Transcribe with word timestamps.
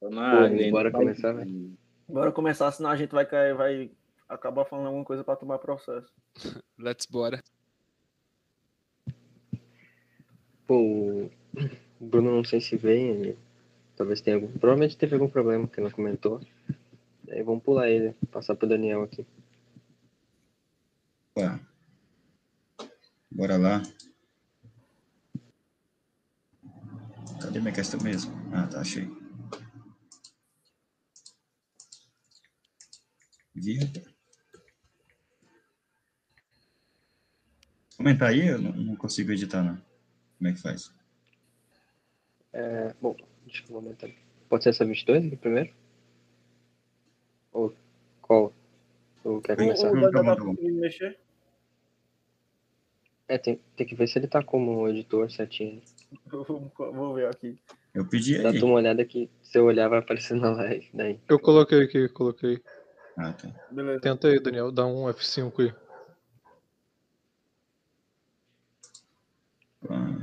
Pô, 0.00 0.08
hein? 0.08 0.70
bora 0.70 0.90
começar, 0.90 1.32
velho. 1.32 1.76
Bora 2.08 2.32
começar, 2.32 2.70
senão 2.72 2.90
a 2.90 2.96
gente 2.96 3.10
vai 3.10 3.26
cair, 3.26 3.54
vai 3.54 3.90
acabar 4.28 4.64
falando 4.64 4.86
alguma 4.86 5.04
coisa 5.04 5.24
pra 5.24 5.36
tomar 5.36 5.58
processo. 5.58 6.12
Let's 6.78 7.06
bora. 7.06 7.42
Pô, 10.66 10.78
o 10.80 11.30
Bruno 12.00 12.30
não 12.30 12.44
sei 12.44 12.60
se 12.60 12.76
vem, 12.76 13.08
ele 13.08 13.38
talvez 13.96 14.20
tenha 14.20 14.36
algum. 14.36 14.48
Provavelmente 14.58 14.96
teve 14.96 15.14
algum 15.14 15.28
problema 15.28 15.66
que 15.66 15.80
não 15.80 15.90
comentou. 15.90 16.40
Aí 17.28 17.42
vamos 17.42 17.62
pular 17.62 17.88
ele, 17.88 18.14
passar 18.30 18.54
pro 18.54 18.68
Daniel 18.68 19.02
aqui. 19.02 19.26
Opa. 21.34 21.60
Bora 23.30 23.56
lá. 23.56 23.82
Cadê 27.40 27.60
minha 27.60 27.72
questão 27.72 28.00
mesmo? 28.00 28.32
Ah, 28.52 28.66
tá, 28.66 28.80
achei. 28.80 29.25
Vi, 33.56 33.78
rapaz. 33.78 34.14
Comentar 37.96 38.28
aí, 38.28 38.46
eu 38.48 38.58
não, 38.60 38.94
consigo 38.96 39.32
editar, 39.32 39.62
não. 39.62 39.80
Como 40.36 40.48
é 40.48 40.52
que 40.52 40.60
faz? 40.60 40.92
É, 42.52 42.94
bom, 43.00 43.16
deixa 43.46 43.64
eu 43.68 43.76
aumentar. 43.76 44.10
Pode 44.48 44.64
ser 44.64 44.70
essa 44.70 44.84
22 44.84 45.26
aqui 45.26 45.36
primeiro? 45.36 45.74
Ou 47.52 47.74
qual? 48.20 48.52
Ou 49.24 49.40
quer 49.40 49.54
O, 49.54 49.56
começar? 49.56 49.90
o 49.90 49.94
Não, 49.94 50.10
Daniel 50.10 50.36
tá 50.36 50.44
bom, 50.44 50.54
mexer? 50.60 51.18
É, 53.28 53.38
tem, 53.38 53.58
tem 53.76 53.86
que 53.86 53.94
ver 53.94 54.06
se 54.06 54.18
ele 54.18 54.28
tá 54.28 54.42
como 54.42 54.86
editor 54.88 55.30
certinho. 55.30 55.82
Eu 56.30 56.44
Vou, 56.92 57.14
ver 57.14 57.28
aqui. 57.28 57.58
Eu 57.94 58.06
pedi 58.06 58.40
Dá 58.42 58.50
aí. 58.50 58.58
tu 58.60 58.66
uma 58.66 58.74
olhada 58.76 59.04
que 59.04 59.28
se 59.42 59.58
eu 59.58 59.64
olhar 59.64 59.88
vai 59.88 59.98
aparecer 60.00 60.36
na 60.36 60.50
live. 60.50 60.88
Daí. 60.92 61.18
Eu 61.26 61.38
coloquei 61.40 61.82
aqui, 61.82 62.08
coloquei. 62.10 62.62
Ah, 63.16 63.32
tá. 63.32 63.48
Beleza. 63.70 64.00
Tenta 64.00 64.28
aí, 64.28 64.40
Daniel, 64.40 64.70
dá 64.70 64.86
um 64.86 65.08
F5 65.08 65.62
aí. 65.62 65.72
Ah, 69.88 70.18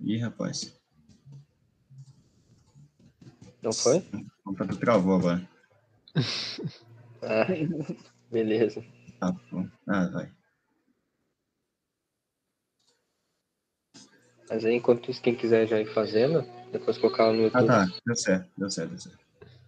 Ih, 0.00 0.18
rapaz. 0.18 0.74
Não 3.62 3.72
foi? 3.72 3.98
O 3.98 4.42
computador 4.44 4.78
travou 4.78 5.16
agora. 5.16 5.48
Ah, 7.22 7.44
beleza. 8.30 8.82
Ah, 9.20 9.34
ah, 9.88 10.06
vai. 10.08 10.32
Mas 14.50 14.64
aí, 14.64 14.74
enquanto 14.74 15.08
isso, 15.12 15.22
quem 15.22 15.36
quiser 15.36 15.64
já 15.68 15.80
ir 15.80 15.86
fazendo, 15.94 16.42
depois 16.72 16.98
colocar 16.98 17.26
lá 17.26 17.32
no 17.32 17.42
Ah, 17.42 17.44
YouTube. 17.44 17.66
tá. 17.68 17.86
Deu 18.04 18.16
certo, 18.16 18.50
deu 18.58 18.68
certo, 18.70 18.90
deu 18.90 18.98
certo. 18.98 19.18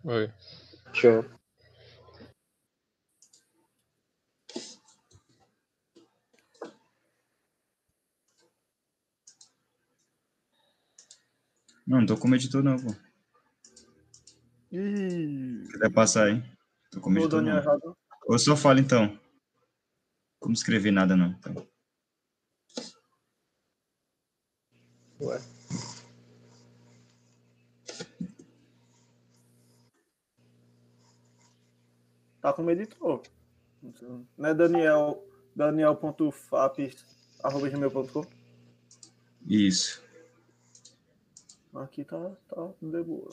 Aí. 0.08 0.30
Show. 0.92 1.24
Não, 11.86 11.98
não 12.00 12.06
tô 12.06 12.16
como 12.16 12.34
editor, 12.34 12.62
não, 12.64 12.76
pô. 12.76 12.92
Ih, 14.72 15.64
Se 15.64 15.72
quiser 15.72 15.92
passar 15.92 16.26
aí. 16.26 16.42
Tô 16.90 17.00
como 17.00 17.16
o 17.16 17.20
editor, 17.20 17.40
não. 17.40 17.56
errado. 17.56 17.96
Ou 18.26 18.38
só 18.38 18.56
fala, 18.56 18.80
então. 18.80 19.16
Como 20.40 20.54
escrever 20.54 20.90
nada, 20.90 21.16
não. 21.16 21.30
Então. 21.30 21.71
Ué. 25.22 25.40
Tá 32.40 32.52
como 32.52 32.70
editor. 32.72 33.22
Não 34.36 34.48
é 34.48 34.54
Daniel, 34.54 35.24
daniel.fapes.gmail.com? 35.54 38.24
Isso. 39.46 40.02
Aqui 41.74 42.04
tá, 42.04 42.30
tá 42.48 42.68
de 42.80 43.02
boa. 43.02 43.28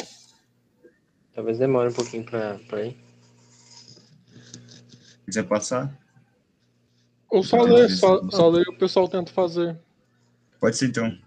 Talvez 1.33 1.57
demore 1.57 1.89
um 1.89 1.93
pouquinho 1.93 2.23
pra, 2.25 2.59
pra 2.67 2.85
ir. 2.85 2.95
quiser 5.25 5.47
passar, 5.47 5.97
Ou 7.29 7.43
só 7.43 7.63
lê, 7.63 7.89
só, 7.89 8.29
só 8.29 8.55
e 8.57 8.61
o 8.61 8.77
pessoal 8.77 9.07
tenta 9.07 9.31
fazer. 9.31 9.79
pode 10.59 10.77
ser, 10.77 10.87
então. 10.87 11.17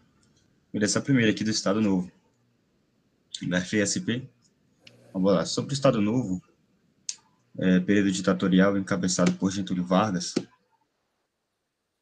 Vou 0.72 0.83
essa 0.83 1.03
primeira 1.03 1.31
aqui 1.31 1.44
do 1.44 1.50
Estado 1.50 1.83
Novo. 1.83 2.10
Da 3.47 3.60
FSP. 3.60 4.27
Vamos 5.12 5.34
lá. 5.34 5.44
Sobre 5.44 5.72
o 5.72 5.75
Estado 5.75 6.00
Novo, 6.00 6.43
é, 7.59 7.78
período 7.81 8.10
ditatorial 8.10 8.78
encabeçado 8.78 9.34
por 9.34 9.53
Getúlio 9.53 9.84
Vargas, 9.84 10.34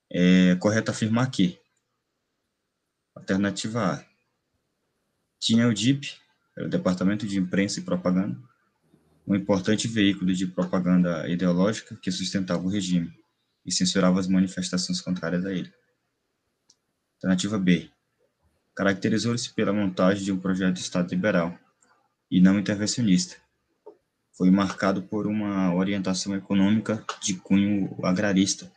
é 0.09 0.55
correto 0.57 0.93
afirmar 0.93 1.29
que 1.33 1.59
Alternativa 3.13 3.95
A. 3.95 4.07
Tinha 5.41 5.67
o 5.67 5.75
DIP, 5.75 6.17
era 6.57 6.67
o 6.67 6.71
Departamento 6.71 7.27
de 7.27 7.39
Imprensa 7.39 7.81
e 7.81 7.83
Propaganda, 7.83 8.41
um 9.27 9.35
importante 9.35 9.89
veículo 9.89 10.33
de 10.33 10.47
propaganda 10.47 11.29
ideológica 11.29 11.97
que 11.97 12.13
sustentava 12.13 12.63
o 12.63 12.69
regime 12.69 13.13
e 13.67 13.73
censurava 13.73 14.21
as 14.21 14.29
manifestações 14.29 15.01
contrárias 15.01 15.45
a 15.45 15.53
ele. 15.53 15.73
Alternativa 17.17 17.59
B. 17.59 17.91
Caracterizou-se 18.81 19.53
pela 19.53 19.75
montagem 19.75 20.25
de 20.25 20.33
um 20.33 20.41
projeto 20.41 20.77
de 20.77 20.81
Estado 20.81 21.11
liberal 21.11 21.55
e 22.31 22.41
não 22.41 22.59
intervencionista. 22.59 23.37
Foi 24.35 24.51
marcado 24.51 25.03
por 25.03 25.27
uma 25.27 25.75
orientação 25.75 26.35
econômica 26.35 27.05
de 27.23 27.35
cunho 27.35 27.95
agrarista, 28.03 28.73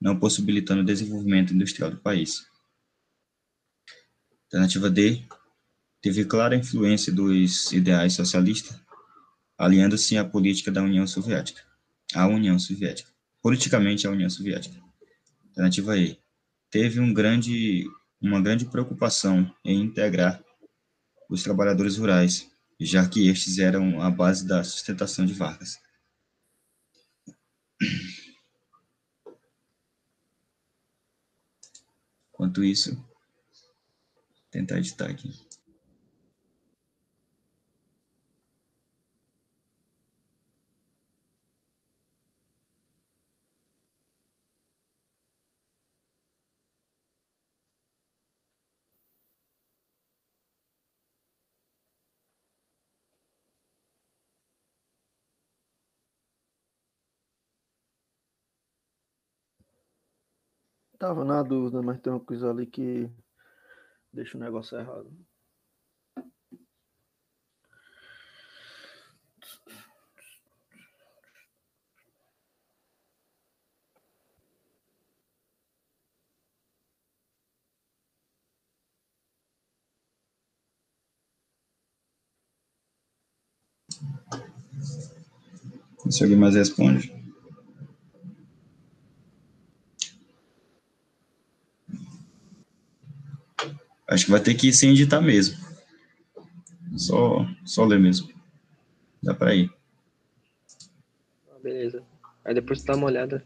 não 0.00 0.18
possibilitando 0.18 0.80
o 0.80 0.84
desenvolvimento 0.84 1.54
industrial 1.54 1.88
do 1.92 1.98
país. 1.98 2.44
Alternativa 4.46 4.90
D. 4.90 5.22
Teve 6.00 6.24
clara 6.24 6.56
influência 6.56 7.12
dos 7.12 7.70
ideais 7.70 8.14
socialistas, 8.14 8.76
alinhando-se 9.56 10.18
à 10.18 10.24
política 10.24 10.72
da 10.72 10.82
União 10.82 11.06
Soviética. 11.06 11.62
A 12.12 12.26
União 12.26 12.58
Soviética. 12.58 13.08
Politicamente, 13.40 14.04
a 14.04 14.10
União 14.10 14.28
Soviética. 14.28 14.82
Alternativa 15.50 15.96
E. 15.96 16.18
Teve 16.72 16.98
um 16.98 17.14
grande, 17.14 17.86
uma 18.22 18.40
grande 18.40 18.64
preocupação 18.66 19.52
em 19.64 19.82
integrar 19.82 20.42
os 21.28 21.42
trabalhadores 21.42 21.96
rurais, 21.96 22.48
já 22.78 23.08
que 23.08 23.28
estes 23.28 23.58
eram 23.58 24.00
a 24.00 24.10
base 24.10 24.46
da 24.46 24.62
sustentação 24.62 25.26
de 25.26 25.34
Vargas. 25.34 25.80
Enquanto 32.32 32.62
isso, 32.62 32.96
tentar 34.50 34.78
editar 34.78 35.10
aqui. 35.10 35.51
Tava 61.02 61.24
na 61.24 61.42
dúvida, 61.42 61.82
mas 61.82 61.98
tem 61.98 62.12
uma 62.12 62.20
coisa 62.20 62.48
ali 62.48 62.64
que 62.64 63.10
deixa 64.12 64.38
o 64.38 64.40
negócio 64.40 64.78
errado. 64.78 65.10
Se 86.08 86.22
alguém 86.22 86.38
mais 86.38 86.54
responde. 86.54 87.21
Acho 94.12 94.26
que 94.26 94.30
vai 94.30 94.40
ter 94.40 94.54
que 94.54 94.68
ir 94.68 94.72
sem 94.74 94.90
editar 94.90 95.22
mesmo. 95.22 95.56
Só, 96.96 97.46
só 97.64 97.84
ler 97.86 97.98
mesmo. 97.98 98.30
Dá 99.22 99.32
pra 99.32 99.54
ir. 99.54 99.72
Ah, 101.50 101.58
Beleza. 101.62 102.04
Aí 102.44 102.52
depois 102.52 102.82
tu 102.82 102.86
dá 102.86 102.94
uma 102.94 103.06
olhada, 103.06 103.42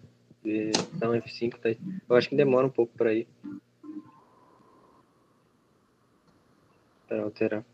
dá 0.94 1.08
um 1.08 1.14
F5, 1.14 1.58
tá 1.58 1.68
aí. 1.68 1.78
Eu 2.08 2.16
acho 2.16 2.28
que 2.28 2.34
demora 2.34 2.66
um 2.66 2.70
pouco 2.70 2.96
pra 2.96 3.14
ir. 3.14 3.28
Pra 7.06 7.22
alterar. 7.22 7.64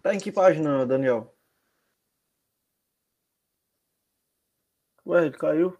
Tá 0.00 0.14
em 0.14 0.20
que 0.20 0.30
página, 0.30 0.86
Daniel? 0.86 1.34
Ué, 5.04 5.26
ele 5.26 5.36
caiu? 5.36 5.76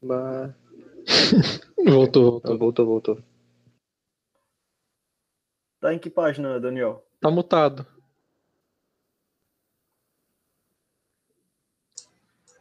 Bah, 0.00 0.54
Voltou, 1.84 2.32
voltou. 2.32 2.58
voltou, 2.58 2.86
voltou. 2.86 3.22
Tá 5.80 5.92
em 5.92 5.98
que 5.98 6.08
página, 6.08 6.60
Daniel? 6.60 7.04
Tá 7.20 7.30
mutado. 7.30 7.86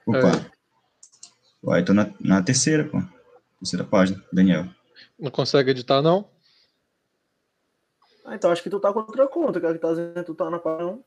Opa. 0.07 0.51
Uai, 1.63 1.85
tô 1.85 1.94
na, 1.94 2.12
na 2.19 2.41
terceira, 2.41 2.83
pô. 2.89 2.97
Terceira 3.59 3.85
página, 3.85 4.23
Daniel. 4.33 4.65
Não 5.19 5.29
consegue 5.29 5.69
editar, 5.69 6.01
não? 6.01 6.27
Ah, 8.25 8.35
então 8.35 8.51
acho 8.51 8.63
que 8.63 8.69
tu 8.69 8.79
tá 8.79 8.91
com 8.91 9.00
outra 9.00 9.27
conta, 9.27 9.59
que 9.59 9.65
a 9.65 9.73
que 9.73 9.79
tá 9.79 9.89
dizendo 9.89 10.13
que 10.15 10.23
tu 10.23 10.33
tá 10.33 10.50
na 10.50 10.57
página 10.57 10.91
1. 10.91 11.03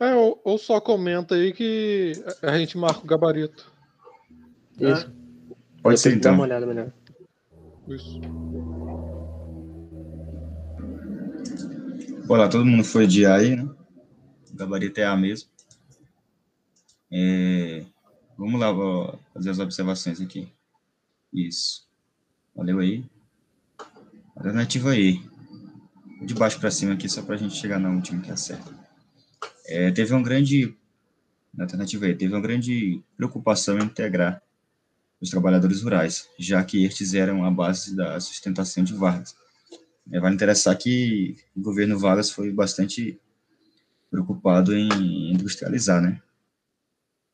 É, 0.00 0.14
ou, 0.14 0.40
ou 0.44 0.58
só 0.58 0.80
comenta 0.80 1.34
aí 1.34 1.52
que 1.52 2.12
a 2.40 2.56
gente 2.56 2.78
marca 2.78 3.00
o 3.00 3.06
gabarito. 3.06 3.72
Isso. 4.78 5.17
Pode 5.82 6.00
ser 6.00 6.16
então. 6.16 6.34
uma 6.34 6.44
olhada 6.44 6.66
melhor. 6.66 6.92
Isso. 7.88 8.20
Olá, 12.28 12.48
todo 12.48 12.66
mundo 12.66 12.84
foi 12.84 13.06
de 13.06 13.24
A 13.24 13.36
aí, 13.36 13.56
né? 13.56 13.62
O 14.52 14.56
gabarito 14.56 15.00
é 15.00 15.04
A 15.04 15.16
mesmo. 15.16 15.48
É, 17.10 17.84
Vamos 18.38 18.60
lá, 18.60 18.70
vou 18.70 19.18
fazer 19.34 19.50
as 19.50 19.58
observações 19.58 20.20
aqui. 20.20 20.48
Isso. 21.34 21.88
Valeu 22.54 22.78
aí. 22.78 23.04
Alternativa 24.36 24.96
E. 24.96 25.20
De 26.22 26.34
baixo 26.34 26.60
para 26.60 26.70
cima 26.70 26.92
aqui, 26.92 27.08
só 27.08 27.20
para 27.20 27.34
a 27.34 27.38
gente 27.38 27.56
chegar 27.56 27.80
na 27.80 27.90
última 27.90 28.22
que 28.22 28.30
é 28.30 28.36
certa. 28.36 28.72
É, 29.66 29.90
teve 29.90 30.14
um 30.14 30.22
grande. 30.22 30.72
Na 31.52 31.64
alternativa 31.64 32.06
E, 32.06 32.14
teve 32.14 32.32
uma 32.32 32.40
grande 32.40 33.02
preocupação 33.16 33.76
em 33.76 33.82
integrar 33.82 34.40
os 35.20 35.30
trabalhadores 35.30 35.82
rurais, 35.82 36.28
já 36.38 36.64
que 36.64 36.84
estes 36.84 37.14
eram 37.14 37.44
a 37.44 37.50
base 37.50 37.94
da 37.96 38.18
sustentação 38.20 38.84
de 38.84 38.94
Vargas. 38.94 39.34
É, 40.10 40.20
vale 40.20 40.34
interessar 40.34 40.76
que 40.76 41.36
o 41.56 41.60
governo 41.60 41.98
Vargas 41.98 42.30
foi 42.30 42.50
bastante 42.52 43.20
preocupado 44.10 44.74
em 44.74 45.32
industrializar, 45.32 46.00
né? 46.00 46.22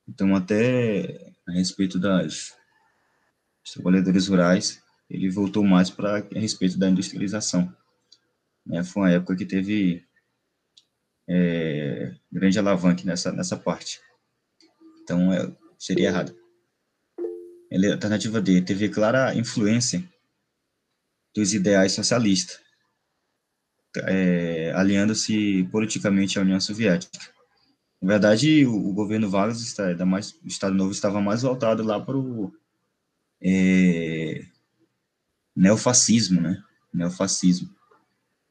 Então, 0.09 0.35
até 0.35 1.33
a 1.47 1.53
respeito 1.53 1.99
das 1.99 2.55
dos 3.65 3.73
trabalhadores 3.73 4.29
rurais, 4.29 4.83
ele 5.09 5.31
voltou 5.31 5.65
mais 5.65 5.89
para 5.89 6.19
a 6.19 6.39
respeito 6.39 6.79
da 6.79 6.89
industrialização. 6.89 7.75
Né? 8.67 8.85
Foi 8.85 9.03
uma 9.03 9.11
época 9.11 9.37
que 9.37 9.47
teve 9.47 10.05
é, 11.27 12.15
grande 12.31 12.59
alavanque 12.59 13.07
nessa, 13.07 13.33
nessa 13.33 13.57
parte. 13.57 14.01
Então, 15.03 15.33
é, 15.33 15.51
seria 15.79 16.09
errado. 16.09 16.37
A 17.75 17.93
alternativa 17.93 18.41
D 18.41 18.63
teve 18.63 18.89
clara 18.89 19.35
influência 19.35 20.05
dos 21.35 21.53
ideais 21.53 21.93
socialistas, 21.93 22.61
é, 24.05 24.73
alinhando-se 24.77 25.65
politicamente 25.73 26.39
à 26.39 26.43
União 26.43 26.61
Soviética. 26.61 27.19
Na 28.01 28.09
verdade, 28.09 28.65
o, 28.65 28.91
o 28.91 28.93
governo 28.93 29.29
Vargas, 29.29 29.61
está, 29.61 30.07
mais, 30.07 30.33
o 30.45 30.47
Estado 30.47 30.75
Novo, 30.75 30.93
estava 30.93 31.21
mais 31.21 31.43
voltado 31.43 31.83
lá 31.83 31.99
para 32.01 32.17
o 32.17 32.53
é, 33.43 34.45
neofascismo, 35.57 36.41
né? 36.41 36.63
Neofascismo. 36.93 37.75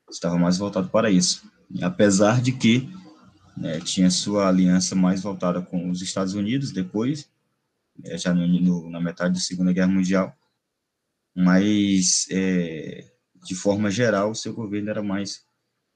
Estava 0.09 0.37
mais 0.37 0.57
voltado 0.57 0.89
para 0.89 1.09
isso. 1.09 1.49
Apesar 1.81 2.41
de 2.41 2.51
que 2.51 2.89
né, 3.55 3.79
tinha 3.79 4.11
sua 4.11 4.49
aliança 4.49 4.95
mais 4.95 5.21
voltada 5.21 5.61
com 5.61 5.89
os 5.89 6.01
Estados 6.01 6.33
Unidos 6.33 6.71
depois, 6.71 7.29
é, 7.29 7.32
já 8.17 8.33
no, 8.33 8.47
no, 8.47 8.89
na 8.89 8.99
metade 8.99 9.35
da 9.35 9.39
Segunda 9.39 9.73
Guerra 9.73 9.87
Mundial, 9.87 10.35
mas 11.35 12.27
é, 12.31 13.11
de 13.43 13.55
forma 13.55 13.89
geral, 13.89 14.31
o 14.31 14.35
seu 14.35 14.53
governo 14.53 14.89
era 14.89 15.03
mais 15.03 15.45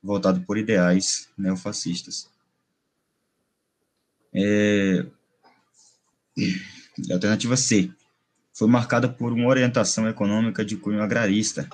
voltado 0.02 0.42
por 0.42 0.58
ideais 0.58 1.30
neofascistas. 1.38 2.30
É, 4.34 5.06
a 7.10 7.14
alternativa 7.14 7.58
C 7.58 7.92
foi 8.54 8.68
marcada 8.68 9.08
por 9.08 9.32
uma 9.32 9.48
orientação 9.48 10.08
econômica 10.08 10.64
de 10.66 10.78
cunho 10.78 11.02
agrarista, 11.02 11.70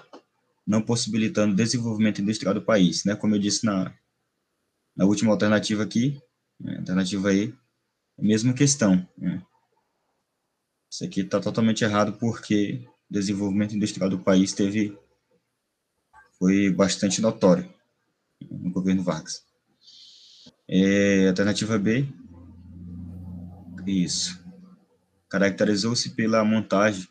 não 0.65 0.81
possibilitando 0.81 1.53
o 1.53 1.55
desenvolvimento 1.55 2.21
industrial 2.21 2.53
do 2.53 2.61
país, 2.61 3.03
né? 3.03 3.15
Como 3.15 3.35
eu 3.35 3.39
disse 3.39 3.65
na, 3.65 3.93
na 4.95 5.05
última 5.05 5.31
alternativa 5.31 5.83
aqui, 5.83 6.21
né? 6.59 6.77
alternativa 6.77 7.33
E, 7.33 7.53
mesma 8.17 8.53
questão. 8.53 9.07
Né? 9.17 9.41
Isso 10.93 11.05
aqui 11.05 11.21
está 11.21 11.39
totalmente 11.39 11.83
errado 11.83 12.13
porque 12.19 12.85
o 13.09 13.13
desenvolvimento 13.13 13.75
industrial 13.75 14.11
do 14.11 14.19
país 14.19 14.53
teve 14.53 14.95
foi 16.37 16.69
bastante 16.69 17.19
notório 17.19 17.67
no 18.39 18.69
governo 18.69 19.01
Vargas. 19.01 19.43
É, 20.69 21.29
alternativa 21.29 21.79
B, 21.79 22.07
isso. 23.87 24.39
Caracterizou-se 25.27 26.11
pela 26.11 26.45
montagem 26.45 27.07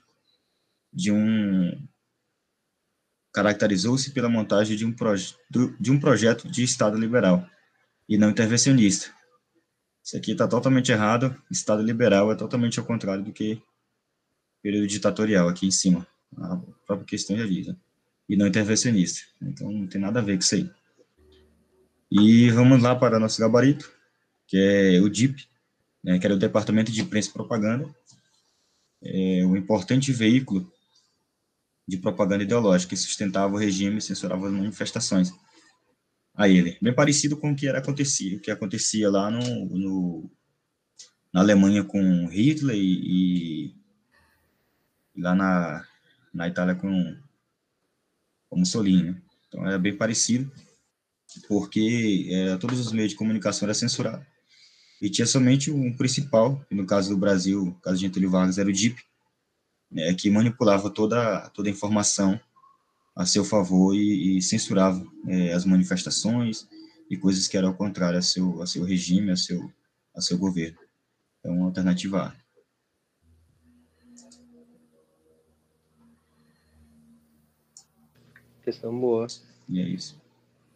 de 0.92 1.10
um 1.10 1.72
caracterizou-se 3.34 4.12
pela 4.12 4.28
montagem 4.28 4.76
de 4.76 4.86
um, 4.86 4.94
de 5.80 5.90
um 5.90 5.98
projeto 5.98 6.48
de 6.48 6.62
Estado 6.62 6.96
liberal 6.96 7.44
e 8.08 8.16
não 8.16 8.30
intervencionista. 8.30 9.12
Isso 10.04 10.16
aqui 10.16 10.30
está 10.30 10.46
totalmente 10.46 10.92
errado. 10.92 11.36
Estado 11.50 11.82
liberal 11.82 12.30
é 12.30 12.36
totalmente 12.36 12.78
ao 12.78 12.86
contrário 12.86 13.24
do 13.24 13.32
que 13.32 13.60
período 14.62 14.86
ditatorial 14.86 15.48
aqui 15.48 15.66
em 15.66 15.70
cima. 15.70 16.06
A 16.36 16.56
própria 16.86 17.06
questão 17.06 17.36
já 17.36 17.46
diz. 17.46 17.66
Né? 17.66 17.76
E 18.28 18.36
não 18.36 18.46
intervencionista. 18.46 19.20
Então 19.42 19.70
não 19.70 19.86
tem 19.86 20.00
nada 20.00 20.20
a 20.20 20.22
ver 20.22 20.34
com 20.34 20.42
isso 20.42 20.54
aí. 20.54 20.70
E 22.10 22.50
vamos 22.50 22.82
lá 22.82 22.94
para 22.94 23.18
nosso 23.18 23.40
gabarito, 23.40 23.90
que 24.46 24.56
é 24.56 25.00
o 25.00 25.08
DIP, 25.08 25.48
né, 26.04 26.18
que 26.18 26.26
era 26.26 26.34
o 26.34 26.38
Departamento 26.38 26.92
de 26.92 27.00
Imprensa 27.00 27.30
e 27.30 27.32
Propaganda, 27.32 27.88
é 29.02 29.44
um 29.46 29.56
importante 29.56 30.12
veículo 30.12 30.70
de 31.88 31.96
propaganda 31.96 32.44
ideológica 32.44 32.90
que 32.90 32.96
sustentava 32.96 33.54
o 33.54 33.58
regime 33.58 33.98
e 33.98 34.02
censurava 34.02 34.46
as 34.46 34.52
manifestações 34.52 35.32
a 36.34 36.48
ele. 36.48 36.78
Bem 36.80 36.94
parecido 36.94 37.36
com 37.36 37.52
o 37.52 37.56
que 37.56 37.66
era 37.66 37.78
acontecia, 37.78 38.36
o 38.36 38.40
que 38.40 38.50
acontecia 38.50 39.10
lá 39.10 39.30
no, 39.30 39.66
no 39.66 40.30
na 41.32 41.40
Alemanha 41.40 41.82
com 41.82 42.26
Hitler 42.28 42.76
e, 42.76 43.70
e 43.70 43.74
lá 45.16 45.34
na, 45.34 45.86
na 46.32 46.48
Itália 46.48 46.74
com, 46.74 47.16
com 48.48 48.58
Mussolini. 48.58 49.10
Né? 49.10 49.22
Então 49.48 49.66
era 49.66 49.78
bem 49.78 49.96
parecido, 49.96 50.50
porque 51.48 52.28
é, 52.30 52.56
todos 52.56 52.78
os 52.80 52.92
meios 52.92 53.10
de 53.10 53.16
comunicação 53.16 53.66
eram 53.66 53.74
censurados 53.74 54.26
e 55.02 55.10
tinha 55.10 55.26
somente 55.26 55.68
um 55.68 55.92
principal, 55.92 56.64
que 56.68 56.76
no 56.76 56.86
caso 56.86 57.10
do 57.10 57.16
Brasil, 57.16 57.64
no 57.64 57.74
caso 57.80 57.96
de 57.96 58.06
Getúlio 58.06 58.30
Vargas, 58.30 58.56
era 58.56 58.68
o 58.68 58.72
DIP, 58.72 59.02
né, 59.90 60.14
que 60.14 60.30
manipulava 60.30 60.88
toda, 60.88 61.50
toda 61.50 61.68
a 61.68 61.72
informação 61.72 62.40
a 63.16 63.26
seu 63.26 63.44
favor 63.44 63.96
e, 63.96 64.38
e 64.38 64.42
censurava 64.42 65.04
é, 65.26 65.52
as 65.52 65.64
manifestações 65.64 66.68
e 67.10 67.16
coisas 67.16 67.48
que 67.48 67.56
eram 67.56 67.70
ao 67.70 67.74
contrário 67.74 68.16
a 68.16 68.22
seu, 68.22 68.62
a 68.62 68.66
seu 68.66 68.84
regime, 68.84 69.32
a 69.32 69.36
seu, 69.36 69.72
a 70.16 70.20
seu 70.20 70.38
governo. 70.38 70.78
Então, 71.40 71.64
alternativa 71.64 72.28
A. 72.28 72.41
Questão 78.62 78.98
boa. 78.98 79.26
E 79.68 79.80
é 79.80 79.84
isso. 79.84 80.20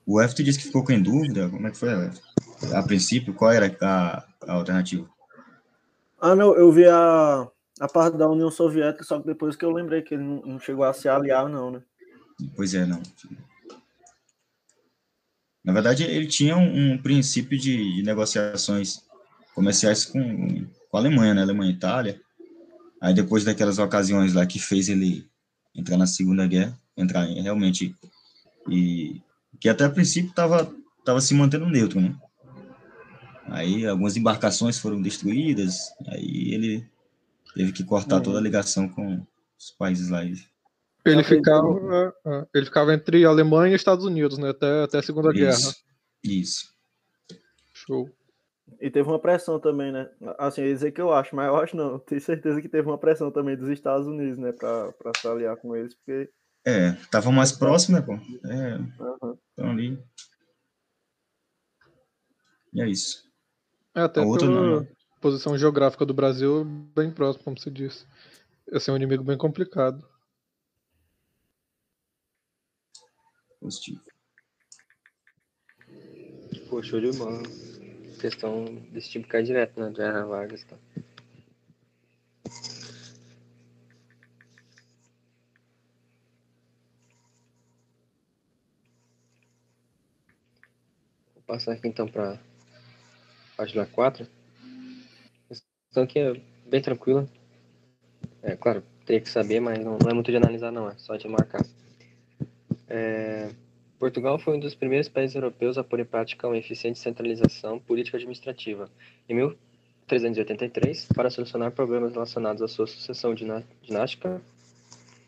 O 0.06 0.20
F, 0.20 0.34
tu 0.34 0.44
disse 0.44 0.58
que 0.58 0.66
ficou 0.66 0.84
com 0.84 0.92
em 0.92 1.02
dúvida, 1.02 1.48
como 1.48 1.66
é 1.66 1.70
que 1.70 1.76
foi, 1.76 1.90
F? 1.90 2.20
A 2.72 2.82
princípio, 2.82 3.34
qual 3.34 3.52
era 3.52 3.76
a, 3.82 4.24
a 4.46 4.52
alternativa? 4.52 5.08
Ah, 6.20 6.34
não, 6.34 6.54
eu 6.54 6.70
vi 6.72 6.86
a, 6.86 7.48
a 7.80 7.88
parte 7.88 8.16
da 8.16 8.28
União 8.28 8.50
Soviética, 8.50 9.04
só 9.04 9.20
que 9.20 9.26
depois 9.26 9.56
que 9.56 9.64
eu 9.64 9.70
lembrei 9.70 10.02
que 10.02 10.14
ele 10.14 10.22
não, 10.22 10.40
não 10.42 10.58
chegou 10.60 10.84
a 10.84 10.92
se 10.92 11.08
aliar, 11.08 11.48
não, 11.48 11.70
né? 11.70 11.82
Pois 12.54 12.74
é, 12.74 12.86
não. 12.86 13.02
Na 15.64 15.72
verdade, 15.72 16.04
ele 16.04 16.26
tinha 16.26 16.56
um, 16.56 16.92
um 16.92 16.98
princípio 16.98 17.58
de, 17.58 17.96
de, 17.96 18.02
negociações 18.02 19.02
comerciais 19.54 20.04
com, 20.04 20.64
com 20.88 20.96
a 20.96 21.00
Alemanha, 21.00 21.34
né? 21.34 21.42
Alemanha 21.42 21.72
e 21.72 21.74
Itália. 21.74 22.20
Aí 23.00 23.12
depois 23.12 23.44
daquelas 23.44 23.78
ocasiões 23.78 24.32
lá 24.32 24.46
que 24.46 24.58
fez 24.58 24.88
ele 24.88 25.28
entrar 25.74 25.96
na 25.96 26.06
Segunda 26.06 26.46
Guerra, 26.46 26.78
entrar 26.96 27.24
realmente 27.24 27.94
e 28.68 29.20
que 29.60 29.68
até 29.68 29.84
a 29.84 29.90
princípio 29.90 30.30
estava 30.30 30.72
tava 31.04 31.20
se 31.20 31.34
mantendo 31.34 31.68
neutro, 31.68 32.00
né? 32.00 32.14
Aí 33.48 33.86
algumas 33.86 34.16
embarcações 34.16 34.78
foram 34.78 35.00
destruídas, 35.00 35.92
aí 36.08 36.52
ele 36.52 36.88
teve 37.54 37.72
que 37.72 37.84
cortar 37.84 38.20
toda 38.20 38.38
a 38.38 38.42
ligação 38.42 38.88
com 38.88 39.24
os 39.58 39.70
países 39.70 40.10
lá. 40.10 40.24
Ele 40.24 41.22
ficava, 41.22 42.12
é, 42.26 42.46
ele 42.52 42.66
ficava 42.66 42.92
entre 42.92 43.24
Alemanha 43.24 43.72
e 43.72 43.76
Estados 43.76 44.04
Unidos, 44.04 44.36
né? 44.38 44.50
Até, 44.50 44.82
até 44.82 44.98
a 44.98 45.02
Segunda 45.02 45.32
Guerra. 45.32 45.52
Isso, 45.52 45.84
isso. 46.24 46.74
Show. 47.72 48.10
E 48.80 48.90
teve 48.90 49.08
uma 49.08 49.20
pressão 49.20 49.60
também, 49.60 49.92
né? 49.92 50.10
Assim, 50.38 50.62
eu 50.62 50.66
ia 50.66 50.74
dizer 50.74 50.90
que 50.90 51.00
eu 51.00 51.12
acho, 51.12 51.36
mas 51.36 51.46
eu 51.46 51.56
acho 51.56 51.76
não. 51.76 52.00
Tenho 52.00 52.20
certeza 52.20 52.60
que 52.60 52.68
teve 52.68 52.88
uma 52.88 52.98
pressão 52.98 53.30
também 53.30 53.56
dos 53.56 53.68
Estados 53.68 54.06
Unidos, 54.06 54.38
né? 54.38 54.50
Pra 54.50 54.92
se 55.16 55.28
aliar 55.28 55.56
com 55.56 55.76
eles, 55.76 55.94
porque. 55.94 56.28
É, 56.66 56.92
tava 57.10 57.30
mais 57.30 57.52
próximo, 57.52 57.96
né, 57.96 58.02
pô? 58.02 58.14
É, 58.14 58.78
então 59.52 59.70
ali. 59.70 59.98
E 62.72 62.82
é 62.82 62.88
isso. 62.88 63.24
É, 63.94 64.00
até 64.00 64.20
A 64.20 64.24
outra 64.24 64.48
pela 64.48 64.60
não, 64.62 64.80
né? 64.80 64.88
posição 65.20 65.56
geográfica 65.56 66.04
do 66.04 66.12
Brasil, 66.12 66.64
bem 66.64 67.10
próximo, 67.10 67.44
como 67.44 67.58
você 67.58 67.70
disse. 67.70 68.04
Esse 68.68 68.90
é 68.90 68.92
um 68.92 68.96
inimigo 68.96 69.22
bem 69.24 69.38
complicado. 69.38 70.04
Positivo. 73.60 74.00
Pô, 76.68 76.82
show 76.82 77.00
de 77.00 77.16
bola. 77.16 77.42
Questão 78.20 78.64
desse 78.90 79.10
tipo 79.10 79.28
cai 79.28 79.42
direto, 79.42 79.78
né? 79.80 79.90
De 79.90 80.00
Era 80.00 80.24
Vargas, 80.24 80.64
tá? 80.64 80.76
Passar 91.46 91.72
aqui 91.72 91.88
então 91.88 92.08
para 92.08 92.38
página 93.56 93.86
4. 93.86 94.26
A 95.50 95.54
questão 95.54 96.02
aqui 96.02 96.18
é 96.18 96.40
bem 96.66 96.82
tranquila. 96.82 97.28
É 98.42 98.56
claro, 98.56 98.82
teria 99.04 99.20
que 99.20 99.28
saber, 99.28 99.60
mas 99.60 99.78
não, 99.78 99.98
não 99.98 100.10
é 100.10 100.14
muito 100.14 100.30
de 100.30 100.36
analisar, 100.36 100.70
não, 100.70 100.88
é 100.90 100.94
só 100.96 101.16
de 101.16 101.28
marcar. 101.28 101.64
É, 102.88 103.50
Portugal 103.98 104.38
foi 104.38 104.56
um 104.56 104.60
dos 104.60 104.74
primeiros 104.74 105.08
países 105.08 105.34
europeus 105.34 105.78
a 105.78 105.84
pôr 105.84 106.00
em 106.00 106.04
prática 106.04 106.46
uma 106.46 106.58
eficiente 106.58 106.98
centralização 106.98 107.78
política 107.78 108.16
administrativa. 108.16 108.90
Em 109.28 109.34
1383, 109.34 111.06
para 111.14 111.30
solucionar 111.30 111.72
problemas 111.72 112.12
relacionados 112.12 112.62
à 112.62 112.68
sua 112.68 112.86
sucessão 112.86 113.34
dinástica 113.82 114.40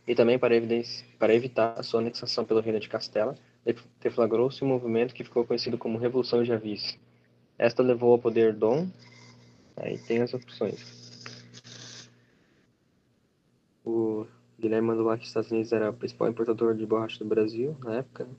e 0.06 0.14
também 0.14 0.38
para, 0.38 0.54
para 1.18 1.34
evitar 1.34 1.75
a 1.78 1.82
sua 1.82 2.00
anexação 2.00 2.44
pelo 2.44 2.60
reino 2.60 2.78
de 2.78 2.88
Castela, 2.88 3.37
deflagrou-se 4.00 4.62
um 4.64 4.68
movimento 4.68 5.14
que 5.14 5.25
ficou 5.25 5.44
conhecido 5.44 5.76
como 5.78 5.98
Revolução 5.98 6.42
de 6.42 6.52
Avis. 6.52 6.98
Esta 7.58 7.82
levou 7.82 8.12
ao 8.12 8.18
poder 8.18 8.54
Dom. 8.54 8.88
Aí 9.76 9.98
tem 9.98 10.22
as 10.22 10.32
opções. 10.34 10.98
O 13.84 14.26
Guilherme 14.58 14.88
mandou 14.88 15.06
lá 15.06 15.16
que 15.16 15.22
os 15.22 15.28
Estados 15.28 15.50
Unidos 15.50 15.72
era 15.72 15.90
o 15.90 15.94
principal 15.94 16.28
importador 16.28 16.75
de 16.75 16.87
borracha 16.87 17.18
do 17.18 17.25
Brasil 17.25 17.76
na 17.80 17.96
época. 17.96 18.25
né? 18.25 18.34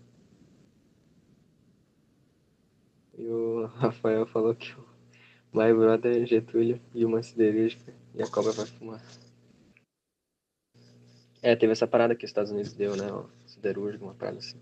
E 3.17 3.27
o 3.27 3.65
Rafael 3.75 4.25
falou 4.25 4.55
que 4.55 4.74
o 4.74 4.86
My 5.51 5.74
Brother 5.74 6.25
Getúlio 6.25 6.79
e 6.93 7.03
uma 7.03 7.21
siderúrgica 7.21 7.93
e 8.15 8.21
a 8.21 8.29
cobra 8.29 8.51
vai 8.51 8.65
fumar. 8.65 9.01
É, 11.41 11.55
teve 11.55 11.71
essa 11.71 11.88
parada 11.88 12.15
que 12.15 12.25
os 12.25 12.29
Estados 12.29 12.51
Unidos 12.51 12.74
deu, 12.74 12.95
né? 12.95 13.07
Siderúrgica, 13.45 14.03
uma 14.03 14.13
parada 14.13 14.39
assim. 14.39 14.57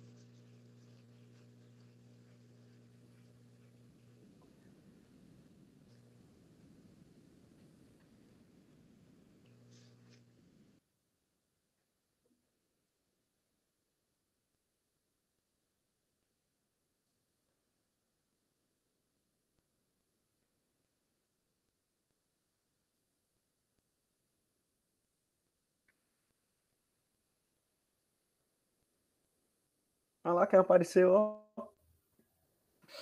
Ah 30.28 30.34
lá, 30.34 30.46
quem 30.46 30.60
apareceu, 30.60 31.10
ó. 31.10 31.40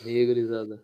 E 0.05 0.09
aí, 0.09 0.25
gurizada? 0.27 0.79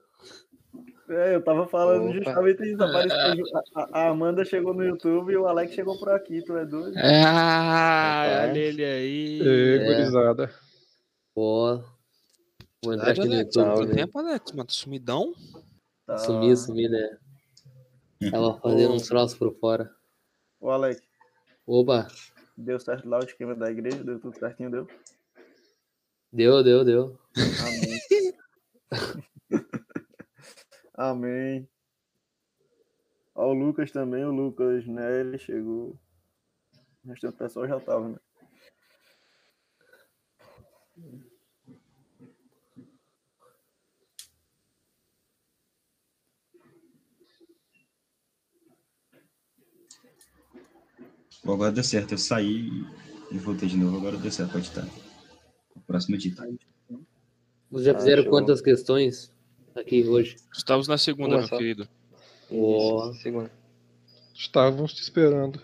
É, 1.07 1.35
eu 1.35 1.43
tava 1.43 1.67
falando 1.67 2.05
Opa. 2.05 2.13
justamente 2.13 2.63
isso. 2.63 2.83
Apareceu, 2.83 3.45
a, 3.75 3.99
a 3.99 4.07
Amanda 4.09 4.43
chegou 4.43 4.73
no 4.73 4.83
YouTube 4.83 5.31
e 5.33 5.37
o 5.37 5.45
Alex 5.45 5.71
chegou 5.75 5.99
por 5.99 6.09
aqui, 6.09 6.41
tu 6.41 6.57
é 6.57 6.65
doido? 6.65 6.95
Ah, 6.97 8.47
olha 8.49 8.57
ele 8.57 8.83
aí. 8.83 9.39
E, 9.39 9.77
É. 9.77 9.85
gurizada. 9.85 10.51
Pô. 11.35 11.79
Vou 12.83 12.93
entrar 12.95 13.11
aqui 13.11 13.27
no 13.27 13.33
Alex. 13.35 13.55
YouTube. 13.55 13.93
Tempo, 13.93 14.17
Alex? 14.17 14.51
Mano, 14.53 14.71
sumidão? 14.71 15.35
Tá. 16.07 16.17
Sumi, 16.17 16.57
sumi, 16.57 16.89
né? 16.89 17.19
Tava 18.31 18.59
fazendo 18.59 18.95
uns 18.95 19.07
troços 19.07 19.37
por 19.37 19.53
fora. 19.59 19.93
Ô, 20.59 20.71
Alex, 20.71 21.03
Opa, 21.67 22.07
deu 22.57 22.79
certo 22.79 23.07
lá 23.07 23.19
o 23.19 23.23
esquema 23.25 23.53
da 23.53 23.69
igreja? 23.69 24.03
Deu 24.03 24.19
tudo 24.19 24.35
certinho, 24.39 24.71
deu? 24.71 24.87
Deu, 26.31 26.63
deu, 26.63 26.85
deu. 26.85 27.19
Amém. 27.65 27.99
Amém. 30.93 31.69
Ó, 33.33 33.47
o 33.47 33.53
Lucas 33.53 33.91
também, 33.91 34.23
o 34.23 34.31
Lucas 34.31 34.85
Nelly 34.85 35.39
chegou. 35.39 35.99
O 37.03 37.09
restante 37.09 37.33
do 37.33 37.37
pessoal 37.37 37.67
já 37.67 37.79
tava, 37.79 38.09
né? 38.09 38.17
Bom, 51.43 51.53
agora 51.53 51.71
deu 51.71 51.83
certo. 51.83 52.11
Eu 52.13 52.17
saí 52.19 52.69
e 53.31 53.37
voltei 53.39 53.67
de 53.67 53.77
novo. 53.77 53.97
Agora 53.97 54.17
deu 54.17 54.31
certo. 54.31 54.51
Pode 54.51 54.67
estar. 54.67 54.85
Próximo 55.91 56.17
título. 56.17 56.57
Vocês 57.69 57.85
já 57.85 57.91
Ah, 57.91 57.99
fizeram 57.99 58.23
show. 58.23 58.31
quantas 58.31 58.61
questões 58.61 59.29
aqui 59.75 60.07
hoje? 60.07 60.37
Estamos 60.55 60.87
na 60.87 60.97
segunda, 60.97 61.35
Uma 61.35 61.39
meu 61.45 61.49
querido. 61.49 61.85
Isso, 62.49 63.13
segunda. 63.21 63.51
Estávamos 64.33 64.93
te 64.93 65.01
esperando. 65.01 65.61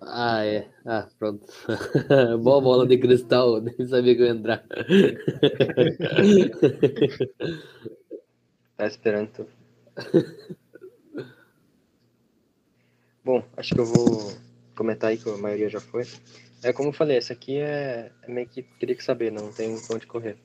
Ah, 0.00 0.44
é. 0.44 0.68
Ah, 0.84 1.06
pronto. 1.20 1.46
Boa 2.42 2.60
bola 2.60 2.84
de 2.84 2.98
cristal, 2.98 3.60
nem 3.78 3.86
sabia 3.86 4.16
que 4.16 4.22
eu 4.22 4.26
ia 4.26 4.32
entrar. 4.32 4.64
Tá 8.76 8.88
esperando 8.88 9.28
tu. 9.30 9.46
Bom, 13.24 13.40
acho 13.56 13.72
que 13.72 13.80
eu 13.80 13.84
vou 13.84 14.32
comentar 14.74 15.10
aí 15.10 15.16
que 15.16 15.30
a 15.30 15.36
maioria 15.36 15.68
já 15.68 15.78
foi. 15.78 16.02
É 16.64 16.72
como 16.72 16.88
eu 16.88 16.92
falei, 16.92 17.16
essa 17.16 17.32
aqui 17.32 17.58
é, 17.58 18.10
é 18.22 18.32
meio 18.32 18.48
que 18.48 18.62
teria 18.62 18.96
que 18.96 19.04
saber, 19.04 19.30
não 19.30 19.52
tem 19.52 19.78
pra 19.80 19.96
onde 19.96 20.06
correr. 20.06 20.36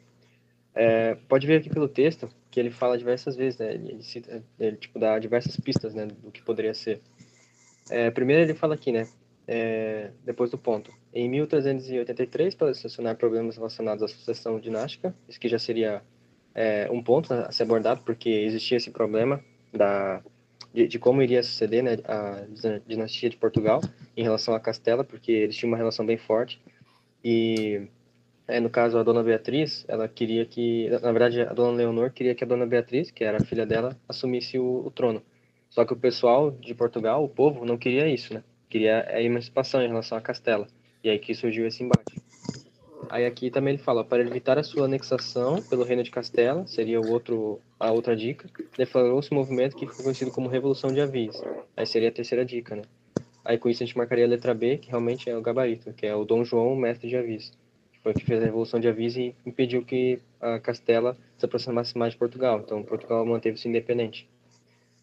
É, 0.76 1.16
pode 1.28 1.48
ver 1.48 1.60
aqui 1.60 1.70
pelo 1.70 1.88
texto 1.88 2.30
que 2.52 2.60
ele 2.60 2.70
fala 2.70 2.98
diversas 2.98 3.36
vezes, 3.36 3.60
né? 3.60 3.74
Ele, 3.74 4.04
cita, 4.04 4.44
ele 4.60 4.78
tipo 4.78 5.00
dá 5.00 5.18
diversas 5.18 5.58
pistas, 5.58 5.94
né, 5.94 6.06
do 6.06 6.32
que 6.32 6.42
poderia 6.42 6.74
ser. 6.74 7.02
É, 7.90 8.12
primeiro 8.12 8.44
ele 8.44 8.54
fala 8.54 8.76
aqui, 8.76 8.92
né? 8.92 9.08
é, 9.52 10.12
depois 10.24 10.52
do 10.52 10.60
ponto. 10.60 10.94
Em 11.12 11.28
1383, 11.28 12.54
para 12.54 12.72
solucionar 12.76 13.16
problemas 13.16 13.58
relacionados 13.58 14.04
à 14.04 14.08
sucessão 14.08 14.60
dinástica, 14.60 15.16
isso 15.28 15.40
que 15.40 15.50
já 15.50 15.58
seria 15.58 16.04
é, 16.54 16.88
um 16.92 17.02
ponto 17.02 17.34
a 17.34 17.52
ser 17.52 17.64
abordado, 17.64 18.02
porque 18.06 18.30
existia 18.30 18.78
esse 18.78 18.92
problema 18.92 19.44
da, 19.74 20.22
de, 20.74 20.88
de 20.88 21.00
como 21.00 21.22
iria 21.22 21.42
suceder 21.44 21.84
né, 21.84 21.98
a 22.06 22.46
dinastia 22.86 23.30
de 23.30 23.38
Portugal 23.38 23.82
em 24.16 24.24
relação 24.24 24.54
à 24.54 24.60
Castela, 24.60 25.04
porque 25.04 25.32
eles 25.32 25.56
tinham 25.56 25.72
uma 25.72 25.78
relação 25.78 26.06
bem 26.06 26.18
forte. 26.18 26.62
E, 27.24 27.88
é, 28.48 28.60
no 28.60 28.70
caso, 28.70 28.98
a 28.98 29.04
dona 29.04 29.24
Beatriz, 29.24 29.86
ela 29.88 30.08
queria 30.08 30.46
que, 30.46 30.90
na 31.02 31.12
verdade, 31.12 31.42
a 31.42 31.54
dona 31.54 31.78
Leonor 31.78 32.12
queria 32.12 32.36
que 32.36 32.44
a 32.44 32.48
dona 32.48 32.66
Beatriz, 32.66 33.12
que 33.12 33.24
era 33.24 33.38
a 33.38 33.46
filha 33.46 33.66
dela, 33.66 33.98
assumisse 34.08 34.58
o, 34.58 34.86
o 34.86 34.92
trono. 34.92 35.22
Só 35.70 35.86
que 35.86 35.94
o 35.94 35.98
pessoal 35.98 36.52
de 36.52 36.74
Portugal, 36.74 37.24
o 37.24 37.30
povo, 37.30 37.66
não 37.66 37.78
queria 37.78 38.08
isso, 38.08 38.34
né? 38.34 38.44
Queria 38.70 39.08
a 39.08 39.22
emancipação 39.22 39.82
em 39.82 39.88
relação 39.88 40.18
à 40.18 40.22
Castela. 40.22 40.68
E 41.04 41.10
aí 41.10 41.20
que 41.20 41.34
surgiu 41.34 41.66
esse 41.68 41.84
embate. 41.84 42.22
Aí 43.10 43.26
aqui 43.26 43.50
também 43.50 43.74
ele 43.74 43.84
fala, 43.84 44.04
para 44.04 44.22
evitar 44.22 44.58
a 44.58 44.64
sua 44.64 44.86
anexação 44.86 45.62
pelo 45.64 45.84
reino 45.84 46.04
de 46.04 46.12
Castela, 46.12 46.66
seria 46.68 47.00
o 47.02 47.10
outro, 47.10 47.60
a 47.80 47.92
outra 47.92 48.16
dica, 48.16 48.50
deflagrou-se 48.78 49.34
um 49.34 49.38
movimento 49.38 49.76
que 49.76 49.88
ficou 49.88 50.04
conhecido 50.04 50.32
como 50.32 50.50
Revolução 50.50 50.92
de 50.92 51.00
Avis. 51.00 51.42
Aí 51.78 51.86
seria 51.86 52.10
a 52.10 52.12
terceira 52.12 52.44
dica, 52.44 52.76
né? 52.76 52.82
Aí 53.46 53.58
com 53.58 53.70
isso 53.70 53.82
a 53.82 53.86
gente 53.86 53.98
marcaria 53.98 54.26
a 54.26 54.28
letra 54.28 54.54
B, 54.54 54.78
que 54.78 54.90
realmente 54.90 55.30
é 55.30 55.38
o 55.38 55.42
gabarito, 55.42 55.94
que 55.94 56.06
é 56.06 56.14
o 56.14 56.26
Dom 56.26 56.44
João, 56.44 56.76
mestre 56.76 57.08
de 57.08 57.16
Avis. 57.16 57.54
Que 57.94 58.00
foi 58.00 58.12
o 58.12 58.16
que 58.16 58.26
fez 58.26 58.42
a 58.42 58.46
Revolução 58.46 58.80
de 58.80 58.88
Avis 58.88 59.16
e 59.16 59.34
impediu 59.46 59.84
que 59.84 60.20
a 60.42 60.60
Castela 60.60 61.18
se 61.38 61.46
aproximasse 61.46 61.98
mais 61.98 62.14
de 62.14 62.20
Portugal. 62.20 62.60
Então 62.60 62.84
Portugal 62.84 63.26
manteve-se 63.26 63.68
independente. 63.68 64.30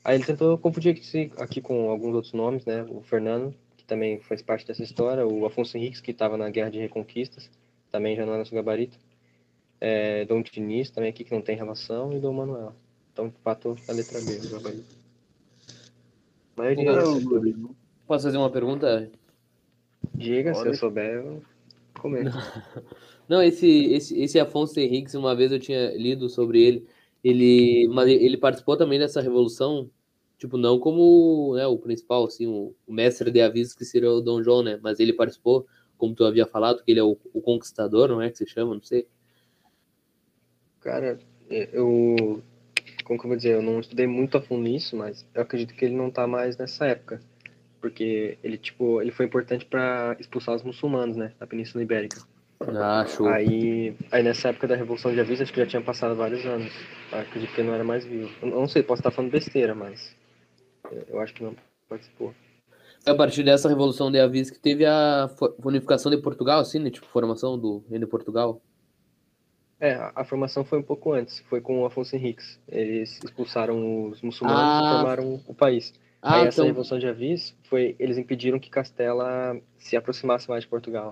Aí 0.05 0.15
ele 0.15 0.25
tentou 0.25 0.57
confundir 0.59 0.97
aqui, 1.39 1.61
com 1.61 1.91
alguns 1.91 2.15
outros 2.15 2.33
nomes, 2.33 2.65
né? 2.65 2.87
O 2.89 3.01
Fernando, 3.01 3.55
que 3.77 3.85
também 3.85 4.21
faz 4.21 4.43
parte 4.43 4.67
dessa 4.67 4.83
história, 4.83 5.27
o 5.27 5.45
Afonso 5.47 5.77
Henriques, 5.77 6.01
que 6.01 6.11
estava 6.11 6.37
na 6.37 6.49
Guerra 6.51 6.71
de 6.71 6.79
Reconquistas, 6.79 7.51
também 7.91 8.15
já 8.15 8.25
não 8.25 8.35
é 8.35 8.39
nosso 8.39 8.55
gabarito. 8.55 8.99
É, 9.89 10.25
Dom 10.25 10.43
Diniz, 10.43 10.91
também 10.91 11.11
aqui 11.11 11.23
que 11.23 11.31
não 11.31 11.41
tem 11.41 11.55
relação, 11.55 12.13
e 12.13 12.19
Dom 12.19 12.33
Manuel. 12.33 12.75
Então, 13.13 13.33
fato 13.45 13.77
a 13.89 13.93
letra 13.93 14.19
B. 14.21 14.41
A 16.57 16.61
maioria 16.61 16.93
Não, 16.93 17.13
acertou. 17.13 17.77
Posso 18.05 18.25
fazer 18.25 18.37
uma 18.37 18.51
pergunta? 18.51 19.09
Diga, 20.13 20.53
se 20.55 20.67
eu 20.67 20.75
souber, 20.75 21.25
eu 21.25 21.41
comento. 22.01 22.33
Não, 23.29 23.41
esse, 23.41 23.69
esse, 23.93 24.21
esse 24.21 24.41
Afonso 24.41 24.81
Henriques, 24.81 25.15
uma 25.15 25.37
vez 25.37 25.53
eu 25.53 25.61
tinha 25.61 25.97
lido 25.97 26.29
sobre 26.29 26.61
ele, 26.61 26.87
ele, 27.23 27.87
mas 27.87 28.09
ele 28.09 28.37
participou 28.37 28.77
também 28.77 28.99
dessa 28.99 29.21
revolução, 29.21 29.89
tipo, 30.37 30.57
não 30.57 30.81
como 30.81 31.55
né, 31.55 31.65
o 31.65 31.79
principal, 31.79 32.25
assim, 32.25 32.49
o, 32.49 32.75
o 32.85 32.93
mestre 32.93 33.31
de 33.31 33.41
avisos 33.41 33.73
que 33.73 33.85
seria 33.85 34.11
o 34.11 34.21
Dom 34.21 34.43
João, 34.43 34.65
né, 34.65 34.81
mas 34.83 34.99
ele 34.99 35.13
participou, 35.13 35.65
como 35.97 36.13
tu 36.13 36.25
havia 36.25 36.45
falado, 36.45 36.83
que 36.83 36.91
ele 36.91 36.99
é 36.99 37.05
o, 37.05 37.17
o 37.33 37.41
conquistador, 37.41 38.09
não 38.09 38.21
é 38.21 38.31
que 38.31 38.39
se 38.39 38.47
chama, 38.47 38.75
não 38.75 38.83
sei. 38.83 39.07
Cara, 40.87 41.19
eu. 41.51 42.41
Como 43.03 43.19
que 43.19 43.27
eu 43.27 43.29
vou 43.29 43.37
dizer? 43.37 43.55
Eu 43.55 43.63
não 43.63 43.81
estudei 43.81 44.07
muito 44.07 44.39
a 44.39 44.41
fundo 44.41 44.63
nisso, 44.63 44.97
mas 44.97 45.27
eu 45.35 45.43
acredito 45.43 45.75
que 45.75 45.85
ele 45.85 45.97
não 45.97 46.13
tá 46.13 46.29
mais 46.29 46.57
nessa 46.57 46.87
época. 46.87 47.21
Porque 47.81 48.39
ele, 48.41 48.57
tipo, 48.57 49.03
ele 49.03 49.11
foi 49.11 49.27
importante 49.27 49.65
para 49.65 50.17
expulsar 50.21 50.55
os 50.55 50.63
muçulmanos, 50.63 51.17
né? 51.17 51.33
Da 51.41 51.47
Península 51.47 51.83
Ibérica. 51.83 52.21
Ah, 52.61 53.05
show. 53.05 53.27
Aí, 53.27 53.97
aí 54.13 54.23
nessa 54.23 54.51
época 54.51 54.69
da 54.69 54.77
Revolução 54.77 55.13
de 55.13 55.19
Aviso, 55.19 55.43
acho 55.43 55.53
que 55.53 55.59
já 55.59 55.67
tinha 55.67 55.83
passado 55.83 56.15
vários 56.15 56.47
anos. 56.47 56.73
Eu 57.11 57.19
acredito 57.19 57.53
que 57.53 57.61
ele 57.61 57.69
não 57.69 57.75
era 57.75 57.85
mais 57.85 58.05
vivo. 58.05 58.31
Eu 58.41 58.49
não 58.49 58.69
sei, 58.69 58.85
posso 58.85 59.01
estar 59.01 59.11
falando 59.11 59.33
besteira, 59.33 59.75
mas. 59.75 60.15
Eu 61.09 61.19
acho 61.19 61.35
que 61.35 61.43
não 61.43 61.57
participou. 61.89 62.33
Foi 63.03 63.13
a 63.13 63.17
partir 63.17 63.43
dessa 63.43 63.69
revolução 63.69 64.09
de 64.09 64.21
avisos 64.21 64.53
que 64.53 64.61
teve 64.61 64.87
a 64.87 65.29
unificação 65.65 66.13
de 66.13 66.19
Portugal, 66.19 66.61
assim, 66.61 66.79
né, 66.79 66.91
tipo, 66.91 67.07
formação 67.09 67.59
do 67.59 67.85
reino 67.89 68.05
de 68.05 68.11
Portugal. 68.11 68.63
É, 69.79 69.93
a, 70.15 70.25
formação 70.25 70.65
foi 70.65 70.79
um 70.79 70.83
pouco 70.83 71.13
antes. 71.13 71.41
Foi 71.41 71.61
com 71.61 71.83
o 71.83 71.85
Afonso 71.87 72.17
Henriques. 72.17 72.59
Eles 72.67 73.21
expulsaram 73.23 74.09
os 74.09 74.23
muçulmanos 74.23 74.63
Ah. 74.63 74.81
e 74.83 74.97
formaram 74.97 75.41
o 75.47 75.55
país. 75.55 75.93
Ah, 76.23 76.41
Aí 76.41 76.47
essa 76.49 76.57
então, 76.57 76.67
Revolução 76.67 76.99
de 76.99 77.07
Avis 77.07 77.55
foi, 77.65 77.95
eles 77.99 78.17
impediram 78.17 78.59
que 78.59 78.71
Castela 78.71 79.61
se 79.79 79.97
aproximasse 79.97 80.49
mais 80.49 80.63
de 80.65 80.69
Portugal. 80.69 81.11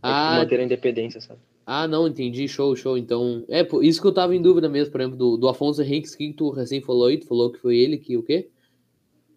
Pra, 0.00 0.10
tipo, 0.10 0.22
Ah. 0.22 0.36
manter 0.38 0.60
a 0.60 0.62
independência, 0.64 1.20
sabe? 1.20 1.40
Ah, 1.66 1.86
não, 1.86 2.08
entendi, 2.08 2.46
show, 2.48 2.74
show. 2.74 2.96
Então, 2.96 3.44
é 3.48 3.62
por 3.62 3.84
isso 3.84 4.00
que 4.00 4.06
eu 4.06 4.12
tava 4.14 4.34
em 4.34 4.42
dúvida 4.42 4.68
mesmo, 4.68 4.90
por 4.92 5.00
exemplo, 5.00 5.16
do, 5.18 5.36
do 5.36 5.48
Afonso 5.48 5.82
Henriques, 5.82 6.14
que 6.14 6.32
tu 6.32 6.50
recém 6.50 6.80
falou 6.80 7.06
aí, 7.06 7.18
tu 7.18 7.26
falou 7.26 7.52
que 7.52 7.58
foi 7.58 7.76
ele 7.78 7.98
que 7.98 8.16
o 8.16 8.22
quê? 8.22 8.48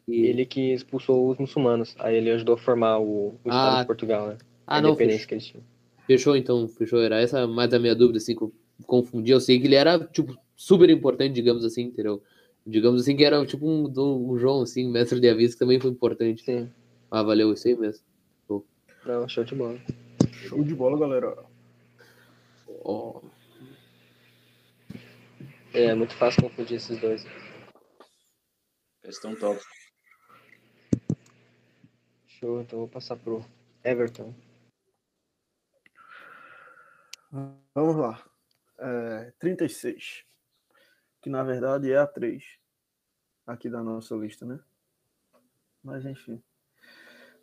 Que- 0.06 0.26
Ele 0.26 0.46
que 0.46 0.74
expulsou 0.74 1.30
os 1.32 1.38
muçulmanos. 1.38 1.96
Aí 2.00 2.16
ele 2.16 2.30
ajudou 2.32 2.56
a 2.56 2.58
formar 2.58 3.00
o, 3.00 3.30
o 3.44 3.50
Estado 3.50 3.78
Ah, 3.78 3.82
de 3.82 3.88
Portugal, 3.88 4.28
né? 4.28 4.38
Ah, 4.68 4.78
a 4.78 4.82
não, 4.82 4.90
independência 4.90 5.20
fechou, 5.20 5.28
que 5.30 5.34
eles 5.36 5.46
tinham. 5.46 5.64
Fechou 6.06 6.36
então, 6.36 6.68
fechou. 6.68 7.02
Era 7.02 7.20
essa 7.20 7.48
mais 7.48 7.74
a 7.74 7.80
minha 7.80 7.96
dúvida, 7.96 8.18
assim, 8.18 8.36
que 8.36 8.42
eu 8.42 8.54
confundi. 8.86 9.32
Eu 9.32 9.40
sei 9.40 9.60
que 9.60 9.68
ele 9.68 9.76
era, 9.76 10.00
tipo, 10.00 10.38
super 10.56 10.90
importante, 10.90 11.34
digamos 11.34 11.64
assim, 11.64 11.84
entendeu? 11.84 12.22
Digamos 12.66 13.02
assim, 13.02 13.16
que 13.16 13.24
era 13.24 13.46
tipo 13.46 13.68
um, 13.68 13.92
um 13.98 14.38
João, 14.38 14.62
assim, 14.64 14.90
mestre 14.90 15.20
de 15.20 15.30
aviso, 15.30 15.54
que 15.54 15.60
também 15.60 15.80
foi 15.80 15.92
importante. 15.92 16.44
Sim. 16.44 16.70
Ah, 17.12 17.22
valeu, 17.22 17.54
isso 17.54 17.68
aí 17.68 17.76
mesmo. 17.76 18.04
Não, 19.06 19.30
show 19.30 19.44
de 19.44 19.54
bola. 19.54 19.80
Show 20.32 20.64
de 20.64 20.74
bola, 20.74 20.98
galera. 20.98 21.46
Ó, 22.84 23.22
É 25.74 25.94
muito 25.94 26.16
fácil 26.16 26.42
confundir 26.42 26.78
esses 26.78 27.00
dois. 27.00 27.24
Questão 29.04 29.36
top. 29.36 29.62
Show, 32.28 32.62
então 32.62 32.80
eu 32.80 32.86
vou 32.86 32.88
passar 32.88 33.16
pro 33.18 33.46
Everton. 33.84 34.34
Vamos 37.74 37.98
lá. 37.98 38.24
É, 38.80 39.34
36. 39.40 40.24
Que 41.22 41.30
na 41.30 41.44
verdade 41.44 41.92
é 41.92 41.98
a 41.98 42.08
3. 42.08 42.44
Aqui 43.46 43.70
da 43.70 43.84
nossa 43.84 44.16
lista, 44.16 44.46
né? 44.46 44.60
Mas 45.84 46.06
enfim. 46.06 46.42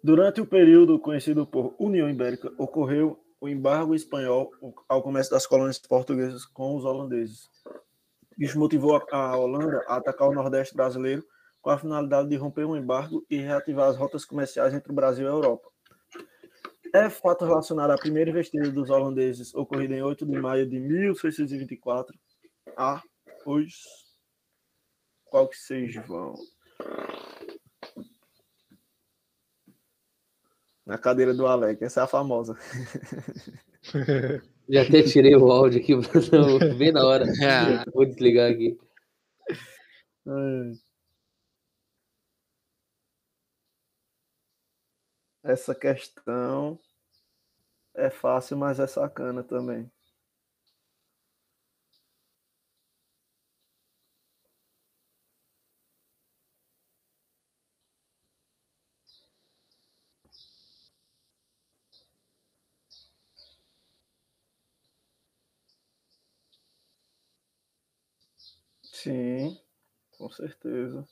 Durante 0.03 0.41
o 0.41 0.47
período 0.47 0.99
conhecido 0.99 1.47
por 1.47 1.77
União 1.79 2.09
Ibérica, 2.09 2.53
ocorreu 2.59 3.23
o 3.41 3.49
embargo 3.49 3.95
espanhol 3.95 4.51
ao 4.89 5.03
comércio 5.03 5.33
das 5.33 5.47
colônias 5.47 5.79
portuguesas 5.79 6.47
com 6.47 6.75
os 6.75 6.85
holandeses. 6.85 7.51
Isso 8.39 8.59
motivou 8.59 9.01
a 9.13 9.37
Holanda 9.37 9.85
a 9.87 9.97
atacar 9.97 10.29
o 10.29 10.35
Nordeste 10.35 10.75
brasileiro 10.75 11.25
com 11.61 11.71
a 11.71 11.79
finalidade 11.79 12.29
de 12.29 12.37
romper 12.37 12.65
o 12.65 12.77
embargo 12.77 13.25
e 13.29 13.37
reativar 13.37 13.89
as 13.89 13.97
rotas 13.97 14.25
comerciais 14.25 14.75
entre 14.75 14.91
o 14.91 14.95
Brasil 14.95 15.27
e 15.27 15.29
a 15.29 15.33
Europa. 15.33 15.72
É 16.93 17.09
fato 17.09 17.47
relacionado 17.47 17.91
à 17.91 17.97
primeira 17.97 18.31
investida 18.31 18.71
dos 18.71 18.91
holandeses, 18.91 19.55
ocorrida 19.55 19.95
em 19.95 20.03
8 20.03 20.27
de 20.27 20.39
maio 20.39 20.69
de 20.69 20.79
1624, 20.79 22.15
a 22.77 23.03
hoje. 23.47 23.77
Qual 25.25 25.49
que 25.49 25.57
vocês 25.57 25.95
vão? 26.07 26.35
Na 30.85 30.99
cadeira 30.99 31.33
do 31.33 31.47
Alec, 31.47 31.83
essa 31.83 32.03
é 32.03 32.05
a 32.05 32.07
famosa. 32.07 32.59
já 34.69 34.83
até 34.83 35.03
tirei 35.03 35.35
o 35.35 35.51
áudio 35.51 35.81
aqui, 35.81 35.95
bem 36.77 36.93
na 36.93 37.07
hora. 37.07 37.25
Vou 37.95 38.05
desligar 38.05 38.51
aqui. 38.53 38.79
Ai. 40.27 40.92
Essa 45.45 45.73
questão 45.73 46.81
é 47.95 48.11
fácil, 48.11 48.59
mas 48.59 48.79
é 48.79 48.87
sacana 48.87 49.43
também. 49.43 49.91
Sim, 68.93 69.59
com 70.19 70.31
certeza. 70.31 71.07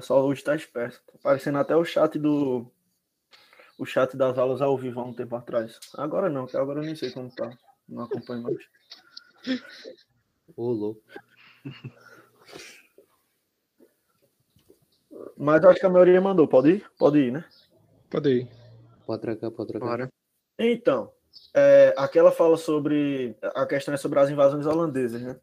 Pessoal 0.00 0.24
hoje 0.26 0.40
está 0.40 0.54
esperto. 0.54 1.02
Tá 1.06 1.12
aparecendo 1.14 1.58
até 1.58 1.74
o 1.74 1.84
chat 1.84 2.18
do. 2.18 2.70
O 3.78 3.84
chat 3.84 4.16
das 4.16 4.38
aulas 4.38 4.60
ao 4.62 4.76
vivo 4.76 5.00
há 5.00 5.04
um 5.04 5.14
tempo 5.14 5.36
atrás. 5.36 5.78
Agora 5.94 6.28
não, 6.28 6.46
que 6.46 6.56
agora 6.56 6.80
eu 6.80 6.84
nem 6.84 6.94
sei 6.94 7.10
como 7.10 7.34
tá. 7.34 7.50
Não 7.88 8.04
acompanho 8.04 8.42
mais. 8.42 8.58
Ô, 10.56 10.70
louco. 10.72 11.02
Mas 15.36 15.64
acho 15.64 15.80
que 15.80 15.86
a 15.86 15.90
maioria 15.90 16.20
mandou. 16.20 16.46
Pode 16.48 16.70
ir? 16.70 16.90
Pode 16.98 17.18
ir, 17.18 17.32
né? 17.32 17.44
Pode 18.10 18.30
ir. 18.30 18.48
Pode 19.06 19.22
trocar, 19.22 19.50
pode 19.50 19.68
trocar. 19.68 19.86
Bora. 19.86 20.12
Então, 20.58 21.12
é, 21.54 21.94
aquela 21.96 22.32
fala 22.32 22.56
sobre. 22.56 23.36
A 23.42 23.66
questão 23.66 23.94
é 23.94 23.96
sobre 23.96 24.18
as 24.18 24.30
invasões 24.30 24.66
holandesas, 24.66 25.22
né? 25.22 25.38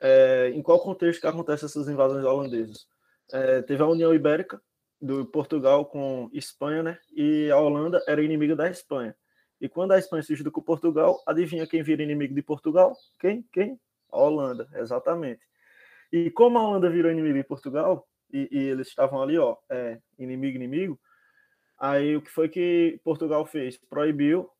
É, 0.00 0.50
em 0.54 0.62
qual 0.62 0.80
contexto 0.80 1.20
que 1.20 1.26
acontecem 1.26 1.66
essas 1.66 1.88
invasões 1.88 2.24
holandesas? 2.24 2.86
É, 3.32 3.62
teve 3.62 3.82
a 3.82 3.86
União 3.86 4.14
Ibérica 4.14 4.60
do 5.00 5.24
Portugal 5.26 5.84
com 5.86 6.30
Espanha, 6.32 6.82
né? 6.82 6.98
E 7.14 7.50
a 7.50 7.58
Holanda 7.58 8.02
era 8.06 8.22
inimiga 8.22 8.54
da 8.56 8.68
Espanha. 8.70 9.14
E 9.60 9.68
quando 9.68 9.92
a 9.92 9.98
Espanha 9.98 10.22
se 10.22 10.34
junta 10.34 10.50
com 10.50 10.60
Portugal, 10.62 11.22
adivinha 11.26 11.66
quem 11.66 11.82
vira 11.82 12.02
inimigo 12.02 12.34
de 12.34 12.42
Portugal? 12.42 12.96
Quem? 13.18 13.42
Quem? 13.52 13.80
A 14.12 14.18
Holanda, 14.18 14.68
exatamente. 14.74 15.40
E 16.12 16.30
como 16.30 16.58
a 16.58 16.62
Holanda 16.68 16.90
virou 16.90 17.10
inimigo 17.10 17.38
de 17.38 17.44
Portugal, 17.44 18.06
e, 18.32 18.48
e 18.50 18.58
eles 18.58 18.88
estavam 18.88 19.22
ali, 19.22 19.38
ó, 19.38 19.56
é, 19.70 19.98
inimigo, 20.18 20.56
inimigo, 20.56 21.00
aí 21.78 22.16
o 22.16 22.22
que 22.22 22.30
foi 22.30 22.48
que 22.48 23.00
Portugal 23.04 23.44
fez? 23.46 23.76
Proibiu 23.88 24.50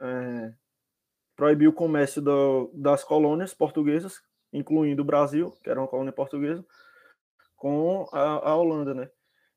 é, 0.00 0.52
proibiu 1.36 1.70
o 1.70 1.72
comércio 1.74 2.20
do- 2.22 2.70
das 2.74 3.04
colônias 3.04 3.52
portuguesas, 3.54 4.22
incluindo 4.52 5.02
o 5.02 5.04
Brasil, 5.04 5.52
que 5.62 5.70
era 5.70 5.80
uma 5.80 5.88
colônia 5.88 6.12
portuguesa, 6.12 6.64
com 7.66 8.06
a, 8.12 8.50
a 8.50 8.56
Holanda, 8.56 8.94
né? 8.94 9.10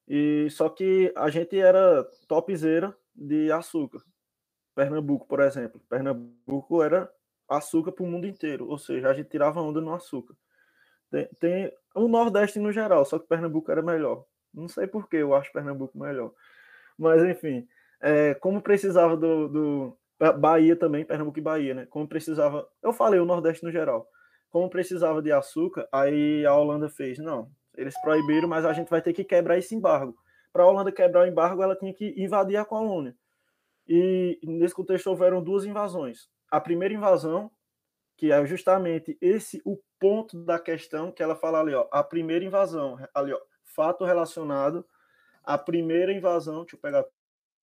E 0.07 0.49
só 0.49 0.67
que 0.67 1.13
a 1.15 1.29
gente 1.29 1.59
era 1.59 2.03
topzera 2.27 2.95
de 3.13 3.51
açúcar. 3.51 4.01
Pernambuco, 4.73 5.27
por 5.27 5.41
exemplo. 5.41 5.79
Pernambuco 5.87 6.81
era 6.81 7.07
açúcar 7.47 7.91
para 7.91 8.03
o 8.03 8.07
mundo 8.07 8.25
inteiro, 8.25 8.67
ou 8.67 8.79
seja, 8.79 9.09
a 9.09 9.13
gente 9.13 9.29
tirava 9.29 9.61
onda 9.61 9.79
no 9.79 9.93
açúcar. 9.93 10.35
Tem, 11.11 11.29
tem 11.39 11.71
o 11.93 12.07
Nordeste 12.07 12.57
no 12.57 12.71
geral, 12.71 13.05
só 13.05 13.19
que 13.19 13.27
Pernambuco 13.27 13.71
era 13.71 13.83
melhor. 13.83 14.25
Não 14.51 14.67
sei 14.67 14.87
porquê, 14.87 15.17
eu 15.17 15.35
acho 15.35 15.53
Pernambuco 15.53 15.95
melhor. 15.95 16.33
Mas, 16.97 17.21
enfim, 17.23 17.67
é, 18.01 18.33
como 18.33 18.59
precisava 18.59 19.15
do, 19.15 19.47
do. 19.47 19.97
Bahia 20.39 20.75
também, 20.75 21.05
Pernambuco 21.05 21.37
e 21.37 21.43
Bahia, 21.43 21.75
né? 21.75 21.85
Como 21.85 22.07
precisava. 22.07 22.67
Eu 22.81 22.91
falei 22.91 23.19
o 23.19 23.25
Nordeste 23.25 23.63
no 23.63 23.71
geral. 23.71 24.07
Como 24.49 24.67
precisava 24.67 25.21
de 25.21 25.31
açúcar, 25.31 25.87
aí 25.91 26.43
a 26.43 26.55
Holanda 26.55 26.89
fez: 26.89 27.19
não, 27.19 27.51
eles 27.75 27.99
proibiram, 28.01 28.47
mas 28.47 28.65
a 28.65 28.73
gente 28.73 28.89
vai 28.89 29.01
ter 29.01 29.13
que 29.13 29.23
quebrar 29.23 29.57
esse 29.57 29.75
embargo. 29.75 30.15
Para 30.51 30.63
a 30.63 30.67
Holanda 30.67 30.91
quebrar 30.91 31.23
o 31.23 31.27
embargo, 31.27 31.61
ela 31.61 31.75
tinha 31.75 31.93
que 31.93 32.13
invadir 32.17 32.57
a 32.57 32.65
colônia. 32.65 33.15
E 33.87 34.39
nesse 34.43 34.75
contexto 34.75 35.07
houveram 35.07 35.41
duas 35.43 35.65
invasões. 35.65 36.29
A 36.49 36.59
primeira 36.59 36.93
invasão, 36.93 37.51
que 38.17 38.31
é 38.31 38.45
justamente 38.45 39.17
esse 39.21 39.61
o 39.63 39.79
ponto 39.99 40.43
da 40.43 40.59
questão 40.59 41.11
que 41.11 41.23
ela 41.23 41.35
fala 41.35 41.59
ali, 41.59 41.73
ó, 41.73 41.87
a 41.91 42.03
primeira 42.03 42.43
invasão, 42.43 42.97
ali, 43.13 43.33
ó, 43.33 43.39
fato 43.63 44.03
relacionado 44.03 44.85
à 45.43 45.57
primeira 45.57 46.11
invasão, 46.11 46.61
deixa 46.61 46.75
eu 46.75 46.79
pegar 46.79 47.05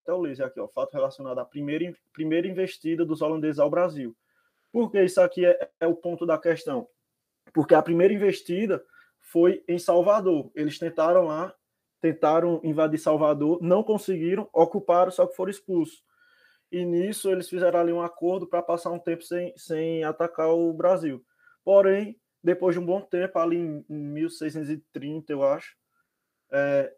até 0.04 0.14
o 0.14 0.20
laser 0.20 0.46
aqui, 0.46 0.60
ó, 0.60 0.68
fato 0.68 0.94
relacionado 0.94 1.40
à 1.40 1.46
primeira, 1.46 1.94
primeira 2.12 2.48
investida 2.48 3.06
dos 3.06 3.22
holandeses 3.22 3.60
ao 3.60 3.70
Brasil. 3.70 4.16
Por 4.72 4.92
que 4.92 5.04
isso 5.04 5.22
aqui 5.22 5.46
é, 5.46 5.70
é 5.80 5.88
o 5.88 5.96
ponto 5.96 6.26
da 6.26 6.38
questão? 6.38 6.88
Porque 7.54 7.76
a 7.76 7.82
primeira 7.82 8.14
investida 8.14 8.84
foi 9.32 9.63
em 9.67 9.80
Salvador. 9.80 10.52
Eles 10.54 10.78
tentaram 10.78 11.26
lá, 11.26 11.54
tentaram 12.02 12.60
invadir 12.63 13.00
Salvador, 13.00 13.60
não 13.62 13.84
conseguiram, 13.84 14.50
ocuparam, 14.52 15.10
só 15.10 15.26
que 15.26 15.36
foram 15.36 15.50
expulsos. 15.50 16.04
E 16.72 16.86
nisso 16.86 17.32
eles 17.32 17.50
fizeram 17.50 17.80
ali 17.80 17.94
um 17.94 18.02
acordo 18.02 18.48
para 18.48 18.62
passar 18.62 18.91
um 18.91 19.00
tempo 19.00 19.24
sem, 19.24 19.54
sem 19.58 20.04
atacar 20.04 20.50
o 20.50 20.74
Brasil. 20.74 21.24
Porém, 21.63 22.20
depois 22.44 22.76
de 22.76 22.80
um 22.80 22.86
bom 22.86 23.02
tempo, 23.02 23.39
ali 23.39 23.58
em, 23.58 23.86
em 23.89 23.98
1630, 23.98 25.32
eu 25.32 25.44
acho, 25.44 25.76
é, 26.52 26.94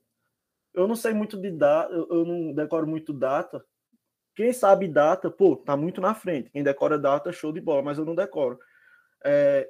eu 0.74 0.88
não 0.88 0.96
sei 0.96 1.14
muito 1.14 1.40
de 1.40 1.52
data, 1.52 1.94
eu 1.94 2.26
não 2.26 2.54
decoro 2.54 2.88
muito 2.88 3.14
data. 3.14 3.64
Quem 4.36 4.52
sabe 4.52 4.88
data, 4.88 5.30
pô, 5.30 5.56
tá 5.56 5.78
muito 5.78 6.02
na 6.02 6.16
frente. 6.16 6.50
Quem 6.50 6.64
decora 6.64 6.98
data, 6.98 7.32
show 7.32 7.52
de 7.52 7.62
bola, 7.62 7.84
mas 7.84 8.00
eu 8.00 8.06
não 8.06 8.16
decoro. 8.16 8.58
É, 9.24 9.70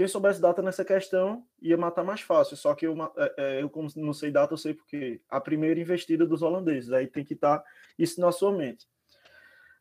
quem 0.00 0.08
soubesse 0.08 0.40
data 0.40 0.62
nessa 0.62 0.82
questão 0.82 1.44
ia 1.60 1.76
matar 1.76 2.02
mais 2.02 2.22
fácil. 2.22 2.56
Só 2.56 2.74
que 2.74 2.86
eu, 2.86 2.96
é, 3.18 3.34
é, 3.36 3.62
eu 3.62 3.68
como 3.68 3.86
não 3.96 4.14
sei 4.14 4.30
data, 4.30 4.54
eu 4.54 4.56
sei 4.56 4.72
porque 4.72 5.20
a 5.28 5.38
primeira 5.38 5.78
investida 5.78 6.24
dos 6.24 6.40
holandeses. 6.40 6.90
Aí 6.90 7.06
tem 7.06 7.22
que 7.22 7.34
estar 7.34 7.58
tá 7.58 7.64
isso 7.98 8.18
na 8.18 8.32
sua 8.32 8.50
mente. 8.50 8.88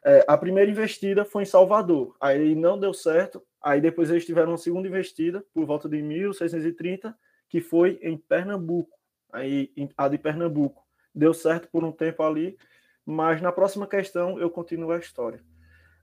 É, 0.03 0.25
a 0.27 0.37
primeira 0.37 0.69
investida 0.69 1.23
foi 1.23 1.43
em 1.43 1.45
Salvador. 1.45 2.17
Aí 2.19 2.53
não 2.53 2.77
deu 2.77 2.93
certo. 2.93 3.41
Aí 3.61 3.79
depois 3.79 4.09
eles 4.09 4.25
tiveram 4.25 4.51
uma 4.51 4.57
segunda 4.57 4.89
investida 4.89 5.41
por 5.53 5.65
volta 5.65 5.87
de 5.87 6.01
1630, 6.01 7.17
que 7.47 7.61
foi 7.61 7.97
em 8.01 8.17
Pernambuco 8.17 8.99
aí 9.31 9.71
a 9.95 10.09
de 10.09 10.17
Pernambuco. 10.17 10.85
Deu 11.15 11.33
certo 11.33 11.69
por 11.71 11.85
um 11.85 11.93
tempo 11.93 12.23
ali, 12.23 12.57
mas 13.05 13.41
na 13.41 13.53
próxima 13.53 13.87
questão 13.87 14.37
eu 14.37 14.49
continuo 14.49 14.91
a 14.91 14.97
história. 14.97 15.41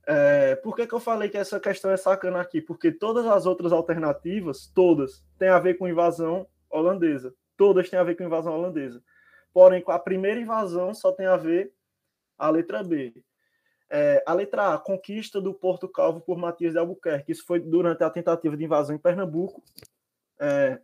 É, 0.09 0.55
por 0.57 0.77
que, 0.77 0.87
que 0.87 0.95
eu 0.95 1.01
falei 1.01 1.29
que 1.29 1.37
essa 1.37 1.59
questão 1.59 1.91
é 1.91 1.97
sacana 1.97 2.41
aqui? 2.41 2.61
Porque 2.61 2.93
todas 2.93 3.27
as 3.27 3.45
outras 3.45 3.73
alternativas, 3.73 4.71
todas, 4.73 5.25
têm 5.37 5.49
a 5.49 5.59
ver 5.59 5.75
com 5.75 5.89
invasão 5.89 6.47
holandesa. 6.71 7.35
Todas 7.57 7.91
têm 7.91 7.99
a 7.99 8.05
ver 8.05 8.17
com 8.17 8.23
invasão 8.23 8.53
holandesa. 8.53 9.03
Porém, 9.53 9.83
com 9.83 9.91
a 9.91 9.99
primeira 9.99 10.41
invasão 10.41 10.95
só 10.95 11.11
tem 11.11 11.27
a 11.27 11.37
ver 11.37 11.73
a 12.39 12.49
letra 12.51 12.85
B. 12.85 13.25
É, 13.91 14.23
a 14.27 14.33
letra 14.33 14.75
A, 14.75 14.79
conquista 14.79 15.41
do 15.41 15.55
Porto 15.55 15.89
Calvo 15.89 16.21
por 16.21 16.39
Matias 16.39 16.73
de 16.73 16.79
Albuquerque. 16.79 17.33
Isso 17.33 17.45
foi 17.45 17.59
durante 17.59 18.05
a 18.05 18.11
tentativa 18.11 18.57
de 18.57 18.65
invasão 18.65 18.95
em 18.95 18.99
Pernambuco. 18.99 19.63
É, 20.39 20.81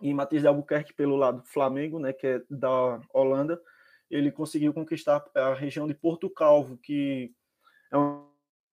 e 0.00 0.14
Matias 0.14 0.42
de 0.42 0.48
Albuquerque 0.48 0.94
pelo 0.94 1.16
lado 1.16 1.42
Flamengo, 1.44 1.98
né, 1.98 2.12
que 2.12 2.26
é 2.26 2.42
da 2.48 3.00
Holanda, 3.12 3.60
ele 4.10 4.32
conseguiu 4.32 4.72
conquistar 4.72 5.24
a 5.34 5.52
região 5.52 5.86
de 5.86 5.94
Porto 5.94 6.30
Calvo, 6.30 6.78
que 6.78 7.34
é 7.92 7.96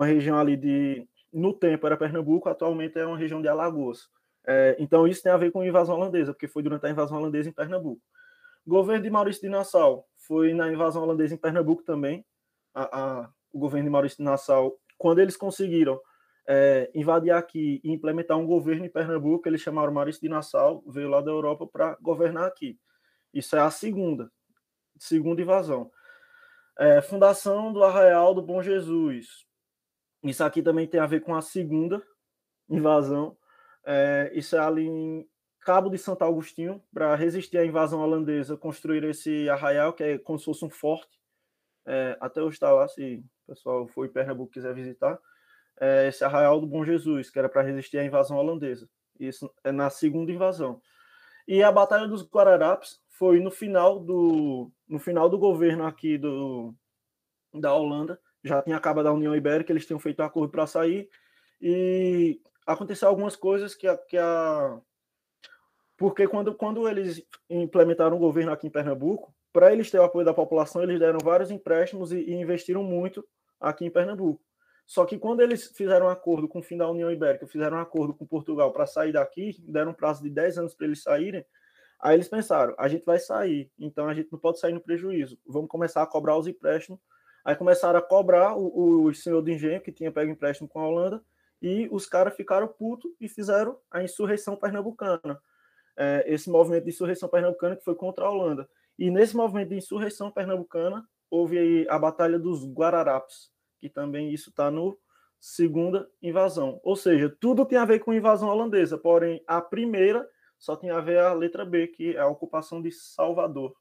região 0.05 0.37
ali 0.37 0.55
de 0.55 1.07
no 1.33 1.53
tempo 1.53 1.85
era 1.85 1.97
Pernambuco, 1.97 2.49
atualmente 2.49 2.97
é 2.97 3.05
uma 3.05 3.17
região 3.17 3.41
de 3.41 3.47
Alagoas. 3.47 4.09
É, 4.45 4.75
então 4.79 5.07
isso 5.07 5.21
tem 5.21 5.31
a 5.31 5.37
ver 5.37 5.51
com 5.51 5.59
a 5.61 5.67
invasão 5.67 5.95
holandesa, 5.95 6.33
porque 6.33 6.47
foi 6.47 6.63
durante 6.63 6.85
a 6.85 6.89
invasão 6.89 7.17
holandesa 7.17 7.49
em 7.49 7.53
Pernambuco. 7.53 8.01
Governo 8.65 9.03
de 9.03 9.09
Maurício 9.09 9.41
de 9.41 9.49
Nassau 9.49 10.07
foi 10.15 10.53
na 10.53 10.71
invasão 10.71 11.03
holandesa 11.03 11.35
em 11.35 11.37
Pernambuco 11.37 11.83
também. 11.83 12.25
A, 12.73 12.99
a, 12.99 13.29
o 13.51 13.59
governo 13.59 13.85
de 13.85 13.91
Maurício 13.91 14.17
de 14.17 14.23
Nassau, 14.23 14.77
quando 14.97 15.19
eles 15.19 15.35
conseguiram 15.35 15.99
é, 16.47 16.89
invadir 16.95 17.31
aqui 17.31 17.81
e 17.83 17.91
implementar 17.91 18.37
um 18.37 18.47
governo 18.47 18.85
em 18.85 18.89
Pernambuco. 18.89 19.47
Eles 19.47 19.61
chamaram 19.61 19.93
Maurício 19.93 20.21
de 20.21 20.29
Nassau, 20.29 20.81
veio 20.87 21.09
lá 21.09 21.21
da 21.21 21.29
Europa 21.29 21.67
para 21.67 21.97
governar 22.01 22.45
aqui. 22.45 22.79
Isso 23.33 23.55
é 23.55 23.59
a 23.59 23.69
segunda, 23.69 24.31
segunda 24.97 25.41
invasão. 25.41 25.91
É, 26.79 27.01
fundação 27.01 27.73
do 27.73 27.83
Arraial 27.83 28.33
do 28.33 28.41
Bom 28.41 28.61
Jesus. 28.61 29.46
Isso 30.23 30.43
aqui 30.43 30.61
também 30.61 30.87
tem 30.87 30.99
a 30.99 31.05
ver 31.05 31.21
com 31.21 31.35
a 31.35 31.41
segunda 31.41 32.01
invasão. 32.69 33.37
É, 33.85 34.31
isso 34.33 34.55
é 34.55 34.59
ali 34.59 34.87
em 34.87 35.27
Cabo 35.61 35.89
de 35.89 35.97
Santo 35.97 36.23
Agostinho, 36.23 36.81
para 36.93 37.15
resistir 37.15 37.57
à 37.57 37.65
invasão 37.65 37.99
holandesa, 37.99 38.57
construir 38.57 39.03
esse 39.03 39.49
arraial, 39.49 39.93
que 39.93 40.03
é 40.03 40.17
como 40.17 40.39
se 40.39 40.45
fosse 40.45 40.63
um 40.65 40.69
forte. 40.69 41.19
É, 41.85 42.17
até 42.19 42.41
hoje 42.41 42.55
está 42.55 42.71
lá, 42.71 42.87
se 42.87 43.23
o 43.45 43.53
pessoal 43.53 43.87
for 43.87 44.05
em 44.05 44.11
Pernambuco 44.11 44.51
quiser 44.51 44.73
visitar 44.73 45.19
é, 45.79 46.07
esse 46.07 46.23
arraial 46.23 46.59
do 46.59 46.67
Bom 46.67 46.83
Jesus, 46.83 47.29
que 47.29 47.39
era 47.39 47.49
para 47.49 47.61
resistir 47.61 47.97
à 47.97 48.03
invasão 48.03 48.37
holandesa. 48.37 48.89
Isso 49.19 49.51
é 49.63 49.71
na 49.71 49.89
segunda 49.89 50.31
invasão. 50.31 50.81
E 51.47 51.63
a 51.63 51.71
Batalha 51.71 52.07
dos 52.07 52.23
Guararapes 52.23 52.99
foi 53.09 53.39
no 53.39 53.49
final 53.49 53.99
do, 53.99 54.71
no 54.87 54.99
final 54.99 55.29
do 55.29 55.37
governo 55.37 55.85
aqui 55.85 56.17
do, 56.17 56.73
da 57.53 57.73
Holanda. 57.73 58.19
Já 58.47 58.61
tinha 58.61 58.77
acabado 58.77 59.07
a 59.07 59.13
União 59.13 59.35
Ibérica, 59.35 59.71
eles 59.71 59.85
tinham 59.85 59.99
feito 59.99 60.21
acordo 60.21 60.51
para 60.51 60.65
sair. 60.65 61.09
E 61.61 62.39
aconteceu 62.65 63.07
algumas 63.07 63.35
coisas 63.35 63.75
que 63.75 63.87
a, 63.87 63.97
que 63.97 64.17
a. 64.17 64.79
Porque 65.97 66.27
quando, 66.27 66.53
quando 66.53 66.87
eles 66.87 67.23
implementaram 67.49 68.15
o 68.15 68.19
governo 68.19 68.51
aqui 68.51 68.67
em 68.67 68.71
Pernambuco, 68.71 69.33
para 69.51 69.73
eles 69.73 69.89
ter 69.89 69.99
o 69.99 70.03
apoio 70.03 70.25
da 70.25 70.33
população, 70.33 70.83
eles 70.83 70.99
deram 70.99 71.19
vários 71.23 71.49
empréstimos 71.49 72.11
e, 72.11 72.19
e 72.19 72.33
investiram 72.35 72.83
muito 72.83 73.27
aqui 73.59 73.85
em 73.85 73.89
Pernambuco. 73.89 74.41
Só 74.87 75.05
que 75.05 75.17
quando 75.17 75.41
eles 75.41 75.67
fizeram 75.75 76.05
um 76.05 76.09
acordo 76.09 76.47
com 76.47 76.59
o 76.59 76.63
fim 76.63 76.77
da 76.77 76.89
União 76.89 77.11
Ibérica, 77.11 77.45
fizeram 77.45 77.77
um 77.77 77.81
acordo 77.81 78.13
com 78.13 78.25
Portugal 78.25 78.71
para 78.71 78.85
sair 78.85 79.11
daqui, 79.11 79.55
deram 79.67 79.91
um 79.91 79.93
prazo 79.93 80.23
de 80.23 80.29
10 80.29 80.59
anos 80.59 80.73
para 80.73 80.87
eles 80.87 81.03
saírem, 81.03 81.45
aí 81.99 82.15
eles 82.15 82.29
pensaram, 82.29 82.73
a 82.77 82.87
gente 82.87 83.03
vai 83.03 83.19
sair, 83.19 83.69
então 83.77 84.07
a 84.07 84.13
gente 84.13 84.31
não 84.31 84.39
pode 84.39 84.59
sair 84.59 84.71
no 84.71 84.79
prejuízo, 84.79 85.37
vamos 85.45 85.69
começar 85.69 86.01
a 86.01 86.07
cobrar 86.07 86.37
os 86.37 86.47
empréstimos. 86.47 87.01
Aí 87.43 87.55
começaram 87.55 87.97
a 87.99 88.01
cobrar 88.01 88.55
o, 88.55 89.05
o 89.05 89.13
senhor 89.13 89.41
do 89.41 89.49
engenho, 89.49 89.81
que 89.81 89.91
tinha 89.91 90.11
pego 90.11 90.31
empréstimo 90.31 90.67
com 90.67 90.79
a 90.79 90.87
Holanda, 90.87 91.23
e 91.61 91.87
os 91.91 92.05
caras 92.05 92.35
ficaram 92.35 92.67
putos 92.67 93.11
e 93.19 93.27
fizeram 93.27 93.77
a 93.89 94.03
insurreição 94.03 94.55
pernambucana. 94.55 95.39
É, 95.95 96.23
esse 96.27 96.49
movimento 96.49 96.83
de 96.83 96.89
insurreição 96.91 97.27
pernambucana 97.27 97.75
que 97.75 97.83
foi 97.83 97.95
contra 97.95 98.25
a 98.25 98.29
Holanda. 98.29 98.69
E 98.99 99.09
nesse 99.09 99.35
movimento 99.35 99.69
de 99.69 99.75
insurreição 99.77 100.29
pernambucana, 100.29 101.07
houve 101.29 101.87
a 101.89 101.97
Batalha 101.97 102.37
dos 102.37 102.65
Guararapes, 102.65 103.51
que 103.79 103.89
também 103.89 104.31
isso 104.31 104.49
está 104.49 104.69
no 104.69 104.97
segunda 105.39 106.09
invasão. 106.21 106.79
Ou 106.83 106.95
seja, 106.95 107.35
tudo 107.39 107.65
tem 107.65 107.77
a 107.77 107.85
ver 107.85 107.99
com 107.99 108.13
invasão 108.13 108.49
holandesa, 108.49 108.97
porém 108.97 109.43
a 109.47 109.61
primeira 109.61 110.27
só 110.57 110.75
tem 110.75 110.89
a 110.89 110.99
ver 110.99 111.19
a 111.19 111.33
letra 111.33 111.63
B, 111.63 111.87
que 111.87 112.15
é 112.15 112.19
a 112.19 112.27
ocupação 112.27 112.81
de 112.81 112.91
Salvador. 112.91 113.75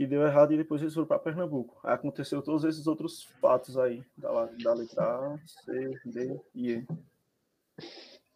Que 0.00 0.06
deu 0.06 0.22
errado 0.22 0.54
e 0.54 0.56
depois 0.56 0.80
eles 0.80 0.94
foram 0.94 1.06
para 1.06 1.18
Pernambuco. 1.18 1.78
Aí 1.84 1.92
aconteceu 1.92 2.40
todos 2.40 2.64
esses 2.64 2.86
outros 2.86 3.24
fatos 3.38 3.76
aí, 3.76 4.02
da, 4.16 4.46
da 4.46 4.72
letra 4.72 5.04
A, 5.04 5.38
C, 5.44 6.00
D 6.06 6.40
e 6.54 6.70
E. 6.70 6.86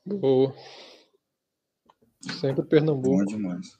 Boa. 0.04 0.54
Sempre 2.38 2.66
Pernambuco. 2.66 3.16
Bom 3.16 3.24
demais. 3.24 3.78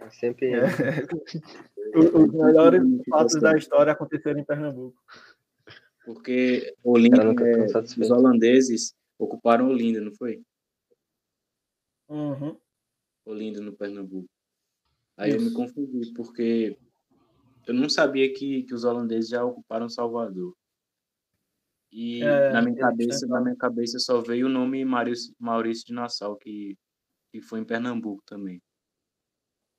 É, 0.00 0.08
sempre. 0.08 0.54
É. 0.54 0.62
Os 1.94 2.32
melhores 2.32 2.82
fatos 3.10 3.38
da 3.38 3.54
história 3.54 3.92
aconteceram 3.92 4.40
em 4.40 4.44
Pernambuco. 4.44 4.96
Porque 6.06 6.74
Olinda, 6.82 7.22
é, 7.22 7.66
os 8.00 8.10
holandeses 8.10 8.96
ocuparam 9.18 9.68
Olinda, 9.68 10.00
não 10.00 10.14
foi? 10.14 10.40
Uhum. 12.08 12.58
Olinda 13.26 13.60
no 13.60 13.74
Pernambuco. 13.74 14.37
Aí 15.18 15.32
eu 15.32 15.40
me 15.40 15.46
Isso. 15.46 15.54
confundi, 15.54 16.12
porque 16.14 16.78
eu 17.66 17.74
não 17.74 17.88
sabia 17.88 18.32
que, 18.32 18.62
que 18.62 18.72
os 18.72 18.84
holandeses 18.84 19.28
já 19.28 19.44
ocuparam 19.44 19.88
Salvador. 19.88 20.56
E 21.90 22.22
É, 22.22 22.52
na 22.52 22.62
minha 22.62 22.76
cabeça, 22.76 23.20
tentaram. 23.20 23.34
na 23.34 23.40
minha 23.44 23.56
cabeça 23.56 23.98
só 23.98 24.20
veio 24.20 24.46
o 24.46 24.50
nome 24.50 24.84
Maurício, 24.84 25.34
Maurício 25.38 25.86
de 25.86 25.92
Nassau, 25.92 26.36
que, 26.36 26.76
que 27.32 27.40
foi 27.40 27.60
em 27.60 27.64
Pernambuco 27.64 28.22
também. 28.24 28.62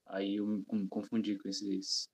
Aí 0.07 0.37
eu 0.37 0.45
me 0.47 0.65
me 0.71 0.87
confundi 0.87 1.37
com 1.37 1.47
esses. 1.47 2.09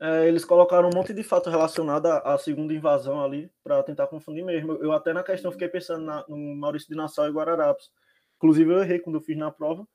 É, 0.00 0.26
eles 0.26 0.44
colocaram 0.44 0.88
um 0.88 0.94
monte 0.94 1.14
de 1.14 1.22
fato 1.22 1.48
relacionado 1.48 2.06
à, 2.06 2.34
à 2.34 2.38
segunda 2.38 2.74
invasão 2.74 3.24
ali 3.24 3.50
para 3.62 3.82
tentar 3.84 4.08
confundir 4.08 4.44
mesmo. 4.44 4.72
Eu 4.72 4.92
até 4.92 5.12
na 5.12 5.22
questão 5.22 5.52
fiquei 5.52 5.68
pensando 5.68 6.04
na- 6.04 6.24
no 6.28 6.36
Maurício 6.56 6.88
de 6.88 6.96
Nassau 6.96 7.26
e 7.28 7.32
Guararapes. 7.32 7.90
Inclusive 8.36 8.70
eu 8.72 8.82
errei 8.82 8.98
quando 8.98 9.16
eu 9.16 9.22
fiz 9.22 9.36
na 9.38 9.50
prova. 9.52 9.86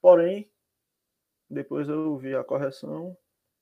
Porém, 0.00 0.50
Depois 1.52 1.86
eu 1.86 2.16
vi 2.16 2.34
a 2.34 2.42
correção, 2.42 3.14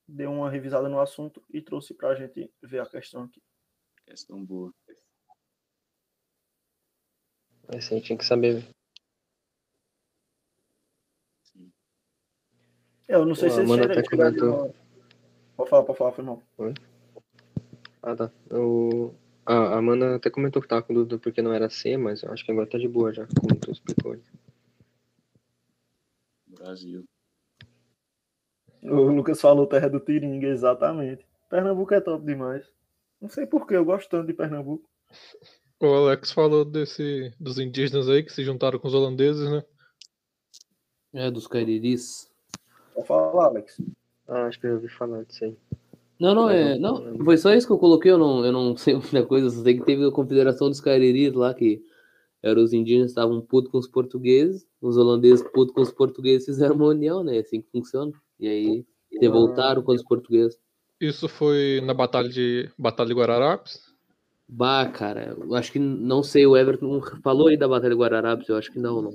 dei 0.06 0.24
uma 0.24 0.48
revisada 0.48 0.88
no 0.88 1.00
assunto 1.00 1.42
e 1.52 1.60
trouxe 1.60 1.92
para 1.92 2.10
a 2.10 2.14
gente 2.14 2.48
ver 2.62 2.78
a 2.78 2.86
questão 2.86 3.24
aqui. 3.24 3.42
Questão 4.06 4.44
boa. 4.44 4.72
Esse 7.74 7.94
aí 7.94 8.00
tinha 8.00 8.16
que 8.16 8.24
saber. 8.24 8.64
Sim. 11.42 11.72
É, 13.08 13.16
Eu 13.16 13.26
não 13.26 13.34
sei 13.34 13.48
Pô, 13.48 13.54
se 13.54 13.60
a 13.60 13.64
esse 13.64 13.72
Amanda 13.72 13.82
chegaram- 13.94 14.00
até 14.00 14.08
comentou. 14.16 14.74
Pode 15.56 15.70
falar, 15.70 15.82
pode 15.84 15.98
falar, 15.98 16.12
foi 16.12 16.24
mal. 16.24 16.42
Ah, 18.02 18.14
tá. 18.14 18.30
O... 18.52 19.12
A 19.44 19.54
a 19.74 19.78
Amanda 19.78 20.14
até 20.14 20.30
comentou 20.30 20.62
que 20.62 20.68
tava 20.68 20.82
com 20.84 20.94
dúvida 20.94 21.18
porque 21.18 21.42
não 21.42 21.52
era 21.52 21.68
C, 21.68 21.96
mas 21.96 22.22
eu 22.22 22.30
acho 22.32 22.44
que 22.44 22.52
agora 22.52 22.68
tá 22.70 22.78
de 22.78 22.86
boa 22.86 23.12
já, 23.12 23.26
como 23.40 23.58
tu 23.58 23.72
explicou. 23.72 24.16
Brasil. 26.46 27.04
O 28.82 29.02
Lucas 29.12 29.40
falou 29.40 29.66
terra 29.66 29.88
do 29.88 30.00
Tiringa, 30.00 30.48
exatamente. 30.48 31.24
Pernambuco 31.48 31.92
é 31.94 32.00
top 32.00 32.24
demais. 32.24 32.64
Não 33.20 33.28
sei 33.28 33.46
porquê, 33.46 33.74
eu 33.76 33.84
gosto 33.84 34.08
tanto 34.08 34.26
de 34.26 34.32
Pernambuco. 34.32 34.88
O 35.78 35.86
Alex 35.86 36.30
falou 36.32 36.64
desse, 36.64 37.32
dos 37.38 37.58
indígenas 37.58 38.08
aí 38.08 38.22
que 38.22 38.32
se 38.32 38.44
juntaram 38.44 38.78
com 38.78 38.88
os 38.88 38.94
holandeses, 38.94 39.50
né? 39.50 39.64
É, 41.12 41.30
dos 41.30 41.46
cariris. 41.46 42.30
Pode 42.94 43.06
falar, 43.06 43.46
Alex. 43.46 43.80
Ah, 44.28 44.44
acho 44.46 44.60
que 44.60 44.66
eu 44.66 44.70
já 44.70 44.76
ouvi 44.76 44.88
falar 44.88 45.24
disso 45.24 45.44
aí. 45.44 45.56
Não, 46.18 46.34
não, 46.34 46.50
é. 46.50 46.78
não- 46.78 47.18
foi 47.24 47.36
só 47.38 47.52
isso 47.54 47.66
que 47.66 47.72
eu 47.72 47.78
coloquei, 47.78 48.12
eu 48.12 48.18
não, 48.18 48.44
eu 48.44 48.52
não 48.52 48.76
sei 48.76 48.94
muita 48.94 49.24
coisa, 49.24 49.50
só 49.50 49.62
sei 49.62 49.78
que 49.78 49.84
teve 49.84 50.06
a 50.06 50.12
Confederação 50.12 50.68
dos 50.68 50.80
Cariris 50.80 51.32
lá, 51.32 51.52
que 51.54 51.82
eram 52.42 52.62
os 52.62 52.72
indígenas 52.72 53.06
que 53.06 53.12
estavam 53.12 53.40
putos 53.40 53.70
com 53.70 53.78
os 53.78 53.88
portugueses, 53.88 54.66
os 54.80 54.96
holandeses 54.96 55.42
putos 55.52 55.74
com 55.74 55.80
os 55.80 55.90
portugueses 55.90 56.44
fizeram 56.46 56.76
uma 56.76 56.86
união, 56.88 57.24
né? 57.24 57.36
É 57.38 57.40
assim 57.40 57.60
que 57.62 57.70
funciona. 57.70 58.12
E 58.40 58.48
aí 58.48 58.84
revoltaram 59.20 59.82
com 59.82 59.92
os 59.92 60.02
portugueses. 60.02 60.58
Isso 61.00 61.28
foi 61.28 61.80
na 61.84 61.94
Batalha 61.94 62.28
de 62.28 62.70
Batalha 62.78 63.08
de 63.08 63.14
Guararapes. 63.14 63.90
Bah, 64.48 64.86
cara, 64.86 65.36
eu 65.38 65.54
acho 65.54 65.70
que 65.70 65.78
não 65.78 66.22
sei, 66.22 66.44
o 66.46 66.56
Everton 66.56 67.00
falou 67.22 67.48
aí 67.48 67.56
da 67.56 67.68
Batalha 67.68 67.94
de 67.94 68.00
Guararapes, 68.00 68.48
eu 68.48 68.56
acho 68.56 68.72
que 68.72 68.78
não, 68.78 69.00
não. 69.00 69.12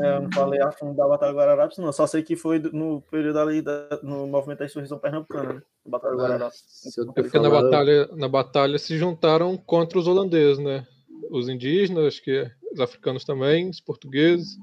É, 0.00 0.16
eu 0.16 0.22
não 0.22 0.32
falei 0.32 0.60
a 0.60 0.70
fundo 0.70 0.96
da 0.96 1.08
Batalha 1.08 1.32
do 1.32 1.38
Guararapes, 1.38 1.78
não. 1.78 1.92
Só 1.92 2.06
sei 2.06 2.22
que 2.22 2.36
foi 2.36 2.58
no 2.58 3.02
período 3.10 3.38
ali 3.38 3.60
da, 3.60 3.98
no 4.02 4.26
movimento 4.26 4.60
da 4.60 4.66
insurreição 4.66 4.98
pernambucana, 4.98 5.54
né? 5.54 5.62
Batalha 5.84 6.14
do 6.14 6.22
Guararapes. 6.22 6.96
Eu 6.96 7.04
É 7.16 7.22
porque 7.22 7.38
na 7.38 7.50
batalha, 7.50 8.08
na 8.14 8.28
batalha 8.28 8.78
se 8.78 8.96
juntaram 8.96 9.56
contra 9.56 9.98
os 9.98 10.06
holandeses, 10.06 10.58
né? 10.58 10.86
Os 11.30 11.48
indígenas, 11.48 12.06
acho 12.06 12.22
que 12.22 12.48
os 12.72 12.80
africanos 12.80 13.24
também, 13.24 13.68
os 13.68 13.80
portugueses. 13.80 14.56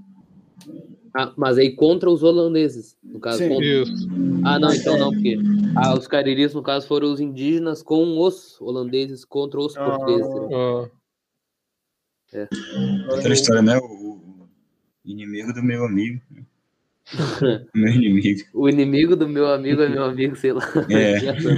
Ah, 1.18 1.34
mas 1.38 1.58
aí 1.58 1.74
contra 1.76 2.10
os 2.12 2.24
holandeses, 2.24 2.98
no 3.02 3.20
caso. 3.22 3.38
Sim. 3.38 3.48
contra- 3.50 3.66
Isso. 3.66 4.08
Ah, 4.44 4.60
não, 4.60 4.74
então 4.74 4.98
não, 5.00 5.12
porque 5.12 5.38
ah, 5.78 5.94
os 5.98 6.08
cariris, 6.08 6.54
no 6.54 6.62
caso, 6.62 6.86
foram 6.88 7.12
os 7.14 7.22
indígenas 7.22 7.82
com 7.82 8.20
os 8.20 8.60
holandeses 8.60 9.24
contra 9.24 9.60
os 9.60 9.78
Ah. 9.78 9.86
portugueses. 9.86 10.28
Ah, 10.54 10.90
Aquela 13.18 13.34
história, 13.34 13.62
né? 13.62 13.78
O, 13.78 14.46
inimigo 15.06 15.54
do 15.54 15.64
meu 15.64 15.86
amigo. 15.86 16.20
meu 17.74 17.88
inimigo. 17.94 18.42
O 18.54 18.68
inimigo 18.68 19.16
do 19.16 19.30
meu 19.30 19.48
amigo 19.48 19.82
é 19.84 19.88
meu 19.88 20.04
amigo, 20.04 20.36
sei 20.36 20.52
lá. 20.52 20.64
É. 20.90 21.20
Já 21.22 21.36
foi. 21.40 21.54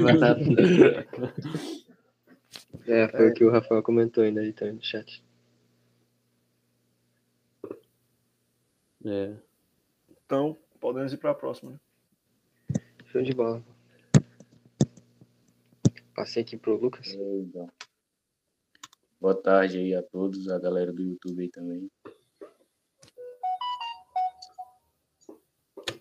É, 2.85 3.07
foi 3.09 3.29
o 3.29 3.33
que 3.33 3.43
o 3.43 3.49
Rafael 3.51 3.81
comentou 3.81 4.23
ainda 4.23 4.41
aí 4.41 4.53
também 4.53 4.75
no 4.75 4.83
chat. 4.83 5.23
É. 9.05 9.33
Então, 10.27 10.57
podemos 10.81 11.13
ir 11.13 11.17
para 11.17 11.31
a 11.31 11.33
próxima. 11.33 11.71
né? 11.71 11.79
Show 13.05 13.21
de 13.21 13.33
bola. 13.33 13.63
Passei 16.13 16.43
aqui 16.43 16.57
pro 16.57 16.75
Lucas. 16.75 17.07
Então. 17.13 17.71
Boa 19.21 19.41
tarde 19.41 19.77
aí 19.77 19.95
a 19.95 20.03
todos, 20.03 20.49
a 20.49 20.59
galera 20.59 20.91
do 20.91 21.01
YouTube 21.01 21.41
aí 21.41 21.49
também. 21.49 21.89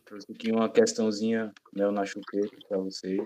Trouxe 0.04 0.32
aqui 0.32 0.50
uma 0.50 0.68
questãozinha 0.72 1.54
mel 1.72 1.92
na 1.92 2.04
chupeta 2.04 2.56
para 2.68 2.78
vocês. 2.78 3.22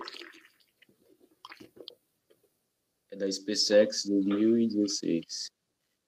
É 3.09 3.15
da 3.15 3.31
SpaceX 3.31 4.05
2016. 4.05 5.49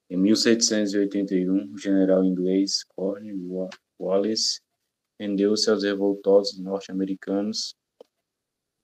Em 0.08 0.16
1781, 0.16 1.72
o 1.72 1.78
general 1.78 2.24
inglês 2.24 2.84
Cornwallis 2.84 3.80
Wallace 3.98 4.63
rendeu-se 5.18 5.70
aos 5.70 5.82
revoltosos 5.82 6.58
norte-americanos 6.58 7.74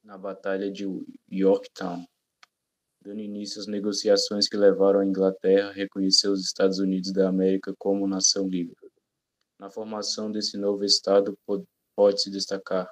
na 0.03 0.16
Batalha 0.16 0.71
de 0.71 0.87
Yorktown, 1.31 2.07
dando 3.03 3.21
início 3.21 3.61
às 3.61 3.66
negociações 3.66 4.49
que 4.49 4.57
levaram 4.57 5.01
a 5.01 5.07
Inglaterra 5.07 5.71
a 5.71 5.73
reconhecer 5.73 6.29
os 6.29 6.45
Estados 6.45 6.79
Unidos 6.79 7.12
da 7.12 7.29
América 7.29 7.75
como 7.79 8.07
nação 8.07 8.49
livre. 8.49 8.77
Na 9.59 9.71
formação 9.71 10.31
desse 10.33 10.57
novo 10.57 10.85
Estado 10.85 11.38
po- 11.47 11.66
pode-se 11.95 12.31
destacar 12.31 12.90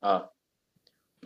a. 0.00 0.30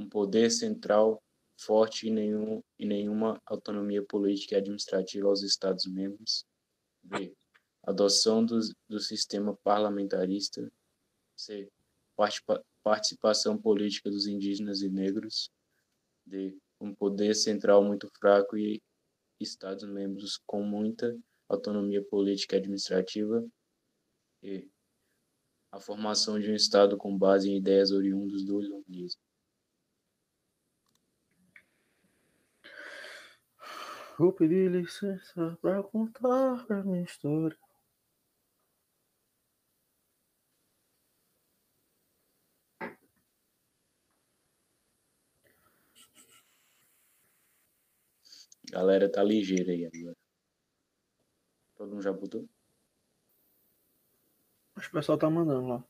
Um 0.01 0.09
poder 0.09 0.49
central 0.49 1.21
forte 1.59 2.07
e, 2.07 2.11
nenhum, 2.11 2.63
e 2.79 2.87
nenhuma 2.87 3.43
autonomia 3.45 4.01
política 4.01 4.55
e 4.55 4.59
administrativa 4.59 5.27
aos 5.27 5.43
Estados-membros. 5.43 6.45
B. 7.03 7.35
Adoção 7.83 8.47
do, 8.47 8.61
do 8.89 9.01
sistema 9.01 9.59
parlamentarista. 9.65 10.71
C. 11.39 11.71
Participa- 12.17 12.65
participação 12.83 13.57
política 13.57 14.11
dos 14.11 14.27
indígenas 14.27 14.83
e 14.83 14.89
negros. 14.89 15.51
D. 16.27 16.57
Um 16.81 16.95
poder 16.95 17.35
central 17.35 17.83
muito 17.83 18.11
fraco 18.19 18.57
e 18.57 18.83
Estados-membros 19.41 20.41
com 20.45 20.65
muita 20.65 21.17
autonomia 21.49 22.03
política 22.03 22.57
e 22.57 22.59
administrativa. 22.59 23.47
E. 24.43 24.69
A 25.71 25.79
formação 25.79 26.41
de 26.41 26.51
um 26.51 26.55
Estado 26.55 26.97
com 26.97 27.17
base 27.17 27.49
em 27.49 27.57
ideias 27.57 27.93
oriundas 27.93 28.43
do 28.43 28.63
iluminismo. 28.63 29.21
Vou 34.19 34.33
pedir 34.33 34.71
licença 34.71 35.57
para 35.63 35.81
contar 35.83 36.67
a 36.69 36.83
minha 36.83 37.05
história. 37.05 37.57
Galera 48.71 49.11
tá 49.11 49.23
ligeira 49.23 49.73
aí 49.73 49.85
agora. 49.87 50.17
Todo 51.77 51.91
mundo 51.91 52.03
já 52.03 52.13
botou? 52.13 52.49
Acho 54.77 54.91
que 54.91 54.97
o 54.97 54.99
pessoal 54.99 55.19
tá 55.19 55.29
mandando 55.31 55.69
lá. 55.69 55.85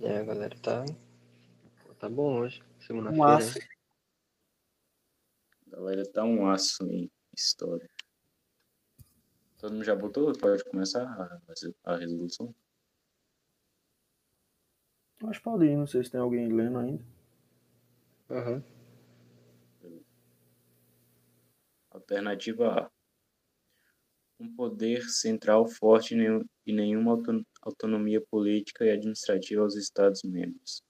É, 0.00 0.18
a 0.18 0.24
galera 0.24 0.56
tá. 0.60 0.84
Tá 1.98 2.08
bom 2.08 2.40
hoje. 2.40 2.62
Um 2.62 2.80
Segunda-feira. 2.80 3.36
aço. 3.36 3.58
hein? 3.58 3.68
Galera 5.68 6.12
tá 6.12 6.24
um 6.24 6.46
aço 6.48 6.84
em 6.84 7.10
história. 7.34 7.88
Todo 9.58 9.72
mundo 9.72 9.84
já 9.84 9.96
botou? 9.96 10.32
Pode 10.38 10.62
começar 10.64 11.02
a, 11.02 11.92
a 11.92 11.96
resolução? 11.96 12.54
Acho 15.24 15.38
que 15.40 15.44
pode 15.44 15.64
ir, 15.64 15.76
não 15.76 15.86
sei 15.86 16.04
se 16.04 16.10
tem 16.10 16.20
alguém 16.20 16.52
lendo 16.52 16.78
ainda. 16.78 17.15
Aham. 18.28 18.62
Alternativa 21.90 22.82
A. 22.82 22.90
Um 24.38 24.54
poder 24.54 25.02
central 25.08 25.66
forte 25.66 26.14
e 26.14 26.16
nenhum- 26.16 26.44
nenhuma 26.66 27.12
auto- 27.12 27.46
autonomia 27.62 28.20
política 28.20 28.84
e 28.84 28.90
administrativa 28.90 29.62
aos 29.62 29.76
Estados-membros. 29.76 30.82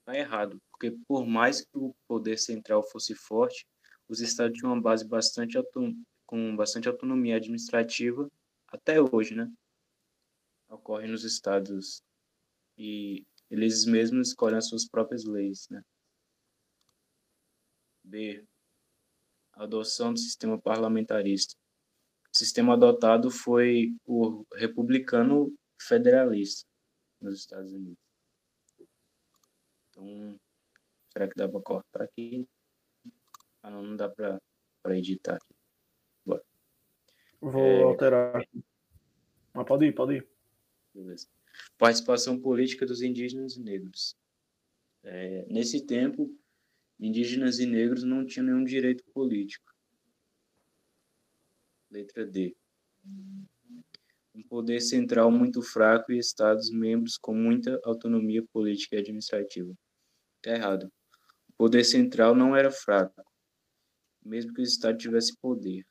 Está 0.00 0.16
errado, 0.16 0.60
porque 0.70 0.96
por 1.06 1.26
mais 1.26 1.62
que 1.62 1.76
o 1.76 1.94
poder 2.06 2.38
central 2.38 2.82
fosse 2.82 3.14
forte, 3.14 3.66
os 4.08 4.20
Estados 4.20 4.56
tinham 4.56 4.72
uma 4.72 4.80
base 4.80 5.06
bastante 5.06 5.58
com 6.26 6.56
bastante 6.56 6.88
autonomia 6.88 7.36
administrativa 7.36 8.30
até 8.68 9.00
hoje, 9.00 9.34
né? 9.34 9.50
Ocorre 10.68 11.06
nos 11.08 11.24
Estados 11.24 12.02
e 12.76 13.26
eles 13.50 13.84
mesmos 13.86 14.28
escolhem 14.28 14.58
as 14.58 14.68
suas 14.68 14.86
próprias 14.86 15.24
leis, 15.24 15.66
né? 15.70 15.82
B 18.08 18.44
adoção 19.52 20.12
do 20.12 20.18
sistema 20.18 20.58
parlamentarista. 20.60 21.54
O 22.32 22.38
sistema 22.38 22.74
adotado 22.74 23.30
foi 23.30 23.96
o 24.06 24.44
republicano 24.54 25.52
federalista 25.80 26.66
nos 27.20 27.40
Estados 27.40 27.72
Unidos. 27.72 27.98
Então, 29.90 30.38
será 31.12 31.28
que 31.28 31.34
dá 31.34 31.48
para 31.48 31.60
cortar 31.60 32.02
aqui? 32.02 32.46
Ah, 33.62 33.70
não, 33.70 33.82
não 33.82 33.96
dá 33.96 34.08
para 34.08 34.40
editar 34.96 35.36
aqui. 35.36 35.54
Vou 37.40 37.60
É. 37.60 37.82
alterar. 37.82 38.44
Mas 39.54 39.66
pode 39.66 39.86
ir, 39.86 39.92
pode 39.94 40.16
ir. 40.16 40.28
Beleza. 40.94 41.28
Participação 41.76 42.40
política 42.40 42.86
dos 42.86 43.02
indígenas 43.02 43.56
e 43.56 43.60
negros. 43.60 44.16
É, 45.02 45.46
nesse 45.46 45.84
tempo, 45.84 46.36
indígenas 46.98 47.58
e 47.58 47.66
negros 47.66 48.02
não 48.02 48.26
tinham 48.26 48.46
nenhum 48.46 48.64
direito 48.64 49.04
político. 49.12 49.72
Letra 51.90 52.26
D. 52.26 52.56
Um 54.34 54.42
poder 54.48 54.80
central 54.80 55.30
muito 55.30 55.62
fraco 55.62 56.12
e 56.12 56.18
Estados-membros 56.18 57.16
com 57.16 57.34
muita 57.34 57.80
autonomia 57.84 58.44
política 58.52 58.96
e 58.96 58.98
administrativa. 59.00 59.72
Está 60.36 60.56
errado. 60.56 60.92
O 61.48 61.52
poder 61.56 61.84
central 61.84 62.34
não 62.34 62.54
era 62.54 62.70
fraco, 62.70 63.22
mesmo 64.24 64.52
que 64.52 64.60
o 64.60 64.64
Estado 64.64 64.98
tivesse 64.98 65.36
poder. 65.38 65.84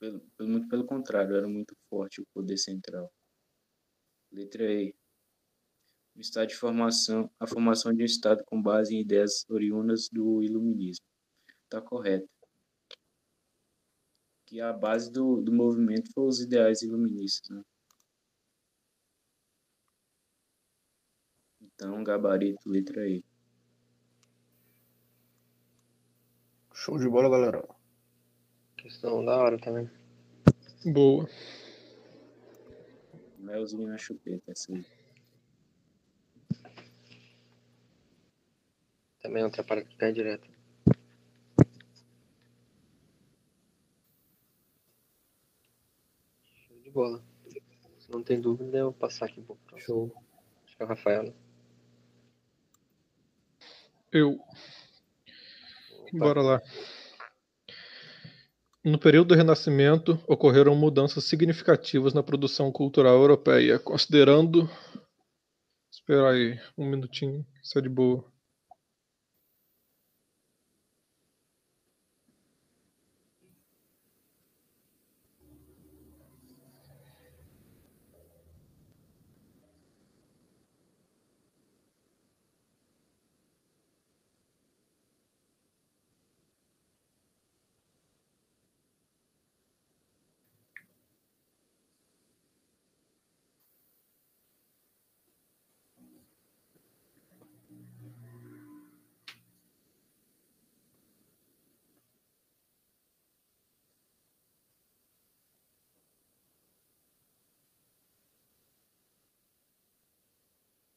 Pelo, 0.00 0.20
muito 0.40 0.68
pelo 0.68 0.84
contrário, 0.84 1.36
era 1.36 1.46
muito 1.46 1.76
forte 1.88 2.20
o 2.20 2.26
poder 2.34 2.56
central. 2.56 3.12
Letra 4.32 4.64
E. 4.64 4.94
O 6.14 6.20
estado 6.20 6.48
de 6.48 6.56
formação, 6.56 7.30
a 7.40 7.46
formação 7.46 7.92
de 7.92 8.02
um 8.02 8.06
estado 8.06 8.44
com 8.44 8.60
base 8.60 8.94
em 8.94 9.00
ideias 9.00 9.44
oriundas 9.48 10.08
do 10.10 10.42
iluminismo. 10.42 11.04
Está 11.64 11.80
correto. 11.80 12.28
Que 14.46 14.60
a 14.60 14.72
base 14.72 15.10
do, 15.10 15.40
do 15.40 15.52
movimento 15.52 16.12
foi 16.12 16.26
os 16.26 16.40
ideais 16.40 16.82
iluministas, 16.82 17.48
né? 17.48 17.62
Então, 21.60 22.04
gabarito, 22.04 22.68
letra 22.68 23.08
E. 23.08 23.24
Show 26.74 26.98
de 26.98 27.08
bola, 27.08 27.30
galera. 27.30 27.66
Questão 28.76 29.24
da 29.24 29.36
hora 29.36 29.58
também. 29.58 29.90
Boa. 30.92 31.28
Melzinho 33.38 33.88
na 33.88 33.96
chupeta, 33.96 34.52
essa 34.52 34.72
aí. 34.72 34.84
Também 39.22 39.44
outra 39.44 39.62
para 39.62 39.82
que 39.84 39.96
cai 39.96 40.12
direto. 40.12 40.48
Show 46.66 46.78
de 46.82 46.90
bola. 46.90 47.24
Se 47.98 48.10
não 48.10 48.22
tem 48.22 48.40
dúvida, 48.40 48.78
eu 48.78 48.84
vou 48.86 48.92
passar 48.94 49.26
aqui 49.26 49.40
um 49.40 49.44
pouco. 49.44 49.62
pra- 49.66 49.78
Show. 49.78 50.12
Acho 50.64 50.76
que 50.76 50.82
é 50.82 50.86
o 50.86 50.88
Rafael. 50.88 51.22
né? 51.24 51.32
Eu. 54.10 54.32
Opa. 56.00 56.10
Bora 56.18 56.42
lá. 56.42 56.60
No 58.84 58.98
período 58.98 59.28
do 59.28 59.34
Renascimento, 59.36 60.20
ocorreram 60.26 60.74
mudanças 60.74 61.22
significativas 61.24 62.12
na 62.12 62.22
produção 62.22 62.72
cultural 62.72 63.14
europeia, 63.14 63.78
considerando. 63.78 64.68
Espera 65.90 66.30
aí, 66.32 66.60
um 66.76 66.90
minutinho, 66.90 67.46
isso 67.62 67.78
é 67.78 67.82
de 67.82 67.88
boa. 67.88 68.24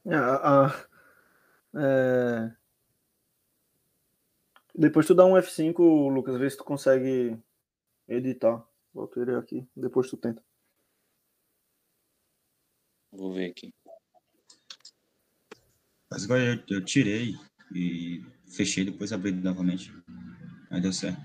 É, 0.06 0.16
a- 0.16 0.66
a- 0.66 0.88
é, 1.76 2.56
Depois 4.96 5.08
tu 5.08 5.14
dá 5.14 5.26
um 5.26 5.36
F5, 5.36 6.08
Lucas, 6.08 6.38
vê 6.38 6.50
se 6.50 6.56
tu 6.56 6.64
consegue 6.64 7.38
editar. 8.08 8.66
Bota 8.94 9.20
ele 9.20 9.36
aqui, 9.36 9.68
depois 9.76 10.10
tu 10.10 10.16
tenta. 10.16 10.42
Vou 13.12 13.34
ver 13.34 13.52
aqui. 13.52 13.74
Mas 16.10 16.24
agora 16.24 16.42
eu, 16.46 16.78
eu 16.78 16.86
tirei 16.86 17.36
e 17.76 18.24
fechei, 18.48 18.86
depois 18.86 19.12
abri 19.12 19.34
novamente. 19.34 19.92
Aí 20.72 20.80
deu 20.80 20.94
certo. 20.94 21.20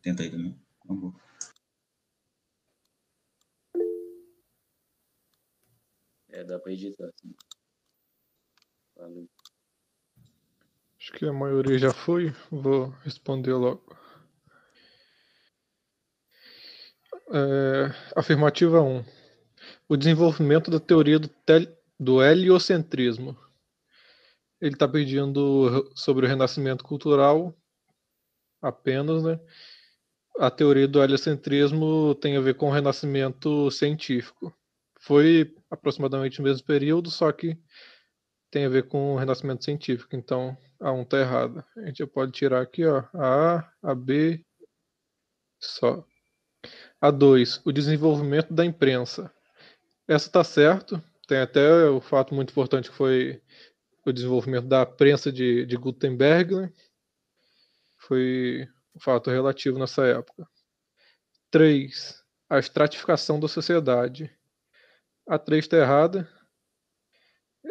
Tenta 0.00 0.22
aí 0.22 0.30
também. 0.30 0.58
Vamos 0.86 1.12
lá. 1.12 1.20
É, 6.30 6.42
dá 6.42 6.58
pra 6.58 6.72
editar. 6.72 7.10
Sim. 7.20 7.34
Valeu. 8.96 9.28
Acho 11.06 11.12
que 11.12 11.24
a 11.24 11.32
maioria 11.32 11.78
já 11.78 11.92
foi, 11.92 12.34
vou 12.50 12.88
responder 13.04 13.54
logo. 13.54 13.80
É, 17.32 17.94
afirmativa 18.16 18.82
1. 18.82 19.04
O 19.88 19.96
desenvolvimento 19.96 20.68
da 20.68 20.80
teoria 20.80 21.20
do, 21.20 21.28
tel- 21.28 21.72
do 21.96 22.20
heliocentrismo. 22.20 23.36
Ele 24.60 24.74
está 24.74 24.88
pedindo 24.88 25.88
sobre 25.94 26.26
o 26.26 26.28
renascimento 26.28 26.82
cultural 26.82 27.56
apenas, 28.60 29.22
né? 29.22 29.38
A 30.40 30.50
teoria 30.50 30.88
do 30.88 31.00
heliocentrismo 31.00 32.16
tem 32.16 32.36
a 32.36 32.40
ver 32.40 32.56
com 32.56 32.66
o 32.66 32.72
renascimento 32.72 33.70
científico. 33.70 34.52
Foi 34.98 35.54
aproximadamente 35.70 36.40
no 36.40 36.46
mesmo 36.46 36.66
período, 36.66 37.12
só 37.12 37.30
que 37.30 37.56
tem 38.50 38.64
a 38.64 38.68
ver 38.68 38.88
com 38.88 39.14
o 39.14 39.16
renascimento 39.16 39.64
científico. 39.64 40.16
Então, 40.16 40.56
a 40.80 40.92
1 40.92 41.04
tá 41.04 41.18
errada. 41.18 41.64
A 41.76 41.86
gente 41.86 42.06
pode 42.06 42.32
tirar 42.32 42.62
aqui, 42.62 42.84
ó, 42.86 43.04
a 43.14 43.58
A, 43.58 43.72
a 43.82 43.94
B, 43.94 44.44
só. 45.60 46.04
A 47.00 47.10
2, 47.10 47.62
o 47.64 47.72
desenvolvimento 47.72 48.52
da 48.52 48.64
imprensa. 48.64 49.32
Essa 50.08 50.30
tá 50.30 50.44
certo. 50.44 51.02
Tem 51.26 51.38
até 51.38 51.88
o 51.88 52.00
fato 52.00 52.34
muito 52.34 52.50
importante 52.50 52.90
que 52.90 52.96
foi 52.96 53.42
o 54.04 54.12
desenvolvimento 54.12 54.66
da 54.68 54.86
prensa 54.86 55.32
de, 55.32 55.66
de 55.66 55.76
Gutenberg, 55.76 56.54
né? 56.54 56.72
Foi 57.98 58.68
um 58.94 59.00
fato 59.00 59.30
relativo 59.30 59.78
nessa 59.78 60.06
época. 60.06 60.48
3. 61.50 62.22
A 62.48 62.58
estratificação 62.58 63.40
da 63.40 63.48
sociedade. 63.48 64.30
A 65.26 65.38
3 65.38 65.64
está 65.64 65.78
errada. 65.78 66.28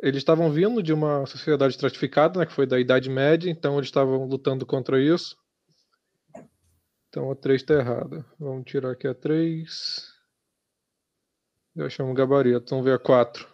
Eles 0.01 0.17
estavam 0.17 0.51
vindo 0.51 0.83
de 0.83 0.93
uma 0.93 1.25
sociedade 1.25 1.73
estratificada, 1.73 2.39
né, 2.39 2.45
que 2.45 2.53
foi 2.53 2.65
da 2.65 2.79
Idade 2.79 3.09
Média, 3.09 3.49
então 3.49 3.77
eles 3.77 3.87
estavam 3.87 4.25
lutando 4.25 4.65
contra 4.65 5.01
isso. 5.01 5.37
Então 7.09 7.31
a 7.31 7.35
3 7.35 7.61
está 7.61 7.75
errada. 7.75 8.25
Vamos 8.37 8.65
tirar 8.65 8.91
aqui 8.91 9.07
a 9.07 9.13
3. 9.13 10.13
Já 11.77 11.89
chamo 11.89 12.13
gabarito. 12.13 12.69
Vamos 12.69 12.85
ver 12.85 12.95
a 12.95 12.99
4. 12.99 13.47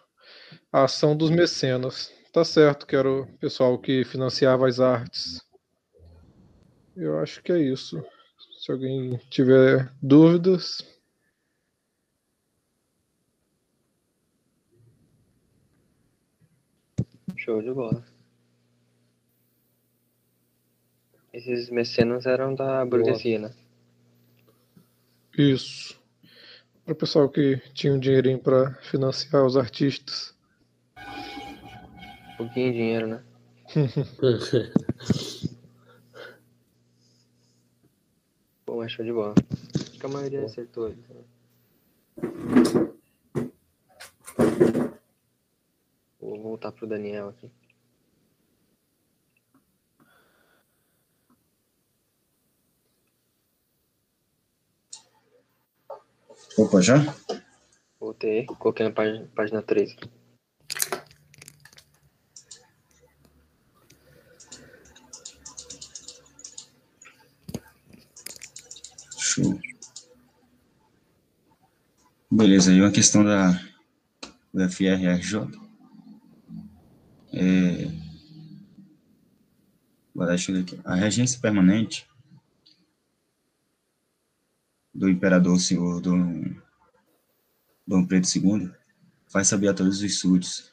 A 0.72 0.84
ação 0.84 1.16
dos 1.16 1.30
mecenas. 1.30 2.12
Tá 2.32 2.44
certo, 2.44 2.86
que 2.86 2.96
era 2.96 3.08
o 3.08 3.26
pessoal 3.38 3.78
que 3.78 4.04
financiava 4.04 4.66
as 4.66 4.80
artes. 4.80 5.40
Eu 6.96 7.18
acho 7.20 7.42
que 7.42 7.52
é 7.52 7.58
isso. 7.58 8.04
Se 8.58 8.72
alguém 8.72 9.16
tiver 9.30 9.92
dúvidas. 10.02 10.78
Show 17.44 17.60
de 17.60 17.72
bola. 17.72 18.04
Esses 21.32 21.70
mecenas 21.70 22.24
eram 22.24 22.54
da 22.54 22.84
burguesia, 22.84 23.40
né? 23.40 23.52
Isso. 25.36 26.00
Para 26.84 26.92
o 26.92 26.96
pessoal 26.96 27.28
que 27.28 27.56
tinha 27.74 27.92
um 27.92 27.98
dinheirinho 27.98 28.38
para 28.38 28.74
financiar 28.82 29.44
os 29.44 29.56
artistas. 29.56 30.32
Um 32.34 32.36
pouquinho 32.36 32.70
de 32.70 32.78
dinheiro, 32.78 33.08
né? 33.08 33.24
Pô, 38.64 38.76
mas 38.76 38.92
show 38.92 39.04
de 39.04 39.12
bola. 39.12 39.34
Acho 39.74 39.98
que 39.98 40.06
a 40.06 40.08
maioria 40.08 40.44
acertou. 40.44 40.94
Vou 44.36 44.81
voltar 46.42 46.72
pro 46.72 46.86
Daniel 46.86 47.28
aqui. 47.28 47.50
Opa, 56.58 56.82
já? 56.82 56.96
Voltei, 57.98 58.44
coloquei 58.44 58.86
na 58.86 58.92
página, 58.92 59.28
página 59.34 59.62
3. 59.62 59.96
Show. 69.16 69.58
Beleza, 72.30 72.70
aí 72.70 72.80
uma 72.80 72.90
questão 72.90 73.24
da 73.24 73.52
do 74.52 74.68
FRRJ. 74.68 75.61
É, 77.34 77.90
dar, 80.14 80.26
deixa 80.26 80.52
eu 80.52 80.60
aqui. 80.60 80.78
A 80.84 80.94
regência 80.94 81.40
permanente 81.40 82.06
do 84.94 85.08
imperador 85.08 85.58
senhor 85.58 86.00
Dom, 86.00 86.54
Dom 87.86 88.06
Pedro 88.06 88.28
II 88.36 88.70
faz 89.28 89.48
saber 89.48 89.68
a 89.68 89.74
todos 89.74 90.02
os 90.02 90.20
súditos 90.20 90.70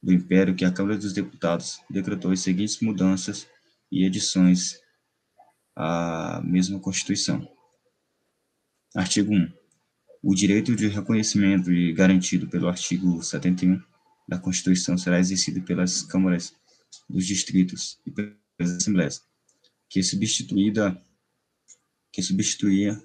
do 0.00 0.12
império 0.12 0.54
que 0.54 0.64
a 0.64 0.72
Câmara 0.72 0.96
dos 0.96 1.12
Deputados 1.12 1.80
decretou 1.90 2.30
as 2.30 2.40
seguintes 2.40 2.80
mudanças 2.80 3.48
e 3.90 4.04
edições 4.04 4.80
à 5.74 6.40
mesma 6.44 6.78
Constituição. 6.78 7.46
Artigo 8.94 9.34
1. 9.34 9.52
O 10.22 10.34
direito 10.34 10.74
de 10.76 10.86
reconhecimento 10.86 11.72
e 11.72 11.92
garantido 11.92 12.48
pelo 12.48 12.68
artigo 12.68 13.22
71 13.22 13.82
da 14.28 14.38
Constituição 14.38 14.98
será 14.98 15.18
exercido 15.18 15.62
pelas 15.62 16.02
câmaras 16.02 16.54
dos 17.08 17.26
distritos 17.26 17.98
e 18.06 18.10
pelas 18.10 18.76
assembleias, 18.76 19.24
que 19.88 20.02
substituída 20.02 21.00
que 22.12 22.22
substituía 22.22 23.02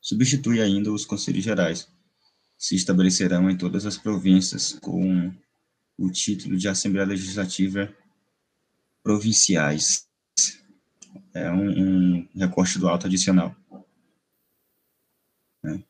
substitui 0.00 0.60
ainda 0.60 0.92
os 0.92 1.04
conselhos 1.04 1.42
gerais. 1.42 1.88
Se 2.58 2.74
estabelecerão 2.74 3.50
em 3.50 3.56
todas 3.56 3.86
as 3.86 3.98
províncias 3.98 4.74
com 4.74 5.34
o 5.98 6.10
título 6.10 6.56
de 6.56 6.68
Assembleia 6.68 7.06
Legislativa 7.06 7.92
Provinciais. 9.02 10.08
É 11.34 11.50
um, 11.50 12.20
um 12.20 12.28
recorte 12.34 12.78
do 12.78 12.88
alto 12.88 13.06
adicional. 13.06 13.54
Né? 15.62 15.82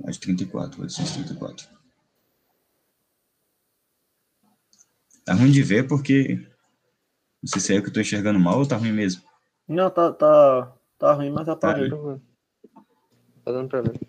Mais 0.00 0.18
34, 0.18 0.82
834. 0.82 1.83
Tá 5.24 5.32
ruim 5.34 5.50
de 5.50 5.62
ver 5.62 5.88
porque 5.88 6.34
não 7.42 7.48
sei 7.48 7.60
se 7.60 7.72
é 7.72 7.78
eu 7.78 7.82
que 7.82 7.88
estou 7.88 8.00
enxergando 8.02 8.38
mal 8.38 8.58
ou 8.58 8.66
tá 8.66 8.76
ruim 8.76 8.92
mesmo. 8.92 9.22
Não, 9.66 9.90
tá, 9.90 10.12
tá, 10.12 10.76
tá 10.98 11.12
ruim, 11.14 11.30
mas 11.30 11.46
Tá 11.46 11.52
aparelho. 11.52 11.96
ruim. 11.96 12.22
Tá 13.44 13.52
dando 13.52 13.68
pra 13.68 13.80
ver. 13.80 14.00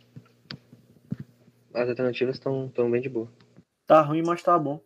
As 1.74 1.90
alternativas 1.90 2.36
estão 2.36 2.70
tão 2.70 2.90
bem 2.90 3.02
de 3.02 3.10
boa. 3.10 3.32
Tá 3.86 4.02
ruim, 4.02 4.24
mas 4.26 4.42
tá 4.42 4.58
bom. 4.58 4.82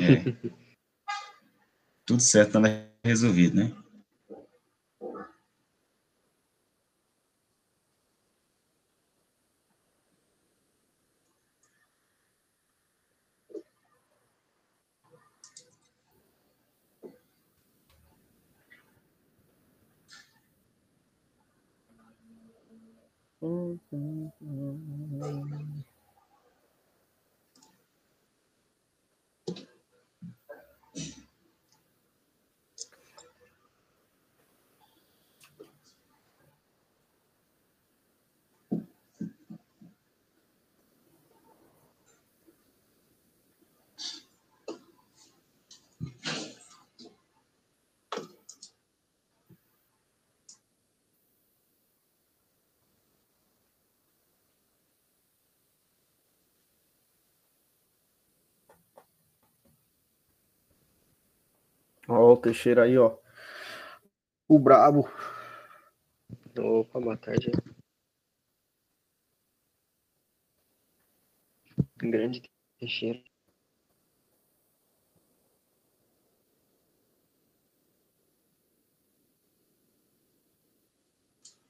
É. 0.00 0.22
Tudo 2.06 2.22
certo, 2.22 2.52
tá 2.52 2.60
resolvido, 3.04 3.56
né? 3.56 3.72
Mm-hmm. 23.42 24.28
Ó, 62.08 62.32
o 62.32 62.36
Teixeira 62.38 62.84
aí, 62.84 62.96
ó. 62.96 63.18
O 64.48 64.58
brabo. 64.58 65.06
Opa, 66.58 66.98
boa 66.98 67.16
tarde. 67.18 67.52
Grande 71.98 72.50
Teixeira. 72.78 73.22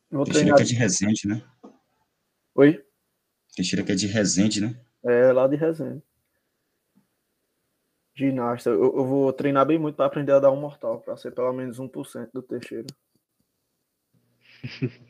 Vou 0.08 0.24
Teixeira 0.24 0.54
que 0.54 0.62
é 0.62 0.64
de 0.64 0.74
Resende, 0.74 1.28
né? 1.28 1.42
Oi? 2.54 2.86
Teixeira 3.56 3.84
que 3.84 3.90
é 3.90 3.94
de 3.96 4.06
Resende, 4.06 4.60
né? 4.60 4.80
É, 5.02 5.32
lá 5.32 5.48
de 5.48 5.56
Resende. 5.56 6.07
Ginasta. 8.18 8.70
Eu, 8.70 8.82
eu 8.82 9.04
vou 9.06 9.32
treinar 9.32 9.64
bem 9.64 9.78
muito 9.78 9.94
para 9.94 10.06
aprender 10.06 10.32
a 10.32 10.40
dar 10.40 10.50
um 10.50 10.60
mortal, 10.60 11.00
para 11.00 11.16
ser 11.16 11.30
pelo 11.32 11.52
menos 11.52 11.78
1% 11.78 12.30
do 12.32 12.42
Teixeira. 12.42 12.86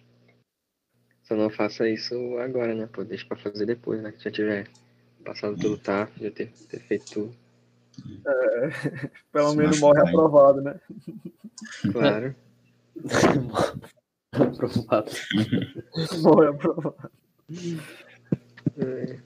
Só 1.23 1.35
não 1.35 1.49
faça 1.49 1.89
isso 1.89 2.15
agora, 2.39 2.75
né? 2.75 2.87
Pô, 2.87 3.03
deixa 3.05 3.27
pra 3.27 3.37
fazer 3.37 3.65
depois, 3.65 4.03
né? 4.03 4.13
Que 4.13 4.23
já 4.25 4.31
tiver 4.31 4.69
passado 5.25 5.59
pelo 5.59 5.79
TAF, 5.79 6.23
já 6.23 6.31
ter, 6.31 6.53
ter 6.69 6.81
feito 6.81 7.11
tudo. 7.11 7.35
Pelo 9.33 9.51
Se 9.51 9.57
menos 9.57 9.81
machucar, 9.81 9.81
morre 9.81 10.01
hein? 10.01 10.09
aprovado, 10.09 10.61
né? 10.63 10.81
Claro. 11.93 12.35
Aprovado. 14.33 15.11
Morre 16.23 16.49
aprovado. 16.49 17.11
É, 18.77 19.19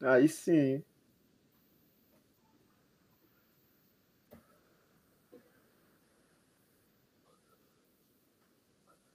Aí 0.00 0.28
sim. 0.28 0.82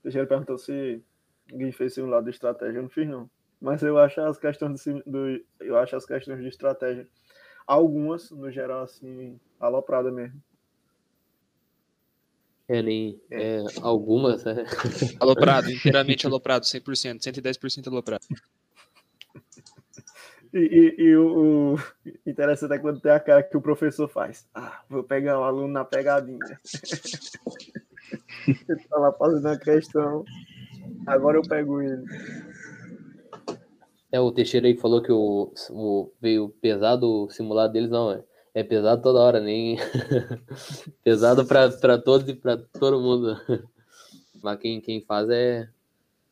Teixeira 0.04 0.26
perguntou 0.26 0.58
se 0.58 1.02
ninguém 1.50 1.72
fez 1.72 1.94
simulado 1.94 2.24
de 2.26 2.30
estratégia. 2.30 2.78
Eu 2.78 2.82
não 2.82 2.90
fiz, 2.90 3.08
não. 3.08 3.28
Mas 3.60 3.82
eu 3.82 3.98
acho 3.98 4.20
as 4.20 4.38
questões 4.38 4.72
do, 4.72 4.78
sim- 4.78 5.02
do- 5.06 5.42
eu 5.60 5.76
acho 5.78 5.96
as 5.96 6.04
questões 6.04 6.40
de 6.40 6.48
estratégia, 6.48 7.08
algumas, 7.66 8.30
no 8.30 8.50
geral, 8.52 8.82
assim, 8.82 9.40
aloprada 9.58 10.12
mesmo. 10.12 10.40
É, 12.68 12.82
nem. 12.82 13.18
É, 13.30 13.58
algumas, 13.82 14.44
né? 14.44 14.64
Aloprado, 15.20 15.70
inteiramente 15.70 16.26
aloprado, 16.26 16.64
100%, 16.66 17.22
110% 17.22 17.88
aloprado. 17.88 18.24
E, 20.52 20.58
e- 20.58 21.02
e 21.02 21.16
o, 21.16 21.74
o 21.74 21.78
interessante 22.26 22.74
é 22.74 22.78
quando 22.78 23.00
tem 23.00 23.10
a 23.12 23.20
cara 23.20 23.42
que 23.42 23.56
o 23.56 23.60
professor 23.62 24.06
faz. 24.08 24.46
Ah, 24.54 24.82
vou 24.88 25.02
pegar 25.02 25.38
o 25.40 25.44
aluno 25.44 25.68
na 25.68 25.84
pegadinha. 25.84 26.38
Ele 28.48 28.82
tá 28.88 29.12
fazendo 29.18 29.48
a 29.48 29.58
questão. 29.58 30.24
Agora 31.06 31.38
eu 31.38 31.42
pego 31.42 31.80
ele. 31.82 32.04
É, 34.10 34.20
o 34.20 34.30
Teixeira 34.30 34.68
aí 34.68 34.76
falou 34.76 35.02
que 35.02 35.10
o, 35.10 35.52
o 35.70 36.12
veio 36.20 36.48
pesado 36.60 37.24
o 37.24 37.30
simulado 37.30 37.72
deles, 37.72 37.90
não, 37.90 38.12
é, 38.12 38.22
é 38.54 38.62
pesado 38.62 39.02
toda 39.02 39.18
hora, 39.18 39.40
nem 39.40 39.76
pesado 41.02 41.44
pra, 41.44 41.68
pra 41.68 41.98
todos 41.98 42.28
e 42.28 42.34
pra 42.34 42.56
todo 42.56 43.00
mundo. 43.00 43.36
Mas 44.40 44.58
quem, 44.60 44.80
quem 44.80 45.00
faz 45.00 45.28
é, 45.30 45.68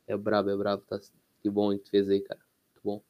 é 0.07 0.17
brabo, 0.17 0.51
é 0.51 0.57
brabo, 0.57 0.85
tá? 0.87 1.01
Que 1.43 1.51
bom 1.51 1.73
que 1.73 1.79
tu 1.79 1.91
fez 1.91 2.09
aí, 2.09 2.21
cara. 2.21 2.41
Muito 2.85 3.03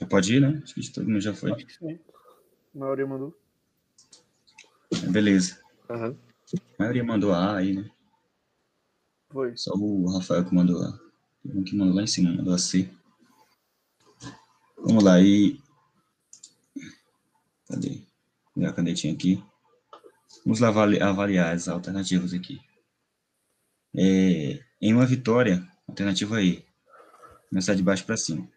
bom. 0.00 0.06
Pode 0.08 0.34
ir, 0.34 0.40
né? 0.40 0.60
Acho 0.64 0.74
que 0.74 0.92
todo 0.92 1.06
mundo 1.06 1.20
já 1.20 1.32
foi. 1.32 1.52
Acho 1.52 1.66
que 1.66 1.72
sim. 1.72 2.00
A 2.74 2.78
maioria 2.78 3.06
mandou. 3.06 3.32
Beleza. 5.10 5.60
aham. 5.88 6.16
A 6.54 6.82
maioria 6.82 7.04
mandou 7.04 7.32
A 7.32 7.56
aí, 7.56 7.74
né? 7.74 7.90
Foi. 9.30 9.56
Só 9.56 9.72
o 9.74 10.12
Rafael 10.12 10.44
que 10.44 10.54
mandou 10.54 10.82
A. 10.82 10.98
Tem 11.42 11.56
um 11.56 11.64
que 11.64 11.76
mandou 11.76 11.94
lá 11.94 12.02
em 12.02 12.06
cima, 12.06 12.34
mandou 12.34 12.54
a 12.54 12.58
C. 12.58 12.88
Vamos 14.76 15.02
lá, 15.02 15.20
e. 15.20 15.60
Cadê? 17.68 18.02
Pegar 18.54 18.70
a 18.70 18.72
canetinha 18.72 19.12
aqui. 19.12 19.42
Vamos 20.44 20.60
lá 20.60 20.68
avaliar 20.68 21.54
as 21.54 21.68
alternativas 21.68 22.34
aqui. 22.34 22.60
É, 23.96 24.62
em 24.80 24.92
uma 24.92 25.06
vitória, 25.06 25.66
alternativa 25.86 26.42
E, 26.42 26.64
começar 27.48 27.74
de 27.74 27.82
baixo 27.82 28.04
para 28.04 28.16
cima. 28.16 28.48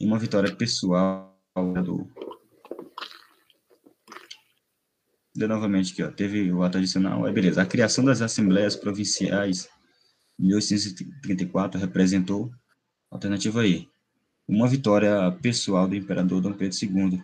Em 0.00 0.06
uma 0.06 0.18
vitória 0.18 0.54
pessoal 0.54 1.38
do. 1.84 2.10
De 5.27 5.27
novamente 5.46 5.92
aqui, 5.92 6.02
ó, 6.02 6.10
teve 6.10 6.50
o 6.50 6.62
ato 6.62 6.78
adicional, 6.78 7.26
é 7.26 7.32
beleza. 7.32 7.62
A 7.62 7.66
criação 7.66 8.04
das 8.04 8.20
assembleias 8.20 8.74
provinciais 8.74 9.68
em 10.38 10.46
1834 10.48 11.80
representou, 11.80 12.50
alternativa 13.10 13.66
E, 13.66 13.88
uma 14.46 14.66
vitória 14.66 15.30
pessoal 15.42 15.86
do 15.86 15.94
imperador 15.94 16.40
Dom 16.40 16.54
Pedro 16.54 16.76
II, 16.82 17.22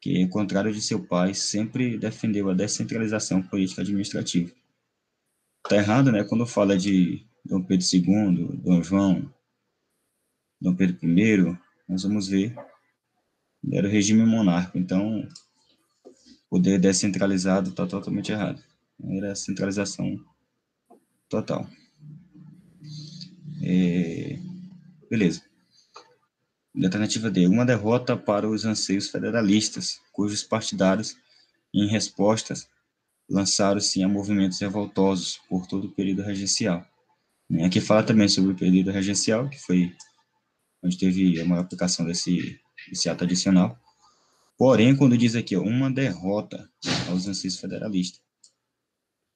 que, 0.00 0.22
ao 0.22 0.28
contrário 0.28 0.72
de 0.72 0.82
seu 0.82 1.02
pai, 1.02 1.32
sempre 1.32 1.96
defendeu 1.96 2.50
a 2.50 2.54
descentralização 2.54 3.42
política 3.42 3.80
administrativa. 3.80 4.52
Está 5.64 5.76
errado, 5.76 6.12
né? 6.12 6.22
Quando 6.24 6.46
fala 6.46 6.76
de 6.76 7.24
Dom 7.44 7.62
Pedro 7.62 7.86
II, 7.90 8.60
Dom 8.62 8.82
João, 8.82 9.32
Dom 10.60 10.74
Pedro 10.74 10.98
I, 11.08 11.58
nós 11.88 12.02
vamos 12.02 12.28
ver, 12.28 12.54
era 13.72 13.88
o 13.88 13.90
regime 13.90 14.24
monárquico, 14.26 14.76
então, 14.76 15.26
poder 16.54 16.78
descentralizado 16.78 17.70
está 17.70 17.84
totalmente 17.84 18.30
errado. 18.30 18.62
Era 19.02 19.34
centralização 19.34 20.16
total. 21.28 21.68
É, 23.60 24.38
beleza. 25.10 25.42
Alternativa 26.80 27.28
D. 27.28 27.48
Uma 27.48 27.66
derrota 27.66 28.16
para 28.16 28.48
os 28.48 28.64
anseios 28.64 29.10
federalistas, 29.10 30.00
cujos 30.12 30.44
partidários, 30.44 31.16
em 31.74 31.88
respostas, 31.88 32.68
lançaram-se 33.28 34.00
a 34.04 34.08
movimentos 34.08 34.60
revoltosos 34.60 35.40
por 35.48 35.66
todo 35.66 35.88
o 35.88 35.90
período 35.90 36.22
regencial. 36.22 36.86
Aqui 37.66 37.80
fala 37.80 38.04
também 38.04 38.28
sobre 38.28 38.52
o 38.52 38.56
período 38.56 38.92
regencial, 38.92 39.48
que 39.48 39.58
foi 39.58 39.92
onde 40.84 40.96
teve 40.96 41.40
a 41.40 41.44
maior 41.44 41.62
aplicação 41.62 42.06
desse, 42.06 42.60
desse 42.88 43.08
ato 43.08 43.24
adicional. 43.24 43.76
Porém, 44.56 44.96
quando 44.96 45.18
diz 45.18 45.34
aqui, 45.34 45.56
ó, 45.56 45.62
uma 45.62 45.90
derrota 45.90 46.70
aos 47.08 47.26
anseios 47.26 47.58
federalistas, 47.58 48.22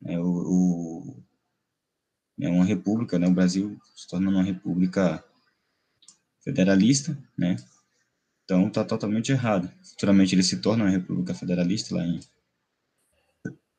é, 0.05 0.19
o, 0.19 0.25
o, 0.25 1.25
é 2.41 2.49
uma 2.49 2.65
república, 2.65 3.19
né, 3.19 3.27
o 3.27 3.35
Brasil 3.35 3.81
se 3.97 4.07
torna 4.07 4.31
uma 4.31 4.43
república 4.43 5.25
federalista, 6.41 7.19
né? 7.37 7.57
Então 8.45 8.69
está 8.69 8.85
totalmente 8.85 9.33
errado. 9.33 9.71
Futuramente 9.83 10.35
ele 10.35 10.43
se 10.43 10.61
torna 10.61 10.85
uma 10.85 10.91
república 10.91 11.35
federalista 11.35 11.95
lá 11.95 12.05
em 12.05 12.21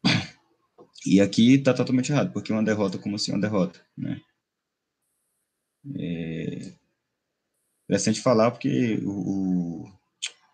e 1.05 1.21
aqui 1.21 1.55
está 1.55 1.73
totalmente 1.73 2.11
errado, 2.11 2.31
porque 2.33 2.51
uma 2.51 2.63
derrota 2.63 2.97
como 2.99 3.15
assim 3.15 3.31
uma 3.31 3.41
derrota, 3.41 3.81
né? 3.97 4.21
É 5.95 6.73
interessante 7.85 8.21
falar 8.21 8.51
porque 8.51 8.99
o 9.03 9.89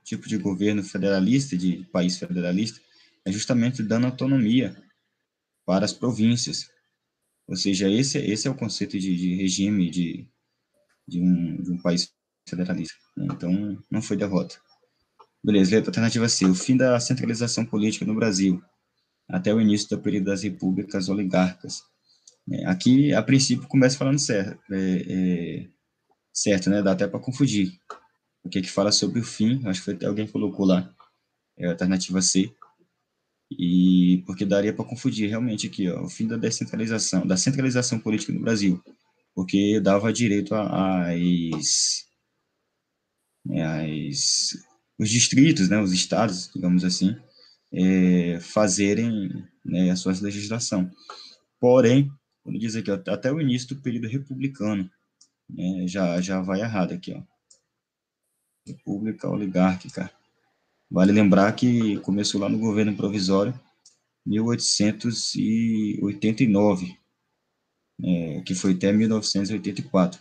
tipo 0.06 0.30
de 0.30 0.38
governo 0.38 0.84
federalista, 0.84 1.58
de 1.58 1.84
país 1.92 2.18
federalista, 2.18 2.80
é 3.26 3.32
justamente 3.32 3.82
dando 3.82 4.06
autonomia 4.06 4.82
para 5.66 5.84
as 5.84 5.92
províncias. 5.92 6.70
Ou 7.48 7.56
seja, 7.56 7.90
esse, 7.90 8.20
esse 8.20 8.48
é 8.48 8.52
o 8.52 8.56
conceito 8.56 8.98
de, 8.98 9.16
de 9.18 9.36
regime 9.36 9.90
de, 9.90 10.28
de 11.08 11.20
um, 11.20 11.62
de 11.62 11.72
um 11.72 11.82
país 11.82 12.14
federalista. 12.48 12.96
Então, 13.18 13.84
não 13.90 14.02
foi 14.02 14.16
derrota. 14.16 14.56
Beleza, 15.44 15.76
letra 15.76 15.90
alternativa 15.90 16.30
C. 16.30 16.46
O 16.46 16.56
fim 16.56 16.78
da 16.78 17.00
centralização 17.00 17.66
política 17.66 18.06
no 18.06 18.16
Brasil, 18.16 18.62
até 19.28 19.54
o 19.54 19.62
início 19.62 19.90
do 19.90 20.02
período 20.02 20.26
das 20.26 20.44
repúblicas 20.44 21.10
oligárquicas. 21.10 21.82
É, 22.52 22.66
aqui, 22.68 23.12
a 23.14 23.24
princípio, 23.24 23.68
começa 23.68 23.98
falando 23.98 24.20
certo, 24.20 24.60
é, 24.72 25.02
é, 25.08 25.68
certo 26.32 26.70
né? 26.70 26.82
Dá 26.82 26.92
até 26.92 27.08
para 27.08 27.20
confundir. 27.20 27.80
Que 28.50 28.62
que 28.62 28.70
fala 28.70 28.92
sobre 28.92 29.20
o 29.20 29.24
fim, 29.24 29.62
acho 29.66 29.84
que 29.84 29.92
até 29.92 30.06
alguém 30.06 30.28
colocou 30.28 30.66
lá, 30.66 30.94
é 31.58 31.66
a 31.68 31.72
alternativa 31.72 32.22
C, 32.22 32.54
e 33.52 34.24
porque 34.26 34.46
daria 34.46 34.74
para 34.74 34.86
confundir 34.86 35.30
realmente 35.30 35.68
aqui, 35.68 35.90
ó, 35.90 36.04
o 36.04 36.10
fim 36.10 36.28
da 36.28 36.38
descentralização, 36.38 37.26
da 37.26 37.38
centralização 37.38 38.00
política 38.00 38.34
no 38.34 38.40
Brasil, 38.40 38.82
porque 39.34 39.80
dava 39.80 40.14
direito 40.14 40.54
às, 40.56 42.06
às 43.50 44.58
os 44.98 45.10
distritos, 45.10 45.70
né, 45.70 45.80
os 45.82 45.92
estados, 45.92 46.50
digamos 46.54 46.84
assim, 46.84 47.16
é, 47.72 48.40
fazerem 48.40 49.44
né, 49.64 49.90
a 49.92 49.96
sua 49.96 50.14
legislação. 50.22 50.90
Porém, 51.60 52.10
quando 52.44 52.60
diz 52.60 52.76
aqui, 52.76 52.90
ó, 52.92 52.96
até 53.08 53.32
o 53.32 53.42
início 53.42 53.76
do 53.76 53.82
período 53.82 54.08
republicano, 54.08 54.90
né, 55.50 55.86
já, 55.88 56.22
já 56.22 56.42
vai 56.42 56.62
errado 56.62 56.94
aqui, 56.94 57.14
ó. 57.14 57.35
República 58.66 59.30
oligárquica. 59.30 60.10
Vale 60.90 61.12
lembrar 61.12 61.54
que 61.54 62.00
começou 62.00 62.42
lá 62.42 62.50
no 62.50 62.58
governo 62.58 62.96
provisório, 62.96 63.54
1889, 64.26 66.98
é, 68.04 68.42
que 68.42 68.56
foi 68.56 68.74
até 68.74 68.92
1984, 68.92 70.20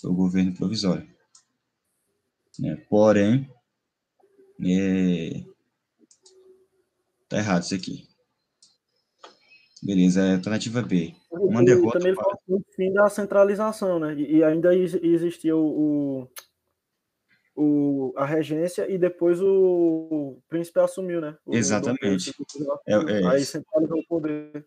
foi 0.00 0.10
o 0.10 0.14
governo 0.14 0.52
provisório. 0.54 1.08
É, 2.64 2.76
porém, 2.88 3.48
é, 4.64 5.44
tá 7.28 7.38
errado 7.38 7.62
isso 7.62 7.74
aqui. 7.74 8.06
Beleza, 9.82 10.22
é 10.22 10.34
alternativa 10.34 10.80
B. 10.80 11.12
Uma 11.30 11.64
derrota. 11.64 11.98
Também 11.98 12.14
para... 12.14 12.38
no 12.46 12.62
fim 12.76 12.92
da 12.92 13.08
centralização, 13.08 13.98
né? 13.98 14.14
E 14.14 14.44
ainda 14.44 14.72
existia 14.76 15.56
o, 15.56 16.20
o, 16.20 16.28
a 18.16 18.24
regência 18.24 18.90
e 18.90 18.98
depois 18.98 19.40
o, 19.40 19.46
o 19.48 20.42
príncipe 20.48 20.80
assumiu, 20.80 21.20
né? 21.20 21.36
O, 21.44 21.54
Exatamente. 21.54 22.32
É, 22.86 22.94
é, 22.94 23.26
aí 23.26 23.44
centralizou 23.44 23.98
o 23.98 24.06
poder. 24.06 24.66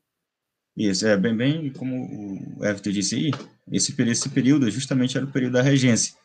Isso, 0.75 1.07
é 1.07 1.15
bem, 1.15 1.35
bem 1.35 1.71
como 1.71 2.57
o 2.59 2.65
Everton 2.65 2.91
disse 2.91 3.15
aí, 3.15 3.31
esse, 3.71 3.95
esse 4.01 4.29
período 4.29 4.69
justamente 4.69 5.17
era 5.17 5.25
o 5.25 5.31
período 5.31 5.53
da 5.53 5.61
regência. 5.61 6.15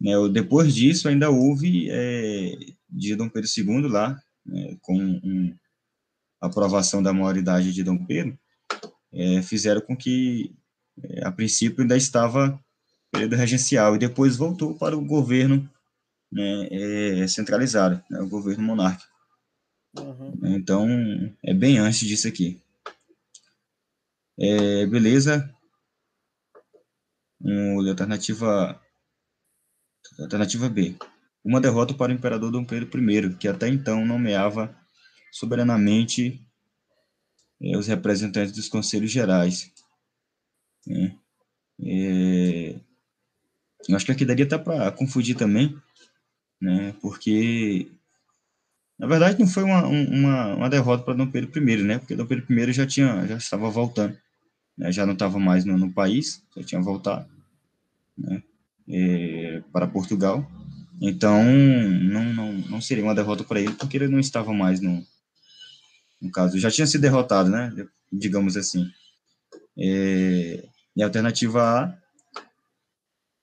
Né, 0.00 0.12
depois 0.32 0.74
disso, 0.74 1.08
ainda 1.08 1.28
houve, 1.28 1.88
é, 1.90 2.56
de 2.88 3.16
Dom 3.16 3.28
Pedro 3.28 3.50
II 3.54 3.88
lá, 3.88 4.16
né, 4.46 4.76
com 4.80 4.96
um, 4.96 5.54
a 6.40 6.46
aprovação 6.46 7.02
da 7.02 7.12
maioridade 7.12 7.72
de 7.72 7.82
Dom 7.82 8.06
Pedro, 8.06 8.38
é, 9.12 9.42
fizeram 9.42 9.80
com 9.80 9.96
que, 9.96 10.54
é, 11.02 11.26
a 11.26 11.32
princípio, 11.32 11.82
ainda 11.82 11.96
estava 11.96 12.58
período 13.10 13.34
regencial, 13.36 13.96
e 13.96 13.98
depois 13.98 14.36
voltou 14.36 14.78
para 14.78 14.96
o 14.96 15.04
governo 15.04 15.68
né, 16.30 16.68
é, 16.70 17.28
centralizado, 17.28 18.02
né, 18.10 18.20
o 18.20 18.28
governo 18.28 18.62
monárquico. 18.62 19.10
Uhum. 19.98 20.32
Então, 20.44 20.86
é 21.44 21.52
bem 21.52 21.78
antes 21.78 22.00
disso 22.00 22.28
aqui. 22.28 22.62
É, 24.38 24.86
beleza. 24.86 25.52
Um, 27.42 27.88
alternativa, 27.88 28.80
alternativa 30.18 30.68
B. 30.68 30.96
Uma 31.44 31.60
derrota 31.60 31.94
para 31.94 32.12
o 32.12 32.14
imperador 32.14 32.50
Dom 32.52 32.64
Pedro 32.64 32.88
I, 33.10 33.36
que 33.36 33.48
até 33.48 33.68
então 33.68 34.06
nomeava 34.06 34.74
soberanamente 35.32 36.40
é, 37.62 37.76
os 37.76 37.86
representantes 37.86 38.52
dos 38.52 38.68
conselhos 38.68 39.10
gerais. 39.10 39.72
Né? 40.86 41.18
É, 41.82 42.80
eu 43.88 43.96
acho 43.96 44.04
que 44.04 44.12
aqui 44.12 44.24
daria 44.24 44.44
até 44.44 44.58
para 44.58 44.92
confundir 44.92 45.36
também, 45.36 45.74
né? 46.60 46.94
porque 47.00 47.90
na 48.98 49.06
verdade 49.06 49.38
não 49.38 49.46
foi 49.46 49.62
uma, 49.62 49.86
uma, 49.86 50.54
uma 50.54 50.70
derrota 50.70 51.04
para 51.04 51.14
Dom 51.14 51.30
Pedro 51.30 51.50
I, 51.68 51.82
né? 51.82 51.98
porque 51.98 52.14
Dom 52.14 52.26
Pedro 52.26 52.52
I 52.52 52.72
já, 52.72 52.86
tinha, 52.86 53.26
já 53.26 53.36
estava 53.36 53.70
voltando 53.70 54.16
né, 54.80 54.90
já 54.90 55.04
não 55.04 55.12
estava 55.12 55.38
mais 55.38 55.66
no, 55.66 55.76
no, 55.76 55.92
país, 55.92 56.42
já 56.56 56.64
tinha 56.64 56.80
voltado 56.80 57.28
né, 58.16 58.42
é, 58.88 59.62
para 59.70 59.86
Portugal. 59.86 60.50
Então, 61.02 61.44
não, 61.44 62.24
não, 62.32 62.52
não 62.52 62.80
seria 62.80 63.04
uma 63.04 63.14
derrota 63.14 63.44
para 63.44 63.60
ele, 63.60 63.74
porque 63.74 63.98
ele 63.98 64.08
não 64.08 64.18
estava 64.18 64.54
mais 64.54 64.80
no, 64.80 65.04
no 66.20 66.30
caso, 66.30 66.58
já 66.58 66.70
tinha 66.70 66.86
sido 66.86 67.02
derrotado, 67.02 67.50
né, 67.50 67.70
digamos 68.10 68.56
assim. 68.56 68.90
É, 69.78 70.66
e 70.96 71.02
a 71.02 71.06
alternativa 71.06 71.62
A, 71.62 71.98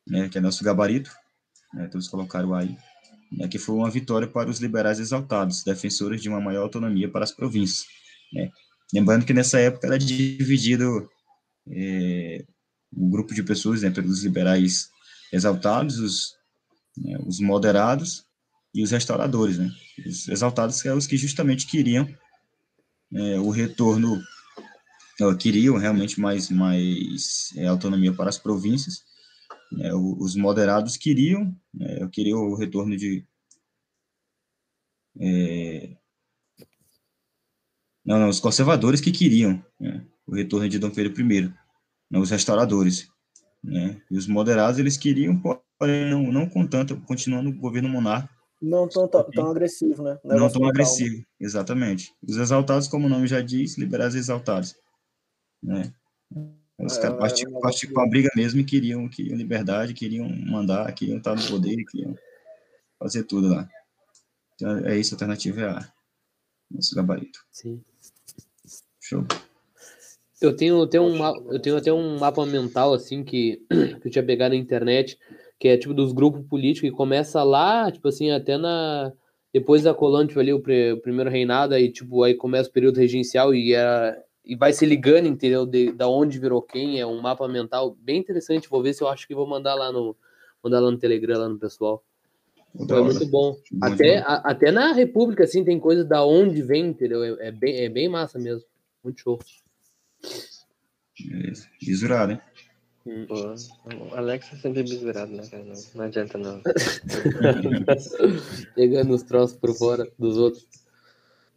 né, 0.07 0.30
que 0.30 0.39
é 0.39 0.41
nosso 0.41 0.63
gabarito, 0.63 1.11
né, 1.74 1.88
todos 1.88 2.07
colocaram 2.07 2.53
aí, 2.55 2.76
né, 3.32 3.47
que 3.47 3.57
foi 3.57 3.75
uma 3.75 3.89
vitória 3.89 4.28
para 4.28 4.49
os 4.49 4.59
liberais 4.59 4.99
exaltados, 4.99 5.63
defensores 5.63 6.21
de 6.21 6.30
uma 6.30 6.41
maior 6.41 6.63
autonomia 6.63 7.09
para 7.09 7.23
as 7.23 7.32
províncias. 7.32 7.86
Né. 8.34 8.51
Lembrando 8.93 9.25
que 9.25 9.34
nessa 9.34 9.59
época 9.59 9.88
era 9.88 9.97
dividido 9.97 11.09
é, 11.69 12.45
um 12.95 13.09
grupo 13.09 13.34
de 13.34 13.43
pessoas, 13.43 13.82
né, 13.82 13.89
pelos 13.89 14.23
liberais 14.23 14.89
exaltados, 15.32 15.99
os, 15.99 16.36
né, 16.97 17.17
os 17.25 17.39
moderados 17.39 18.23
e 18.73 18.84
os 18.84 18.91
restauradores, 18.91 19.57
né? 19.57 19.71
Os 20.05 20.28
exaltados 20.28 20.86
eram 20.86 20.97
os 20.97 21.07
que 21.07 21.17
justamente 21.17 21.65
queriam 21.65 22.07
é, 23.13 23.39
o 23.39 23.49
retorno 23.49 24.21
queriam 25.39 25.78
realmente 25.78 26.19
mais, 26.19 26.49
mais 26.49 27.51
é, 27.55 27.65
autonomia 27.65 28.13
para 28.13 28.30
as 28.30 28.38
províncias. 28.38 29.03
É, 29.80 29.93
os 29.93 30.36
moderados 30.36 30.95
queriam, 30.95 31.55
é, 31.80 32.07
queriam 32.07 32.39
o 32.39 32.55
retorno 32.55 32.95
de. 32.95 33.26
É, 35.20 35.97
não, 38.05 38.20
não, 38.20 38.30
os 38.30 38.39
conservadores 38.39 39.01
que 39.01 39.11
queriam 39.11 39.63
né, 39.80 40.05
o 40.26 40.34
retorno 40.34 40.70
de 40.70 40.80
Dom 40.80 40.89
Pedro 40.89 41.13
I, 41.20 41.53
não 42.09 42.22
os 42.22 42.30
restauradores. 42.30 43.09
Né, 43.63 44.01
e 44.09 44.18
os 44.18 44.28
moderados 44.28 44.80
eles 44.80 44.95
queriam, 44.95 45.38
porém, 45.78 46.09
não, 46.09 46.32
não 46.32 46.47
com 46.47 46.65
tanto, 46.65 46.99
continuando 47.01 47.49
o 47.49 47.57
governo 47.57 47.89
monárquico. 47.89 48.34
Não 48.61 48.88
tão, 48.88 49.07
tão, 49.07 49.30
tão 49.30 49.51
agressivo, 49.51 50.01
né? 50.01 50.18
Não 50.24 50.49
tão 50.49 50.65
agressivo, 50.65 51.24
exatamente. 51.39 52.11
Os 52.28 52.38
exaltados, 52.38 52.88
como 52.88 53.05
o 53.05 53.09
nome 53.09 53.28
já 53.28 53.41
diz, 53.41 53.78
liberais 53.78 54.15
exaltados 54.15 54.76
né? 55.61 55.93
Os 56.80 56.97
é, 56.97 57.01
caras 57.01 57.17
partiam, 57.17 57.59
partiam 57.59 57.93
com 57.93 58.01
a 58.01 58.07
briga 58.07 58.30
mesmo 58.36 58.59
e 58.59 58.63
queriam, 58.63 59.09
queriam 59.09 59.36
liberdade, 59.36 59.93
queriam 59.93 60.30
mandar, 60.30 60.91
queriam 60.93 61.17
estar 61.17 61.36
no 61.36 61.47
poder, 61.47 61.84
queriam 61.86 62.15
fazer 62.99 63.23
tudo 63.23 63.49
lá. 63.49 63.67
Então, 64.55 64.86
é 64.86 64.97
isso, 64.97 65.13
a 65.13 65.15
alternativa 65.15 65.61
é 65.61 65.69
A. 65.69 65.91
Nosso 66.69 66.95
gabarito. 66.95 67.39
Sim. 67.51 67.82
Show. 69.01 69.25
Eu 70.39 70.55
tenho, 70.55 70.86
tenho, 70.86 71.03
um, 71.03 71.51
eu 71.51 71.59
tenho 71.59 71.78
até 71.78 71.91
um 71.91 72.19
mapa 72.19 72.45
mental, 72.45 72.93
assim, 72.93 73.23
que, 73.23 73.65
que 74.01 74.07
eu 74.07 74.11
tinha 74.11 74.25
pegado 74.25 74.53
na 74.53 74.61
internet, 74.61 75.17
que 75.59 75.67
é 75.67 75.78
tipo 75.78 75.93
dos 75.93 76.11
grupos 76.11 76.45
políticos, 76.47 76.89
que 76.89 76.95
começa 76.95 77.41
lá, 77.43 77.91
tipo 77.91 78.07
assim, 78.07 78.30
até 78.30 78.57
na. 78.57 79.11
Depois 79.51 79.82
da 79.82 79.93
colônia, 79.93 80.28
tipo, 80.28 80.39
ali, 80.39 80.53
o, 80.53 80.59
pre, 80.59 80.93
o 80.93 81.01
primeiro 81.01 81.32
reinado, 81.32 81.73
aí, 81.73 81.91
tipo, 81.91 82.21
aí 82.21 82.36
começa 82.36 82.69
o 82.69 82.73
período 82.73 82.99
regencial 82.99 83.55
e 83.55 83.73
é, 83.73 84.23
e 84.48 84.56
vai 84.56 84.72
se 84.72 84.86
ligando, 84.86 85.28
entendeu? 85.28 85.66
De, 85.66 85.91
da 85.91 86.08
onde 86.08 86.39
virou 86.39 86.62
quem, 86.62 87.00
é 87.00 87.06
um 87.06 87.22
mapa 87.22 87.48
mental 87.48 87.95
bem 88.00 88.18
interessante. 88.18 88.70
Vou 88.70 88.82
ver 88.82 88.93
se 88.93 89.04
eu 89.04 89.10
acho 89.10 89.28
que 89.28 89.36
vou 89.36 89.45
mandar 89.45 89.76
lá 89.76 89.91
no 89.91 90.16
mandar 90.64 90.80
lá 90.80 90.89
no 90.89 90.98
Telegram, 90.98 91.39
lá 91.39 91.50
no 91.50 91.60
pessoal. 91.60 92.04
Então, 92.74 93.00
é 93.00 93.02
muito 93.02 93.26
bom. 93.28 93.58
Até, 93.82 94.20
a, 94.20 94.36
até 94.36 94.72
na 94.72 94.93
República, 94.93 95.43
assim, 95.43 95.64
tem 95.64 95.80
coisa 95.80 96.06
da 96.06 96.26
onde 96.26 96.62
vem, 96.62 96.88
entendeu? 96.88 97.24
É, 97.24 97.48
é, 97.48 97.52
bem, 97.52 97.78
é 97.78 97.89
bem 97.89 98.08
massa 98.08 98.39
mesmo. 98.39 98.64
Muito 99.04 99.22
show. 99.22 99.39
Beleza. 101.20 101.68
Visurado, 101.82 102.34
hein? 102.34 102.41
Hum. 103.06 103.26
Pô, 103.26 103.36
o 103.36 104.16
Alex 104.16 104.54
é 104.54 104.58
sempre 104.58 104.84
visurado, 104.84 105.32
né, 105.32 105.48
cara? 105.50 105.64
Não, 105.64 105.76
não 105.95 106.06
adianta, 106.06 106.38
não. 106.38 106.62
Pegando 108.76 109.14
os 109.14 109.24
troços 109.24 109.58
por 109.58 109.74
fora 109.74 110.08
dos 110.20 110.38
outros. 110.38 110.68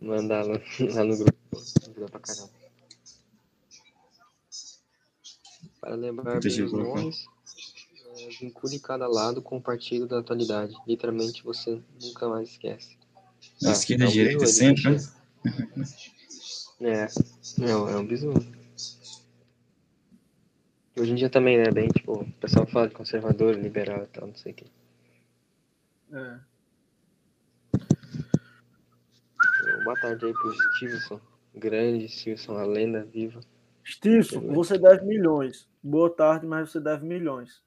Mandar 0.01 0.47
lá, 0.47 0.59
lá 0.95 1.05
no 1.05 1.19
grupo. 1.19 1.39
Ajuda 1.53 2.07
pra 2.07 2.21
caramba. 2.21 2.60
Para 5.81 5.95
lembrar 5.95 6.41
bem 6.41 6.63
os 6.63 6.73
nomes, 6.73 7.27
é, 8.19 8.29
vincule 8.41 8.79
cada 8.79 9.07
lado 9.07 9.41
com 9.41 9.57
o 9.57 9.63
partido 9.63 10.07
da 10.07 10.19
atualidade. 10.19 10.75
Literalmente 10.87 11.43
você 11.43 11.81
nunca 12.01 12.29
mais 12.29 12.51
esquece. 12.51 12.99
Na 13.63 13.71
ah, 13.71 13.73
esquerda 13.73 14.05
e 14.05 14.09
é 14.09 14.11
direita 14.11 14.47
sempre, 14.47 14.91
né? 14.91 14.99
É, 16.81 17.05
é, 17.63 17.71
é 17.71 17.97
um 17.97 18.07
bizu. 18.07 18.33
Hoje 20.99 21.13
em 21.13 21.15
dia 21.15 21.31
também, 21.31 21.57
né? 21.57 21.71
Bem, 21.71 21.89
tipo, 21.89 22.21
o 22.21 22.33
pessoal 22.33 22.67
fala 22.67 22.89
de 22.89 22.95
conservador, 22.95 23.55
liberal 23.55 24.03
e 24.03 24.07
tal, 24.09 24.27
não 24.29 24.35
sei 24.35 24.53
o 24.53 24.55
que. 24.55 24.67
É. 26.13 26.41
Boa 29.85 29.99
tarde 30.01 30.27
aí 30.27 30.33
pro 30.33 30.53
Stevenson. 30.77 31.21
Grande 31.55 32.09
Stevenson, 32.09 32.57
a 32.59 32.65
lenda 32.65 33.05
viva. 33.05 33.41
Stevenson, 33.87 34.41
você 34.53 34.79
deve 34.79 35.07
milhões. 35.07 35.70
Boa 35.83 36.11
tarde, 36.11 36.47
mas 36.47 36.71
você 36.71 36.81
deve 36.81 37.07
milhões. 37.07 37.63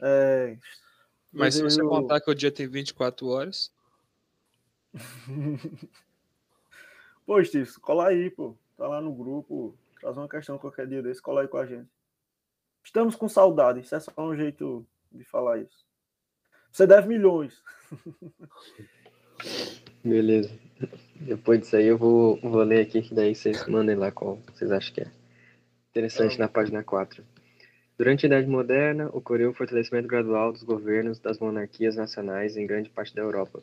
É, 0.00 0.56
mas 1.32 1.54
se 1.54 1.62
você 1.62 1.80
eu... 1.80 1.88
contar 1.88 2.20
que 2.20 2.30
o 2.30 2.34
dia 2.34 2.52
tem 2.52 2.68
24 2.68 3.26
horas. 3.26 3.72
pô, 7.24 7.42
Stevenson, 7.42 7.80
cola 7.80 8.08
aí, 8.08 8.30
pô. 8.30 8.54
Tá 8.76 8.86
lá 8.86 9.00
no 9.00 9.14
grupo. 9.14 9.74
Traz 9.98 10.18
uma 10.18 10.28
questão 10.28 10.58
qualquer 10.58 10.86
dia 10.86 11.02
desse, 11.02 11.22
cola 11.22 11.40
aí 11.40 11.48
com 11.48 11.56
a 11.56 11.64
gente. 11.64 11.88
Estamos 12.84 13.16
com 13.16 13.26
saudade. 13.28 13.80
Isso 13.80 13.94
é 13.94 14.00
só 14.00 14.12
um 14.18 14.36
jeito 14.36 14.86
de 15.10 15.24
falar 15.24 15.58
isso. 15.58 15.86
Você 16.70 16.86
deve 16.86 17.08
milhões. 17.08 17.62
Beleza. 20.04 20.50
Depois 21.16 21.60
disso 21.60 21.76
aí 21.76 21.86
eu 21.86 21.96
vou, 21.96 22.38
vou 22.40 22.62
ler 22.62 22.82
aqui, 22.82 23.00
que 23.00 23.14
daí 23.14 23.34
vocês 23.34 23.66
mandem 23.66 23.94
lá 23.94 24.10
qual 24.10 24.36
vocês 24.52 24.70
acham 24.70 24.94
que 24.94 25.00
é. 25.02 25.21
Interessante 25.92 26.38
na 26.38 26.48
página 26.48 26.82
4. 26.82 27.22
Durante 27.98 28.24
a 28.24 28.26
Idade 28.26 28.46
Moderna, 28.46 29.10
ocorreu 29.12 29.50
o 29.50 29.54
fortalecimento 29.54 30.08
gradual 30.08 30.50
dos 30.50 30.62
governos 30.62 31.18
das 31.18 31.38
monarquias 31.38 31.96
nacionais 31.96 32.56
em 32.56 32.66
grande 32.66 32.88
parte 32.88 33.14
da 33.14 33.20
Europa. 33.20 33.62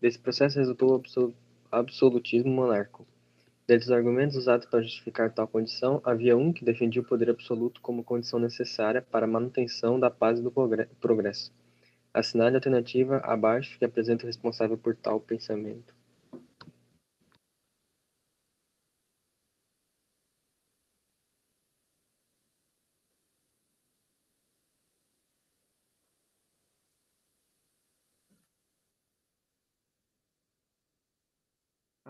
Desse 0.00 0.16
processo 0.16 0.56
resultou 0.56 1.02
o 1.16 1.34
absolutismo 1.72 2.52
monárquico. 2.52 3.04
Dentre 3.66 3.86
os 3.86 3.90
argumentos 3.90 4.36
usados 4.36 4.66
para 4.66 4.82
justificar 4.82 5.32
tal 5.32 5.48
condição, 5.48 6.00
havia 6.04 6.36
um 6.36 6.52
que 6.52 6.64
defendia 6.64 7.02
o 7.02 7.04
poder 7.04 7.28
absoluto 7.28 7.80
como 7.80 8.04
condição 8.04 8.38
necessária 8.38 9.02
para 9.02 9.24
a 9.24 9.28
manutenção 9.28 9.98
da 9.98 10.08
paz 10.08 10.38
e 10.38 10.42
do 10.42 10.52
progresso. 11.00 11.52
Assinale 12.12 12.54
a 12.54 12.58
alternativa 12.58 13.16
abaixo 13.16 13.76
que 13.80 13.84
apresenta 13.84 14.22
o 14.22 14.28
responsável 14.28 14.78
por 14.78 14.94
tal 14.94 15.18
pensamento. 15.18 15.92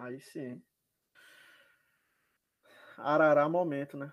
Aí 0.05 0.21
sim. 0.21 0.63
Arará 2.99 3.49
momento, 3.49 3.97
né? 3.97 4.13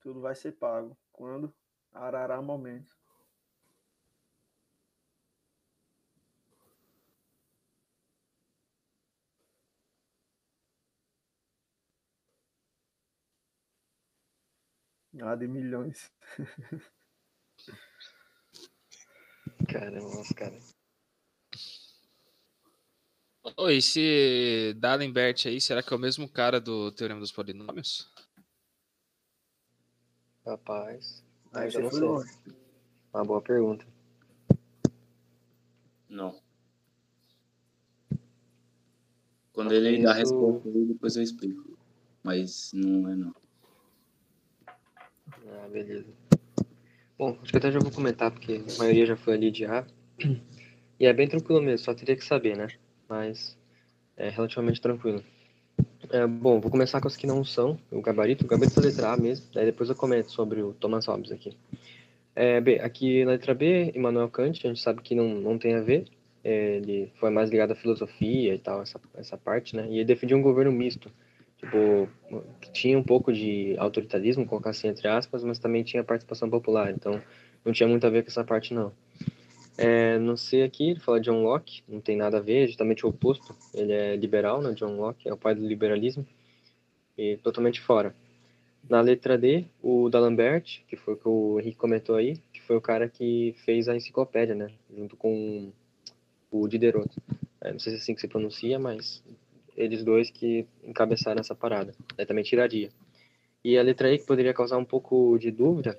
Tudo 0.00 0.22
vai 0.22 0.34
ser 0.34 0.52
pago. 0.52 0.96
Quando? 1.12 1.54
Arará 1.92 2.40
momento. 2.40 2.96
Ah, 15.20 15.34
de 15.36 15.46
milhões. 15.46 16.10
Caramba, 19.68 20.06
os. 20.06 20.81
Oi, 23.56 23.78
esse 23.78 24.72
D'Alembert 24.76 25.46
aí, 25.46 25.60
será 25.60 25.82
que 25.82 25.92
é 25.92 25.96
o 25.96 25.98
mesmo 25.98 26.28
cara 26.28 26.60
do 26.60 26.92
Teorema 26.92 27.18
dos 27.18 27.32
Polinômios? 27.32 28.08
Rapaz, 30.46 31.24
aí 31.52 31.68
já 31.68 31.80
não 31.80 31.90
sei. 31.90 32.08
Uma 33.12 33.24
boa 33.24 33.42
pergunta. 33.42 33.84
Não. 36.08 36.40
Quando 39.52 39.72
ele 39.72 40.02
dá 40.02 40.12
a 40.12 40.14
resposta, 40.14 40.68
depois 40.70 41.16
eu 41.16 41.22
explico. 41.24 41.76
Mas 42.22 42.70
não 42.72 43.10
é 43.10 43.16
não. 43.16 43.34
Ah, 45.48 45.68
beleza. 45.68 46.12
Bom, 47.18 47.36
acho 47.42 47.50
que 47.50 47.58
até 47.58 47.72
já 47.72 47.80
vou 47.80 47.90
comentar, 47.90 48.30
porque 48.30 48.62
a 48.72 48.78
maioria 48.78 49.04
já 49.04 49.16
foi 49.16 49.34
ali 49.34 49.50
de 49.50 49.64
A. 49.64 49.84
E 51.00 51.06
é 51.06 51.12
bem 51.12 51.26
tranquilo 51.26 51.60
mesmo, 51.60 51.84
só 51.84 51.92
teria 51.92 52.14
que 52.14 52.24
saber, 52.24 52.56
né? 52.56 52.68
Mas 53.12 53.58
é 54.16 54.30
relativamente 54.30 54.80
tranquilo. 54.80 55.22
É, 56.08 56.26
bom, 56.26 56.58
vou 56.58 56.70
começar 56.70 56.98
com 56.98 57.08
as 57.08 57.14
que 57.14 57.26
não 57.26 57.44
são, 57.44 57.78
o 57.90 58.00
gabarito, 58.00 58.46
o 58.46 58.48
gabarito 58.48 58.80
da 58.80 58.86
letra 58.86 59.12
A 59.12 59.16
mesmo, 59.18 59.44
daí 59.52 59.66
depois 59.66 59.90
eu 59.90 59.94
comento 59.94 60.32
sobre 60.32 60.62
o 60.62 60.72
Thomas 60.72 61.04
Hobbes 61.04 61.30
aqui. 61.30 61.54
É, 62.34 62.58
bem, 62.58 62.80
aqui 62.80 63.22
na 63.26 63.32
letra 63.32 63.52
B, 63.54 63.92
Immanuel 63.94 64.30
Kant, 64.30 64.66
a 64.66 64.68
gente 64.68 64.80
sabe 64.80 65.02
que 65.02 65.14
não, 65.14 65.28
não 65.28 65.58
tem 65.58 65.74
a 65.74 65.82
ver, 65.82 66.06
é, 66.42 66.76
ele 66.76 67.12
foi 67.20 67.28
mais 67.28 67.50
ligado 67.50 67.72
à 67.72 67.74
filosofia 67.74 68.54
e 68.54 68.58
tal, 68.58 68.80
essa, 68.80 68.98
essa 69.14 69.36
parte, 69.36 69.76
né? 69.76 69.86
E 69.90 69.96
ele 69.96 70.06
defendia 70.06 70.34
um 70.36 70.42
governo 70.42 70.72
misto, 70.72 71.10
tipo, 71.58 72.08
que 72.62 72.72
tinha 72.72 72.98
um 72.98 73.02
pouco 73.02 73.30
de 73.30 73.76
autoritarismo, 73.76 74.46
colocar 74.46 74.70
assim 74.70 74.88
entre 74.88 75.06
aspas, 75.06 75.44
mas 75.44 75.58
também 75.58 75.84
tinha 75.84 76.02
participação 76.02 76.48
popular, 76.48 76.90
então 76.90 77.20
não 77.62 77.74
tinha 77.74 77.86
muito 77.86 78.06
a 78.06 78.10
ver 78.10 78.22
com 78.22 78.30
essa 78.30 78.42
parte 78.42 78.72
não. 78.72 78.90
É, 79.76 80.18
não 80.18 80.36
sei 80.36 80.62
aqui, 80.62 80.90
ele 80.90 81.00
fala 81.00 81.20
John 81.20 81.42
Locke, 81.42 81.82
não 81.88 82.00
tem 82.00 82.16
nada 82.16 82.38
a 82.38 82.40
ver, 82.40 82.64
é 82.64 82.66
justamente 82.66 83.06
o 83.06 83.08
oposto, 83.08 83.56
ele 83.72 83.92
é 83.92 84.16
liberal, 84.16 84.60
né, 84.60 84.72
John 84.74 84.96
Locke, 84.96 85.28
é 85.28 85.32
o 85.32 85.36
pai 85.36 85.54
do 85.54 85.66
liberalismo, 85.66 86.26
e 87.16 87.38
totalmente 87.38 87.80
fora. 87.80 88.14
Na 88.88 89.00
letra 89.00 89.38
D, 89.38 89.64
o 89.82 90.10
D'Alembert, 90.10 90.82
que 90.88 90.96
foi 90.96 91.14
o 91.14 91.16
que 91.16 91.28
o 91.28 91.60
Henrique 91.60 91.78
comentou 91.78 92.16
aí, 92.16 92.36
que 92.52 92.60
foi 92.62 92.76
o 92.76 92.80
cara 92.80 93.08
que 93.08 93.54
fez 93.64 93.88
a 93.88 93.96
enciclopédia, 93.96 94.54
né, 94.54 94.70
junto 94.94 95.16
com 95.16 95.72
o 96.50 96.68
Diderot. 96.68 97.08
É, 97.60 97.72
não 97.72 97.78
sei 97.78 97.92
se 97.92 97.98
é 97.98 98.02
assim 98.02 98.14
que 98.14 98.20
se 98.20 98.28
pronuncia, 98.28 98.78
mas 98.78 99.22
eles 99.76 100.04
dois 100.04 100.30
que 100.30 100.66
encabeçaram 100.84 101.40
essa 101.40 101.54
parada. 101.54 101.94
Aí 102.18 102.26
também 102.26 102.44
tiraria. 102.44 102.90
E 103.64 103.78
a 103.78 103.82
letra 103.82 104.12
E 104.12 104.18
que 104.18 104.26
poderia 104.26 104.52
causar 104.52 104.76
um 104.76 104.84
pouco 104.84 105.38
de 105.38 105.50
dúvida 105.50 105.96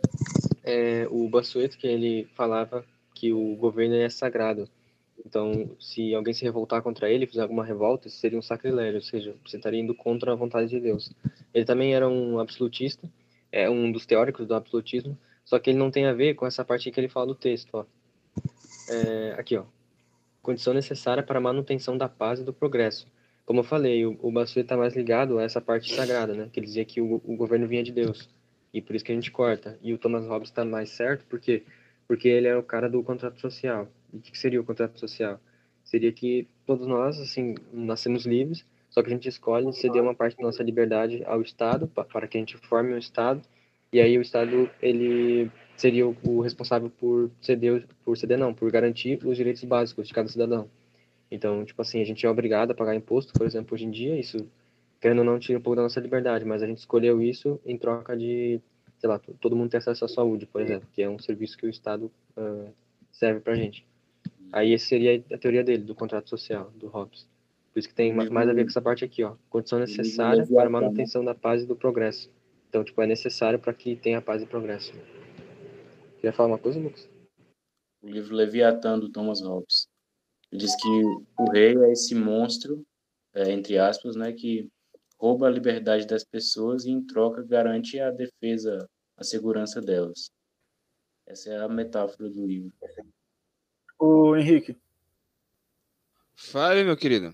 é 0.64 1.08
o 1.10 1.28
Bassueto, 1.28 1.78
que 1.78 1.88
ele 1.88 2.28
falava 2.36 2.86
que 3.14 3.32
o 3.32 3.56
governo 3.56 3.96
é 3.96 4.10
sagrado. 4.10 4.70
Então, 5.26 5.76
se 5.80 6.14
alguém 6.14 6.34
se 6.34 6.44
revoltar 6.44 6.82
contra 6.82 7.10
ele, 7.10 7.28
fizer 7.28 7.42
alguma 7.42 7.64
revolta, 7.64 8.08
isso 8.08 8.18
seria 8.18 8.38
um 8.38 8.42
sacrilégio, 8.42 8.96
ou 8.96 9.02
seja, 9.02 9.36
você 9.46 9.58
estaria 9.58 9.80
indo 9.80 9.94
contra 9.94 10.32
a 10.32 10.36
vontade 10.36 10.70
de 10.70 10.80
Deus. 10.80 11.12
Ele 11.54 11.66
também 11.66 11.94
era 11.94 12.08
um 12.08 12.40
absolutista, 12.40 13.10
é 13.52 13.70
um 13.70 13.92
dos 13.92 14.06
teóricos 14.06 14.48
do 14.48 14.56
absolutismo, 14.56 15.18
só 15.46 15.60
que 15.60 15.70
ele 15.70 15.80
não 15.80 15.92
tem 15.92 16.06
a 16.06 16.14
ver 16.14 16.34
com 16.34 16.46
essa 16.46 16.66
parte 16.66 16.90
que 16.90 17.00
ele 17.00 17.08
fala 17.08 17.28
do 17.28 17.36
texto, 17.36 17.70
ó. 17.74 17.86
É, 18.90 19.36
aqui, 19.38 19.56
ó. 19.56 19.66
Condição 20.42 20.74
necessária 20.74 21.24
para 21.24 21.38
a 21.38 21.42
manutenção 21.42 21.98
da 21.98 22.10
paz 22.10 22.40
e 22.40 22.44
do 22.44 22.52
progresso. 22.52 23.08
Como 23.46 23.60
eu 23.60 23.64
falei, 23.64 24.06
o, 24.06 24.18
o 24.22 24.42
está 24.42 24.76
mais 24.76 24.96
ligado 24.96 25.38
a 25.38 25.44
essa 25.44 25.62
parte 25.62 25.94
sagrada, 25.94 26.34
né? 26.34 26.50
Que 26.52 26.60
ele 26.60 26.68
dizia 26.68 26.86
que 26.86 27.00
o, 27.00 27.22
o 27.24 27.36
governo 27.36 27.68
vinha 27.68 27.84
de 27.84 27.92
Deus. 27.92 28.30
E 28.74 28.82
por 28.82 28.96
isso 28.96 29.06
que 29.06 29.12
a 29.12 29.16
gente 29.16 29.32
corta. 29.32 29.78
E 29.82 29.94
o 29.94 29.98
Thomas 29.98 30.26
Hobbes 30.26 30.50
está 30.50 30.66
mais 30.66 30.90
certo, 30.90 31.26
porque 31.30 31.64
porque 32.08 32.28
ele 32.28 32.48
é 32.48 32.56
o 32.56 32.64
cara 32.64 32.90
do 32.90 33.02
contrato 33.04 33.40
social. 33.40 33.88
E 34.14 34.18
o 34.18 34.22
que 34.22 34.38
seria 34.38 34.62
o 34.62 34.64
contrato 34.64 35.00
social? 35.00 35.40
Seria 35.84 36.12
que 36.12 36.48
todos 36.66 36.88
nós, 36.88 37.20
assim, 37.20 37.56
nascemos 37.72 38.26
livres, 38.26 38.66
só 38.90 39.02
que 39.02 39.10
a 39.10 39.14
gente 39.14 39.28
escolhe 39.28 39.72
ceder 39.74 40.02
uma 40.02 40.14
parte 40.14 40.38
da 40.38 40.44
nossa 40.44 40.64
liberdade 40.64 41.24
ao 41.26 41.42
Estado, 41.42 41.88
para 41.88 42.28
que 42.28 42.38
a 42.38 42.40
gente 42.40 42.58
forme 42.58 42.94
um 42.94 42.98
Estado, 42.98 43.42
e 43.92 44.00
aí 44.00 44.18
o 44.18 44.22
Estado, 44.22 44.70
ele 44.82 45.52
seria 45.76 46.08
o, 46.08 46.42
responsável 46.42 46.90
por 46.90 47.32
ceder, 47.42 47.88
por 48.04 48.18
ceder 48.18 48.38
não, 48.38 48.54
por 48.54 48.72
garantir 48.72 49.20
os 49.26 49.36
direitos 49.36 49.64
básicos 49.64 50.08
de 50.08 50.14
cada 50.14 50.30
cidadão. 50.30 50.70
Então, 51.30 51.66
tipo 51.66 51.82
assim, 51.82 52.02
a 52.02 52.06
gente 52.06 52.26
é 52.26 52.30
obrigado 52.30 52.72
a 52.72 52.76
pagar 52.76 52.96
imposto, 52.96 53.34
por 53.34 53.46
exemplo, 53.46 53.74
hoje 53.74 53.86
em 53.86 53.92
dia, 53.92 54.20
isso, 54.20 54.48
querendo 55.02 55.20
ou 55.20 55.26
não, 55.26 55.40
tira 55.40 55.58
um 55.58 55.62
pouco 55.62 55.76
da 55.76 55.82
nossa 55.82 56.00
liberdade, 56.00 56.46
mas 56.46 56.62
a 56.62 56.68
gente 56.68 56.78
escolheu 56.78 57.22
isso 57.22 57.60
em 57.66 57.78
troca 57.78 58.16
de, 58.16 58.62
sei 59.04 59.10
lá, 59.10 59.20
todo 59.20 59.54
mundo 59.54 59.70
ter 59.70 59.78
acesso 59.78 60.06
à 60.06 60.08
saúde, 60.08 60.46
por 60.46 60.62
exemplo, 60.62 60.88
que 60.94 61.02
é 61.04 61.10
um 61.10 61.20
serviço 61.20 61.58
que 61.58 61.66
o 61.66 61.70
Estado 61.70 62.10
uh, 62.38 62.74
serve 63.12 63.42
pra 63.42 63.54
gente. 63.54 63.86
Aí 64.50 64.74
essa 64.74 64.86
seria 64.86 65.22
a 65.30 65.38
teoria 65.38 65.62
dele, 65.62 65.84
do 65.84 65.94
contrato 65.94 66.30
social, 66.30 66.72
do 66.72 66.88
Hobbes. 66.88 67.28
Por 67.74 67.80
isso 67.80 67.90
que 67.90 67.94
tem 67.94 68.14
mais 68.14 68.48
a 68.48 68.54
ver 68.54 68.64
com 68.64 68.70
essa 68.70 68.82
parte 68.82 69.04
aqui, 69.04 69.22
ó. 69.22 69.36
Condição 69.50 69.78
necessária 69.78 70.48
para 70.48 70.68
a 70.68 70.70
manutenção 70.70 71.26
da 71.26 71.36
paz 71.36 71.64
e 71.64 71.66
do 71.66 71.76
progresso. 71.76 72.32
Então, 72.70 72.82
tipo, 72.82 73.02
é 73.02 73.06
necessário 73.06 73.60
para 73.60 73.74
que 73.74 73.98
tenha 73.98 74.22
paz 74.22 74.42
e 74.42 74.46
progresso. 74.46 74.94
Queria 76.16 76.32
falar 76.32 76.48
uma 76.48 76.58
coisa, 76.58 76.80
Lucas? 76.80 77.10
O 78.02 78.08
livro 78.08 78.34
Leviatã, 78.34 78.98
do 78.98 79.12
Thomas 79.12 79.42
Hobbes. 79.42 79.90
Ele 80.50 80.62
diz 80.62 80.74
que 80.78 80.88
o 81.40 81.52
rei 81.52 81.76
é 81.76 81.92
esse 81.92 82.16
monstro, 82.16 82.86
é, 83.36 83.52
entre 83.52 83.78
aspas, 83.78 84.16
né, 84.16 84.32
que 84.32 84.70
rouba 85.20 85.48
a 85.48 85.52
liberdade 85.52 86.08
das 86.08 86.24
pessoas 86.24 86.86
e, 86.86 86.92
em 86.92 87.06
troca, 87.06 87.44
garante 87.44 88.00
a 88.00 88.10
defesa, 88.12 88.88
a 89.18 89.24
segurança 89.24 89.82
delas. 89.82 90.32
Essa 91.26 91.50
é 91.52 91.58
a 91.58 91.70
metáfora 91.70 92.30
do 92.30 92.46
livro. 92.46 92.74
Ô, 93.98 94.36
Henrique. 94.36 94.78
Fale, 96.36 96.84
meu 96.84 96.98
querido. 96.98 97.34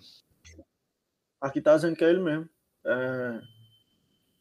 Aqui 1.42 1.62
tá 1.62 1.76
dizendo 1.76 1.96
que 1.96 2.04
é 2.04 2.10
ele 2.10 2.22
mesmo. 2.22 2.50
É... 2.86 3.42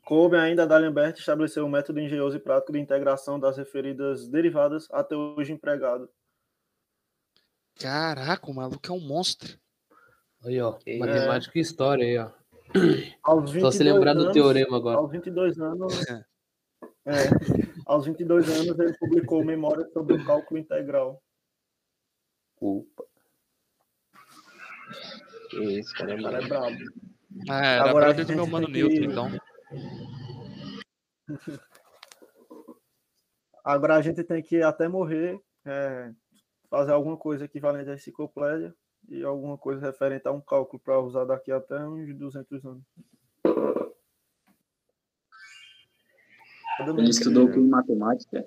Coube 0.05 0.37
ainda 0.37 0.63
a 0.63 0.67
D'Alembert 0.67 1.19
estabeleceu 1.19 1.65
um 1.65 1.69
método 1.69 2.01
engenhoso 2.01 2.37
e 2.37 2.41
prático 2.41 2.73
de 2.73 2.79
integração 2.79 3.39
das 3.39 3.57
referidas 3.57 4.29
derivadas 4.29 4.89
até 4.91 5.15
hoje 5.15 5.53
empregado 5.53 6.09
Caraca, 7.79 8.51
o 8.51 8.55
maluco 8.55 8.81
é 8.89 8.93
um 8.93 9.01
monstro. 9.01 9.57
Aí, 10.45 10.61
ó. 10.61 10.79
É. 10.85 10.99
Matemática 10.99 11.59
e 11.59 11.63
história 11.63 12.05
aí, 12.05 12.19
ó. 12.19 12.31
Só 13.61 13.71
se 13.71 13.85
lembrar 13.85 14.15
do 14.15 14.33
teorema 14.33 14.77
agora. 14.77 14.99
Aos 14.99 15.11
22 15.11 15.59
anos. 15.61 16.09
é, 16.09 16.25
aos 17.87 18.07
22 18.07 18.49
anos 18.49 18.79
ele 18.79 18.97
publicou 18.99 19.45
Memória 19.45 19.87
sobre 19.93 20.15
o 20.15 20.25
Cálculo 20.25 20.61
Integral. 20.61 21.23
Opa. 22.61 23.05
Esse 25.53 25.95
cara 25.95 26.13
é, 26.15 26.23
cara 26.23 26.43
é 26.43 26.47
brabo. 26.47 26.77
Ah, 27.49 27.67
era 27.67 27.91
Agora, 27.91 28.07
brother 28.07 28.27
do 28.27 28.35
meu 28.35 28.47
mano 28.47 28.69
Newton, 28.69 28.95
que... 28.95 29.05
então. 29.05 29.31
Agora 33.65 33.97
a 33.97 34.03
gente 34.03 34.25
tem 34.25 34.43
que 34.43 34.63
até 34.63 34.89
morrer 34.89 35.41
é, 35.65 36.11
fazer 36.71 36.93
alguma 36.93 37.17
coisa 37.17 37.45
equivalente 37.45 37.91
à 37.91 37.95
enciclopédia 37.95 38.75
e 39.09 39.23
alguma 39.23 39.57
coisa 39.59 39.87
referente 39.87 40.27
a 40.27 40.33
um 40.33 40.41
cálculo 40.41 40.81
para 40.83 41.01
usar 41.01 41.25
daqui 41.25 41.53
até 41.53 41.79
uns 41.87 42.15
200 42.17 42.65
anos. 42.65 42.83
Ele 46.81 47.11
estudou 47.11 47.51
com 47.51 47.61
matemática? 47.61 48.47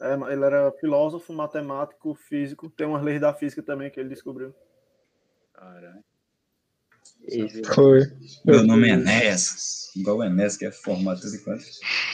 É, 0.00 0.14
ele 0.32 0.44
era 0.44 0.72
filósofo, 0.72 1.32
matemático, 1.32 2.14
físico. 2.14 2.70
Tem 2.70 2.86
umas 2.86 3.02
leis 3.02 3.20
da 3.20 3.34
física 3.34 3.62
também 3.62 3.90
que 3.90 4.00
ele 4.00 4.08
descobriu. 4.08 4.54
Caralho. 5.52 6.02
Foi. 7.74 8.00
Meu 8.44 8.62
nome 8.64 8.88
é 8.88 8.92
Enéas. 8.94 9.94
Igual 9.94 10.18
o 10.18 10.24
Enéas, 10.24 10.56
que 10.56 10.64
é 10.64 10.72
formado 10.72 11.20
tudo 11.20 11.44
quanto. 11.44 11.64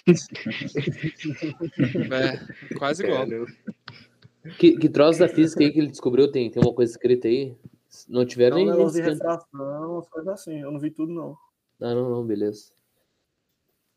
É, 2.13 2.77
quase 2.77 3.05
igual. 3.05 3.27
Que, 4.59 4.77
que 4.77 4.89
troço 4.89 5.21
da 5.21 5.29
física 5.29 5.63
aí 5.63 5.73
que 5.73 5.79
ele 5.79 5.91
descobriu? 5.91 6.31
Tem, 6.31 6.51
tem 6.51 6.63
uma 6.63 6.75
coisa 6.75 6.93
escrita 6.93 7.29
aí? 7.29 7.57
Não 8.09 8.25
tiveram 8.27 8.57
nem. 8.57 8.67
Não, 8.67 8.91
de 8.91 9.01
refração, 9.01 9.99
as 9.99 10.09
coisas 10.09 10.33
assim. 10.33 10.61
Eu 10.61 10.71
não 10.71 10.81
vi 10.81 10.91
tudo, 10.91 11.13
não. 11.13 11.37
Ah, 11.81 11.95
não, 11.95 12.11
não, 12.11 12.25
beleza. 12.25 12.73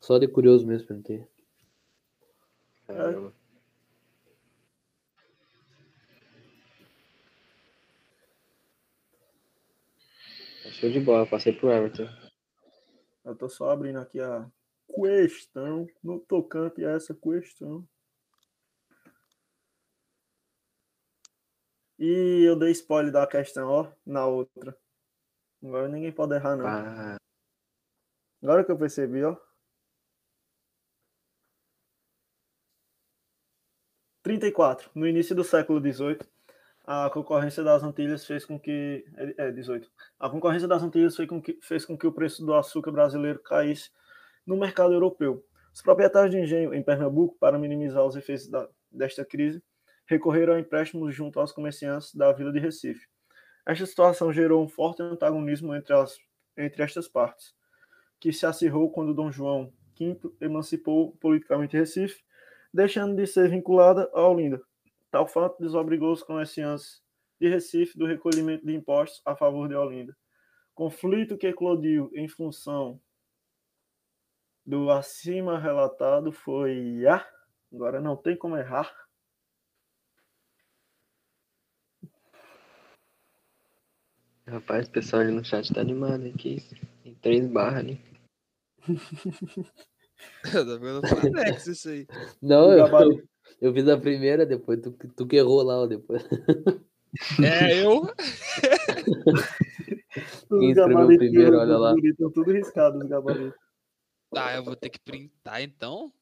Só 0.00 0.18
de 0.18 0.26
curioso 0.26 0.66
mesmo, 0.66 0.88
perguntei. 0.88 1.26
Caramba. 2.86 3.32
Show 10.72 10.90
de 10.90 11.00
bola, 11.00 11.26
passei 11.26 11.52
pro 11.52 11.70
Everton. 11.70 12.08
Eu 13.24 13.36
tô 13.36 13.48
só 13.50 13.70
abrindo 13.70 13.98
aqui 13.98 14.18
a 14.18 14.50
questão, 14.88 15.86
no 16.02 16.18
tocante 16.20 16.84
a 16.84 16.92
essa 16.92 17.14
questão. 17.14 17.86
E 21.98 22.44
eu 22.48 22.58
dei 22.58 22.70
spoiler 22.70 23.12
da 23.12 23.26
questão, 23.26 23.68
ó, 23.68 23.92
na 24.06 24.26
outra. 24.26 24.74
Agora 25.62 25.86
ninguém 25.86 26.10
pode 26.10 26.34
errar, 26.34 26.56
não. 26.56 26.66
Ah. 26.66 27.18
Agora 28.42 28.64
que 28.64 28.72
eu 28.72 28.78
percebi, 28.78 29.22
ó. 29.22 29.36
34. 34.30 34.90
No 34.94 35.08
início 35.08 35.34
do 35.34 35.42
século 35.42 35.80
XVIII, 35.80 36.20
a 36.86 37.10
concorrência 37.10 37.64
das 37.64 37.82
Antilhas 37.82 38.24
fez 38.24 38.44
com 38.44 38.60
que. 38.60 39.04
É, 39.36 39.50
18. 39.50 39.90
A 40.20 40.30
concorrência 40.30 40.68
das 40.68 40.82
Antilhas 40.84 41.16
fez 41.16 41.28
com, 41.28 41.42
que, 41.42 41.58
fez 41.60 41.84
com 41.84 41.98
que 41.98 42.06
o 42.06 42.12
preço 42.12 42.44
do 42.44 42.54
açúcar 42.54 42.92
brasileiro 42.92 43.40
caísse 43.40 43.90
no 44.46 44.56
mercado 44.56 44.92
europeu. 44.92 45.44
Os 45.74 45.82
proprietários 45.82 46.30
de 46.30 46.40
engenho 46.40 46.72
em 46.72 46.82
Pernambuco, 46.82 47.36
para 47.40 47.58
minimizar 47.58 48.04
os 48.04 48.14
efeitos 48.14 48.48
da, 48.48 48.68
desta 48.90 49.24
crise, 49.24 49.62
recorreram 50.06 50.54
a 50.54 50.60
empréstimos 50.60 51.12
junto 51.12 51.40
aos 51.40 51.50
comerciantes 51.50 52.14
da 52.14 52.32
vila 52.32 52.52
de 52.52 52.60
Recife. 52.60 53.08
Esta 53.66 53.84
situação 53.84 54.32
gerou 54.32 54.62
um 54.62 54.68
forte 54.68 55.02
antagonismo 55.02 55.74
entre, 55.74 55.92
as, 55.92 56.18
entre 56.56 56.82
estas 56.82 57.08
partes, 57.08 57.52
que 58.20 58.32
se 58.32 58.46
acirrou 58.46 58.90
quando 58.90 59.14
Dom 59.14 59.30
João 59.30 59.72
V 59.98 60.18
emancipou 60.40 61.16
politicamente 61.20 61.76
Recife, 61.76 62.22
deixando 62.72 63.16
de 63.16 63.26
ser 63.26 63.48
vinculada 63.48 64.10
a 64.12 64.26
Olinda. 64.26 64.60
Tal 65.10 65.26
fato 65.26 65.60
desobrigou 65.60 66.12
os 66.12 66.22
comerciantes 66.22 67.02
de 67.40 67.48
Recife 67.48 67.98
do 67.98 68.06
recolhimento 68.06 68.64
de 68.64 68.74
impostos 68.74 69.22
a 69.24 69.34
favor 69.34 69.68
de 69.68 69.74
Olinda. 69.74 70.16
Conflito 70.74 71.36
que 71.36 71.48
eclodiu 71.48 72.10
em 72.14 72.28
função 72.28 73.00
do 74.64 74.90
acima 74.90 75.58
relatado 75.58 76.30
foi 76.30 77.04
ah, 77.06 77.26
agora 77.72 78.00
não 78.00 78.16
tem 78.16 78.36
como 78.36 78.56
errar. 78.56 78.90
Rapaz, 84.46 84.88
o 84.88 84.90
pessoal 84.90 85.22
ali 85.22 85.32
no 85.32 85.44
chat 85.44 85.72
tá 85.72 85.80
animado 85.80 86.26
aqui. 86.26 86.58
Tem 87.02 87.14
três 87.16 87.46
barras 87.46 87.78
ali. 87.78 88.00
Tá 91.34 91.50
isso 91.70 91.88
aí. 91.88 92.06
Não, 92.40 92.72
eu, 92.72 92.86
eu, 92.86 93.22
eu 93.60 93.72
vi 93.72 93.82
da 93.82 93.98
primeira, 93.98 94.46
depois 94.46 94.80
tu, 94.80 94.92
tu 94.92 95.26
que 95.26 95.36
errou 95.36 95.62
lá, 95.62 95.86
depois. 95.86 96.22
É, 97.42 97.84
eu. 97.84 98.06
Quem 100.48 100.70
escreveu 100.70 101.06
primeiro, 101.08 101.58
olha 101.58 101.76
lá. 101.76 101.92
Estão 102.04 102.30
tudo 102.30 102.52
riscado 102.52 102.98
os 102.98 103.04
gabaritos. 103.08 103.58
Ah, 104.32 104.34
tá, 104.36 104.54
eu 104.54 104.62
vou 104.62 104.76
ter 104.76 104.90
que 104.90 105.00
printar 105.00 105.60
então? 105.60 106.12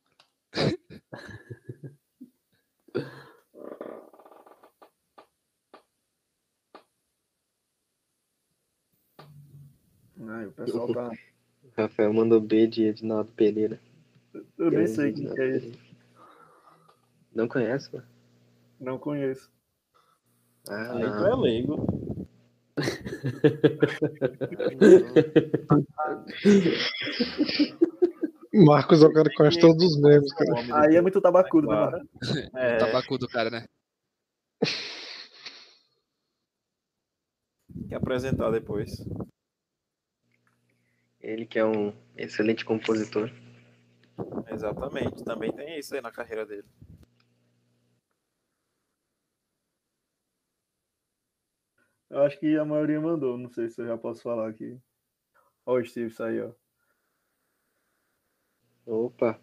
Ai, 10.26 10.44
ah, 10.44 10.48
o 10.48 10.52
pessoal 10.52 10.92
tá. 10.94 11.10
Rafael 11.76 12.12
mandou 12.12 12.40
B 12.40 12.66
de 12.66 12.84
Edinaldo 12.84 13.30
Pereira. 13.32 13.78
Eu 14.58 14.70
nem 14.70 14.86
sei 14.86 15.08
Edinaldo 15.08 15.34
que 15.36 15.42
é. 15.42 15.46
Pereira. 15.46 15.78
Não 17.34 17.48
conhece, 17.48 17.92
mano? 17.94 18.06
Não 18.80 18.98
conheço. 18.98 19.50
Ah, 20.68 20.92
Aí 20.92 21.02
tu 21.02 21.08
não. 21.08 21.26
é 21.26 21.34
leigo. 21.36 22.28
Marcos 28.52 29.02
é 29.02 29.06
o 29.06 29.12
cara 29.12 29.28
que 29.28 29.36
conhece 29.36 29.60
todos 29.60 29.84
os 29.84 30.00
memes, 30.00 30.32
cara. 30.32 30.52
Aí 30.82 30.96
é 30.96 31.00
muito 31.00 31.20
tabacudo, 31.20 31.68
né, 31.68 31.74
mano? 31.74 32.08
É, 32.54 32.76
Tabacu 32.78 33.18
do 33.18 33.28
cara, 33.28 33.50
né? 33.50 33.66
tem 37.74 37.88
que 37.88 37.94
apresentar 37.94 38.50
depois. 38.50 39.04
Ele 41.20 41.46
que 41.46 41.58
é 41.58 41.64
um 41.64 41.92
excelente 42.16 42.64
compositor. 42.64 43.30
Exatamente. 44.50 45.24
Também 45.24 45.52
tem 45.52 45.78
isso 45.78 45.94
aí 45.94 46.00
na 46.00 46.10
carreira 46.10 46.44
dele. 46.46 46.66
Eu 52.10 52.22
acho 52.22 52.38
que 52.38 52.56
a 52.56 52.64
maioria 52.64 53.00
mandou, 53.00 53.38
não 53.38 53.48
sei 53.50 53.68
se 53.68 53.80
eu 53.80 53.86
já 53.86 53.96
posso 53.96 54.22
falar 54.22 54.48
aqui. 54.48 54.78
Ó 55.66 55.74
o 55.78 55.84
Steve 55.84 56.14
aí, 56.22 56.40
ó. 56.40 56.52
Opa, 58.86 59.38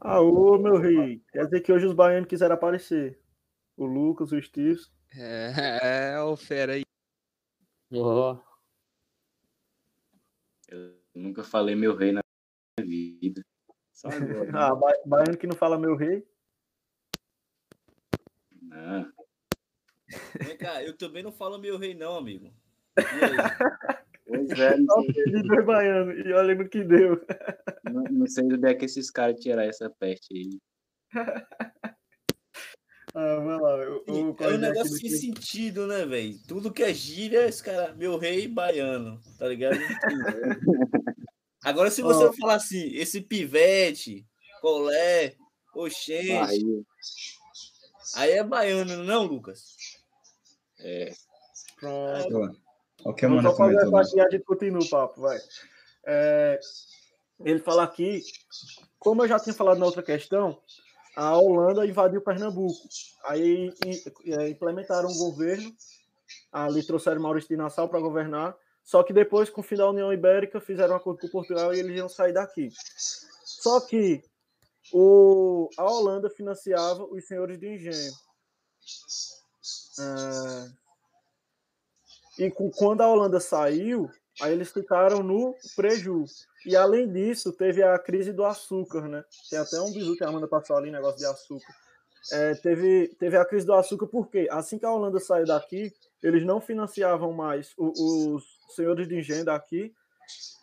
Ah, 0.00 0.20
ô 0.20 0.58
meu 0.58 0.76
rei, 0.78 1.22
quer 1.32 1.44
dizer 1.44 1.60
que 1.60 1.72
hoje 1.72 1.86
os 1.86 1.94
baianos 1.94 2.28
quiseram 2.28 2.54
aparecer. 2.54 3.18
O 3.76 3.86
Lucas, 3.86 4.32
o 4.32 4.40
Steve. 4.42 4.80
É, 5.14 6.12
é 6.14 6.20
o 6.20 6.36
fera 6.36 6.74
aí. 6.74 6.82
Ó, 7.92 8.38
Eu 10.68 10.94
nunca 11.14 11.44
falei 11.44 11.74
meu 11.74 11.94
rei 11.94 12.12
na. 12.12 12.21
Só 14.02 14.08
agora. 14.08 14.50
Ah, 14.52 14.74
ba- 14.74 14.92
baiano 15.06 15.38
que 15.38 15.46
não 15.46 15.54
fala 15.54 15.78
meu 15.78 15.94
rei. 15.94 16.26
Não. 18.60 19.12
Vem 20.44 20.56
cá, 20.58 20.82
eu 20.82 20.96
também 20.96 21.22
não 21.22 21.30
falo 21.30 21.56
meu 21.56 21.78
rei, 21.78 21.94
não, 21.94 22.16
amigo. 22.16 22.52
Pois 24.26 24.50
é, 24.58 24.76
não 24.76 25.04
sei, 25.04 25.62
baianos. 25.64 26.26
E 26.26 26.32
olha 26.32 26.54
no 26.56 26.68
que 26.68 26.82
deu. 26.82 27.24
não, 27.84 28.02
não 28.10 28.26
sei 28.26 28.44
onde 28.44 28.66
é 28.68 28.74
que 28.74 28.86
esses 28.86 29.08
caras 29.08 29.38
tiraram 29.40 29.68
essa 29.68 29.88
peste 29.88 30.34
aí. 30.34 30.58
Ah, 33.14 33.36
vai 33.40 33.60
lá. 33.60 33.74
O, 33.90 34.04
E 34.08 34.10
o 34.22 34.36
é 34.40 34.54
um 34.54 34.56
negócio 34.56 34.96
sem 34.96 35.10
do- 35.10 35.16
sentido, 35.18 35.86
né, 35.86 36.06
velho? 36.06 36.34
Tudo 36.48 36.72
que 36.72 36.82
é 36.82 36.94
gíria, 36.94 37.46
esse 37.46 37.62
cara, 37.62 37.92
meu 37.94 38.16
rei 38.16 38.48
baiano, 38.48 39.20
tá 39.38 39.46
ligado? 39.48 39.76
Agora, 41.64 41.90
se 41.90 42.02
você 42.02 42.24
Ó. 42.24 42.32
falar 42.32 42.54
assim, 42.54 42.94
esse 42.94 43.20
pivete, 43.20 44.26
colé, 44.60 45.36
oxente, 45.74 46.32
Aí, 46.32 46.84
aí 48.16 48.30
é 48.32 48.44
baiano, 48.44 49.04
não, 49.04 49.24
Lucas? 49.24 49.76
é, 50.80 51.12
Pronto. 51.78 52.56
A 53.04 53.10
Vamos 53.26 53.42
só 53.42 53.56
fazer 53.56 53.74
comentou. 53.80 53.80
essa 53.80 53.90
né? 53.90 54.00
aqui 54.00 54.16
e 54.16 54.20
a 54.20 54.30
gente 54.30 54.44
continua 54.44 54.80
o 54.82 54.88
papo, 54.88 55.20
vai. 55.22 55.38
É, 56.04 56.60
ele 57.44 57.58
fala 57.58 57.82
aqui, 57.82 58.22
como 58.98 59.24
eu 59.24 59.28
já 59.28 59.40
tinha 59.40 59.54
falado 59.54 59.78
na 59.78 59.86
outra 59.86 60.02
questão, 60.02 60.60
a 61.16 61.36
Holanda 61.36 61.84
invadiu 61.84 62.20
Pernambuco. 62.20 62.88
Aí 63.24 63.72
é, 64.26 64.48
implementaram 64.48 65.08
um 65.08 65.18
governo, 65.18 65.74
ali 66.52 66.86
trouxeram 66.86 67.20
Maurício 67.20 67.48
de 67.48 67.56
Nassau 67.56 67.88
para 67.88 67.98
governar, 68.00 68.56
só 68.84 69.02
que 69.02 69.12
depois, 69.12 69.48
com 69.48 69.60
o 69.60 69.64
fim 69.64 69.76
da 69.76 69.88
União 69.88 70.12
Ibérica, 70.12 70.60
fizeram 70.60 70.94
um 70.94 70.96
acordo 70.96 71.20
com 71.20 71.28
Portugal 71.28 71.72
e 71.72 71.78
eles 71.78 71.96
iam 71.96 72.08
sair 72.08 72.32
daqui. 72.32 72.70
Só 73.44 73.80
que 73.80 74.22
o, 74.92 75.68
a 75.78 75.84
Holanda 75.90 76.28
financiava 76.28 77.04
os 77.04 77.26
senhores 77.26 77.58
de 77.58 77.68
engenho. 77.68 78.12
É, 79.98 80.72
e 82.46 82.50
com- 82.50 82.70
quando 82.70 83.02
a 83.02 83.08
Holanda 83.08 83.38
saiu, 83.40 84.10
aí 84.40 84.52
eles 84.52 84.72
ficaram 84.72 85.22
no 85.22 85.54
preju. 85.76 86.24
E 86.66 86.76
além 86.76 87.10
disso, 87.12 87.52
teve 87.52 87.82
a 87.82 87.98
crise 87.98 88.32
do 88.32 88.44
açúcar, 88.44 89.08
né? 89.08 89.24
Tem 89.50 89.58
até 89.58 89.80
um 89.80 89.92
bisu 89.92 90.16
que 90.16 90.24
a 90.24 90.28
Amanda 90.28 90.48
passou 90.48 90.76
ali, 90.76 90.90
negócio 90.90 91.18
de 91.18 91.26
açúcar. 91.26 91.74
É, 92.32 92.54
teve, 92.54 93.08
teve 93.18 93.36
a 93.36 93.44
crise 93.44 93.66
do 93.66 93.74
açúcar 93.74 94.06
porque 94.06 94.46
assim 94.50 94.78
que 94.78 94.86
a 94.86 94.92
Holanda 94.92 95.18
saiu 95.18 95.44
daqui, 95.44 95.92
eles 96.22 96.44
não 96.44 96.60
financiavam 96.60 97.32
mais 97.32 97.72
o- 97.76 98.36
os 98.36 98.44
senhores 98.74 99.08
de 99.08 99.18
engenho 99.18 99.44
daqui 99.44 99.92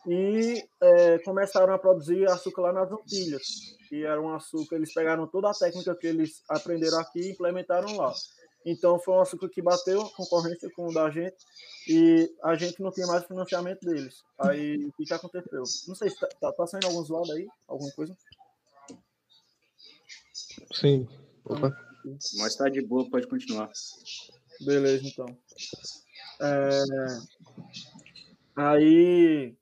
e 0.07 0.63
é, 0.81 1.19
começaram 1.19 1.73
a 1.73 1.79
produzir 1.79 2.25
açúcar 2.29 2.61
lá 2.63 2.73
nas 2.73 2.91
Antilhas. 2.91 3.77
E 3.91 4.03
era 4.03 4.21
um 4.21 4.33
açúcar, 4.33 4.75
eles 4.75 4.93
pegaram 4.93 5.27
toda 5.27 5.49
a 5.49 5.53
técnica 5.53 5.95
que 5.95 6.07
eles 6.07 6.43
aprenderam 6.47 6.99
aqui 6.99 7.19
e 7.19 7.31
implementaram 7.31 7.97
lá. 7.97 8.13
Então 8.65 8.99
foi 8.99 9.13
um 9.13 9.21
açúcar 9.21 9.49
que 9.49 9.61
bateu 9.61 10.01
a 10.01 10.11
concorrência 10.11 10.69
com 10.75 10.87
o 10.87 10.93
da 10.93 11.09
gente 11.09 11.37
e 11.87 12.29
a 12.43 12.55
gente 12.55 12.81
não 12.81 12.91
tinha 12.91 13.07
mais 13.07 13.25
financiamento 13.25 13.81
deles. 13.85 14.21
Aí 14.37 14.85
o 14.85 14.91
que, 14.93 15.05
que 15.05 15.13
aconteceu? 15.13 15.63
Não 15.87 15.95
sei 15.95 16.09
se 16.09 16.19
tá, 16.19 16.51
tá, 16.51 16.67
saindo 16.67 16.87
algum 16.87 17.03
zoado 17.03 17.31
aí, 17.31 17.47
alguma 17.67 17.91
coisa. 17.91 18.15
Sim. 20.73 21.07
opa. 21.45 21.75
mas 22.37 22.55
tá 22.55 22.69
de 22.69 22.81
boa, 22.81 23.09
pode 23.09 23.27
continuar. 23.27 23.71
Beleza, 24.61 25.07
então. 25.07 25.25
É, 26.41 26.83
Aí, 28.61 29.55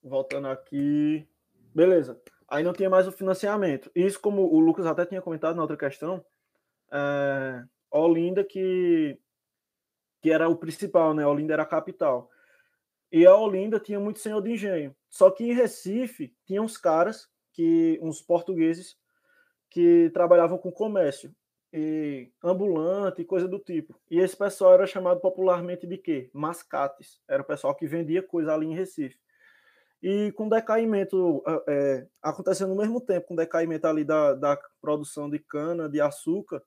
voltando 0.00 0.46
aqui. 0.46 1.26
Beleza. 1.74 2.22
Aí 2.46 2.62
não 2.62 2.72
tinha 2.72 2.88
mais 2.88 3.08
o 3.08 3.12
financiamento. 3.12 3.90
Isso, 3.92 4.20
como 4.20 4.42
o 4.42 4.60
Lucas 4.60 4.86
até 4.86 5.04
tinha 5.04 5.20
comentado 5.20 5.56
na 5.56 5.62
outra 5.62 5.76
questão, 5.76 6.24
é... 6.92 7.64
Olinda 7.90 8.44
que, 8.44 9.18
que 10.20 10.30
era 10.30 10.48
o 10.48 10.56
principal, 10.56 11.12
né? 11.12 11.26
Olinda 11.26 11.54
era 11.54 11.64
a 11.64 11.66
capital. 11.66 12.30
E 13.10 13.26
a 13.26 13.34
Olinda 13.34 13.80
tinha 13.80 13.98
muito 13.98 14.20
senhor 14.20 14.40
de 14.40 14.52
engenho. 14.52 14.94
Só 15.10 15.28
que 15.28 15.42
em 15.42 15.52
Recife 15.52 16.32
tinha 16.46 16.62
uns 16.62 16.76
caras, 16.76 17.28
que 17.52 17.98
uns 18.00 18.22
portugueses, 18.22 18.96
que 19.68 20.08
trabalhavam 20.14 20.56
com 20.56 20.70
comércio 20.70 21.34
e 21.72 22.30
ambulante 22.44 23.24
coisa 23.24 23.48
do 23.48 23.58
tipo. 23.58 23.98
E 24.10 24.18
esse 24.18 24.36
pessoal 24.36 24.74
era 24.74 24.86
chamado 24.86 25.20
popularmente 25.20 25.86
de 25.86 25.96
quê? 25.96 26.30
Mascates. 26.32 27.20
Era 27.26 27.42
o 27.42 27.46
pessoal 27.46 27.74
que 27.74 27.86
vendia 27.86 28.22
coisa 28.22 28.52
ali 28.52 28.66
em 28.66 28.74
Recife. 28.74 29.18
E 30.02 30.32
com 30.32 30.48
decaimento, 30.48 31.42
é, 31.68 32.06
acontecendo 32.20 32.70
no 32.70 32.80
mesmo 32.80 33.00
tempo, 33.00 33.28
com 33.28 33.36
decaimento 33.36 33.86
ali 33.86 34.04
da, 34.04 34.34
da 34.34 34.58
produção 34.80 35.30
de 35.30 35.38
cana, 35.38 35.88
de 35.88 36.00
açúcar, 36.00 36.62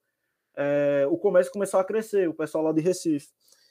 é, 0.55 1.05
o 1.09 1.17
comércio 1.17 1.51
começou 1.51 1.79
a 1.79 1.83
crescer, 1.83 2.29
o 2.29 2.33
pessoal 2.33 2.63
lá 2.63 2.71
de 2.71 2.81
Recife. 2.81 3.27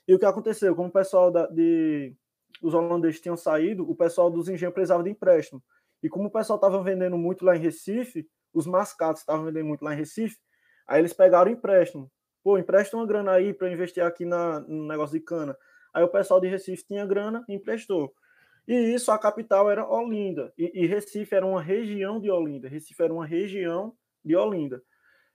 E 0.06 0.14
o 0.14 0.18
que 0.18 0.26
aconteceu? 0.26 0.76
Como 0.76 0.88
o 0.88 0.92
pessoal 0.92 1.30
da, 1.30 1.46
de, 1.46 2.14
os 2.62 2.74
holandeses 2.74 3.20
tinham 3.20 3.36
saído, 3.36 3.90
o 3.90 3.96
pessoal 3.96 4.30
dos 4.30 4.48
engenhos 4.48 4.74
precisava 4.74 5.02
de 5.02 5.10
empréstimo. 5.10 5.62
E 6.02 6.08
como 6.10 6.26
o 6.26 6.30
pessoal 6.30 6.58
estava 6.58 6.82
vendendo 6.82 7.16
muito 7.16 7.44
lá 7.44 7.56
em 7.56 7.60
Recife, 7.60 8.28
os 8.52 8.66
mascates 8.66 9.22
estavam 9.22 9.46
vendendo 9.46 9.66
muito 9.66 9.82
lá 9.82 9.94
em 9.94 9.96
Recife, 9.96 10.38
Aí 10.86 11.00
eles 11.00 11.12
pegaram 11.12 11.50
empréstimo. 11.50 12.10
Pô, 12.42 12.58
empresta 12.58 12.96
uma 12.96 13.06
grana 13.06 13.32
aí 13.32 13.54
para 13.54 13.70
investir 13.70 14.02
aqui 14.02 14.24
na, 14.24 14.60
no 14.60 14.86
negócio 14.86 15.18
de 15.18 15.24
cana. 15.24 15.56
Aí 15.92 16.02
o 16.02 16.08
pessoal 16.08 16.40
de 16.40 16.48
Recife 16.48 16.84
tinha 16.86 17.06
grana 17.06 17.44
e 17.48 17.54
emprestou. 17.54 18.14
E 18.66 18.74
isso, 18.94 19.10
a 19.10 19.18
capital 19.18 19.70
era 19.70 19.86
Olinda. 19.86 20.52
E, 20.56 20.82
e, 20.82 20.86
Recife 20.86 21.34
era 21.34 21.46
uma 21.46 21.62
região 21.62 22.20
de 22.20 22.30
Olinda. 22.30 22.68
Recife 22.68 23.02
era 23.02 23.12
uma 23.12 23.26
região 23.26 23.94
de 24.24 24.34
Olinda. 24.34 24.82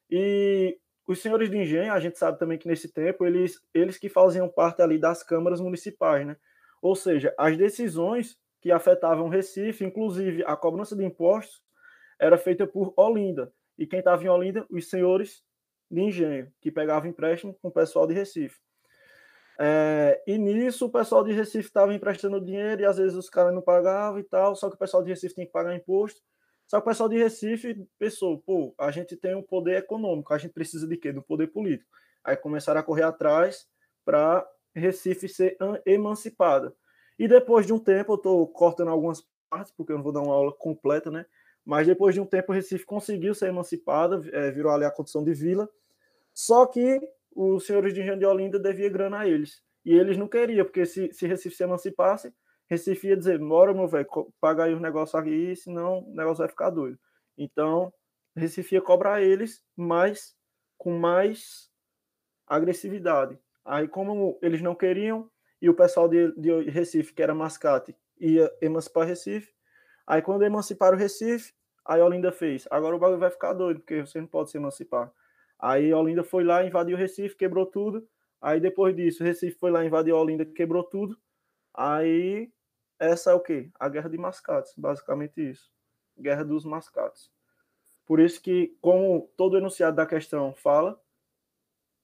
E 0.10 0.78
os 1.08 1.22
senhores 1.22 1.50
de 1.50 1.58
engenho, 1.58 1.94
a 1.94 2.00
gente 2.00 2.18
sabe 2.18 2.38
também 2.38 2.58
que 2.58 2.68
nesse 2.68 2.92
tempo, 2.92 3.26
eles, 3.26 3.60
eles 3.74 3.98
que 3.98 4.10
faziam 4.10 4.50
parte 4.50 4.82
ali 4.82 5.00
das 5.00 5.24
câmaras 5.24 5.62
municipais, 5.62 6.26
né? 6.26 6.38
Ou 6.82 6.96
seja, 6.96 7.34
as 7.38 7.58
decisões 7.58 8.38
que 8.62 8.72
afetavam 8.72 9.30
Recife, 9.30 9.86
inclusive 9.86 10.44
a 10.46 10.56
cobrança 10.56 10.96
de 10.96 11.04
impostos, 11.04 11.62
era 12.20 12.38
feita 12.38 12.68
por 12.68 12.94
Olinda. 12.98 13.52
E 13.80 13.88
quem 13.88 14.00
estava 14.00 14.22
em 14.22 14.28
Olinda? 14.28 14.66
Os 14.70 14.90
senhores 14.90 15.42
de 15.90 16.02
engenho, 16.02 16.52
que 16.60 16.70
pegavam 16.70 17.10
empréstimo 17.10 17.58
com 17.62 17.70
o 17.70 17.72
pessoal 17.72 18.06
de 18.06 18.14
Recife. 18.14 18.60
É, 19.58 20.22
e 20.28 20.38
nisso 20.38 20.86
o 20.86 20.92
pessoal 20.92 21.24
de 21.24 21.32
Recife 21.32 21.68
estava 21.68 21.94
emprestando 21.94 22.40
dinheiro 22.40 22.82
e 22.82 22.86
às 22.86 22.98
vezes 22.98 23.18
os 23.18 23.30
caras 23.30 23.54
não 23.54 23.62
pagavam 23.62 24.20
e 24.20 24.24
tal, 24.24 24.56
só 24.56 24.70
que 24.70 24.76
o 24.76 24.80
pessoal 24.80 25.02
de 25.02 25.10
Recife 25.10 25.34
tinha 25.34 25.46
que 25.46 25.52
pagar 25.52 25.74
imposto. 25.74 26.22
Só 26.68 26.80
que 26.80 26.88
o 26.88 26.90
pessoal 26.90 27.10
de 27.10 27.18
Recife 27.18 27.88
pensou, 27.98 28.38
pô, 28.40 28.76
a 28.78 28.92
gente 28.92 29.16
tem 29.16 29.34
um 29.34 29.42
poder 29.42 29.78
econômico, 29.78 30.34
a 30.34 30.38
gente 30.38 30.54
precisa 30.54 30.86
de 30.86 30.98
quê? 30.98 31.12
Do 31.12 31.22
poder 31.22 31.48
político. 31.48 31.90
Aí 32.24 32.36
começaram 32.36 32.82
a 32.82 32.84
correr 32.84 33.04
atrás 33.04 33.66
para 34.06 34.46
Recife 34.76 35.28
ser 35.30 35.58
emancipada. 35.86 36.76
E 37.18 37.28
depois 37.28 37.66
de 37.66 37.74
um 37.74 37.80
tempo, 37.80 38.12
eu 38.12 38.18
estou 38.18 38.48
cortando 38.48 38.90
algumas 38.90 39.26
partes, 39.50 39.74
porque 39.76 39.92
eu 39.92 39.98
não 39.98 40.04
vou 40.04 40.12
dar 40.12 40.22
uma 40.22 40.34
aula 40.34 40.54
completa, 40.54 41.10
né? 41.10 41.26
Mas 41.70 41.86
depois 41.86 42.16
de 42.16 42.20
um 42.20 42.26
tempo, 42.26 42.52
o 42.52 42.56
Recife 42.56 42.84
conseguiu 42.84 43.36
ser 43.36 43.50
emancipada, 43.50 44.20
é, 44.34 44.50
virou 44.50 44.72
ali 44.72 44.86
a 44.86 44.90
condição 44.90 45.24
de 45.24 45.36
vila. 45.36 45.70
Só 46.34 46.66
que 46.66 47.00
os 47.32 47.64
senhores 47.68 47.94
de 47.94 48.02
engenho 48.02 48.18
de 48.18 48.26
Olinda 48.26 48.58
deviam 48.58 48.92
grana 48.92 49.20
a 49.20 49.28
eles. 49.28 49.62
E 49.86 49.94
eles 49.94 50.18
não 50.18 50.28
queriam, 50.28 50.66
porque 50.66 50.84
se, 50.88 51.14
se 51.14 51.28
Recife 51.28 51.56
se 51.56 51.64
emancipasse, 51.64 52.34
Recife 52.68 53.10
ia 53.10 53.16
dizer, 53.16 53.38
bora, 53.38 53.72
meu 53.72 53.88
velho, 53.88 54.08
paga 54.42 54.64
aí 54.64 54.74
os 54.74 54.82
negócios 54.82 55.14
aqui, 55.14 55.56
senão 55.56 56.00
o 56.00 56.16
negócio 56.16 56.40
vai 56.40 56.48
ficar 56.48 56.72
doido. 56.72 56.98
Então, 57.38 57.94
Recife 58.36 58.74
ia 58.74 58.82
cobrar 58.82 59.22
eles, 59.22 59.64
mas 59.78 60.36
com 60.76 60.98
mais 60.98 61.70
agressividade. 62.48 63.38
Aí, 63.64 63.88
como 63.88 64.40
eles 64.42 64.64
não 64.64 64.74
queriam, 64.74 65.30
e 65.62 65.70
o 65.70 65.76
pessoal 65.76 66.08
de, 66.08 66.32
de 66.32 66.68
Recife, 66.72 67.14
que 67.14 67.22
era 67.22 67.36
mascate, 67.36 67.96
ia 68.20 68.52
emancipar 68.60 69.06
Recife, 69.06 69.54
aí 70.08 70.20
quando 70.20 70.42
emanciparam 70.42 70.98
o 70.98 71.00
Recife, 71.00 71.59
aí 71.90 72.02
Olinda 72.02 72.32
fez, 72.32 72.68
agora 72.70 72.96
o 72.96 73.00
bagulho 73.00 73.20
vai 73.20 73.32
ficar 73.32 73.54
doido, 73.54 73.80
porque 73.80 74.02
você 74.02 74.22
não 74.22 74.28
pode 74.28 74.52
se 74.52 74.58
emancipar. 74.58 75.12
Aí 75.58 75.92
Olinda 75.92 76.24
foi 76.24 76.44
lá, 76.44 76.64
invadiu 76.64 76.96
Recife, 76.96 77.36
quebrou 77.36 77.66
tudo, 77.66 78.08
aí 78.40 78.60
depois 78.60 78.96
disso, 78.96 79.24
Recife 79.24 79.58
foi 79.58 79.72
lá, 79.72 79.84
invadiu 79.84 80.16
Olinda, 80.16 80.46
quebrou 80.46 80.84
tudo, 80.84 81.18
aí 81.74 82.52
essa 83.00 83.32
é 83.32 83.34
o 83.34 83.40
quê? 83.40 83.72
A 83.80 83.90
guerra 83.90 84.10
de 84.10 84.18
mascates, 84.18 84.74
basicamente 84.78 85.42
isso. 85.42 85.72
Guerra 86.20 86.44
dos 86.44 86.64
mascates. 86.64 87.32
Por 88.06 88.20
isso 88.20 88.42
que, 88.42 88.76
como 88.82 89.30
todo 89.36 89.58
enunciado 89.58 89.96
da 89.96 90.06
questão 90.06 90.54
fala, 90.54 91.00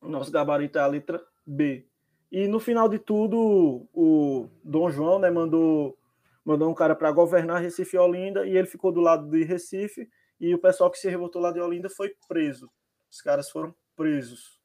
nosso 0.01 0.31
gabarito 0.31 0.77
é 0.77 0.81
a 0.81 0.87
letra 0.87 1.23
B. 1.45 1.85
E 2.31 2.47
no 2.47 2.59
final 2.59 2.87
de 2.87 2.97
tudo, 2.97 3.87
o 3.93 4.47
Dom 4.63 4.89
João 4.89 5.19
né, 5.19 5.29
mandou, 5.29 5.97
mandou 6.45 6.69
um 6.69 6.75
cara 6.75 6.95
para 6.95 7.11
governar 7.11 7.61
Recife 7.61 7.95
e 7.95 7.99
Olinda, 7.99 8.45
e 8.45 8.55
ele 8.55 8.67
ficou 8.67 8.91
do 8.91 9.01
lado 9.01 9.29
de 9.29 9.43
Recife, 9.43 10.07
e 10.39 10.53
o 10.53 10.59
pessoal 10.59 10.91
que 10.91 10.97
se 10.97 11.09
revoltou 11.09 11.41
lá 11.41 11.51
de 11.51 11.59
Olinda 11.59 11.89
foi 11.89 12.13
preso. 12.27 12.69
Os 13.11 13.21
caras 13.21 13.49
foram 13.49 13.73
presos. 13.95 14.59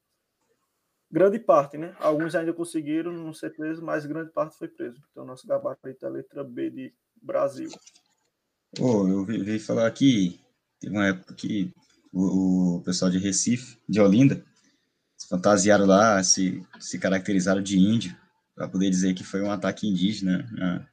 Grande 1.09 1.39
parte, 1.39 1.77
né? 1.77 1.95
Alguns 1.99 2.35
ainda 2.35 2.53
conseguiram 2.53 3.11
não 3.11 3.33
ser 3.33 3.49
presos, 3.53 3.83
mas 3.83 4.05
grande 4.05 4.31
parte 4.31 4.57
foi 4.57 4.67
preso. 4.67 5.01
Então, 5.11 5.25
nosso 5.25 5.45
gabarito 5.47 6.05
é 6.05 6.07
a 6.07 6.11
letra 6.11 6.43
B 6.43 6.69
de 6.69 6.93
Brasil. 7.21 7.69
Oh, 8.79 9.07
eu 9.07 9.25
vi, 9.25 9.59
falar 9.59 9.87
aqui, 9.87 10.39
teve 10.79 10.95
uma 10.95 11.07
época 11.07 11.33
que 11.33 11.73
o, 12.13 12.77
o 12.77 12.83
pessoal 12.83 13.11
de 13.11 13.17
Recife, 13.17 13.77
de 13.89 13.99
Olinda, 13.99 14.45
se 15.17 15.27
fantasiaram 15.27 15.85
lá, 15.85 16.23
se, 16.23 16.65
se 16.79 16.97
caracterizaram 16.97 17.61
de 17.61 17.77
índio, 17.77 18.15
para 18.55 18.69
poder 18.69 18.89
dizer 18.89 19.13
que 19.13 19.23
foi 19.23 19.41
um 19.41 19.51
ataque 19.51 19.87
indígena 19.87 20.47
né, 20.53 20.87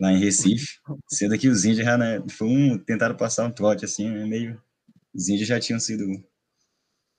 lá 0.00 0.12
em 0.12 0.18
Recife, 0.18 0.78
sendo 1.08 1.38
que 1.38 1.48
os 1.48 1.64
índios 1.64 1.86
já, 1.86 1.96
né, 1.96 2.22
foi 2.30 2.48
um, 2.48 2.78
tentaram 2.78 3.16
passar 3.16 3.44
um 3.46 3.50
trote, 3.50 3.84
assim, 3.84 4.08
né, 4.10 4.24
meio... 4.24 4.62
Os 5.14 5.28
índios 5.28 5.48
já 5.48 5.58
tinham 5.58 5.80
sido 5.80 6.04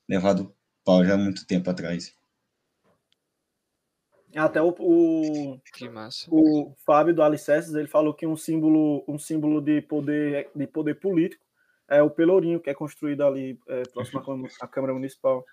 levados 0.07 0.47
pau 0.85 1.03
já 1.03 1.15
há 1.15 1.17
muito 1.17 1.47
tempo 1.47 1.69
atrás. 1.69 2.15
Até 4.35 4.61
o, 4.61 4.69
o, 4.79 5.59
Que 5.73 5.89
massa. 5.89 6.27
o 6.29 6.75
Fábio 6.85 7.15
do 7.15 7.23
Alicerces, 7.23 7.73
ele 7.73 7.87
falou 7.87 8.13
que 8.13 8.27
um 8.27 8.35
símbolo, 8.35 9.03
um 9.07 9.17
símbolo 9.17 9.59
de 9.59 9.81
poder, 9.81 10.51
de 10.55 10.67
poder 10.67 10.95
político 10.95 11.43
é 11.89 12.03
o 12.03 12.09
Pelourinho, 12.11 12.59
que 12.59 12.69
é 12.69 12.73
construído 12.73 13.23
ali 13.23 13.59
é, 13.67 13.81
próximo 13.83 14.19
à 14.19 14.23
Câmara- 14.23 14.53
à 14.61 14.67
Câmara 14.67 14.93
Municipal. 14.93 15.43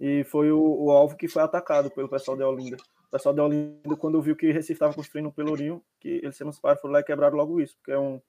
E 0.00 0.24
foi 0.24 0.50
o, 0.50 0.58
o 0.58 0.90
alvo 0.90 1.16
que 1.16 1.28
foi 1.28 1.42
atacado 1.42 1.90
pelo 1.90 2.08
pessoal 2.08 2.36
de 2.36 2.42
Olinda. 2.42 2.76
O 3.14 3.16
pessoal 3.16 3.32
de 3.32 3.40
Olinda, 3.40 3.96
quando 3.96 4.20
viu 4.20 4.34
que 4.34 4.50
Recife 4.50 4.72
estava 4.72 4.92
construindo 4.92 5.28
um 5.28 5.30
Pelourinho, 5.30 5.80
que 6.00 6.08
eles 6.08 6.36
se 6.36 6.42
emanciparam, 6.42 6.80
foram 6.80 6.94
lá 6.94 6.98
e 6.98 7.04
quebraram 7.04 7.36
logo 7.36 7.60
isso, 7.60 7.76
porque 7.76 7.92
é 7.92 7.98
um 7.98 8.20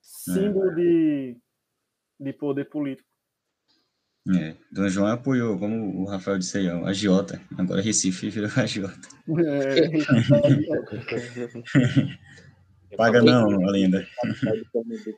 símbolo 0.00 0.74
de, 0.74 1.36
de 2.18 2.32
poder 2.32 2.64
político. 2.70 3.06
É, 4.34 4.56
Dom 4.72 4.88
João 4.88 5.08
apoiou, 5.08 5.58
como 5.58 6.00
o 6.00 6.06
Rafael 6.06 6.38
disse 6.38 6.56
aí, 6.56 6.70
ó, 6.70 6.80
o 6.80 6.86
agiota. 6.86 7.38
Agora 7.58 7.82
Recife 7.82 8.30
virou 8.30 8.48
agiota. 8.56 9.08
Paga 12.96 13.20
não, 13.20 13.46
Olinda. 13.58 14.08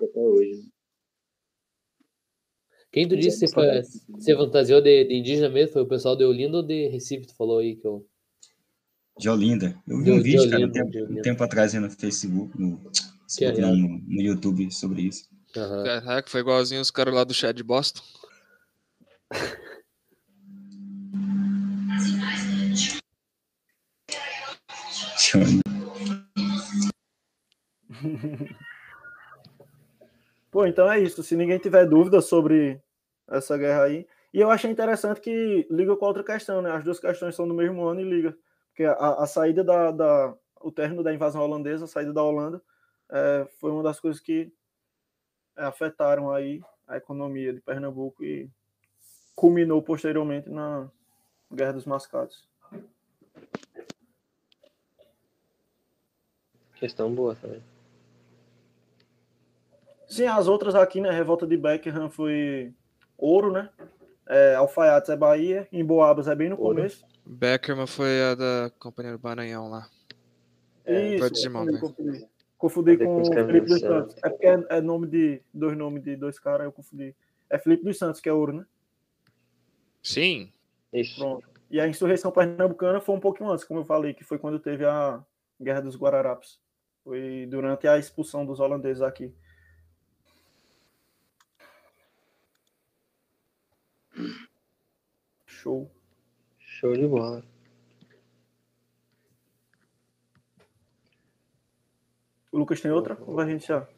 até 0.02 0.18
hoje. 0.20 0.68
Quem 2.90 3.06
tu 3.06 3.16
disse 3.16 3.46
que 3.46 3.52
você, 3.52 3.82
você 4.08 4.34
fantasiou 4.34 4.80
de, 4.80 5.04
de 5.04 5.14
indígena 5.14 5.48
mesmo? 5.48 5.74
Foi 5.74 5.82
o 5.82 5.88
pessoal 5.88 6.16
de 6.16 6.24
Olinda 6.24 6.56
ou 6.56 6.62
de 6.64 6.88
Recife? 6.88 7.28
Tu 7.28 7.36
falou 7.36 7.60
aí 7.60 7.76
que 7.76 7.86
eu. 7.86 8.04
De 9.18 9.28
Olinda. 9.28 9.76
Eu 9.86 9.98
vi 9.98 10.04
De- 10.04 10.10
um 10.12 10.16
de 10.16 10.22
vídeo, 10.22 10.50
cara, 10.50 10.60
um 10.60 10.64
Olinda, 10.64 10.72
tempo, 10.84 10.98
Olinda. 10.98 11.20
um 11.20 11.22
tempo 11.22 11.44
atrás 11.44 11.74
aí 11.74 11.80
no 11.80 11.90
Facebook, 11.90 12.60
no, 12.60 12.80
é 13.40 13.52
não, 13.60 13.74
no, 13.76 13.98
no 14.06 14.20
YouTube 14.22 14.70
sobre 14.72 15.02
isso. 15.02 15.28
Aham. 15.56 15.84
Caraca, 15.84 16.30
foi 16.30 16.40
igualzinho 16.40 16.80
os 16.82 16.90
caras 16.90 17.14
lá 17.14 17.24
do 17.24 17.32
chat 17.32 17.56
de 17.56 17.62
Boston. 17.62 18.02
Pô, 30.50 30.66
então 30.66 30.90
é 30.90 31.00
isso. 31.00 31.22
Se 31.22 31.36
ninguém 31.36 31.58
tiver 31.58 31.86
dúvida 31.86 32.20
sobre 32.20 32.80
essa 33.28 33.56
guerra 33.56 33.84
aí. 33.84 34.06
E 34.32 34.40
eu 34.40 34.50
achei 34.50 34.70
interessante 34.70 35.20
que 35.20 35.66
liga 35.70 35.96
com 35.96 36.04
a 36.04 36.08
outra 36.08 36.24
questão, 36.24 36.60
né? 36.60 36.70
As 36.70 36.84
duas 36.84 37.00
questões 37.00 37.34
são 37.34 37.48
do 37.48 37.54
mesmo 37.54 37.82
ano 37.84 38.00
e 38.00 38.04
liga. 38.04 38.36
Porque 38.76 38.84
a, 38.84 38.92
a 38.92 39.26
saída 39.26 39.64
da, 39.64 39.90
da. 39.90 40.34
O 40.60 40.70
término 40.70 41.02
da 41.02 41.14
invasão 41.14 41.40
holandesa, 41.42 41.86
a 41.86 41.88
saída 41.88 42.12
da 42.12 42.22
Holanda, 42.22 42.60
é, 43.10 43.48
foi 43.58 43.70
uma 43.70 43.82
das 43.82 43.98
coisas 43.98 44.20
que 44.20 44.52
é, 45.56 45.64
afetaram 45.64 46.30
aí 46.30 46.60
a 46.86 46.98
economia 46.98 47.54
de 47.54 47.60
Pernambuco 47.62 48.22
e 48.22 48.50
culminou 49.34 49.80
posteriormente 49.80 50.50
na 50.50 50.90
Guerra 51.50 51.72
dos 51.72 51.86
Mascates. 51.86 52.46
Questão 56.74 57.14
boa 57.14 57.34
também. 57.34 57.62
Sim, 60.06 60.26
as 60.26 60.48
outras 60.48 60.74
aqui, 60.74 61.00
né? 61.00 61.10
Revolta 61.10 61.46
de 61.46 61.56
Beckham 61.56 62.10
foi 62.10 62.74
ouro, 63.16 63.50
né? 63.50 63.70
É, 64.28 64.54
Alfaiates 64.54 65.08
é 65.08 65.16
Bahia, 65.16 65.66
Emboabas 65.72 66.28
é 66.28 66.34
bem 66.34 66.50
no 66.50 66.60
Ouro. 66.60 66.76
começo. 66.76 67.15
Beckerman 67.26 67.86
foi 67.86 68.22
a 68.22 68.34
da 68.34 68.70
Companhia 68.78 69.16
do 69.16 69.22
Maranhão 69.22 69.68
lá. 69.68 69.88
É, 70.84 71.18
foi 71.18 71.28
Isso, 71.28 71.46
irmão, 71.46 71.66
confundi, 71.66 71.74
né? 71.74 71.80
confundi. 71.80 72.28
Confundi 72.56 72.96
Confundi 72.96 73.04
com 73.04 73.20
o 73.20 73.46
Felipe 73.46 73.66
dos. 73.66 73.80
Santos. 73.80 74.16
É 74.22 74.30
porque 74.30 74.46
é, 74.46 74.66
é 74.70 74.80
nome 74.80 75.08
de 75.08 75.42
dois 75.52 75.76
nomes 75.76 76.02
de 76.02 76.16
dois 76.16 76.38
caras, 76.38 76.64
eu 76.64 76.72
confundi. 76.72 77.14
É 77.50 77.58
Felipe 77.58 77.84
dos 77.84 77.98
Santos, 77.98 78.20
que 78.20 78.28
é 78.28 78.32
ouro, 78.32 78.52
né? 78.52 78.66
Sim. 80.02 80.52
Isso. 80.92 81.18
Pronto. 81.18 81.48
E 81.68 81.80
a 81.80 81.88
insurreição 81.88 82.30
pernambucana 82.30 83.00
foi 83.00 83.16
um 83.16 83.20
pouquinho 83.20 83.50
antes, 83.50 83.64
como 83.64 83.80
eu 83.80 83.84
falei, 83.84 84.14
que 84.14 84.22
foi 84.22 84.38
quando 84.38 84.60
teve 84.60 84.84
a 84.84 85.22
Guerra 85.60 85.80
dos 85.80 85.96
Guararapes. 85.96 86.60
Foi 87.02 87.46
durante 87.50 87.88
a 87.88 87.98
expulsão 87.98 88.46
dos 88.46 88.60
holandeses 88.60 89.02
aqui. 89.02 89.34
Show. 95.44 95.90
Show 96.78 96.92
de 96.92 97.08
bola. 97.08 97.42
O 102.52 102.58
Lucas 102.58 102.82
tem 102.82 102.90
outra? 102.90 103.16
Ou 103.22 103.34
vai 103.34 103.50
iniciar? 103.50 103.88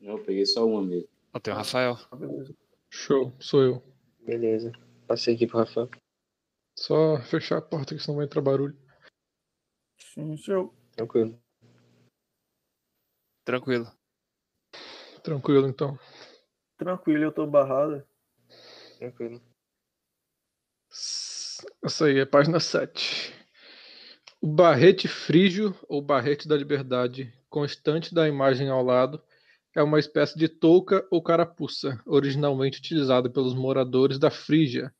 Não, 0.00 0.16
eu 0.16 0.24
peguei 0.24 0.46
só 0.46 0.66
uma 0.66 0.82
mesmo. 0.82 1.10
Ó, 1.34 1.38
tem 1.38 1.52
o 1.52 1.56
Rafael. 1.58 1.92
Ah. 2.10 2.16
Show, 2.88 3.34
sou 3.38 3.62
eu. 3.62 3.82
Beleza. 4.20 4.72
Passei 5.06 5.34
aqui 5.34 5.46
pro 5.46 5.58
Rafael. 5.58 5.90
Só 6.74 7.20
fechar 7.20 7.58
a 7.58 7.62
porta 7.62 7.94
que 7.94 8.00
senão 8.00 8.16
vai 8.16 8.24
entrar 8.24 8.40
barulho. 8.40 8.74
Sim, 9.98 10.38
show. 10.38 10.74
Tranquilo. 10.92 11.38
Tranquilo. 13.44 13.92
Tranquilo 15.22 15.68
então. 15.68 15.98
Tranquilo, 16.78 17.24
eu 17.24 17.32
tô 17.32 17.46
barrado. 17.46 18.02
Tranquilo. 18.98 19.42
Essa 21.86 22.06
aí 22.06 22.18
é 22.18 22.24
página 22.24 22.58
7. 22.58 23.32
O 24.40 24.48
barrete 24.48 25.06
frígio 25.06 25.72
ou 25.88 26.02
barrete 26.02 26.48
da 26.48 26.56
liberdade, 26.56 27.32
constante 27.48 28.12
da 28.12 28.26
imagem 28.26 28.68
ao 28.68 28.82
lado, 28.82 29.22
é 29.72 29.80
uma 29.80 30.00
espécie 30.00 30.36
de 30.36 30.48
touca 30.48 31.06
ou 31.12 31.22
carapuça, 31.22 32.02
originalmente 32.04 32.80
utilizada 32.80 33.30
pelos 33.30 33.54
moradores 33.54 34.18
da 34.18 34.32
Frígia, 34.32 34.92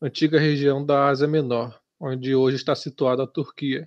antiga 0.00 0.40
região 0.40 0.82
da 0.82 1.06
Ásia 1.08 1.28
Menor, 1.28 1.78
onde 2.00 2.34
hoje 2.34 2.56
está 2.56 2.74
situada 2.74 3.24
a 3.24 3.26
Turquia. 3.26 3.86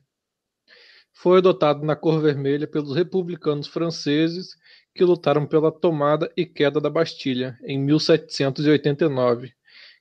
Foi 1.12 1.40
adotado 1.40 1.84
na 1.84 1.96
cor 1.96 2.22
vermelha 2.22 2.68
pelos 2.68 2.96
republicanos 2.96 3.66
franceses 3.66 4.56
que 4.94 5.04
lutaram 5.04 5.48
pela 5.48 5.72
tomada 5.72 6.32
e 6.38 6.46
queda 6.46 6.80
da 6.80 6.92
Bastilha 6.92 7.58
em 7.64 7.80
1789 7.80 9.52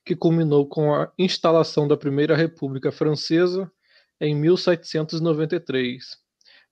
que 0.05 0.15
culminou 0.15 0.67
com 0.67 0.93
a 0.93 1.11
instalação 1.17 1.87
da 1.87 1.97
Primeira 1.97 2.35
República 2.35 2.91
Francesa 2.91 3.71
em 4.21 4.35
1793. 4.35 6.17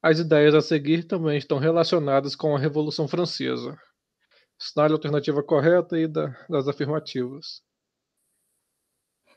As 0.02 0.20
ideias 0.20 0.54
a 0.54 0.62
seguir 0.62 1.06
também 1.06 1.38
estão 1.38 1.58
relacionadas 1.58 2.36
com 2.36 2.56
a 2.56 2.60
Revolução 2.60 3.08
Francesa. 3.08 3.78
Assinale 4.62 4.94
a 4.94 4.96
alternativa 4.96 5.42
correta 5.42 5.98
e 5.98 6.08
da- 6.08 6.36
das 6.50 6.68
afirmativas. 6.68 7.64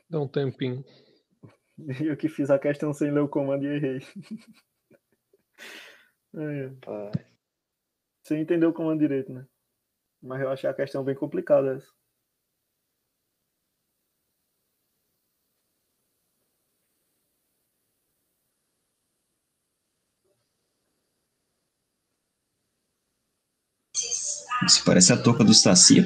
Dá 0.09 0.19
um 0.21 0.27
tempinho. 0.27 0.85
Eu 2.11 2.15
que 2.15 2.29
fiz 2.29 2.49
a 2.49 2.59
questão 2.59 2.93
sem 2.93 3.11
ler 3.11 3.21
o 3.21 3.27
comando 3.27 3.63
e 3.65 3.67
errei. 3.75 3.99
É, 6.35 6.69
Você 8.21 8.37
entendeu 8.37 8.69
o 8.69 8.73
comando 8.73 8.99
direito, 8.99 9.33
né? 9.33 9.47
Mas 10.21 10.39
eu 10.41 10.49
achei 10.49 10.69
a 10.69 10.73
questão 10.73 11.03
bem 11.03 11.15
complicada 11.15 11.75
essa. 11.77 11.87
Isso 24.67 24.83
parece 24.83 25.13
a 25.13 25.17
touca 25.17 25.43
do 25.45 25.53
Saci. 25.53 26.05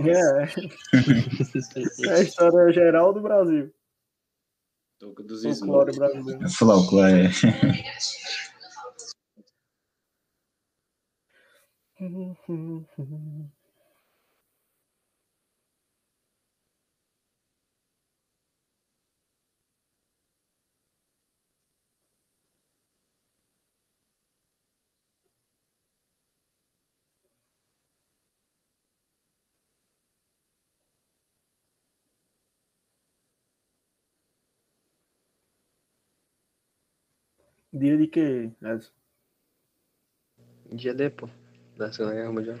É, 0.00 0.44
é 2.08 2.12
a 2.14 2.20
história 2.22 2.72
geral 2.72 3.12
do 3.12 3.20
Brasil. 3.20 3.70
Toca 4.98 5.22
dos 5.22 5.42
Folclore 5.42 5.94
brasileiro. 5.96 6.42
É 6.44 6.48
Folclore, 6.48 7.26
é. 7.26 7.30
Dia 37.74 37.96
de 37.98 38.06
que, 38.06 38.52
Edson? 38.62 38.92
Dia 40.72 40.94
D, 40.94 41.10
pô. 41.10 41.28
Da 41.76 41.90
Segunda 41.92 42.14
Guerra 42.14 42.30
Mundial. 42.30 42.58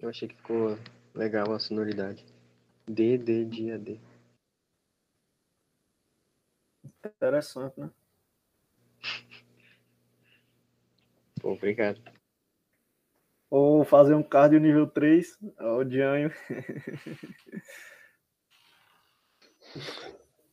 Eu 0.00 0.08
achei 0.08 0.26
que 0.26 0.34
ficou 0.34 0.76
legal 1.14 1.52
a 1.52 1.60
sonoridade. 1.60 2.26
D, 2.88 3.16
D, 3.16 3.44
dia 3.44 3.78
D. 3.78 4.00
Interessante, 7.04 7.78
né? 7.78 7.88
Pô, 11.31 11.31
obrigado. 11.42 12.00
Ou 13.50 13.84
fazer 13.84 14.14
um 14.14 14.22
cardio 14.22 14.58
nível 14.60 14.86
3, 14.86 15.38
o 15.60 15.84
Dianho. 15.84 16.32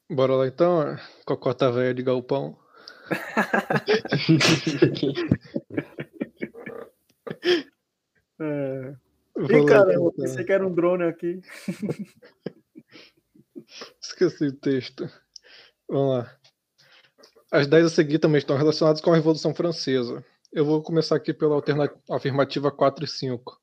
Bora 0.10 0.34
lá 0.34 0.48
então, 0.48 0.98
cocota 1.26 1.72
velha 1.72 1.94
de 1.94 2.04
galpão. 2.04 2.58
É. 8.42 8.96
Ih, 9.38 9.94
eu 9.94 10.12
pensei 10.14 10.44
que 10.46 10.52
era 10.52 10.66
um 10.66 10.74
drone 10.74 11.04
aqui. 11.04 11.42
Esqueci 14.02 14.48
o 14.48 14.56
texto. 14.56 15.10
Vamos 15.88 16.18
lá. 16.18 16.38
As 17.52 17.68
10 17.68 17.86
a 17.86 17.90
seguir 17.90 18.20
também 18.20 18.40
estão 18.40 18.58
relacionadas 18.58 19.02
com 19.02 19.12
a 19.12 19.16
Revolução 19.16 19.54
Francesa. 19.54 20.24
Eu 20.52 20.66
vou 20.66 20.82
começar 20.82 21.16
aqui 21.16 21.32
pela 21.32 21.62
afirmativa 22.10 22.72
4 22.72 23.06
e 23.06 23.08
5. 23.08 23.62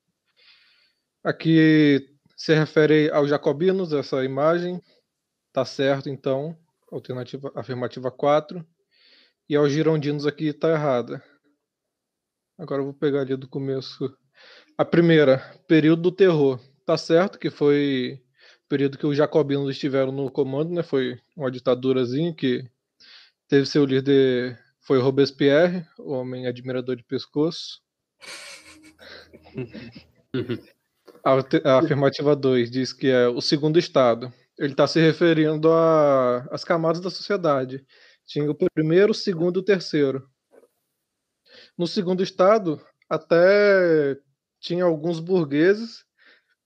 Aqui 1.24 2.16
se 2.36 2.54
refere 2.54 3.10
aos 3.10 3.28
jacobinos, 3.28 3.92
essa 3.92 4.24
imagem. 4.24 4.80
Tá 5.52 5.64
certo, 5.64 6.08
então. 6.08 6.56
Alternativa 6.92 7.50
afirmativa 7.56 8.08
4. 8.08 8.64
E 9.48 9.56
aos 9.56 9.72
girondinos 9.72 10.26
aqui 10.26 10.52
tá 10.52 10.70
errada. 10.70 11.20
Agora 12.56 12.82
eu 12.82 12.84
vou 12.84 12.94
pegar 12.94 13.22
ali 13.22 13.36
do 13.36 13.48
começo. 13.48 14.16
A 14.78 14.84
primeira, 14.84 15.38
período 15.66 16.02
do 16.02 16.12
terror. 16.12 16.60
Tá 16.84 16.96
certo 16.96 17.36
que 17.36 17.50
foi 17.50 18.22
período 18.68 18.96
que 18.96 19.06
os 19.06 19.16
jacobinos 19.16 19.70
estiveram 19.70 20.12
no 20.12 20.30
comando, 20.30 20.72
né? 20.72 20.84
Foi 20.84 21.20
uma 21.36 21.50
ditadurazinha 21.50 22.32
que 22.32 22.64
teve 23.48 23.66
seu 23.66 23.84
líder 23.84 24.56
foi 24.86 24.98
Robespierre, 25.00 25.84
o 25.98 26.12
homem 26.12 26.46
admirador 26.46 26.96
de 26.96 27.04
pescoço. 27.04 27.80
A, 31.24 31.78
afirmativa 31.78 32.36
2 32.36 32.70
diz 32.70 32.92
que 32.92 33.08
é 33.08 33.26
o 33.26 33.40
segundo 33.40 33.80
estado. 33.80 34.32
Ele 34.56 34.72
está 34.72 34.86
se 34.86 35.00
referindo 35.00 35.72
a- 35.72 36.46
às 36.52 36.62
camadas 36.62 37.00
da 37.00 37.10
sociedade. 37.10 37.84
Tinha 38.24 38.48
o 38.48 38.54
primeiro, 38.54 39.10
o 39.10 39.14
segundo 39.14 39.58
e 39.58 39.60
o 39.60 39.64
terceiro. 39.64 40.28
No 41.76 41.84
segundo 41.86 42.22
estado, 42.22 42.80
até 43.10 44.16
tinha 44.60 44.84
alguns 44.84 45.18
burgueses, 45.18 46.04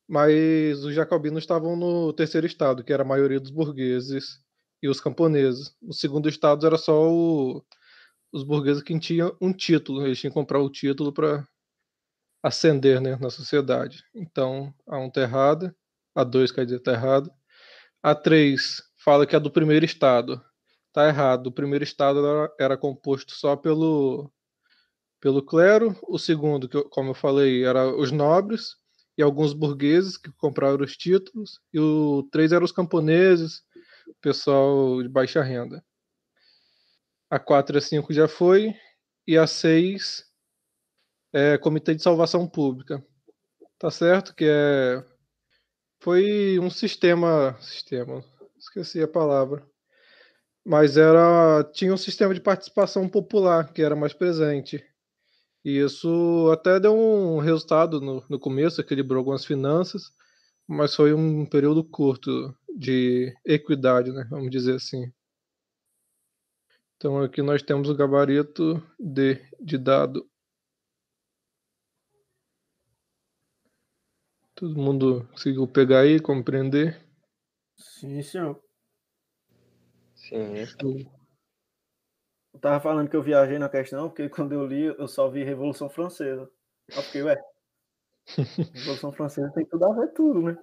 mas 0.07 0.85
os 0.85 0.95
jacobinos 0.95 1.43
estavam 1.43 1.75
no 1.75 2.12
terceiro 2.12 2.47
estado, 2.47 2.85
que 2.85 2.93
era 2.93 3.03
a 3.03 3.07
maioria 3.07 3.41
dos 3.41 3.51
burgueses 3.51 4.41
e 4.83 4.89
os 4.91 5.01
camponeses. 5.01 5.75
No 5.81 5.95
segundo 5.95 6.29
estado 6.29 6.66
era 6.66 6.77
só 6.77 7.11
o- 7.11 7.64
os 8.33 8.43
burgueses 8.43 8.83
que 8.83 8.99
tinham 8.99 9.37
um 9.41 9.53
título, 9.53 10.05
eles 10.05 10.18
tinham 10.18 10.31
que 10.31 10.39
comprar 10.39 10.61
o 10.61 10.70
título 10.70 11.12
para 11.12 11.47
ascender 12.43 13.01
né, 13.01 13.16
na 13.16 13.31
sociedade. 13.31 14.05
Então, 14.14 14.74
a 14.87 14.99
1 14.99 15.09
está 15.09 15.20
errada, 15.22 15.76
a 16.14 16.24
2 16.24 16.53
quer 16.53 16.64
dizer 16.64 16.78
está 16.78 16.93
errada. 16.93 17.31
A 18.03 18.14
3 18.14 18.83
fala 19.05 19.26
que 19.26 19.37
é 19.37 19.41
do 19.41 19.51
primeiro 19.51 19.85
estado. 19.85 20.43
Está 20.89 21.07
errado. 21.09 21.49
O 21.49 21.53
primeiro 21.53 21.85
estado 21.85 22.26
era, 22.26 22.55
era 22.59 22.76
composto 22.76 23.33
só 23.35 23.57
pelo, 23.57 24.31
pelo 25.21 25.42
clero. 25.42 25.96
O 26.09 26.18
segundo, 26.18 26.68
que 26.68 26.83
como 26.84 27.11
eu 27.11 27.14
falei, 27.14 27.64
era 27.64 27.95
os 27.95 28.11
nobres 28.11 28.76
e 29.17 29.22
alguns 29.22 29.53
burgueses 29.53 30.17
que 30.17 30.33
compraram 30.33 30.83
os 30.83 30.96
títulos. 30.96 31.61
E 31.72 31.79
o 31.79 32.29
3 32.33 32.53
eram 32.53 32.64
os 32.64 32.72
camponeses, 32.72 33.63
o 34.09 34.14
pessoal 34.21 35.03
de 35.03 35.09
baixa 35.09 35.42
renda. 35.42 35.84
A 37.31 37.39
4 37.39 37.77
e 37.77 37.79
a 37.79 37.81
5 37.81 38.13
já 38.13 38.27
foi. 38.27 38.75
E 39.27 39.39
a 39.39 39.47
6 39.47 40.25
é 41.33 41.57
Comitê 41.57 41.95
de 41.95 42.03
Salvação 42.03 42.47
Pública. 42.47 43.05
Tá 43.79 43.91
certo 43.91 44.35
que 44.35 44.45
é 44.45 45.03
foi 46.03 46.59
um 46.59 46.71
sistema, 46.71 47.57
sistema, 47.61 48.25
esqueci 48.59 49.03
a 49.03 49.09
palavra. 49.09 49.67
Mas 50.65 50.97
era 50.97 51.63
tinha 51.73 51.93
um 51.93 51.97
sistema 51.97 52.35
de 52.35 52.41
participação 52.41 53.09
popular 53.09 53.73
que 53.73 53.83
era 53.83 53.95
mais 53.95 54.13
presente. 54.13 54.83
E 55.65 55.79
isso 55.79 56.51
até 56.53 56.81
deu 56.81 56.97
um 56.97 57.39
resultado 57.39 58.01
no, 58.01 58.25
no 58.29 58.39
começo, 58.39 58.81
equilibrou 58.81 59.19
algumas 59.19 59.45
finanças, 59.45 60.11
mas 60.67 60.95
foi 60.95 61.13
um 61.13 61.45
período 61.45 61.85
curto 61.85 62.55
de 62.77 63.35
equidade, 63.45 64.11
né? 64.11 64.27
Vamos 64.31 64.51
dizer 64.51 64.77
assim. 64.77 65.13
Então 67.01 67.18
aqui 67.22 67.41
nós 67.41 67.63
temos 67.63 67.89
o 67.89 67.95
gabarito 67.95 68.87
D 68.99 69.43
de 69.59 69.79
dado. 69.79 70.29
Todo 74.55 74.77
mundo 74.77 75.27
conseguiu 75.33 75.67
pegar 75.67 76.01
aí, 76.01 76.21
compreender? 76.21 77.01
Sim, 77.75 78.21
senhor. 78.21 78.63
Sim. 80.14 81.09
Eu 82.53 82.61
tava 82.61 82.79
falando 82.81 83.09
que 83.09 83.17
eu 83.17 83.22
viajei 83.22 83.59
na 83.59 83.71
questão, 83.71 84.11
porque 84.11 84.29
quando 84.29 84.53
eu 84.53 84.67
li, 84.67 84.85
eu 84.85 85.09
só 85.09 85.31
vi 85.31 85.43
Revolução 85.43 85.89
Francesa. 85.89 86.51
Eu 86.87 87.03
fiquei, 87.05 87.22
ué, 87.22 87.43
Revolução 88.75 89.11
Francesa 89.11 89.51
tem 89.55 89.64
tudo 89.64 89.87
a 89.87 89.95
ver 89.95 90.09
tudo, 90.09 90.43
né? 90.43 90.59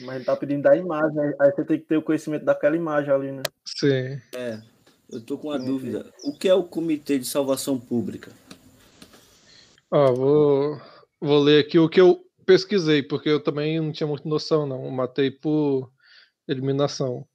Mas 0.00 0.16
ele 0.16 0.24
tá 0.24 0.34
pedindo 0.34 0.62
da 0.62 0.74
imagem, 0.74 1.18
aí- 1.20 1.34
aí 1.40 1.52
você 1.52 1.62
tem 1.62 1.78
que 1.78 1.84
ter 1.84 1.98
o 1.98 2.02
conhecimento 2.02 2.46
daquela 2.46 2.74
imagem 2.74 3.12
ali, 3.12 3.32
né? 3.32 3.42
Sim. 3.66 4.18
É, 4.34 4.75
eu 5.10 5.20
tô 5.20 5.38
com 5.38 5.48
uma 5.48 5.58
dúvida. 5.58 6.12
O 6.24 6.32
que 6.32 6.48
é 6.48 6.54
o 6.54 6.64
Comitê 6.64 7.18
de 7.18 7.26
Salvação 7.26 7.78
Pública? 7.78 8.32
Ó, 9.90 10.12
vou, 10.12 10.80
vou 11.20 11.38
ler 11.38 11.64
aqui 11.64 11.78
o 11.78 11.88
que 11.88 12.00
eu 12.00 12.24
pesquisei, 12.44 13.02
porque 13.02 13.28
eu 13.28 13.42
também 13.42 13.80
não 13.80 13.92
tinha 13.92 14.06
muita 14.06 14.28
noção, 14.28 14.66
não. 14.66 14.90
Matei 14.90 15.30
por 15.30 15.90
eliminação. 16.48 17.26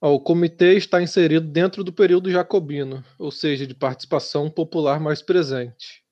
Ó, 0.00 0.14
o 0.14 0.20
comitê 0.20 0.76
está 0.76 1.02
inserido 1.02 1.46
dentro 1.46 1.84
do 1.84 1.92
período 1.92 2.30
jacobino, 2.30 3.04
ou 3.18 3.30
seja, 3.30 3.66
de 3.66 3.74
participação 3.74 4.50
popular 4.50 5.00
mais 5.00 5.22
presente. 5.22 6.02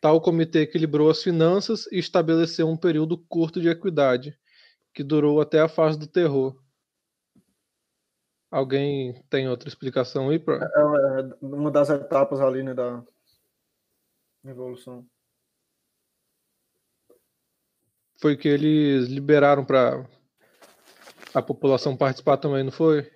Tal 0.00 0.20
comitê 0.20 0.60
equilibrou 0.60 1.10
as 1.10 1.22
finanças 1.22 1.86
e 1.90 1.98
estabeleceu 1.98 2.68
um 2.68 2.76
período 2.76 3.18
curto 3.28 3.60
de 3.60 3.68
equidade, 3.68 4.36
que 4.94 5.02
durou 5.02 5.40
até 5.40 5.60
a 5.60 5.68
fase 5.68 5.98
do 5.98 6.06
terror. 6.06 6.56
Alguém 8.50 9.22
tem 9.28 9.48
outra 9.48 9.68
explicação 9.68 10.28
aí 10.30 10.38
para? 10.38 10.64
É 10.64 11.20
é 11.20 11.44
uma 11.44 11.70
das 11.70 11.90
etapas 11.90 12.40
ali, 12.40 12.62
né, 12.62 12.74
da 12.74 13.02
evolução. 14.44 15.06
Foi 18.18 18.36
que 18.36 18.48
eles 18.48 19.08
liberaram 19.08 19.64
para 19.64 20.06
a 21.34 21.42
população 21.42 21.96
participar 21.96 22.38
também, 22.38 22.64
não 22.64 22.72
foi? 22.72 23.10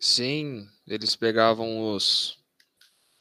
Sim, 0.00 0.68
eles 0.86 1.14
pegavam 1.14 1.92
os. 1.94 2.38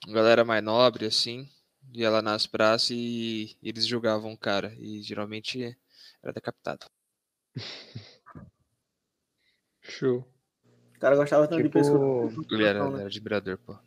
Galera 0.08 0.44
mais 0.44 0.62
nobre, 0.64 1.06
assim, 1.06 1.48
ia 1.94 2.10
lá 2.10 2.22
nas 2.22 2.46
praças 2.46 2.90
e 2.92 3.58
eles 3.64 3.86
julgavam 3.86 4.34
o 4.34 4.38
cara. 4.38 4.76
E 4.78 5.02
geralmente 5.02 5.78
era 6.22 6.34
decapitado. 6.34 6.86
Show. 9.84 10.26
O 10.96 11.00
cara 11.00 11.16
gostava 11.16 11.48
tanto 11.48 11.62
de 11.62 11.70
Tipo. 11.70 12.46
Ele 12.52 12.64
era, 12.64 12.84
né? 12.84 12.94
ele 12.94 13.02
era 13.02 13.10
de 13.10 13.22
Brador, 13.22 13.58
pô. 13.60 13.78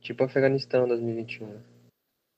tipo 0.00 0.24
Afeganistão 0.24 0.86
2021. 0.86 1.46
né? 1.46 1.60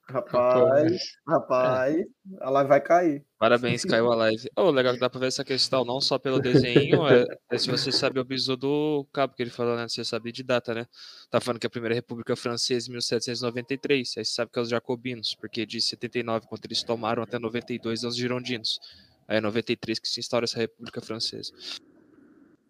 Rapaz, 0.07 1.17
rapaz, 1.27 2.05
a 2.39 2.49
live 2.51 2.69
vai 2.69 2.79
cair. 2.79 3.25
Parabéns, 3.39 3.83
caiu 3.83 4.11
a 4.11 4.15
live. 4.15 4.47
Oh, 4.55 4.69
legal 4.69 4.93
que 4.93 4.99
dá 4.99 5.09
pra 5.09 5.19
ver 5.19 5.27
essa 5.27 5.43
questão, 5.43 5.83
não 5.83 5.99
só 5.99 6.19
pelo 6.19 6.39
desenho, 6.39 7.07
é, 7.09 7.25
é 7.49 7.57
se 7.57 7.67
você 7.71 7.91
sabe 7.91 8.19
o 8.19 8.23
bisu 8.23 8.55
do 8.55 9.07
cabo 9.11 9.33
que 9.33 9.41
ele 9.41 9.49
falou, 9.49 9.75
né? 9.75 9.87
Você 9.87 10.05
sabe 10.05 10.31
de 10.31 10.43
data, 10.43 10.75
né? 10.75 10.85
Tá 11.31 11.41
falando 11.41 11.59
que 11.59 11.65
a 11.65 11.71
Primeira 11.71 11.95
República 11.95 12.35
Francesa 12.35 12.87
em 12.87 12.91
1793, 12.91 14.13
aí 14.17 14.23
você 14.23 14.31
sabe 14.31 14.51
que 14.51 14.59
é 14.59 14.61
os 14.61 14.69
jacobinos, 14.69 15.33
porque 15.33 15.65
de 15.65 15.81
79, 15.81 16.45
quando 16.47 16.65
eles 16.65 16.83
tomaram, 16.83 17.23
até 17.23 17.39
92 17.39 18.03
é 18.03 18.07
os 18.07 18.15
girondinos. 18.15 18.79
Aí 19.27 19.37
é 19.37 19.41
93 19.41 19.97
que 19.97 20.07
se 20.07 20.19
instaura 20.19 20.43
essa 20.43 20.59
República 20.59 21.01
Francesa. 21.01 21.51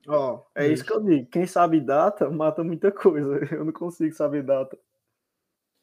Ó, 0.07 0.45
é 0.53 0.67
isso 0.67 0.85
que 0.85 0.93
eu 0.93 1.03
digo. 1.03 1.29
Quem 1.29 1.47
sabe 1.47 1.81
data 1.81 2.29
mata 2.29 2.63
muita 2.63 2.91
coisa. 2.91 3.39
Eu 3.53 3.65
não 3.65 3.73
consigo 3.73 4.13
saber 4.13 4.43
data. 4.43 4.77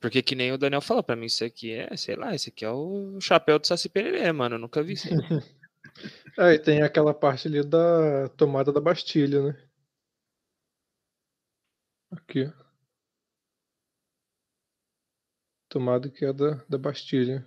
Porque 0.01 0.23
que 0.23 0.35
nem 0.35 0.53
o 0.53 0.59
Daniel 0.59 0.81
falou 0.81 1.03
pra 1.03 1.15
mim, 1.15 1.27
isso 1.27 1.45
aqui 1.45 1.73
é, 1.73 1.97
sei 1.97 2.17
lá, 2.17 2.35
esse 2.35 2.51
aqui 2.51 2.65
é 2.65 2.71
o 2.71 3.21
chapéu 3.21 3.59
do 3.59 3.67
Saci 3.67 3.89
Pererê, 3.89 4.33
mano, 4.33 4.57
eu 4.57 4.59
nunca 4.59 4.83
vi 4.83 4.95
isso. 4.95 5.09
aí. 5.09 5.15
É, 6.39 6.55
e 6.55 6.59
tem 6.59 6.83
aquela 6.83 7.13
parte 7.13 7.47
ali 7.47 7.63
da 7.63 8.27
tomada 8.31 8.73
da 8.73 8.81
Bastilha, 8.81 9.43
né? 9.43 9.69
Aqui. 12.11 12.51
Tomada 15.69 16.11
que 16.11 16.25
é 16.25 16.33
da, 16.33 16.55
da 16.67 16.79
Bastilha. 16.79 17.45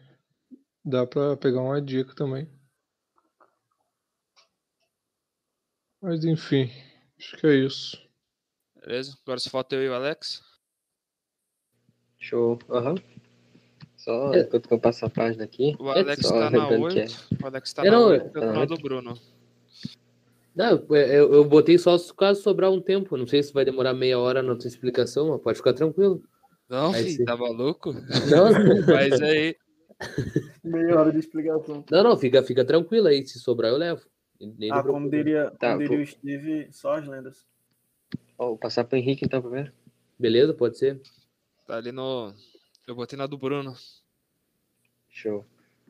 Dá 0.84 1.08
pra 1.08 1.36
pegar 1.36 1.62
uma 1.62 1.82
dica 1.82 2.14
também. 2.14 2.48
Mas 6.06 6.24
enfim, 6.24 6.70
acho 7.20 7.36
que 7.38 7.48
é 7.48 7.56
isso. 7.56 7.98
Beleza? 8.80 9.18
Agora 9.26 9.40
só 9.40 9.50
falta 9.50 9.76
eu 9.76 9.84
e 9.84 9.90
o 9.90 9.94
Alex. 9.96 10.40
Show. 12.20 12.60
Aham. 12.70 12.94
Só 13.98 14.32
É. 14.36 14.42
enquanto 14.42 14.68
que 14.68 14.74
eu 14.76 14.80
passo 14.80 15.04
a 15.06 15.10
página 15.10 15.44
aqui. 15.44 15.76
O 15.80 15.90
Alex 15.90 16.22
só 16.28 16.34
tá 16.40 16.52
na 16.52 16.68
lembrando 16.70 16.94
que 16.94 17.00
8. 17.00 17.28
O 17.42 17.46
Alex 17.48 17.74
tá 17.74 17.84
Eu 17.86 17.92
na 17.92 17.98
não- 17.98 18.08
8, 18.08 18.38
eu 18.38 18.50
Ah. 18.62 18.66
do 18.66 18.78
Bruno. 18.78 19.18
Não, 20.56 20.86
eu, 20.92 21.34
eu 21.34 21.44
botei 21.44 21.78
só 21.80 21.98
caso 22.14 22.42
sobrar 22.44 22.72
um 22.72 22.80
tempo. 22.80 23.18
Não 23.18 23.26
sei 23.26 23.42
se 23.42 23.52
vai 23.52 23.66
demorar 23.66 23.94
meia 23.96 24.20
hora 24.20 24.44
na 24.44 24.56
tua 24.56 24.68
explicação, 24.68 25.30
mas 25.30 25.42
pode 25.42 25.58
ficar 25.58 25.74
tranquilo. 25.74 26.24
Não, 26.70 26.94
Aí 26.94 27.04
filho, 27.04 27.18
sim. 27.18 27.26
tá 27.26 27.36
maluco? 27.36 27.92
Não, 27.94 28.00
Mas 29.10 29.22
aí, 29.22 29.56
Meia 30.64 31.00
hora 31.00 31.12
de 31.12 31.20
explicação. 31.20 31.84
não, 31.90 32.04
não 32.04 32.18
fica, 32.18 32.44
fica 32.44 32.64
tranquilo 32.64 33.08
aí. 33.08 33.26
Se 33.26 33.40
sobrar, 33.40 33.72
eu 33.72 33.78
levo. 33.78 34.02
Te 34.38 34.72
Ah, 34.72 34.84
como 34.84 35.10
diria, 35.10 35.52
Tá, 35.52 35.74
como 35.74 35.80
diria 35.80 36.04
o 36.04 36.06
Steve, 36.08 36.68
só 36.72 36.94
as 36.94 37.08
lendas. 37.08 37.46
Ó, 38.38 38.48
vou 38.50 38.58
passar 38.58 38.84
pro 38.84 38.98
Henrique 38.98 39.26
então 39.26 39.42
primeiro. 39.42 39.72
Beleza, 40.20 40.54
pode 40.54 40.78
ser. 40.78 41.02
tá 41.66 41.78
ali 41.78 41.92
no. 41.92 42.34
Eu 42.88 42.96
botei 42.96 43.18
na 43.18 43.28
do 43.28 43.38
Bruno. 43.38 43.76
Show. 45.10 45.46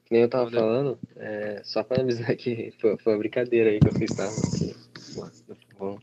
Que 0.06 0.14
nem 0.14 0.22
eu 0.22 0.30
tava 0.30 0.46
Valeu. 0.46 0.60
falando, 0.60 1.00
é, 1.16 1.64
só 1.64 1.84
pra 1.84 2.02
avisar 2.02 2.36
que 2.36 2.72
foi, 2.80 2.96
foi 2.98 3.14
uma 3.14 3.20
brincadeira 3.20 3.72
aí 3.72 3.80
que 3.80 3.88
eu 3.88 3.94
fiz, 3.94 4.16
tá? 4.16 4.28
Porque, 5.48 5.74
vão 5.80 6.00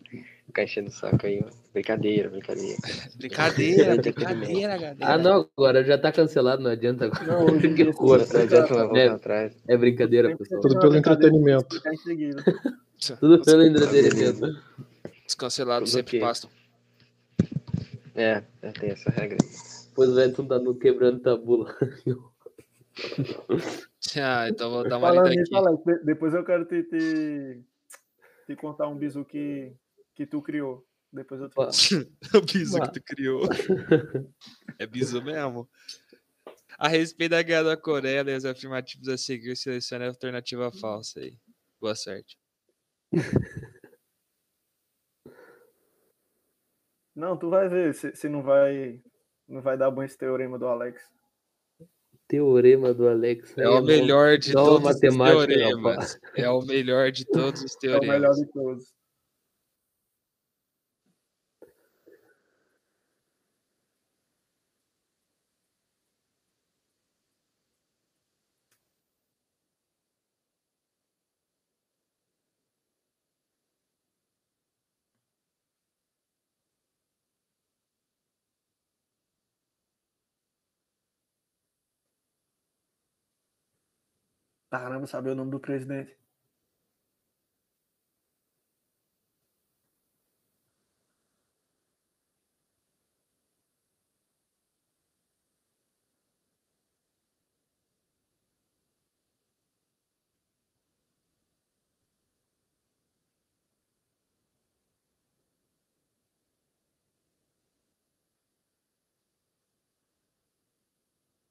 ficar 0.47 0.64
enchendo 0.64 0.89
o 0.89 0.93
saco 0.93 1.24
aí, 1.24 1.40
ó. 1.44 1.61
Brincadeira, 1.72 2.28
brincadeira. 2.28 2.76
Brincadeira, 3.16 3.94
Entretenimento. 3.94 4.60
galera. 4.60 4.96
Ah, 5.00 5.16
não, 5.16 5.48
agora 5.56 5.82
já 5.82 5.96
tá 5.96 6.12
cancelado, 6.12 6.62
não 6.62 6.70
adianta 6.70 7.06
agora. 7.06 7.24
Não, 7.26 7.44
hoje 7.56 7.74
Que 7.74 7.84
horror. 7.88 8.18
Não 8.30 8.40
adianta 8.42 8.74
voltar 8.74 8.98
É. 8.98 9.08
atrás. 9.08 9.56
É 9.66 9.76
brincadeira, 9.76 10.36
pessoal. 10.36 10.60
Tudo 10.60 10.78
pelo 10.80 10.96
entretenimento. 10.96 11.82
Tudo 13.18 13.42
pelo 13.42 13.62
entretenimento. 13.62 14.60
Os 15.26 15.34
cancelados 15.34 15.90
Tudo 15.90 15.98
sempre 15.98 16.20
passam. 16.20 16.50
É, 18.14 18.42
é, 18.60 18.72
tem 18.72 18.90
essa 18.90 19.10
regra. 19.10 19.38
Pois 19.94 20.10
o 20.10 20.20
Edson 20.20 20.44
tá 20.46 20.58
no 20.58 20.74
quebrando 20.74 21.20
tabula. 21.20 21.74
Ah, 24.20 24.46
então 24.50 24.70
vou 24.70 24.86
dar 24.86 24.98
uma 24.98 25.08
Falando 25.08 25.28
lida 25.28 25.42
aqui. 25.42 25.54
Alex, 25.56 26.04
depois 26.04 26.34
eu 26.34 26.44
quero 26.44 26.66
te, 26.66 26.82
te, 26.82 27.62
te 28.46 28.56
contar 28.56 28.86
um 28.88 28.96
bisu 28.96 29.24
que, 29.24 29.72
que 30.14 30.26
tu 30.26 30.42
criou. 30.42 30.84
Depois 31.12 31.40
eu 31.40 31.48
te 31.48 31.55
conto. 31.55 31.70
o 32.34 32.40
biso 32.40 32.80
que 32.80 32.93
tu 32.93 33.02
criou. 33.02 33.43
É 34.78 34.86
biso 34.86 35.22
mesmo. 35.22 35.68
A 36.78 36.89
respeito 36.89 37.32
da 37.32 37.43
guerra 37.43 37.62
da 37.64 37.76
Coreia 37.76 38.24
e 38.28 38.36
os 38.36 38.44
afirmativos 38.44 39.06
a 39.09 39.18
seguir, 39.18 39.55
selecione 39.55 40.05
a 40.05 40.09
alternativa 40.09 40.72
falsa 40.72 41.20
aí. 41.20 41.39
Boa 41.80 41.94
sorte. 41.94 42.36
Não, 47.14 47.36
tu 47.36 47.51
vai 47.51 47.68
ver 47.68 47.94
se, 47.94 48.16
se 48.16 48.26
não 48.26 48.43
vai 48.43 49.02
não 49.47 49.60
vai 49.60 49.76
dar 49.76 49.90
bom 49.90 50.02
esse 50.02 50.16
teorema 50.16 50.59
do 50.59 50.66
Alex. 50.66 51.02
Teorema 52.26 52.94
do 52.94 53.06
Alex. 53.06 53.56
É 53.59 53.62
aí 53.62 53.68
o 53.68 53.82
melhor 53.82 54.39
de 54.39 54.55
todos 54.55 54.89
os 54.89 54.98
teoremas. 54.98 56.18
É 56.34 56.48
o 56.48 56.62
melhor 56.62 57.10
de 57.12 57.26
todos 57.26 57.62
os 57.62 57.76
É 57.84 57.98
o 57.98 58.01
melhor 58.01 58.34
teoremas. 58.34 58.36
de 58.39 58.47
todos. 58.47 59.01
Caramba, 84.72 85.06
saber 85.06 85.30
o 85.30 85.34
nome 85.36 85.52
do 85.52 85.60
presidente. 85.60 86.16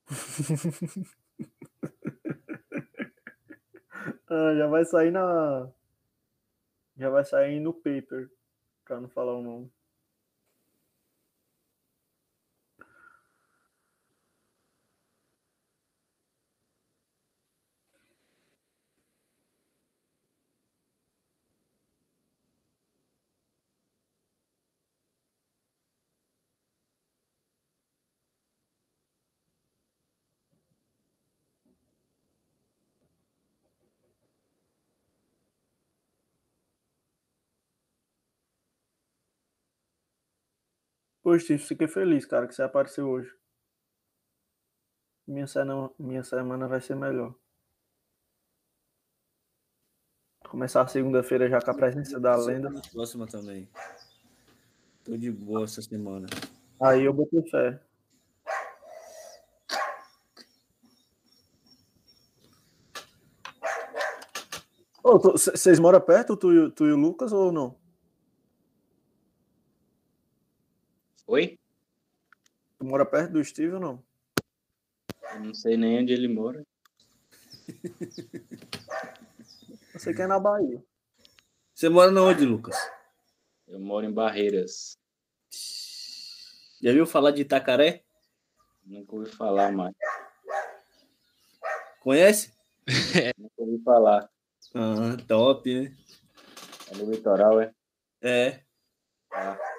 Ah, 4.31 4.55
já 4.55 4.65
vai 4.65 4.85
sair 4.85 5.11
na. 5.11 5.69
Já 6.95 7.09
vai 7.09 7.25
sair 7.25 7.59
no 7.59 7.73
paper, 7.73 8.29
pra 8.85 9.01
não 9.01 9.09
falar 9.09 9.33
o 9.35 9.41
nome. 9.41 9.69
Pô, 41.31 41.39
Steve, 41.39 41.63
fiquei 41.63 41.87
feliz, 41.87 42.25
cara, 42.25 42.45
que 42.45 42.53
você 42.53 42.61
apareceu 42.61 43.07
hoje. 43.07 43.33
Minha 45.25 45.47
semana, 45.47 45.89
minha 45.97 46.23
semana 46.25 46.67
vai 46.67 46.81
ser 46.81 46.93
melhor. 46.93 47.33
Começar 50.49 50.81
a 50.81 50.87
segunda-feira 50.87 51.47
já 51.47 51.61
com 51.61 51.71
a 51.71 51.73
presença 51.73 52.19
da 52.19 52.35
lenda. 52.35 52.69
Próxima 52.91 53.25
também. 53.27 53.69
Tô 55.05 55.15
de 55.15 55.31
boa 55.31 55.63
essa 55.63 55.81
semana. 55.81 56.27
Aí 56.81 57.05
eu 57.05 57.13
botei 57.13 57.49
fé. 57.49 57.81
Vocês 65.01 65.79
moram 65.79 66.01
perto, 66.01 66.35
tu, 66.35 66.71
tu 66.71 66.85
e 66.85 66.91
o 66.91 66.97
Lucas, 66.97 67.31
ou 67.31 67.53
não? 67.53 67.80
Oi? 71.31 71.57
Tu 72.77 72.83
mora 72.83 73.05
perto 73.05 73.31
do 73.31 73.41
Steve 73.45 73.75
ou 73.75 73.79
não? 73.79 74.03
Eu 75.33 75.39
não 75.39 75.53
sei 75.53 75.77
nem 75.77 76.01
onde 76.01 76.11
ele 76.11 76.27
mora. 76.27 76.61
Eu 79.93 79.97
sei 80.01 80.13
que 80.13 80.21
é 80.21 80.27
na 80.27 80.37
Bahia. 80.37 80.83
Você 81.73 81.87
mora 81.87 82.11
na 82.11 82.21
onde, 82.21 82.45
Lucas? 82.45 82.75
Eu 83.65 83.79
moro 83.79 84.05
em 84.05 84.11
Barreiras. 84.11 84.97
Já 86.83 86.91
viu 86.91 87.05
falar 87.05 87.31
de 87.31 87.43
Itacaré? 87.43 88.03
Nunca 88.83 89.15
ouvi 89.15 89.31
falar 89.31 89.71
mais. 89.71 89.95
Conhece? 92.01 92.53
Nunca 93.39 93.53
ouvi 93.55 93.81
falar. 93.85 94.29
Ah, 94.75 95.15
top, 95.29 95.73
né? 95.73 95.95
É 96.91 96.93
do 96.93 97.09
litoral, 97.09 97.61
é? 97.61 97.73
É. 98.21 98.65
Ah, 99.31 99.70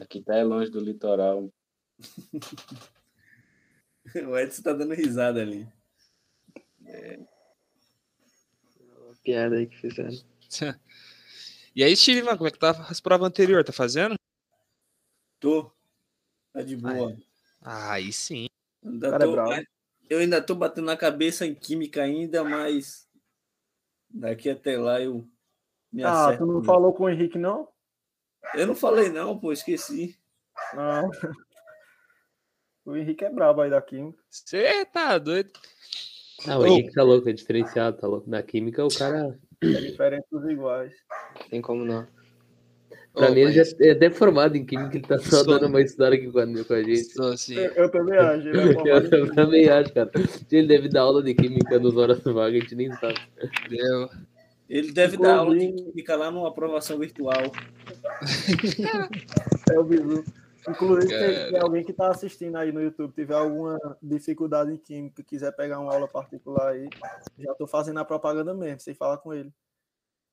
aqui 0.00 0.20
tá 0.22 0.36
é 0.36 0.44
longe 0.44 0.70
do 0.70 0.80
litoral. 0.80 1.52
O 4.28 4.38
Edson 4.38 4.62
tá 4.62 4.72
dando 4.74 4.92
risada 4.94 5.40
ali. 5.40 5.66
Piada 9.24 9.56
aí 9.56 9.66
que 9.66 9.76
fizeram. 9.78 10.10
E 11.76 11.82
aí, 11.82 11.96
Steve, 11.96 12.22
mano, 12.22 12.38
como 12.38 12.46
é 12.46 12.52
que 12.52 12.58
tá 12.58 12.70
as 12.88 13.00
provas 13.00 13.26
anteriores? 13.26 13.66
Tá 13.66 13.72
fazendo? 13.72 14.14
Tô. 15.40 15.72
Tá 16.52 16.62
de 16.62 16.76
boa. 16.76 17.16
Ah, 17.60 17.94
aí 17.94 18.12
sim. 18.12 18.46
Ainda 18.84 19.10
cara 19.10 19.24
é 19.24 19.26
tô- 19.26 19.32
bravo. 19.32 19.62
eu 20.08 20.18
ainda 20.20 20.40
tô 20.40 20.54
batendo 20.54 20.84
na 20.84 20.96
cabeça 20.96 21.44
em 21.44 21.52
química 21.52 22.00
ainda, 22.04 22.44
mas 22.44 23.08
daqui 24.08 24.48
até 24.48 24.78
lá 24.78 25.00
eu 25.00 25.28
me 25.90 26.04
Ah, 26.04 26.26
acerto. 26.26 26.46
tu 26.46 26.52
não 26.52 26.62
falou 26.62 26.94
com 26.94 27.04
o 27.04 27.08
Henrique, 27.10 27.38
não? 27.38 27.68
Eu 28.54 28.66
não 28.66 28.74
falei 28.74 29.08
não, 29.08 29.38
pô, 29.38 29.52
esqueci. 29.52 30.16
Não. 30.74 31.10
O 32.84 32.96
Henrique 32.96 33.24
é 33.24 33.30
brabo 33.30 33.62
aí 33.62 33.70
da 33.70 33.80
Química. 33.80 34.22
Você 34.30 34.84
tá 34.86 35.16
doido? 35.18 35.50
Ah, 36.46 36.58
o 36.58 36.66
Henrique 36.66 36.92
tá 36.92 37.02
louco, 37.02 37.28
é 37.28 37.32
diferenciado, 37.32 37.96
tá 37.98 38.06
louco. 38.06 38.28
Na 38.28 38.42
química, 38.42 38.84
o 38.84 38.88
cara. 38.94 39.38
É 39.62 39.66
diferente 39.66 40.26
dos 40.30 40.44
iguais. 40.50 40.92
Tem 41.48 41.62
como 41.62 41.84
não. 41.84 42.06
Pra 43.14 43.28
Ô, 43.28 43.30
mim, 43.30 43.40
ele 43.40 43.56
mas- 43.56 43.70
já 43.70 43.86
é 43.86 43.90
até 43.92 44.10
formado 44.10 44.56
em 44.56 44.66
química, 44.66 44.96
ele 44.96 45.06
tá 45.06 45.18
só 45.18 45.42
Sou- 45.42 45.46
dando 45.46 45.68
uma 45.68 45.80
história 45.80 46.18
aqui 46.18 46.30
com 46.30 46.38
a, 46.74 46.82
gente. 46.82 47.04
Sou 47.14 47.28
assim. 47.32 47.54
Eu, 47.54 47.72
eu 47.72 47.90
também 47.90 48.18
acho. 48.18 48.48
Ele 48.48 48.90
é 48.90 48.92
Eu, 49.16 49.34
também 49.34 49.68
acho, 49.70 49.94
cara. 49.94 50.10
Ele 50.52 50.66
deve 50.66 50.88
dar 50.88 51.02
aula 51.02 51.22
de 51.22 51.32
química 51.34 51.78
nos 51.78 51.96
horas 51.96 52.18
vagas, 52.22 52.56
a 52.56 52.60
gente 52.60 52.74
nem 52.74 52.92
sabe. 52.92 53.14
Deu. 53.70 54.10
Ele 54.68 54.92
deve 54.92 55.16
dar 55.16 55.36
aula 55.36 55.56
de 55.56 55.72
química 55.72 56.16
lá 56.16 56.30
numa 56.30 56.48
aprovação 56.48 56.98
virtual. 56.98 57.52
É 59.72 59.78
o 59.78 59.84
bizu. 59.84 60.24
Inclusive, 60.68 61.12
se 61.12 61.50
Cara. 61.50 61.62
alguém 61.62 61.84
que 61.84 61.90
está 61.90 62.10
assistindo 62.10 62.56
aí 62.56 62.72
no 62.72 62.82
YouTube, 62.82 63.12
tiver 63.12 63.34
alguma 63.34 63.78
dificuldade 64.02 64.72
em 64.72 64.78
química, 64.78 65.22
quiser 65.22 65.52
pegar 65.52 65.78
uma 65.78 65.92
aula 65.92 66.08
particular 66.08 66.72
aí, 66.72 66.88
já 67.38 67.52
estou 67.52 67.66
fazendo 67.66 68.00
a 68.00 68.04
propaganda 68.04 68.54
mesmo, 68.54 68.80
sem 68.80 68.94
falar 68.94 69.18
com 69.18 69.34
ele. 69.34 69.52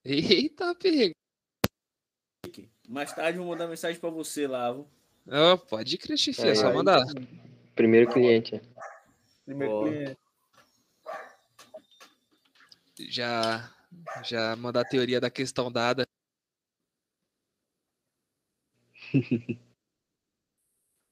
Eita, 0.06 0.74
pega. 0.76 1.14
Mais 2.88 3.14
tarde 3.14 3.38
eu 3.38 3.44
vou 3.44 3.54
mandar 3.54 3.68
mensagem 3.68 4.00
pra 4.00 4.10
você 4.10 4.48
lá. 4.48 4.72
viu? 4.72 4.88
Ó, 5.30 5.58
pode 5.58 5.98
crer, 5.98 6.18
Chifre, 6.18 6.48
é 6.48 6.50
Aí, 6.52 6.56
só 6.56 6.74
mandar. 6.74 7.02
Primeiro 7.76 8.10
cliente. 8.12 8.62
Primeiro 9.46 9.74
Boa. 9.74 9.90
cliente. 9.90 10.18
Já, 13.10 13.70
já 14.24 14.56
mandar 14.56 14.82
a 14.82 14.86
teoria 14.86 15.20
da 15.20 15.30
questão 15.30 15.72
dada. 15.72 16.08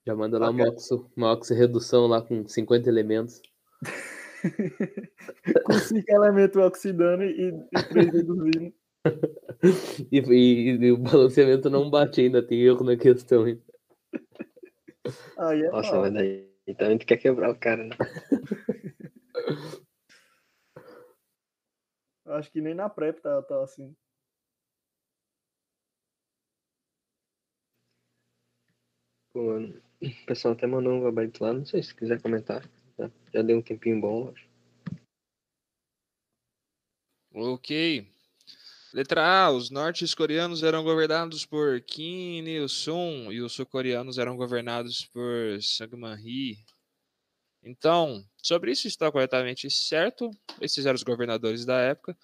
Já 0.06 0.14
manda 0.16 0.38
lá 0.38 0.50
uma, 0.50 0.68
oxo, 0.68 1.10
uma 1.16 1.32
oxirredução 1.32 2.06
lá 2.06 2.22
com 2.22 2.46
50 2.48 2.88
elementos. 2.88 3.42
Com 5.64 5.72
cinco 5.74 6.10
elementos 6.10 6.56
oxidando 6.56 7.22
e, 7.24 7.50
e 7.72 7.82
três 7.84 8.12
reduzindo. 8.12 8.72
E, 10.10 10.18
e- 10.18 10.70
e 10.86 10.92
o 10.92 10.96
balanceamento 10.96 11.68
não 11.68 11.90
bate 11.90 12.22
ainda, 12.22 12.42
tem 12.42 12.62
erro 12.62 12.82
na 12.82 12.96
questão. 12.96 13.46
hein? 13.46 13.62
Aí 15.38 15.62
é 15.62 15.70
Nossa, 15.70 15.92
mal. 15.92 16.00
mas 16.02 16.12
daí 16.14 16.48
também 16.78 16.96
tu 16.98 17.04
quer 17.06 17.18
quebrar 17.18 17.50
o 17.50 17.58
cara, 17.58 17.84
né? 17.84 17.96
Acho 22.26 22.50
que 22.50 22.60
nem 22.62 22.74
na 22.74 22.88
PrEP 22.88 23.20
tá, 23.20 23.42
tá 23.42 23.62
assim. 23.62 23.94
Mano, 29.42 29.82
o 30.02 30.26
pessoal 30.26 30.54
até 30.54 30.66
mandou 30.66 30.92
um 30.92 31.02
gabarito 31.02 31.42
lá, 31.42 31.52
não 31.52 31.64
sei 31.64 31.82
se 31.82 31.94
quiser 31.94 32.20
comentar. 32.20 32.68
Já, 33.32 33.42
deu 33.42 33.58
um 33.58 33.62
tempinho 33.62 34.00
bom, 34.00 34.30
acho. 34.30 34.48
Ok. 37.32 38.06
Letra 38.92 39.44
A. 39.46 39.50
Os 39.50 39.70
norte-coreanos 39.70 40.62
eram 40.62 40.82
governados 40.82 41.46
por 41.46 41.80
Kim 41.82 42.44
Il-sung 42.44 43.32
e 43.32 43.40
os 43.40 43.52
sul-coreanos 43.52 44.18
eram 44.18 44.36
governados 44.36 45.06
por 45.06 45.62
Sangman-hee. 45.62 46.58
Então, 47.62 48.24
sobre 48.42 48.72
isso 48.72 48.88
está 48.88 49.12
corretamente 49.12 49.70
certo. 49.70 50.30
Esses 50.60 50.86
eram 50.86 50.96
os 50.96 51.02
governadores 51.02 51.64
da 51.64 51.78
época. 51.78 52.16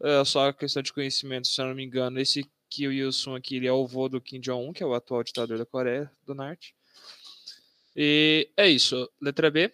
É 0.00 0.24
só 0.24 0.52
questão 0.52 0.82
de 0.82 0.92
conhecimento, 0.92 1.48
se 1.48 1.60
eu 1.60 1.66
não 1.66 1.74
me 1.74 1.84
engano, 1.84 2.18
esse 2.18 2.44
Kim 2.74 2.90
Il-sung 2.90 3.36
aqui 3.36 3.56
ele 3.56 3.66
é 3.66 3.72
o 3.72 3.84
avô 3.84 4.08
do 4.08 4.20
Kim 4.20 4.40
Jong-un, 4.40 4.72
que 4.72 4.82
é 4.82 4.86
o 4.86 4.94
atual 4.94 5.22
ditador 5.22 5.58
da 5.58 5.66
Coreia 5.66 6.10
do 6.26 6.34
Norte. 6.34 6.74
E 7.94 8.50
é 8.56 8.68
isso. 8.68 9.08
Letra 9.20 9.50
B. 9.50 9.72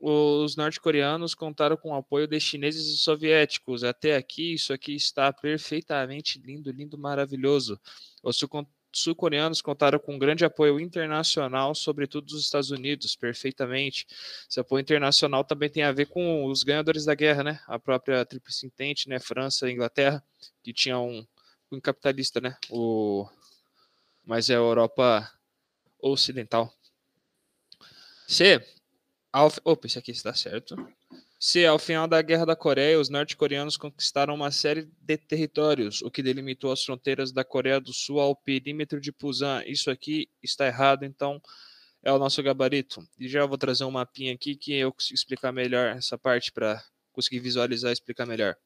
Os 0.00 0.54
norte-coreanos 0.54 1.34
contaram 1.34 1.76
com 1.76 1.90
o 1.90 1.94
apoio 1.94 2.28
de 2.28 2.38
chineses 2.38 2.86
e 2.86 2.98
soviéticos. 2.98 3.82
Até 3.82 4.14
aqui, 4.14 4.54
isso 4.54 4.72
aqui 4.72 4.94
está 4.94 5.32
perfeitamente 5.32 6.38
lindo, 6.38 6.70
lindo, 6.70 6.96
maravilhoso. 6.96 7.80
Os 8.22 8.36
sul- 8.36 8.48
sul-coreanos 8.92 9.60
contaram 9.60 9.98
com 9.98 10.16
grande 10.16 10.44
apoio 10.44 10.78
internacional, 10.78 11.74
sobretudo 11.74 12.26
dos 12.26 12.42
Estados 12.42 12.70
Unidos, 12.70 13.16
perfeitamente. 13.16 14.06
Esse 14.48 14.60
apoio 14.60 14.80
internacional 14.80 15.42
também 15.44 15.68
tem 15.68 15.82
a 15.82 15.92
ver 15.92 16.06
com 16.06 16.46
os 16.46 16.62
ganhadores 16.62 17.04
da 17.04 17.14
guerra, 17.14 17.42
né? 17.42 17.60
A 17.66 17.78
própria 17.78 18.24
Tríplice 18.24 18.66
Entente, 18.66 19.08
né? 19.08 19.18
França 19.18 19.68
e 19.68 19.72
Inglaterra, 19.72 20.24
que 20.62 20.72
tinham 20.72 21.08
um, 21.08 21.18
um 21.18 21.26
capitalista, 21.80 22.40
né? 22.40 22.56
O... 22.70 23.28
Mas 24.24 24.48
é 24.50 24.54
a 24.54 24.58
Europa 24.58 25.30
Ocidental. 26.00 26.72
C. 28.26 28.64
Ao... 29.32 29.52
Opa, 29.64 29.86
esse 29.86 29.98
aqui 29.98 30.10
está 30.10 30.32
certo. 30.34 30.76
Se, 31.40 31.64
ao 31.64 31.78
final 31.78 32.08
da 32.08 32.20
Guerra 32.20 32.46
da 32.46 32.56
Coreia, 32.56 32.98
os 32.98 33.08
norte-coreanos 33.08 33.76
conquistaram 33.76 34.34
uma 34.34 34.50
série 34.50 34.90
de 35.00 35.16
territórios, 35.16 36.02
o 36.02 36.10
que 36.10 36.20
delimitou 36.20 36.72
as 36.72 36.82
fronteiras 36.82 37.30
da 37.30 37.44
Coreia 37.44 37.80
do 37.80 37.92
Sul 37.92 38.18
ao 38.18 38.34
perímetro 38.34 39.00
de 39.00 39.12
Pusan. 39.12 39.62
Isso 39.64 39.88
aqui 39.88 40.28
está 40.42 40.66
errado, 40.66 41.04
então 41.04 41.40
é 42.02 42.12
o 42.12 42.18
nosso 42.18 42.42
gabarito. 42.42 43.06
E 43.18 43.28
já 43.28 43.46
vou 43.46 43.56
trazer 43.56 43.84
um 43.84 43.90
mapinha 43.92 44.34
aqui 44.34 44.56
que 44.56 44.72
eu 44.72 44.92
consigo 44.92 45.14
explicar 45.14 45.52
melhor 45.52 45.96
essa 45.96 46.18
parte 46.18 46.50
para 46.50 46.82
conseguir 47.12 47.38
visualizar 47.38 47.90
e 47.90 47.92
explicar 47.92 48.26
melhor. 48.26 48.56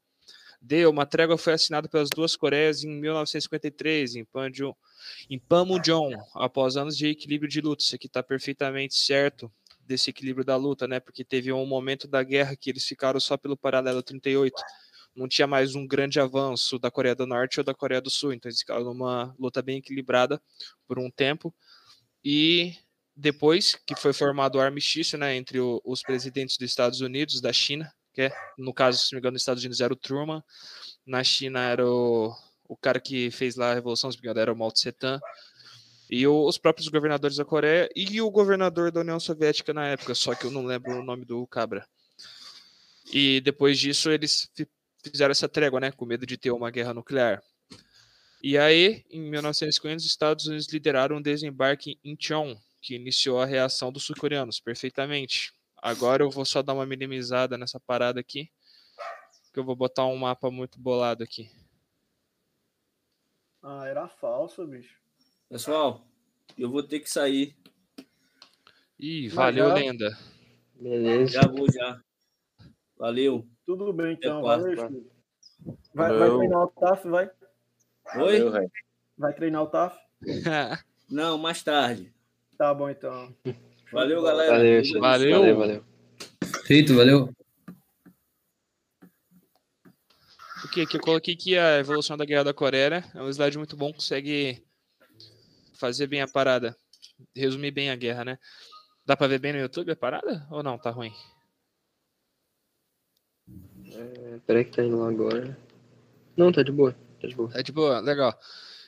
D. 0.62 0.86
Uma 0.86 1.04
trégua 1.04 1.36
foi 1.36 1.54
assinada 1.54 1.88
pelas 1.88 2.08
duas 2.08 2.36
Coreias 2.36 2.84
em 2.84 2.88
1953, 2.88 4.14
em 4.14 4.24
Panmunjom, 4.24 4.72
em 5.28 5.38
Panmunjom, 5.38 6.12
após 6.34 6.76
anos 6.76 6.96
de 6.96 7.08
equilíbrio 7.08 7.50
de 7.50 7.60
luta. 7.60 7.82
Isso 7.82 7.94
aqui 7.96 8.06
está 8.06 8.22
perfeitamente 8.22 8.94
certo 8.94 9.52
desse 9.80 10.08
equilíbrio 10.10 10.44
da 10.44 10.54
luta, 10.56 10.86
né? 10.86 11.00
Porque 11.00 11.24
teve 11.24 11.52
um 11.52 11.66
momento 11.66 12.06
da 12.06 12.22
guerra 12.22 12.54
que 12.54 12.70
eles 12.70 12.86
ficaram 12.86 13.18
só 13.18 13.36
pelo 13.36 13.56
paralelo 13.56 14.02
38. 14.02 14.54
Não 15.14 15.28
tinha 15.28 15.46
mais 15.46 15.74
um 15.74 15.84
grande 15.86 16.20
avanço 16.20 16.78
da 16.78 16.90
Coreia 16.90 17.14
do 17.14 17.26
Norte 17.26 17.58
ou 17.58 17.64
da 17.64 17.74
Coreia 17.74 18.00
do 18.00 18.08
Sul. 18.08 18.32
Então 18.32 18.48
eles 18.48 18.60
ficaram 18.60 18.84
numa 18.84 19.34
luta 19.38 19.60
bem 19.60 19.78
equilibrada 19.78 20.40
por 20.86 20.98
um 20.98 21.10
tempo. 21.10 21.52
E 22.24 22.74
depois 23.14 23.74
que 23.74 23.96
foi 23.96 24.12
formado 24.12 24.56
o 24.56 24.60
armistício, 24.60 25.18
né, 25.18 25.34
entre 25.36 25.60
o- 25.60 25.82
os 25.84 26.02
presidentes 26.02 26.56
dos 26.56 26.70
Estados 26.70 27.00
Unidos, 27.00 27.40
da 27.40 27.52
China, 27.52 27.92
que 28.12 28.22
é, 28.22 28.32
no 28.58 28.72
caso, 28.74 28.98
se 28.98 29.12
não 29.12 29.16
me 29.16 29.20
engano, 29.20 29.32
nos 29.34 29.42
Estados 29.42 29.62
Unidos 29.62 29.80
era 29.80 29.92
o 29.92 29.96
Truman, 29.96 30.42
na 31.06 31.22
China 31.24 31.60
era 31.60 31.86
o, 31.86 32.34
o 32.68 32.76
cara 32.76 33.00
que 33.00 33.30
fez 33.30 33.56
lá 33.56 33.70
a 33.72 33.74
revolução, 33.74 34.10
se 34.10 34.16
não 34.18 34.22
me 34.22 34.26
engano, 34.28 34.40
era 34.40 34.52
o 34.52 34.56
Mao 34.56 34.70
Tse 34.72 34.92
Tung, 34.92 35.20
e 36.10 36.26
o- 36.26 36.44
os 36.46 36.58
próprios 36.58 36.88
governadores 36.88 37.36
da 37.36 37.44
Coreia 37.44 37.88
e 37.96 38.20
o 38.20 38.30
governador 38.30 38.90
da 38.92 39.00
União 39.00 39.18
Soviética 39.18 39.72
na 39.72 39.86
época, 39.88 40.14
só 40.14 40.34
que 40.34 40.44
eu 40.44 40.50
não 40.50 40.64
lembro 40.66 40.92
o 41.00 41.02
nome 41.04 41.24
do 41.24 41.46
cabra. 41.46 41.86
E 43.12 43.40
depois 43.40 43.78
disso 43.78 44.10
eles 44.10 44.48
fi- 44.54 44.68
fizeram 45.02 45.32
essa 45.32 45.48
trégua, 45.48 45.80
né? 45.80 45.90
Com 45.92 46.04
medo 46.06 46.24
de 46.26 46.36
ter 46.36 46.50
uma 46.50 46.70
guerra 46.70 46.94
nuclear. 46.94 47.42
E 48.42 48.58
aí, 48.58 49.04
em 49.10 49.20
1950, 49.20 49.98
os 49.98 50.06
Estados 50.06 50.46
Unidos 50.46 50.66
lideraram 50.72 51.16
um 51.16 51.22
desembarque 51.22 51.98
em 52.04 52.12
Incheon, 52.12 52.56
que 52.80 52.94
iniciou 52.94 53.40
a 53.40 53.46
reação 53.46 53.92
dos 53.92 54.02
sul-coreanos 54.04 54.58
perfeitamente. 54.60 55.52
Agora 55.82 56.22
eu 56.22 56.30
vou 56.30 56.44
só 56.44 56.62
dar 56.62 56.74
uma 56.74 56.86
minimizada 56.86 57.58
nessa 57.58 57.80
parada 57.80 58.20
aqui, 58.20 58.48
que 59.52 59.58
eu 59.58 59.64
vou 59.64 59.74
botar 59.74 60.06
um 60.06 60.16
mapa 60.16 60.48
muito 60.48 60.78
bolado 60.80 61.24
aqui. 61.24 61.50
Ah, 63.60 63.84
era 63.88 64.06
falso, 64.06 64.64
bicho. 64.64 64.96
Pessoal, 65.48 66.06
eu 66.56 66.70
vou 66.70 66.84
ter 66.84 67.00
que 67.00 67.10
sair. 67.10 67.56
Ih, 68.96 69.28
valeu, 69.28 69.68
já- 69.68 69.74
lenda. 69.74 70.18
Beleza. 70.74 71.32
Já 71.32 71.48
vou 71.48 71.70
já. 71.70 72.00
Valeu. 72.96 73.44
Tudo 73.66 73.92
bem, 73.92 74.12
então. 74.12 74.40
Valeu. 74.40 74.76
Vai, 75.94 76.12
vai 76.12 76.30
treinar 76.36 76.62
o 76.62 76.68
TAF, 76.68 77.08
vai? 77.08 77.26
Oi? 78.16 78.40
Valeu. 78.40 78.70
Vai 79.18 79.34
treinar 79.34 79.62
o 79.62 79.66
TAF? 79.66 79.98
Não, 81.10 81.36
mais 81.38 81.60
tarde. 81.62 82.14
Tá 82.56 82.72
bom, 82.72 82.88
então. 82.88 83.34
Valeu, 83.92 84.22
galera. 84.22 84.52
Valeu. 84.56 84.82
Valeu. 85.00 85.38
Valeu, 85.38 85.56
valeu. 85.58 85.84
Feito, 86.64 86.94
valeu. 86.94 87.28
O 90.64 90.68
que 90.72 90.86
que 90.86 90.96
eu 90.96 91.00
coloquei 91.00 91.34
aqui 91.34 91.58
a 91.58 91.78
evolução 91.78 92.16
da 92.16 92.24
Guerra 92.24 92.44
da 92.44 92.54
Coreia, 92.54 92.88
né? 92.90 93.10
É 93.14 93.22
um 93.22 93.28
slide 93.28 93.58
muito 93.58 93.76
bom, 93.76 93.92
consegue 93.92 94.64
fazer 95.74 96.06
bem 96.06 96.22
a 96.22 96.28
parada, 96.28 96.74
resumir 97.36 97.72
bem 97.72 97.90
a 97.90 97.96
guerra, 97.96 98.24
né? 98.24 98.38
Dá 99.04 99.16
pra 99.16 99.26
ver 99.26 99.38
bem 99.40 99.52
no 99.52 99.58
YouTube 99.58 99.90
a 99.90 99.96
parada 99.96 100.46
ou 100.50 100.62
não? 100.62 100.78
Tá 100.78 100.90
ruim? 100.90 101.12
É, 103.92 104.38
peraí 104.46 104.64
que 104.64 104.70
tá 104.70 104.82
indo 104.84 104.98
lá 104.98 105.08
agora. 105.10 105.58
Não, 106.36 106.50
tá 106.52 106.62
de 106.62 106.72
boa. 106.72 106.96
Tá 107.20 107.26
de 107.26 107.34
boa. 107.34 107.50
É 107.54 107.62
de 107.62 107.72
boa, 107.72 108.00
legal. 108.00 108.32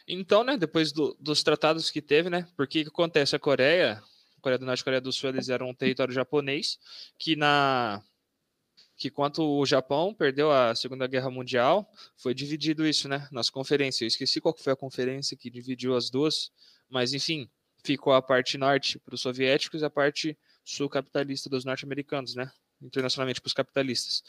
Então, 0.06 0.44
né, 0.44 0.56
depois 0.56 0.93
do- 0.93 1.16
dos 1.20 1.43
tratados 1.43 1.90
que 1.90 2.01
teve, 2.01 2.31
né, 2.31 2.47
porque 2.56 2.85
que 2.85 2.89
acontece? 2.89 3.35
A 3.35 3.39
Coreia, 3.39 4.01
Coreia 4.44 4.58
do 4.58 4.66
Norte 4.66 4.80
e 4.80 4.84
Coreia 4.84 5.00
do 5.00 5.10
Sul, 5.10 5.30
eles 5.30 5.48
eram 5.48 5.70
um 5.70 5.74
território 5.74 6.12
japonês, 6.12 6.78
que 7.18 7.34
na 7.34 8.02
que 8.96 9.10
quando 9.10 9.42
o 9.42 9.66
Japão 9.66 10.14
perdeu 10.14 10.52
a 10.52 10.74
Segunda 10.74 11.08
Guerra 11.08 11.28
Mundial, 11.28 11.90
foi 12.16 12.32
dividido 12.32 12.86
isso, 12.86 13.08
né, 13.08 13.26
nas 13.32 13.50
conferências. 13.50 14.02
Eu 14.02 14.06
esqueci 14.06 14.40
qual 14.40 14.56
foi 14.56 14.72
a 14.72 14.76
conferência 14.76 15.36
que 15.36 15.50
dividiu 15.50 15.96
as 15.96 16.10
duas, 16.10 16.52
mas 16.88 17.12
enfim, 17.12 17.50
ficou 17.82 18.12
a 18.12 18.22
parte 18.22 18.56
norte 18.56 19.00
para 19.00 19.14
os 19.14 19.20
soviéticos 19.20 19.82
e 19.82 19.84
a 19.84 19.90
parte 19.90 20.38
sul 20.62 20.88
capitalista 20.88 21.50
dos 21.50 21.64
norte-americanos, 21.64 22.36
né, 22.36 22.52
internacionalmente 22.82 23.40
para 23.40 23.48
os 23.48 23.55
capitalistas. 23.55 24.22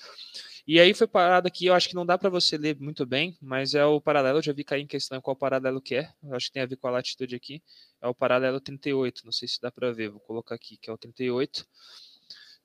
E 0.68 0.80
aí 0.80 0.96
foi 0.96 1.06
parada 1.06 1.48
aqui, 1.48 1.68
eu 1.68 1.76
acho 1.76 1.88
que 1.88 1.94
não 1.94 2.06
dá 2.06 2.18
para 2.18 2.30
você 2.30 2.58
ler 2.58 2.76
muito 2.80 3.06
bem, 3.06 3.38
mas 3.40 3.76
é 3.76 3.86
o 3.86 4.02
paralelo, 4.02 4.42
já 4.42 4.52
vi 4.52 4.64
cair 4.64 4.82
em 4.82 4.88
questão 4.88 5.22
qual 5.22 5.36
paralelo 5.36 5.80
que 5.80 5.94
é, 5.94 6.12
eu 6.24 6.34
acho 6.36 6.48
que 6.48 6.54
tem 6.54 6.64
a 6.64 6.66
ver 6.66 6.76
com 6.78 6.88
a 6.88 6.92
latitude 6.92 7.36
aqui, 7.36 7.62
é 8.02 8.08
o 8.08 8.16
paralelo 8.16 8.60
38, 8.60 9.26
não 9.26 9.32
sei 9.32 9.48
se 9.48 9.62
dá 9.62 9.72
para 9.72 9.92
ver, 9.92 10.10
vou 10.10 10.20
colocar 10.20 10.56
aqui, 10.56 10.76
que 10.78 10.90
é 10.90 10.94
o 10.94 10.98
38, 10.98 11.68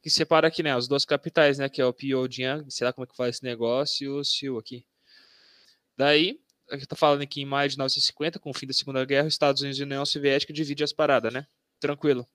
que 0.02 0.08
separa 0.08 0.48
aqui, 0.48 0.62
né, 0.62 0.74
as 0.74 0.88
duas 0.88 1.04
capitais, 1.04 1.58
né, 1.58 1.68
que 1.68 1.80
é 1.80 1.84
o 1.84 1.92
Pyongyang, 1.92 2.70
sei 2.70 2.86
lá 2.86 2.92
como 2.92 3.04
é 3.04 3.06
que 3.06 3.14
faz 3.14 3.36
esse 3.36 3.44
negócio, 3.44 4.04
e 4.04 4.08
o 4.08 4.24
Seul 4.24 4.58
aqui. 4.58 4.86
Daí, 5.94 6.40
aqui 6.70 6.86
tá 6.86 6.96
falando 6.96 7.20
aqui 7.20 7.42
em 7.42 7.44
maio 7.44 7.68
de 7.68 7.76
1950, 7.76 8.38
com 8.38 8.48
o 8.48 8.54
fim 8.54 8.66
da 8.66 8.72
Segunda 8.72 9.04
Guerra, 9.04 9.28
os 9.28 9.34
Estados 9.34 9.60
Unidos 9.60 9.78
e 9.78 9.82
a 9.82 9.86
União 9.86 10.06
Soviética 10.06 10.54
dividem 10.54 10.84
as 10.84 10.92
paradas, 10.92 11.30
né, 11.30 11.46
tranquilo. 11.78 12.26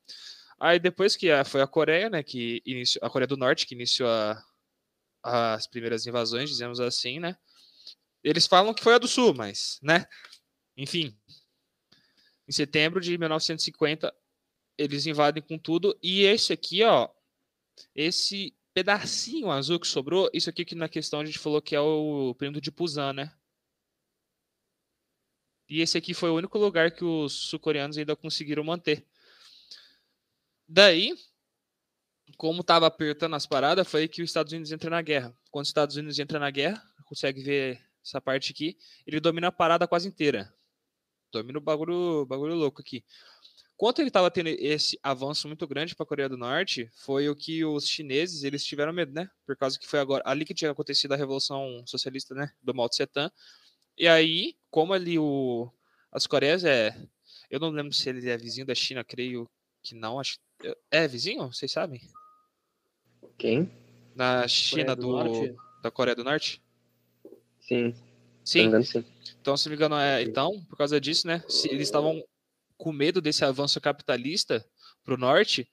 Aí 0.66 0.80
depois 0.80 1.16
que 1.16 1.28
foi 1.46 1.62
a 1.62 1.68
Coreia, 1.68 2.10
né, 2.10 2.24
que 2.24 2.60
iniciou, 2.66 3.06
a 3.06 3.10
Coreia 3.12 3.28
do 3.28 3.38
Norte, 3.38 3.68
que 3.68 3.76
iniciou 3.76 4.10
a, 4.10 4.44
as 5.22 5.68
primeiras 5.68 6.08
invasões, 6.08 6.50
dizemos 6.50 6.80
assim, 6.80 7.20
né? 7.20 7.38
Eles 8.24 8.48
falam 8.48 8.74
que 8.74 8.82
foi 8.82 8.96
a 8.96 8.98
do 8.98 9.08
Sul, 9.08 9.32
mas, 9.36 9.80
né? 9.84 10.08
Enfim. 10.76 11.16
Em 12.48 12.52
setembro 12.52 13.00
de 13.00 13.16
1950, 13.16 14.12
eles 14.76 15.06
invadem 15.06 15.44
com 15.44 15.56
tudo. 15.56 15.96
E 16.02 16.24
esse 16.24 16.52
aqui, 16.52 16.82
ó, 16.84 17.10
esse 17.94 18.58
pedacinho 18.74 19.52
azul 19.52 19.80
que 19.80 19.88
sobrou, 19.88 20.32
isso 20.34 20.50
aqui 20.50 20.66
que 20.66 20.74
na 20.74 20.90
questão 20.90 21.20
a 21.20 21.26
gente 21.26 21.38
falou 21.38 21.62
que 21.62 21.76
é 21.76 21.80
o 21.80 22.34
período 22.40 22.60
de 22.60 22.72
Pusan, 22.72 23.14
né? 23.14 23.32
E 25.70 25.82
esse 25.82 25.96
aqui 25.96 26.16
foi 26.16 26.32
o 26.32 26.36
único 26.36 26.58
lugar 26.58 26.90
que 26.90 27.06
os 27.06 27.34
sul-coreanos 27.34 28.00
ainda 28.00 28.16
conseguiram 28.16 28.64
manter. 28.64 29.06
Daí, 30.68 31.16
como 32.38 32.62
estava 32.62 32.88
apertando 32.88 33.36
as 33.36 33.46
paradas, 33.46 33.88
foi 33.88 34.08
que 34.08 34.22
os 34.22 34.30
Estados 34.30 34.52
Unidos 34.52 34.72
entra 34.72 34.90
na 34.90 35.02
guerra. 35.02 35.36
Quando 35.52 35.64
os 35.64 35.70
Estados 35.70 35.96
Unidos 35.96 36.18
entra 36.20 36.40
na 36.40 36.50
guerra, 36.50 36.84
consegue 37.06 37.42
ver 37.42 37.82
essa 38.04 38.20
parte 38.20 38.52
aqui, 38.52 38.78
ele 39.06 39.20
domina 39.20 39.48
a 39.48 39.52
parada 39.52 39.88
quase 39.88 40.08
inteira. 40.08 40.54
Domina 41.32 41.58
o 41.58 41.62
bagulho, 41.62 42.26
bagulho 42.26 42.56
louco 42.56 42.82
aqui. 42.82 43.04
Quanto 43.78 44.00
ele 44.00 44.08
estava 44.08 44.32
tendo 44.32 44.48
esse 44.48 44.98
avanço 45.04 45.48
muito 45.48 45.68
grande 45.68 45.96
para 45.96 46.06
a 46.06 46.08
Coreia 46.08 46.30
do 46.30 46.38
Norte, 46.38 46.90
foi 46.94 47.28
o 47.28 47.36
que 47.36 47.66
os 47.66 47.88
chineses 47.88 48.44
eles 48.44 48.64
tiveram 48.64 48.94
medo, 48.94 49.12
né? 49.14 49.30
Por 49.46 49.58
causa 49.58 49.78
que 49.78 49.88
foi 49.88 50.00
agora 50.00 50.24
ali 50.26 50.46
que 50.46 50.54
tinha 50.54 50.72
acontecido 50.72 51.14
a 51.14 51.18
revolução 51.18 51.84
socialista, 51.86 52.34
né? 52.34 52.52
Do 52.64 52.74
Mao 52.74 52.88
Tse 52.88 53.06
Tung. 53.06 53.30
E 53.98 54.08
aí, 54.08 54.56
como 54.72 54.94
ali 54.94 55.20
o 55.20 55.70
as 56.12 56.26
Coreias 56.26 56.64
é, 56.64 56.96
eu 57.50 57.60
não 57.60 57.70
lembro 57.70 57.94
se 57.94 58.10
ele 58.10 58.30
é 58.30 58.38
vizinho 58.38 58.66
da 58.66 58.76
China, 58.76 59.04
creio 59.04 59.50
que 59.86 59.94
não, 59.94 60.20
acho 60.20 60.40
é 60.90 61.08
vizinho, 61.08 61.52
vocês 61.54 61.72
sabem? 61.72 62.02
Quem? 63.38 63.70
Na 64.16 64.48
China 64.48 64.96
do 64.96 65.04
do, 65.04 65.12
Norte? 65.12 65.56
da 65.82 65.92
Coreia 65.92 66.16
do 66.16 66.24
Norte? 66.24 66.62
Sim. 67.60 67.94
Sim. 68.44 68.62
engano, 68.62 68.84
sim. 68.84 69.06
Então, 69.40 69.56
se 69.56 69.68
não 69.68 69.72
me 69.72 69.76
engano, 69.76 69.96
é, 69.96 70.24
então, 70.24 70.64
por 70.66 70.78
causa 70.78 71.00
disso, 71.00 71.28
né? 71.28 71.44
Se 71.48 71.68
eles 71.70 71.88
estavam 71.88 72.24
com 72.78 72.92
medo 72.92 73.22
desse 73.22 73.46
avanço 73.46 73.80
capitalista 73.80 74.66
pro 75.04 75.18
norte, 75.18 75.70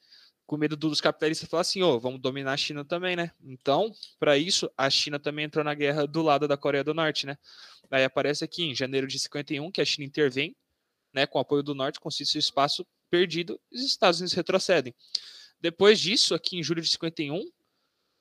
com 0.47 0.57
medo 0.57 0.77
dos 0.77 1.01
capitalistas 1.01 1.49
falar 1.49 1.63
assim, 1.63 1.83
ô, 1.83 1.99
vamos 1.99 2.21
dominar 2.21 2.53
a 2.53 2.57
China 2.57 2.85
também, 2.85 3.17
né? 3.17 3.31
Então, 3.43 3.93
para 4.19 4.37
isso, 4.37 4.71
a 4.77 4.91
China 4.91 5.19
também 5.19 5.47
entrou 5.47 5.65
na 5.65 5.75
guerra 5.75 6.07
do 6.07 6.23
lado 6.23 6.47
da 6.47 6.57
Coreia 6.57 6.85
do 6.85 6.93
Norte, 6.95 7.27
né? 7.27 7.39
Aí 7.91 8.05
aparece 8.05 8.45
aqui 8.45 8.65
em 8.65 8.75
janeiro 8.75 9.07
de 9.07 9.19
51 9.19 9.71
que 9.71 9.81
a 9.81 9.85
China 9.85 10.07
intervém, 10.07 10.57
né, 11.13 11.27
com 11.27 11.39
o 11.39 11.41
apoio 11.43 11.63
do 11.63 11.75
norte, 11.75 12.01
consiste 12.01 12.37
o 12.37 12.41
espaço 12.41 12.87
perdido 13.13 13.61
os 13.71 13.83
Estados 13.83 14.21
Unidos 14.21 14.33
retrocedem. 14.33 14.95
Depois 15.61 16.01
disso, 16.01 16.35
aqui 16.35 16.57
em 16.57 16.63
julho 16.63 16.81
de 16.81 16.89
51, 16.89 17.45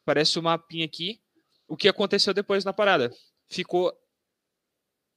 parece 0.03 0.37
o 0.37 0.43
mapinha 0.43 0.83
aqui, 0.83 1.21
o 1.65 1.77
que 1.77 1.87
aconteceu 1.87 2.33
depois 2.33 2.65
na 2.65 2.73
parada. 2.73 3.09
Ficou 3.49 3.97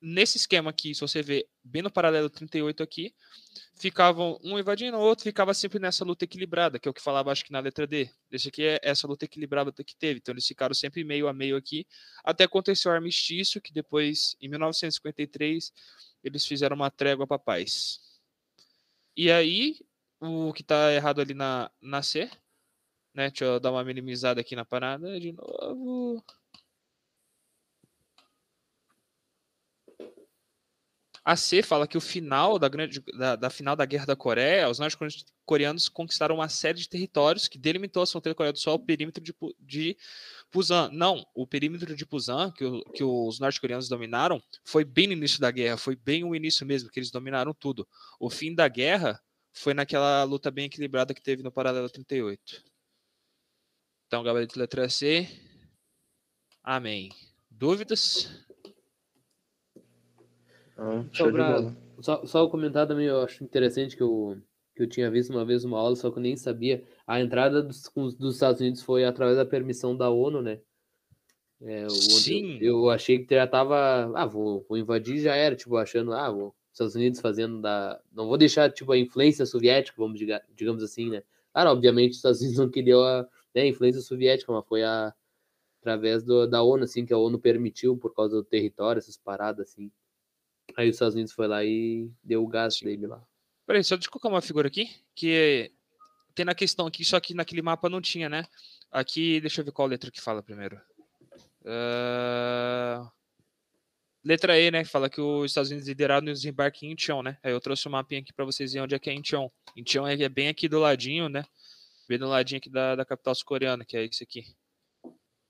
nesse 0.01 0.37
esquema 0.37 0.71
aqui, 0.71 0.95
se 0.95 1.01
você 1.01 1.23
ver 1.23 1.49
bem 1.65 1.83
no 1.83 1.91
paralelo 1.91 2.31
38 2.31 2.85
aqui, 2.85 3.13
ficavam 3.75 4.39
um 4.45 4.57
invadindo 4.57 4.97
o 4.97 5.01
outro, 5.01 5.25
ficava 5.25 5.53
sempre 5.53 5.81
nessa 5.81 6.05
luta 6.05 6.25
equilibrada, 6.25 6.79
que 6.79 6.87
é 6.87 6.91
o 6.91 6.95
que 6.95 7.03
falava 7.03 7.33
acho 7.33 7.45
que 7.45 7.51
na 7.51 7.59
letra 7.59 7.85
D. 7.85 8.09
Esse 8.31 8.51
aqui 8.51 8.63
é 8.63 8.79
essa 8.81 9.09
luta 9.09 9.25
equilibrada 9.25 9.73
que 9.73 9.97
teve, 9.97 10.21
então 10.21 10.33
eles 10.33 10.47
ficaram 10.47 10.75
sempre 10.75 11.03
meio 11.03 11.27
a 11.27 11.33
meio 11.33 11.57
aqui, 11.57 11.85
até 12.23 12.45
aconteceu 12.45 12.93
o 12.93 12.95
armistício, 12.95 13.61
que 13.61 13.73
depois, 13.73 14.37
em 14.41 14.49
1953, 14.49 15.73
eles 16.23 16.47
fizeram 16.47 16.77
uma 16.77 16.93
trégua 16.93 17.27
para 17.27 17.41
paz. 17.41 18.14
E 19.17 19.31
aí, 19.31 19.77
o 20.21 20.53
que 20.53 20.63
tá 20.63 20.93
errado 20.93 21.21
ali 21.21 21.35
na, 21.35 21.71
na 21.81 22.03
C, 22.03 22.31
né? 23.15 23.29
Deixa 23.31 23.45
eu 23.45 23.61
dar 23.61 23.73
uma 23.73 23.85
minimizada 23.85 24.41
aqui 24.41 24.57
na 24.57 24.65
parada 24.65 25.21
de 25.21 25.33
novo. 25.33 26.25
A 31.25 31.37
C 31.37 31.63
fala 31.63 31.89
que 31.89 31.97
o 31.97 32.01
final 32.03 32.59
da, 32.59 32.69
grande, 32.69 33.01
da, 33.17 33.35
da 33.35 33.49
final 33.49 33.75
da 33.75 33.87
Guerra 33.87 34.05
da 34.05 34.15
Coreia, 34.17 34.69
os 34.69 34.79
norte-coreanos 34.79 35.89
conquistaram 35.89 36.35
uma 36.35 36.51
série 36.51 36.79
de 36.79 36.89
territórios 36.89 37.49
que 37.49 37.57
delimitou 37.57 38.03
a 38.03 38.07
fronteira 38.07 38.35
da 38.35 38.37
Coreia 38.37 38.53
do 38.53 38.59
Sul 38.59 38.73
ao 38.75 38.79
perímetro 38.79 39.25
de, 39.25 39.35
de 39.59 39.97
Pusan. 40.51 40.91
Não, 40.93 41.25
o 41.35 41.47
perímetro 41.47 41.97
de 41.97 42.05
Pusan, 42.05 42.53
que, 42.53 42.65
o- 42.67 42.85
que 42.93 43.03
os 43.03 43.41
norte-coreanos 43.41 43.89
dominaram, 43.89 44.43
foi 44.65 44.85
bem 44.85 45.07
no 45.07 45.15
início 45.15 45.41
da 45.41 45.51
guerra, 45.51 45.79
foi 45.79 45.97
bem 45.97 46.25
o 46.25 46.35
início 46.35 46.67
mesmo, 46.67 46.91
que 46.91 46.99
eles 46.99 47.11
dominaram 47.11 47.55
tudo. 47.55 47.89
O 48.21 48.29
fim 48.29 48.55
da 48.55 48.69
guerra 48.69 49.19
foi 49.51 49.73
naquela 49.73 50.25
luta 50.25 50.51
bem 50.51 50.67
equilibrada 50.67 51.15
que 51.15 51.23
teve 51.23 51.43
no 51.43 51.51
paralelo 51.51 51.89
38. 51.89 52.63
Então, 54.07 54.23
gabarito 54.23 54.59
letra 54.59 54.91
C. 54.91 55.27
Amém. 56.63 57.11
Dúvidas? 57.51 58.45
Não, 60.77 61.09
Só, 61.13 61.31
pra, 61.31 61.61
só, 62.01 62.27
só 62.27 62.49
comentar 62.49 62.87
também, 62.87 63.07
eu 63.07 63.21
acho 63.23 63.45
interessante 63.45 63.97
que 63.97 64.03
eu, 64.03 64.37
que 64.75 64.83
eu 64.83 64.89
tinha 64.89 65.11
visto 65.11 65.31
uma 65.31 65.45
vez 65.45 65.65
uma 65.65 65.79
aula, 65.79 65.97
só 65.97 66.11
que 66.11 66.19
eu 66.19 66.23
nem 66.23 66.37
sabia. 66.37 66.85
A 67.07 67.21
entrada 67.21 67.63
dos, 67.63 67.83
dos 68.19 68.35
Estados 68.35 68.61
Unidos 68.61 68.83
foi 68.83 69.05
através 69.05 69.37
da 69.37 69.45
permissão 69.47 69.97
da 69.97 70.11
ONU, 70.11 70.43
né? 70.43 70.61
É, 71.61 71.87
o- 71.87 71.91
Sim. 71.91 72.59
Eu, 72.61 72.79
eu 72.85 72.91
achei 72.91 73.25
que 73.25 73.35
já 73.35 73.47
tava. 73.47 74.13
Ah, 74.17 74.27
vou, 74.27 74.65
vou 74.69 74.77
invadir 74.79 75.19
já 75.21 75.35
era, 75.35 75.57
tipo, 75.57 75.77
achando, 75.77 76.13
ah, 76.13 76.31
vou, 76.31 76.55
Estados 76.73 76.95
Unidos 76.95 77.21
fazendo 77.21 77.61
da. 77.61 78.01
Não 78.13 78.27
vou 78.27 78.37
deixar, 78.37 78.71
tipo, 78.71 78.93
a 78.93 78.99
influência 78.99 79.47
soviética, 79.47 79.97
vamos 79.99 80.19
diga, 80.19 80.43
digamos 80.55 80.83
assim, 80.83 81.11
né? 81.11 81.23
Claro, 81.53 81.71
obviamente, 81.71 82.11
os 82.13 82.17
Estados 82.17 82.41
Unidos 82.41 82.59
não 82.59 82.69
queriam 82.71 83.03
a 83.03 83.27
né, 83.55 83.67
influência 83.69 84.01
soviética, 84.03 84.53
mas 84.53 84.67
foi 84.67 84.83
a. 84.83 85.15
através 85.81 86.25
do, 86.25 86.47
da 86.49 86.63
ONU, 86.63 86.85
assim, 86.85 87.07
que 87.07 87.15
a 87.15 87.19
ONU 87.19 87.39
permitiu 87.39 87.97
por 87.99 88.15
causa 88.15 88.37
do 88.37 88.45
território, 88.45 88.99
essas 89.01 89.17
paradas, 89.19 89.71
assim. 89.71 89.91
Aí 90.77 90.89
os 90.89 90.97
Estados 90.97 91.15
Unidos 91.15 91.33
foi 91.33 91.47
lá 91.47 91.65
e 91.65 92.11
deu 92.23 92.43
o 92.43 92.49
gás 92.49 92.81
dele 92.81 93.07
lá. 93.07 93.23
Peraí, 93.67 93.83
só 93.83 93.97
deixa 93.97 94.09
eu 94.09 94.13
colocar 94.13 94.29
uma 94.29 94.43
figura 94.43 94.69
aqui, 94.69 94.91
que 95.15 95.73
tem 96.35 96.45
na 96.45 96.55
questão 96.55 96.87
aqui, 96.87 97.05
só 97.05 97.19
que 97.21 97.35
naquele 97.35 97.63
mapa 97.63 97.89
não 97.89 98.01
tinha, 98.01 98.29
né? 98.29 98.47
Aqui, 98.91 99.41
deixa 99.41 99.61
eu 99.61 99.65
ver 99.65 99.73
qual 99.73 99.89
letra 99.89 100.11
que 100.11 100.21
fala 100.21 100.43
primeiro. 100.43 100.81
Ah, 101.65 103.11
Letra 104.25 104.59
E, 104.59 104.71
né? 104.71 104.83
que 104.83 104.89
Fala 104.89 105.11
que 105.11 105.21
os 105.21 105.51
Estados 105.51 105.71
Unidos 105.71 105.87
lideraram 105.87 106.27
o 106.27 106.33
desembarque 106.33 106.87
em 106.87 106.93
Incheon, 106.93 107.23
né? 107.23 107.39
Aí 107.43 107.53
eu 107.53 107.61
trouxe 107.61 107.87
um 107.87 107.91
mapinha 107.91 108.23
aqui 108.23 108.33
para 108.33 108.45
vocês 108.47 108.73
verem 108.73 108.85
onde 108.85 108.95
é 108.95 108.99
que 108.99 109.11
é 109.11 109.13
Incheon. 109.13 109.51
Incheon 109.77 110.07
é 110.07 110.15
é 110.23 110.29
bem 110.31 110.49
aqui 110.49 110.67
do 110.67 110.79
ladinho, 110.79 111.29
né? 111.29 111.45
Bem 112.09 112.19
do 112.19 112.27
ladinho 112.27 112.59
aqui 112.59 112.71
da, 112.71 112.97
da 112.97 113.05
capital 113.05 113.35
sul-coreana, 113.35 113.85
que 113.85 113.97
é 113.97 114.05
isso 114.05 114.23
aqui. 114.23 114.47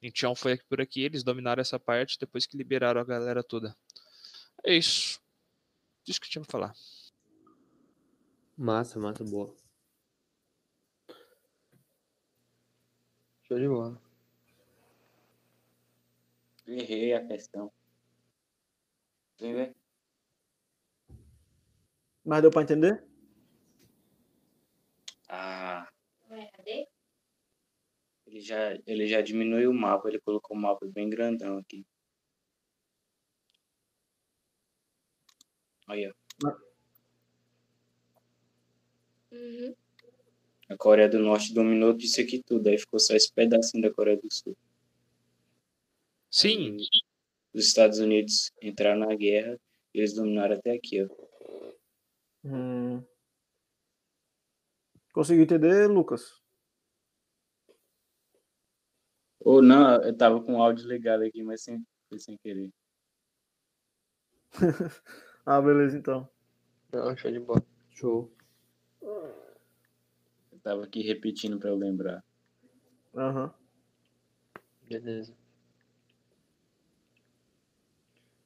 Incheon 0.02 0.34
foi 0.34 0.58
por 0.68 0.80
aqui, 0.80 1.02
eles 1.02 1.22
dominaram 1.22 1.60
essa 1.60 1.78
parte 1.78 2.18
depois 2.18 2.46
que 2.46 2.56
liberaram 2.56 3.00
a 3.00 3.04
galera 3.04 3.44
toda. 3.44 3.76
É 4.64 4.74
isso. 4.74 5.20
Isso 6.06 6.20
que 6.20 6.26
eu 6.26 6.30
tinha 6.30 6.42
pra 6.42 6.50
falar. 6.50 6.74
Massa, 8.56 8.98
massa, 8.98 9.22
boa. 9.22 9.54
Show 13.42 13.58
de 13.58 13.68
bola. 13.68 14.00
Errei 16.66 17.12
a 17.12 17.26
questão. 17.26 17.70
Vem 19.38 19.54
ver? 19.54 19.76
Mas 22.24 22.40
deu 22.40 22.50
pra 22.50 22.62
entender? 22.62 23.04
Ah, 25.28 25.86
ele 28.26 28.40
já, 28.40 28.74
ele 28.86 29.06
já 29.06 29.20
diminuiu 29.20 29.70
o 29.70 29.74
mapa, 29.74 30.08
ele 30.08 30.20
colocou 30.20 30.56
o 30.56 30.60
mapa 30.60 30.86
bem 30.86 31.10
grandão 31.10 31.58
aqui. 31.58 31.86
Ó. 35.88 36.56
Uhum. 39.30 39.74
A 40.68 40.76
Coreia 40.76 41.08
do 41.08 41.18
Norte 41.18 41.52
dominou 41.52 41.92
disso 41.92 42.20
aqui 42.20 42.42
tudo, 42.42 42.68
aí 42.68 42.78
ficou 42.78 42.98
só 42.98 43.14
esse 43.14 43.32
pedacinho 43.32 43.82
da 43.82 43.92
Coreia 43.92 44.16
do 44.16 44.32
Sul. 44.32 44.56
Sim, 46.30 46.78
Os 47.52 47.66
Estados 47.66 47.98
Unidos 47.98 48.50
entraram 48.60 49.00
na 49.00 49.14
guerra 49.14 49.58
e 49.92 49.98
eles 49.98 50.14
dominaram 50.14 50.56
até 50.56 50.72
aqui, 50.72 51.02
ó. 51.02 51.08
Hum. 52.44 53.04
Conseguiu 55.12 55.44
entender, 55.44 55.88
Lucas? 55.88 56.42
Ou 59.40 59.62
não, 59.62 60.02
eu 60.02 60.16
tava 60.16 60.42
com 60.42 60.54
o 60.54 60.62
áudio 60.62 60.88
ligado 60.88 61.22
aqui, 61.22 61.42
mas 61.42 61.62
sem, 61.62 61.84
foi 62.08 62.18
sem 62.18 62.36
querer. 62.38 62.72
ah, 65.46 65.60
beleza, 65.60 65.96
então. 65.98 66.28
Não, 66.92 67.16
show 67.16 67.30
de 67.30 67.40
bola. 67.40 67.62
Show. 67.90 68.30
Eu 69.02 70.58
tava 70.62 70.84
aqui 70.84 71.02
repetindo 71.02 71.58
pra 71.58 71.70
eu 71.70 71.76
lembrar. 71.76 72.24
Aham. 73.14 73.52
Beleza. 74.88 75.34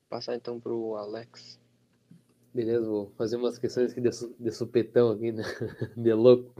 Passar 0.08 0.34
então 0.36 0.58
pro 0.58 0.96
Alex. 0.96 1.60
Beleza, 2.54 2.86
vou 2.88 3.10
fazer 3.16 3.36
umas 3.36 3.58
questões 3.58 3.92
aqui 3.92 4.00
de, 4.00 4.10
su- 4.10 4.34
de 4.38 4.50
supetão 4.50 5.10
aqui, 5.10 5.30
né? 5.32 5.42
De 5.96 6.12
louco. 6.14 6.54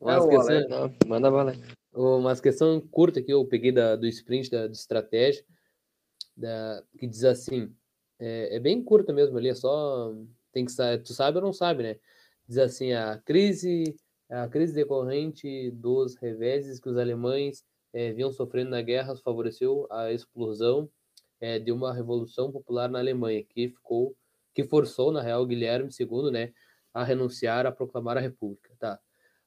Umas 0.00 0.24
o 0.24 0.28
questões, 0.28 0.68
Não, 0.68 0.94
manda 1.08 1.28
bala. 1.30 1.50
aí. 1.50 1.60
umas 1.92 2.40
questões 2.40 2.82
curtas 2.90 3.24
que 3.24 3.32
eu 3.32 3.44
peguei 3.44 3.72
da, 3.72 3.96
do 3.96 4.06
sprint, 4.06 4.48
da, 4.48 4.68
do 4.68 4.72
estratégia, 4.72 5.44
da, 6.36 6.84
que 6.96 7.06
diz 7.06 7.24
assim, 7.24 7.74
é, 8.18 8.56
é 8.56 8.60
bem 8.60 8.82
curta 8.82 9.12
mesmo 9.12 9.36
ali, 9.38 9.48
é 9.48 9.54
só, 9.54 10.12
tem 10.52 10.64
que 10.64 10.72
saber, 10.72 11.02
tu 11.02 11.12
sabe 11.14 11.38
ou 11.38 11.42
não 11.44 11.52
sabe, 11.52 11.82
né? 11.82 11.96
Diz 12.46 12.58
assim, 12.58 12.92
a 12.92 13.18
crise, 13.24 13.96
a 14.28 14.48
crise 14.48 14.74
decorrente 14.74 15.70
dos 15.72 16.16
reveses 16.16 16.80
que 16.80 16.88
os 16.88 16.96
alemães 16.96 17.64
eh, 17.92 18.12
vinham 18.12 18.32
sofrendo 18.32 18.70
na 18.70 18.82
guerra 18.82 19.16
favoreceu 19.16 19.86
a 19.90 20.12
explosão 20.12 20.90
eh, 21.40 21.58
de 21.58 21.72
uma 21.72 21.92
revolução 21.94 22.50
popular 22.52 22.88
na 22.90 22.98
Alemanha, 22.98 23.44
que 23.44 23.68
ficou, 23.68 24.16
que 24.54 24.64
forçou, 24.64 25.12
na 25.12 25.22
real, 25.22 25.46
Guilherme 25.46 25.90
II, 25.92 26.30
né, 26.30 26.52
a 26.92 27.04
renunciar 27.04 27.66
a 27.66 27.72
proclamar 27.72 28.16
a 28.18 28.20
República, 28.20 28.74
tá? 28.78 28.98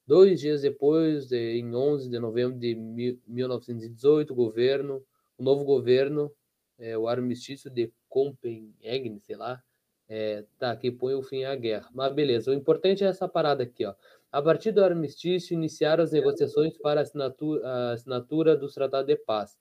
Dois 0.05 0.39
dias 0.39 0.61
depois, 0.61 1.31
eh, 1.31 1.55
em 1.57 1.75
11 1.75 2.09
de 2.09 2.19
novembro 2.19 2.57
de 2.59 2.75
mil- 2.75 3.19
1918, 3.27 4.33
o 4.33 4.35
governo, 4.35 5.03
o 5.37 5.43
novo 5.43 5.63
governo, 5.63 6.31
eh, 6.79 6.97
o 6.97 7.07
armistício 7.07 7.69
de 7.69 7.91
Copenhagen, 8.11 9.19
sei 9.25 9.37
lá, 9.37 9.63
eh, 10.09 10.45
tá, 10.59 10.75
que 10.75 10.91
põe 10.91 11.15
o 11.15 11.23
fim 11.23 11.45
à 11.45 11.55
guerra. 11.55 11.89
Mas 11.93 12.13
beleza, 12.13 12.51
o 12.51 12.53
importante 12.53 13.03
é 13.03 13.07
essa 13.07 13.27
parada 13.27 13.63
aqui, 13.63 13.85
ó. 13.85 13.95
A 14.31 14.41
partir 14.41 14.71
do 14.73 14.83
armistício, 14.83 15.53
iniciaram 15.53 16.03
as 16.03 16.11
negociações 16.11 16.77
para 16.77 16.99
a 17.01 17.03
assinatura, 17.03 17.67
a 17.67 17.91
assinatura 17.93 18.55
dos 18.57 18.73
tratados 18.73 19.07
de 19.07 19.15
paz. 19.15 19.57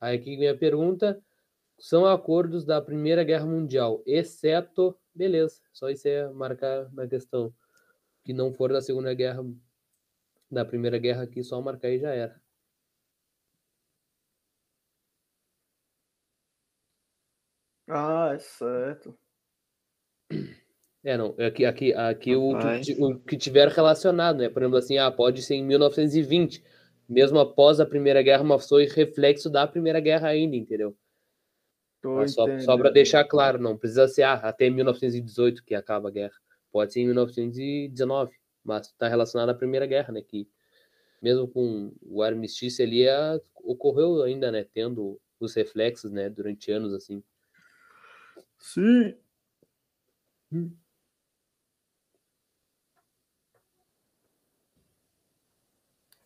Aí 0.00 0.16
aqui 0.16 0.36
vem 0.36 0.48
a 0.48 0.56
pergunta, 0.56 1.20
são 1.78 2.06
acordos 2.06 2.64
da 2.64 2.80
Primeira 2.80 3.24
Guerra 3.24 3.46
Mundial, 3.46 4.02
exceto, 4.06 4.96
beleza, 5.14 5.60
só 5.72 5.90
isso 5.90 6.08
é 6.08 6.28
marcar 6.30 6.92
na 6.92 7.06
questão, 7.08 7.52
que 8.24 8.32
não 8.32 8.52
for 8.52 8.72
da 8.72 8.80
Segunda 8.80 9.14
Guerra, 9.14 9.44
da 10.50 10.64
Primeira 10.64 10.98
Guerra 10.98 11.22
aqui, 11.24 11.42
só 11.42 11.60
marcar 11.60 11.90
e 11.90 11.98
já 11.98 12.10
era. 12.10 12.41
Ah, 17.92 18.32
é 18.34 18.38
certo. 18.40 19.16
É, 21.04 21.16
não, 21.16 21.34
aqui, 21.38 21.64
aqui, 21.64 21.92
aqui 21.92 22.36
o, 22.36 22.56
que, 22.80 22.94
o 23.02 23.18
que 23.20 23.36
tiver 23.36 23.68
relacionado, 23.68 24.38
né? 24.38 24.48
Por 24.48 24.62
exemplo, 24.62 24.78
assim, 24.78 24.98
ah, 24.98 25.10
pode 25.10 25.42
ser 25.42 25.56
em 25.56 25.64
1920, 25.64 26.62
mesmo 27.08 27.38
após 27.40 27.80
a 27.80 27.86
Primeira 27.86 28.22
Guerra, 28.22 28.44
mas 28.44 28.68
foi 28.68 28.86
reflexo 28.86 29.50
da 29.50 29.66
Primeira 29.66 29.98
Guerra 30.00 30.28
ainda, 30.28 30.54
entendeu? 30.54 30.96
Só, 32.26 32.52
só 32.58 32.76
para 32.76 32.90
deixar 32.90 33.24
claro, 33.24 33.58
não 33.58 33.76
precisa 33.76 34.06
ser 34.06 34.22
ah, 34.22 34.34
até 34.34 34.68
1918 34.70 35.64
que 35.64 35.74
acaba 35.74 36.08
a 36.08 36.12
guerra. 36.12 36.34
Pode 36.70 36.92
ser 36.92 37.00
em 37.00 37.06
1919, 37.06 38.34
mas 38.64 38.86
está 38.88 39.08
relacionado 39.08 39.48
à 39.50 39.54
Primeira 39.54 39.86
Guerra, 39.86 40.12
né? 40.12 40.22
Que 40.22 40.46
mesmo 41.22 41.48
com 41.48 41.92
o 42.02 42.22
armistício 42.22 42.84
ali, 42.84 43.08
a- 43.08 43.40
ocorreu 43.64 44.22
ainda, 44.22 44.50
né? 44.52 44.64
Tendo 44.74 45.20
os 45.40 45.54
reflexos, 45.54 46.10
né? 46.12 46.30
Durante 46.30 46.70
anos, 46.72 46.94
assim. 46.94 47.22
Sim. 48.62 49.14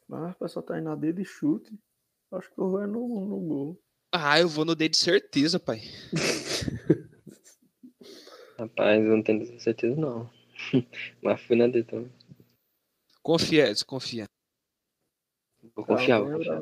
Mas 0.06 0.34
o 0.34 0.38
pessoal 0.38 0.62
tá 0.62 0.78
indo 0.78 0.84
na 0.84 0.94
D 0.94 1.14
de 1.14 1.24
chute. 1.24 1.76
Acho 2.30 2.52
que 2.52 2.60
eu 2.60 2.70
vou 2.70 2.82
é 2.82 2.86
no, 2.86 3.26
no 3.26 3.40
gol. 3.40 3.82
Ah, 4.12 4.38
eu 4.38 4.48
vou 4.48 4.66
no 4.66 4.76
D 4.76 4.88
de 4.88 4.98
certeza, 4.98 5.58
pai. 5.58 5.80
Rapaz, 8.58 9.02
eu 9.02 9.16
não 9.16 9.22
tenho 9.22 9.58
certeza 9.58 9.96
não. 9.96 10.30
Mas 11.22 11.40
fui 11.40 11.56
na 11.56 11.66
D 11.66 11.82
também. 11.84 12.12
Confia, 13.22 13.70
Edson, 13.70 13.86
confia. 13.86 14.26
Vou 15.74 15.86
confiar, 15.86 16.20
vou 16.20 16.30
tô 16.30 16.36
confiar. 16.36 16.60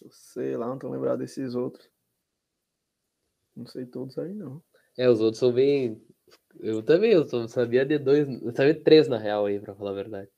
Eu 0.00 0.10
sei 0.10 0.56
lá, 0.56 0.68
não 0.68 0.78
tô 0.78 0.88
lembrado 0.88 1.18
desses 1.18 1.56
outros. 1.56 1.95
Não 3.56 3.66
sei 3.66 3.86
todos 3.86 4.18
aí, 4.18 4.34
não. 4.34 4.62
É, 4.98 5.08
os 5.08 5.20
outros 5.20 5.38
são 5.38 5.52
bem. 5.52 6.00
Eu 6.60 6.82
também, 6.82 7.12
eu 7.12 7.24
só 7.26 7.46
sabia 7.48 7.84
de 7.84 7.98
dois, 7.98 8.28
eu 8.42 8.54
sabia 8.54 8.74
de 8.74 8.80
três 8.80 9.08
na 9.08 9.18
real 9.18 9.46
aí, 9.46 9.58
pra 9.58 9.74
falar 9.74 9.92
a 9.92 9.94
verdade. 9.94 10.28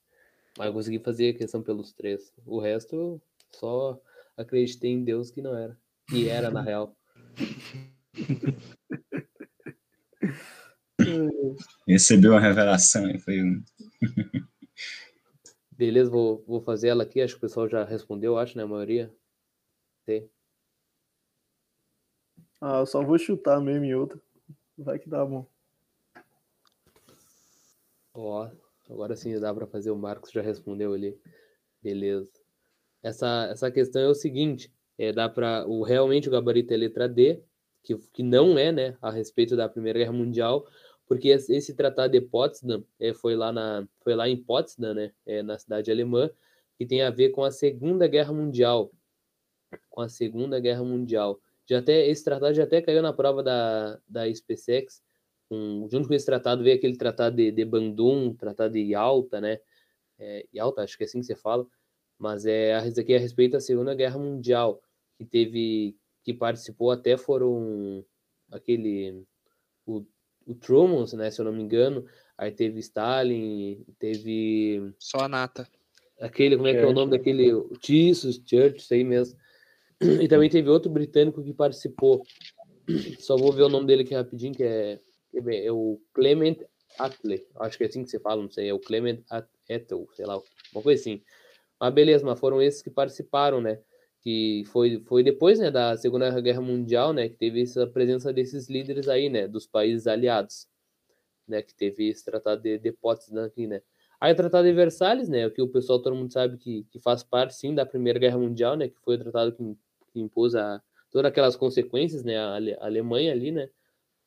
Mas 0.57 0.67
eu 0.67 0.73
consegui 0.73 0.99
fazer 0.99 1.29
a 1.29 1.37
questão 1.37 1.61
pelos 1.61 1.93
três. 1.93 2.33
O 2.45 2.59
resto, 2.59 2.95
eu 2.95 3.21
só 3.51 4.01
acreditei 4.37 4.91
em 4.91 5.03
Deus 5.03 5.31
que 5.31 5.41
não 5.41 5.55
era. 5.55 5.77
Que 6.09 6.29
era 6.29 6.49
na 6.49 6.61
real. 6.61 6.95
Recebeu 11.87 12.35
a 12.35 12.39
revelação 12.39 13.09
e 13.09 13.17
foi 13.19 13.41
um. 13.41 13.63
Beleza, 15.71 16.09
vou, 16.09 16.43
vou 16.45 16.61
fazer 16.61 16.89
ela 16.89 17.03
aqui. 17.03 17.21
Acho 17.21 17.35
que 17.35 17.39
o 17.39 17.41
pessoal 17.41 17.69
já 17.69 17.83
respondeu, 17.85 18.37
acho, 18.37 18.57
né? 18.57 18.63
A 18.63 18.67
maioria. 18.67 19.13
Tem. 20.05 20.29
Ah, 22.61 22.79
eu 22.79 22.85
só 22.85 23.03
vou 23.03 23.17
chutar 23.17 23.61
mesmo 23.61 23.85
em 23.85 23.95
outra. 23.95 24.19
Vai 24.77 24.99
que 24.99 25.09
dá 25.09 25.25
bom. 25.25 25.45
Ó, 28.13 28.49
agora 28.89 29.15
sim 29.15 29.37
dá 29.39 29.53
para 29.53 29.67
fazer. 29.67 29.91
O 29.91 29.97
Marcos 29.97 30.31
já 30.31 30.41
respondeu 30.41 30.93
ali. 30.93 31.17
Beleza. 31.81 32.29
Essa, 33.01 33.47
essa 33.51 33.71
questão 33.71 34.01
é 34.01 34.07
o 34.07 34.13
seguinte: 34.13 34.73
é, 34.97 35.11
dá 35.11 35.29
para 35.29 35.65
o 35.67 35.83
realmente 35.83 36.27
o 36.27 36.31
gabarito 36.31 36.73
é 36.73 36.77
letra 36.77 37.07
D, 37.07 37.41
que, 37.81 37.95
que 38.13 38.23
não 38.23 38.57
é, 38.57 38.71
né, 38.71 38.97
a 39.01 39.09
respeito 39.09 39.55
da 39.55 39.69
Primeira 39.69 39.99
Guerra 39.99 40.11
Mundial, 40.11 40.67
porque 41.07 41.29
esse, 41.29 41.55
esse 41.55 41.73
tratado 41.73 42.11
de 42.11 42.21
Potsdam 42.21 42.83
é, 42.99 43.13
foi 43.13 43.35
lá 43.35 43.51
na 43.51 43.87
foi 44.01 44.15
lá 44.15 44.27
em 44.27 44.37
Potsdam, 44.37 44.93
né, 44.93 45.13
é, 45.25 45.41
na 45.41 45.57
cidade 45.57 45.89
alemã, 45.89 46.29
que 46.77 46.85
tem 46.85 47.01
a 47.01 47.09
ver 47.09 47.29
com 47.29 47.43
a 47.43 47.51
Segunda 47.51 48.07
Guerra 48.07 48.33
Mundial. 48.33 48.91
com 49.89 50.01
a 50.01 50.09
Segunda 50.09 50.59
Guerra 50.59 50.83
Mundial. 50.83 51.39
Já 51.69 51.77
até, 51.77 52.07
esse 52.07 52.23
tratado 52.23 52.55
já 52.55 52.63
até 52.63 52.81
caiu 52.81 53.01
na 53.03 53.13
prova 53.13 53.43
da, 53.43 53.99
da 54.07 54.33
SpaceX. 54.33 55.03
Um, 55.51 55.87
junto 55.87 56.07
com 56.07 56.15
esse 56.15 56.25
tratado 56.25 56.63
veio 56.63 56.75
aquele 56.75 56.97
tratado 56.97 57.35
de, 57.35 57.51
de 57.51 57.63
Bandung, 57.63 58.33
tratado 58.33 58.73
de 58.73 58.79
Yalta, 58.79 59.39
né? 59.39 59.59
É, 60.17 60.47
Yalta, 60.53 60.81
acho 60.81 60.97
que 60.97 61.03
é 61.03 61.05
assim 61.05 61.19
que 61.19 61.27
você 61.27 61.35
fala. 61.35 61.67
Mas 62.17 62.47
é, 62.47 62.75
isso 62.87 62.99
aqui 62.99 63.13
é 63.13 63.17
a 63.17 63.19
respeito 63.19 63.51
da 63.51 63.59
Segunda 63.59 63.93
Guerra 63.93 64.17
Mundial, 64.17 64.81
que 65.15 65.23
teve, 65.23 65.95
que 66.23 66.33
participou 66.33 66.89
até 66.89 67.15
foram 67.15 68.03
aquele, 68.51 69.23
o, 69.85 70.03
o 70.47 70.55
Truman, 70.55 71.05
né, 71.13 71.29
se 71.29 71.39
eu 71.39 71.45
não 71.45 71.53
me 71.53 71.61
engano, 71.61 72.03
aí 72.35 72.51
teve 72.51 72.79
Stalin, 72.79 73.85
teve... 73.99 74.91
Só 74.97 75.19
a 75.19 75.27
nata. 75.29 75.67
Aquele, 76.19 76.57
como 76.57 76.67
é 76.67 76.73
que 76.73 76.79
é 76.79 76.85
o 76.85 76.93
nome 76.93 77.11
daquele, 77.11 77.53
o 77.53 77.77
Tissus, 77.77 78.41
Church, 78.43 78.79
isso 78.79 78.93
aí 78.93 79.03
mesmo. 79.03 79.39
E 80.01 80.27
também 80.27 80.49
teve 80.49 80.69
outro 80.69 80.89
britânico 80.89 81.43
que 81.43 81.53
participou. 81.53 82.23
Só 83.19 83.35
vou 83.35 83.51
ver 83.51 83.63
o 83.63 83.69
nome 83.69 83.85
dele 83.85 84.03
aqui 84.03 84.15
rapidinho, 84.15 84.53
que 84.53 84.63
é, 84.63 84.99
é 85.33 85.71
o 85.71 85.99
Clement 86.13 86.57
Attlee. 86.97 87.45
Acho 87.59 87.77
que 87.77 87.83
é 87.83 87.87
assim 87.87 88.03
que 88.03 88.09
você 88.09 88.19
fala, 88.19 88.41
não 88.41 88.49
sei. 88.49 88.69
É 88.69 88.73
o 88.73 88.79
Clement 88.79 89.19
Attlee, 89.29 90.07
sei 90.13 90.25
lá, 90.25 90.41
uma 90.73 90.81
coisa 90.81 91.01
assim. 91.01 91.21
Mas 91.79 91.93
beleza, 91.93 92.25
mas 92.25 92.39
foram 92.39 92.61
esses 92.61 92.81
que 92.81 92.89
participaram, 92.89 93.61
né? 93.61 93.79
Que 94.21 94.63
foi, 94.67 95.01
foi 95.05 95.23
depois 95.23 95.59
né, 95.59 95.71
da 95.71 95.95
Segunda 95.97 96.41
Guerra 96.41 96.61
Mundial, 96.61 97.13
né? 97.13 97.29
Que 97.29 97.35
teve 97.35 97.61
essa 97.61 97.85
presença 97.87 98.33
desses 98.33 98.69
líderes 98.69 99.07
aí, 99.07 99.29
né? 99.29 99.47
Dos 99.47 99.67
países 99.67 100.07
aliados, 100.07 100.67
né? 101.47 101.61
Que 101.61 101.73
teve 101.73 102.09
esse 102.09 102.23
tratado 102.23 102.61
de, 102.61 102.77
de 102.77 102.91
Potsdam 102.91 103.45
aqui, 103.45 103.67
né? 103.67 103.81
Aí 104.19 104.33
o 104.33 104.35
Tratado 104.35 104.67
de 104.67 104.73
Versalhes, 104.73 105.29
né? 105.29 105.49
Que 105.49 105.61
o 105.61 105.67
pessoal, 105.69 106.01
todo 106.01 106.15
mundo 106.15 106.31
sabe 106.33 106.57
que, 106.57 106.83
que 106.91 106.99
faz 106.99 107.23
parte, 107.23 107.55
sim, 107.55 107.73
da 107.73 107.85
Primeira 107.85 108.19
Guerra 108.19 108.37
Mundial, 108.37 108.75
né? 108.75 108.89
Que 108.89 108.99
foi 108.99 109.15
o 109.15 109.19
tratado 109.19 109.53
que 109.53 109.77
que 110.19 110.25
impôs 110.25 110.55
a, 110.55 110.81
todas 111.09 111.29
aquelas 111.29 111.55
consequências, 111.55 112.23
né? 112.23 112.37
A, 112.37 112.85
Alemanha 112.85 113.31
ali, 113.31 113.51
né? 113.51 113.69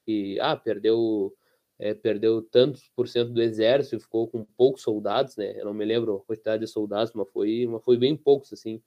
E, 0.06 0.38
ah, 0.40 0.56
perdeu, 0.56 1.34
é, 1.78 1.94
perdeu 1.94 2.42
tantos 2.42 2.90
por 2.96 3.08
cento 3.08 3.32
do 3.32 3.42
exército, 3.42 4.00
ficou 4.00 4.26
com 4.28 4.44
poucos 4.44 4.82
soldados, 4.82 5.36
né? 5.36 5.58
Eu 5.60 5.66
não 5.66 5.74
me 5.74 5.84
lembro 5.84 6.16
a 6.16 6.20
quantidade 6.20 6.64
de 6.64 6.70
soldados, 6.70 7.12
mas 7.14 7.28
foi, 7.30 7.66
mas 7.66 7.84
foi 7.84 7.96
bem 7.96 8.16
poucos, 8.16 8.52
assim. 8.52 8.82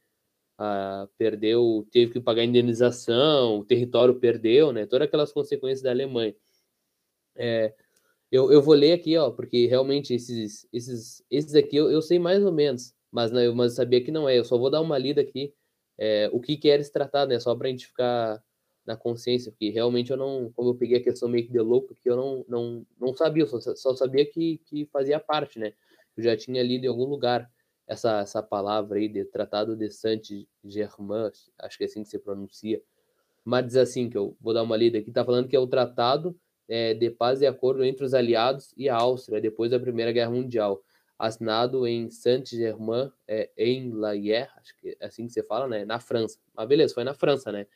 Ah, 0.57 1.07
perdeu, 1.17 1.87
teve 1.91 2.13
que 2.13 2.19
pagar 2.21 2.43
indenização, 2.43 3.59
o 3.59 3.65
território 3.65 4.19
perdeu, 4.19 4.71
né? 4.73 4.85
Todas 4.85 5.07
aquelas 5.07 5.31
consequências 5.31 5.81
da 5.81 5.91
Alemanha. 5.91 6.35
É, 7.35 7.73
eu, 8.31 8.51
eu 8.51 8.61
vou 8.61 8.73
ler 8.73 8.93
aqui, 8.93 9.17
ó, 9.17 9.31
porque 9.31 9.67
realmente 9.67 10.13
esses, 10.13 10.67
esses, 10.73 11.23
esses 11.29 11.55
aqui 11.55 11.75
eu, 11.77 11.91
eu 11.91 12.01
sei 12.01 12.19
mais 12.19 12.43
ou 12.43 12.51
menos, 12.51 12.93
mas, 13.11 13.31
né, 13.31 13.49
mas 13.49 13.73
eu 13.73 13.75
sabia 13.75 14.03
que 14.03 14.11
não 14.11 14.27
é. 14.27 14.37
Eu 14.39 14.45
só 14.45 14.57
vou 14.57 14.69
dar 14.69 14.81
uma 14.81 14.97
lida 14.97 15.21
aqui 15.21 15.53
é, 15.97 16.29
o 16.31 16.39
que, 16.39 16.57
que 16.57 16.69
era 16.69 16.81
esse 16.81 16.91
tratado, 16.91 17.29
né? 17.29 17.39
Só 17.39 17.55
para 17.55 17.67
a 17.67 17.71
gente 17.71 17.87
ficar 17.87 18.41
na 18.85 18.95
consciência, 18.95 19.51
porque 19.51 19.69
realmente 19.69 20.11
eu 20.11 20.17
não, 20.17 20.51
como 20.53 20.69
eu 20.69 20.75
peguei 20.75 20.99
a 20.99 21.03
questão 21.03 21.27
meio 21.27 21.45
que 21.45 21.51
de 21.51 21.59
louco, 21.59 21.95
que 21.95 22.09
eu 22.09 22.15
não, 22.15 22.45
não, 22.47 22.85
não 22.99 23.13
sabia, 23.15 23.43
eu 23.43 23.47
só, 23.47 23.75
só 23.75 23.95
sabia 23.95 24.25
que, 24.25 24.59
que 24.65 24.85
fazia 24.85 25.19
parte, 25.19 25.57
né? 25.57 25.73
Eu 26.15 26.23
já 26.23 26.37
tinha 26.37 26.61
lido 26.61 26.85
em 26.85 26.87
algum 26.87 27.05
lugar 27.05 27.49
essa, 27.87 28.19
essa 28.19 28.43
palavra 28.43 28.97
aí, 28.99 29.07
de 29.07 29.25
Tratado 29.25 29.75
de 29.75 29.89
Saint-Germain, 29.89 31.31
acho 31.59 31.77
que 31.77 31.83
é 31.83 31.87
assim 31.87 32.03
que 32.03 32.09
se 32.09 32.19
pronuncia, 32.19 32.81
mas 33.43 33.65
diz 33.65 33.75
assim, 33.75 34.09
que 34.09 34.17
eu 34.17 34.35
vou 34.39 34.53
dar 34.53 34.63
uma 34.63 34.77
lida 34.77 34.97
aqui, 34.97 35.11
tá 35.11 35.25
falando 35.25 35.47
que 35.47 35.55
é 35.55 35.59
o 35.59 35.67
Tratado 35.67 36.35
é, 36.67 36.93
de 36.93 37.09
Paz 37.09 37.41
e 37.41 37.47
Acordo 37.47 37.83
entre 37.83 38.05
os 38.05 38.13
aliados 38.13 38.73
e 38.77 38.89
a 38.89 38.95
Áustria, 38.95 39.41
depois 39.41 39.71
da 39.71 39.79
Primeira 39.79 40.11
Guerra 40.11 40.31
Mundial 40.31 40.81
assinado 41.17 41.87
em 41.87 42.09
Saint-Germain, 42.09 43.11
é, 43.27 43.49
acho 44.57 44.77
que 44.77 44.97
é 44.99 45.05
assim 45.05 45.27
que 45.27 45.33
você 45.33 45.43
fala, 45.43 45.67
né? 45.67 45.85
Na 45.85 45.99
França. 45.99 46.39
Mas 46.53 46.67
beleza, 46.67 46.93
foi 46.93 47.03
na 47.03 47.13
França, 47.13 47.51
né? 47.51 47.67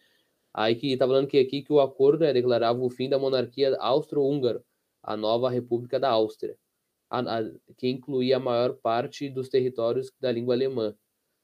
Aí 0.54 0.76
que 0.76 0.98
tá 0.98 1.06
falando 1.06 1.28
que 1.28 1.40
aqui 1.40 1.62
que 1.62 1.72
o 1.72 1.80
acordo 1.80 2.24
é, 2.26 2.34
declarava 2.34 2.80
o 2.80 2.90
fim 2.90 3.08
da 3.10 3.20
monarquia 3.20 3.76
austro-húngara, 3.80 4.64
a 5.04 5.16
nova 5.16 5.50
República 5.50 6.00
da 6.00 6.10
Áustria, 6.10 6.58
a, 7.10 7.40
a, 7.40 7.44
que 7.78 7.88
incluía 7.88 8.38
a 8.38 8.40
maior 8.40 8.74
parte 8.74 9.30
dos 9.30 9.50
territórios 9.50 10.12
da 10.20 10.32
língua 10.32 10.56
alemã. 10.56 10.96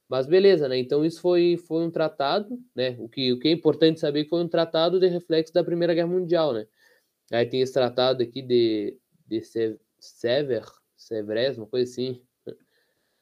Mas 0.08 0.28
beleza, 0.28 0.68
né? 0.68 0.78
Então 0.78 1.04
isso 1.04 1.22
foi, 1.22 1.58
foi 1.58 1.84
um 1.84 1.92
tratado, 1.92 2.60
né? 2.76 2.96
O 3.00 3.10
que, 3.10 3.32
o 3.34 3.40
que 3.40 3.48
é 3.48 3.52
importante 3.52 4.00
saber 4.00 4.24
que 4.24 4.30
foi 4.30 4.44
um 4.44 4.48
tratado 4.48 5.00
de 5.00 5.08
reflexo 5.08 5.54
da 5.54 5.64
Primeira 5.64 5.94
Guerra 5.94 6.08
Mundial, 6.08 6.54
né? 6.54 6.68
Aí 7.32 7.46
tem 7.46 7.62
esse 7.62 7.74
tratado 7.74 8.22
aqui 8.22 8.42
de, 8.42 8.98
de 9.26 9.42
Sever, 10.00 10.66
Sevres, 11.06 11.58
uma 11.58 11.68
coisa 11.68 11.90
assim, 11.90 12.20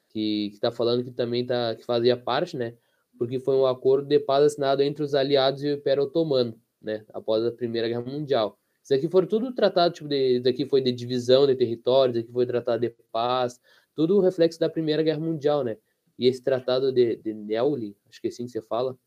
que 0.10 0.48
está 0.54 0.72
falando 0.72 1.04
que 1.04 1.12
também 1.12 1.46
tá, 1.46 1.76
que 1.76 1.84
fazia 1.84 2.16
parte, 2.16 2.56
né? 2.56 2.78
Porque 3.18 3.40
foi 3.40 3.56
um 3.56 3.66
acordo 3.66 4.08
de 4.08 4.20
paz 4.20 4.44
assinado 4.46 4.82
entre 4.82 5.04
os 5.04 5.14
aliados 5.14 5.64
e 5.64 5.68
o 5.68 5.74
Império 5.74 6.04
Otomano, 6.04 6.60
né? 6.82 7.06
Após 7.14 7.44
a 7.46 7.52
Primeira 7.52 7.88
Guerra 7.88 8.02
Mundial. 8.02 8.58
Isso 8.82 8.94
aqui 8.94 9.10
foi 9.10 9.26
tudo 9.28 9.54
tratado, 9.54 9.94
tipo, 9.94 10.08
de, 10.08 10.38
isso 10.38 10.48
aqui 10.48 10.66
foi 10.66 10.82
de 10.82 10.92
divisão 10.92 11.46
de 11.46 11.56
territórios, 11.56 12.18
aqui 12.18 12.32
foi 12.32 12.46
tratado 12.46 12.82
de 12.82 12.90
paz, 13.12 13.60
tudo 13.96 14.20
reflexo 14.22 14.60
da 14.60 14.70
Primeira 14.70 15.04
Guerra 15.04 15.20
Mundial, 15.20 15.64
né? 15.64 15.78
E 16.18 16.28
esse 16.28 16.42
tratado 16.42 16.92
de, 16.92 17.18
de 17.18 17.34
Neuilly, 17.34 17.98
acho 18.08 18.22
que 18.22 18.28
é 18.28 18.30
assim 18.30 18.46
que 18.46 18.52
você 18.52 18.62
fala, 18.62 18.98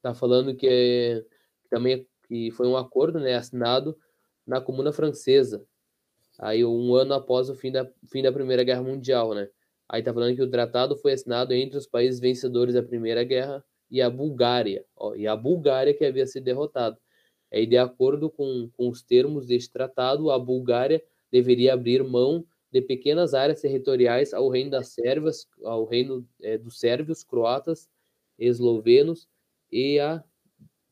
tá 0.00 0.14
falando 0.14 0.54
que, 0.54 0.66
é, 0.66 1.20
que 1.62 1.68
também 1.68 2.06
que 2.26 2.50
foi 2.52 2.66
um 2.66 2.76
acordo, 2.76 3.18
né, 3.18 3.34
assinado 3.34 3.98
na 4.46 4.60
Comuna 4.60 4.92
Francesa, 4.92 5.66
aí 6.38 6.64
um 6.64 6.94
ano 6.94 7.14
após 7.14 7.50
o 7.50 7.54
fim 7.54 7.72
da, 7.72 7.90
fim 8.10 8.22
da 8.22 8.32
Primeira 8.32 8.62
Guerra 8.62 8.82
Mundial, 8.82 9.34
né? 9.34 9.48
Aí 9.88 10.02
tá 10.02 10.12
falando 10.12 10.36
que 10.36 10.42
o 10.42 10.50
tratado 10.50 10.96
foi 10.96 11.12
assinado 11.12 11.52
entre 11.54 11.76
os 11.76 11.86
países 11.86 12.20
vencedores 12.20 12.74
da 12.74 12.82
Primeira 12.82 13.24
Guerra 13.24 13.64
e 13.90 14.02
a 14.02 14.10
Bulgária, 14.10 14.84
ó, 14.96 15.14
e 15.14 15.26
a 15.26 15.34
Bulgária 15.34 15.94
que 15.94 16.04
havia 16.04 16.26
sido 16.26 16.44
derrotada. 16.44 16.98
Aí, 17.52 17.66
de 17.66 17.78
acordo 17.78 18.30
com, 18.30 18.70
com 18.76 18.88
os 18.88 19.02
termos 19.02 19.46
deste 19.46 19.72
tratado, 19.72 20.30
a 20.30 20.38
Bulgária 20.38 21.02
deveria 21.32 21.72
abrir 21.72 22.04
mão 22.04 22.44
de 22.70 22.82
pequenas 22.82 23.32
áreas 23.32 23.62
territoriais 23.62 24.34
ao 24.34 24.48
reino 24.48 24.70
das 24.70 24.88
Sérvias, 24.88 25.46
ao 25.64 25.86
reino 25.86 26.26
é, 26.42 26.58
dos 26.58 26.78
sérvios, 26.78 27.24
croatas, 27.24 27.88
eslovenos 28.38 29.26
e 29.72 29.98
a 29.98 30.22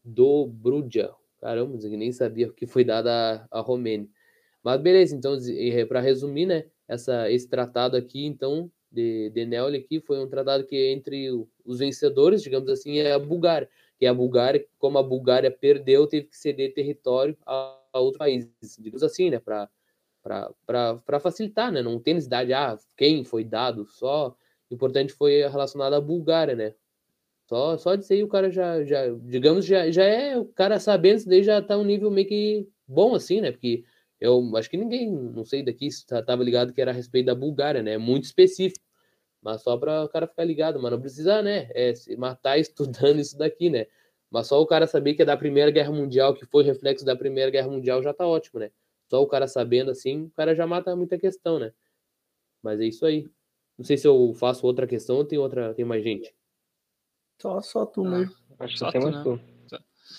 Dobruja. 0.02 1.12
Caramba, 1.40 1.78
eu 1.82 1.90
nem 1.90 2.12
sabia 2.12 2.48
o 2.48 2.52
que 2.52 2.66
foi 2.66 2.85
dada 2.85 3.47
a, 3.51 3.59
a 3.59 3.60
Romênia. 3.60 4.09
Mas 4.67 4.81
beleza, 4.81 5.15
então, 5.15 5.39
para 5.87 6.01
resumir, 6.01 6.45
né, 6.45 6.65
essa, 6.89 7.31
esse 7.31 7.49
tratado 7.49 7.97
aqui, 7.97 8.27
então, 8.27 8.69
de, 8.91 9.31
de 9.31 9.47
Neoli 9.47 9.79
aqui, 9.79 10.01
foi 10.01 10.19
um 10.19 10.29
tratado 10.29 10.67
que 10.67 10.91
entre 10.91 11.31
os 11.65 11.79
vencedores, 11.79 12.43
digamos 12.43 12.69
assim, 12.69 12.99
é 12.99 13.13
a 13.13 13.19
Bulgária. 13.19 13.71
Que 13.97 14.07
a 14.07 14.13
Bulgária, 14.13 14.67
como 14.77 14.99
a 14.99 15.05
Bulgária 15.05 15.53
perdeu, 15.53 16.05
teve 16.09 16.27
que 16.27 16.37
ceder 16.37 16.75
território 16.75 17.37
a, 17.47 17.79
a 17.93 18.01
outros 18.01 18.19
países, 18.19 18.51
digamos 18.77 19.05
assim, 19.05 19.31
né, 19.31 19.39
para 19.39 21.21
facilitar, 21.21 21.71
né, 21.71 21.81
não 21.81 22.01
tem 22.01 22.15
necessidade, 22.15 22.53
ah, 22.53 22.77
quem 22.97 23.23
foi 23.23 23.45
dado, 23.45 23.87
só, 23.87 24.37
o 24.69 24.75
importante 24.75 25.13
foi 25.13 25.47
relacionado 25.47 25.95
à 25.95 26.01
Bulgária, 26.01 26.57
né, 26.57 26.75
só, 27.49 27.79
só 27.79 27.95
disso 27.95 28.13
aí 28.13 28.25
o 28.25 28.29
cara 28.29 28.51
já, 28.51 28.83
já 28.83 29.07
digamos, 29.23 29.65
já, 29.65 29.89
já 29.93 30.03
é, 30.03 30.37
o 30.37 30.45
cara 30.45 30.81
sabendo 30.81 31.19
isso 31.19 31.29
daí 31.29 31.45
já 31.45 31.63
tá 31.63 31.79
um 31.79 31.85
nível 31.85 32.11
meio 32.11 32.27
que 32.27 32.69
bom, 32.85 33.15
assim, 33.15 33.41
né, 33.41 33.53
porque 33.53 33.85
eu 34.21 34.57
acho 34.57 34.71
que 34.71 34.77
ninguém, 34.77 35.11
não 35.11 35.45
sei 35.45 35.63
daqui, 35.63 35.87
estava 35.87 36.43
ligado 36.43 36.73
que 36.73 36.81
era 36.81 36.91
a 36.91 36.95
respeito 36.95 37.27
da 37.27 37.35
Bulgária, 37.35 37.83
né? 37.83 37.93
É 37.93 37.99
muito 37.99 38.25
específico. 38.25 38.85
Mas 39.43 39.63
só 39.63 39.77
para 39.77 40.05
o 40.05 40.09
cara 40.09 40.27
ficar 40.27 40.45
ligado, 40.45 40.81
mas 40.81 40.91
não 40.91 41.01
precisa, 41.01 41.43
né? 41.43 41.69
É, 41.75 41.95
se 41.95 42.17
matar 42.17 42.59
estudando 42.59 43.21
isso 43.21 43.37
daqui, 43.37 43.71
né? 43.71 43.87
Mas 44.31 44.49
só 44.49 44.61
o 44.61 44.67
cara 44.67 44.87
saber 44.87 45.15
que 45.15 45.23
é 45.23 45.25
da 45.25 45.37
Primeira 45.37 45.71
Guerra 45.71 45.93
Mundial, 45.93 46.35
que 46.35 46.45
foi 46.47 46.65
reflexo 46.65 47.05
da 47.05 47.15
Primeira 47.15 47.51
Guerra 47.51 47.69
Mundial, 47.69 48.03
já 48.03 48.13
tá 48.13 48.27
ótimo, 48.27 48.59
né? 48.59 48.71
Só 49.09 49.23
o 49.23 49.27
cara 49.27 49.47
sabendo 49.47 49.91
assim, 49.91 50.25
o 50.25 50.31
cara 50.31 50.55
já 50.55 50.67
mata 50.67 50.97
muita 50.97 51.17
questão, 51.17 51.59
né? 51.61 51.73
Mas 52.63 52.81
é 52.81 52.87
isso 52.87 53.07
aí. 53.07 53.31
Não 53.79 53.85
sei 53.85 53.97
se 53.97 54.09
eu 54.09 54.33
faço 54.35 54.67
outra 54.67 54.87
questão 54.87 55.17
ou 55.17 55.25
tem 55.25 55.39
outra, 55.39 55.75
tem 55.75 55.85
mais 55.85 56.03
gente. 56.03 56.35
Só, 57.41 57.61
só 57.61 57.87
tu 57.87 58.05
ah, 58.05 58.11
mesmo. 58.11 58.35
Acho 58.59 58.73
que 58.73 58.79
só 58.79 58.91
tem 58.91 59.01
mais 59.01 59.25
né? 59.25 59.56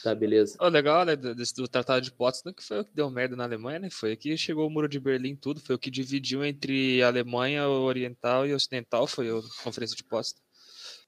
Tá, 0.04 0.14
beleza. 0.14 0.58
O 0.60 0.68
legal, 0.68 1.06
né, 1.06 1.16
desse, 1.16 1.54
do 1.56 1.68
Tratado 1.68 2.02
de 2.02 2.12
Potsdam, 2.12 2.54
que 2.54 2.64
foi 2.64 2.80
o 2.80 2.86
que 2.86 2.94
deu 2.94 3.10
merda 3.10 3.36
na 3.36 3.44
Alemanha, 3.44 3.80
né? 3.80 3.90
Foi 3.90 4.16
que 4.16 4.36
chegou 4.38 4.68
o 4.68 4.70
Muro 4.70 4.88
de 4.88 5.00
Berlim, 5.00 5.36
tudo. 5.36 5.60
Foi 5.60 5.76
o 5.76 5.80
que 5.80 5.90
dividiu 5.92 6.44
entre 6.46 7.02
a 7.02 7.08
Alemanha 7.08 7.68
Oriental 7.68 8.46
e 8.46 8.54
Ocidental, 8.54 9.08
foi 9.08 9.30
a 9.30 9.42
Conferência 9.64 9.96
de 9.96 10.04
Potsdam. 10.04 10.42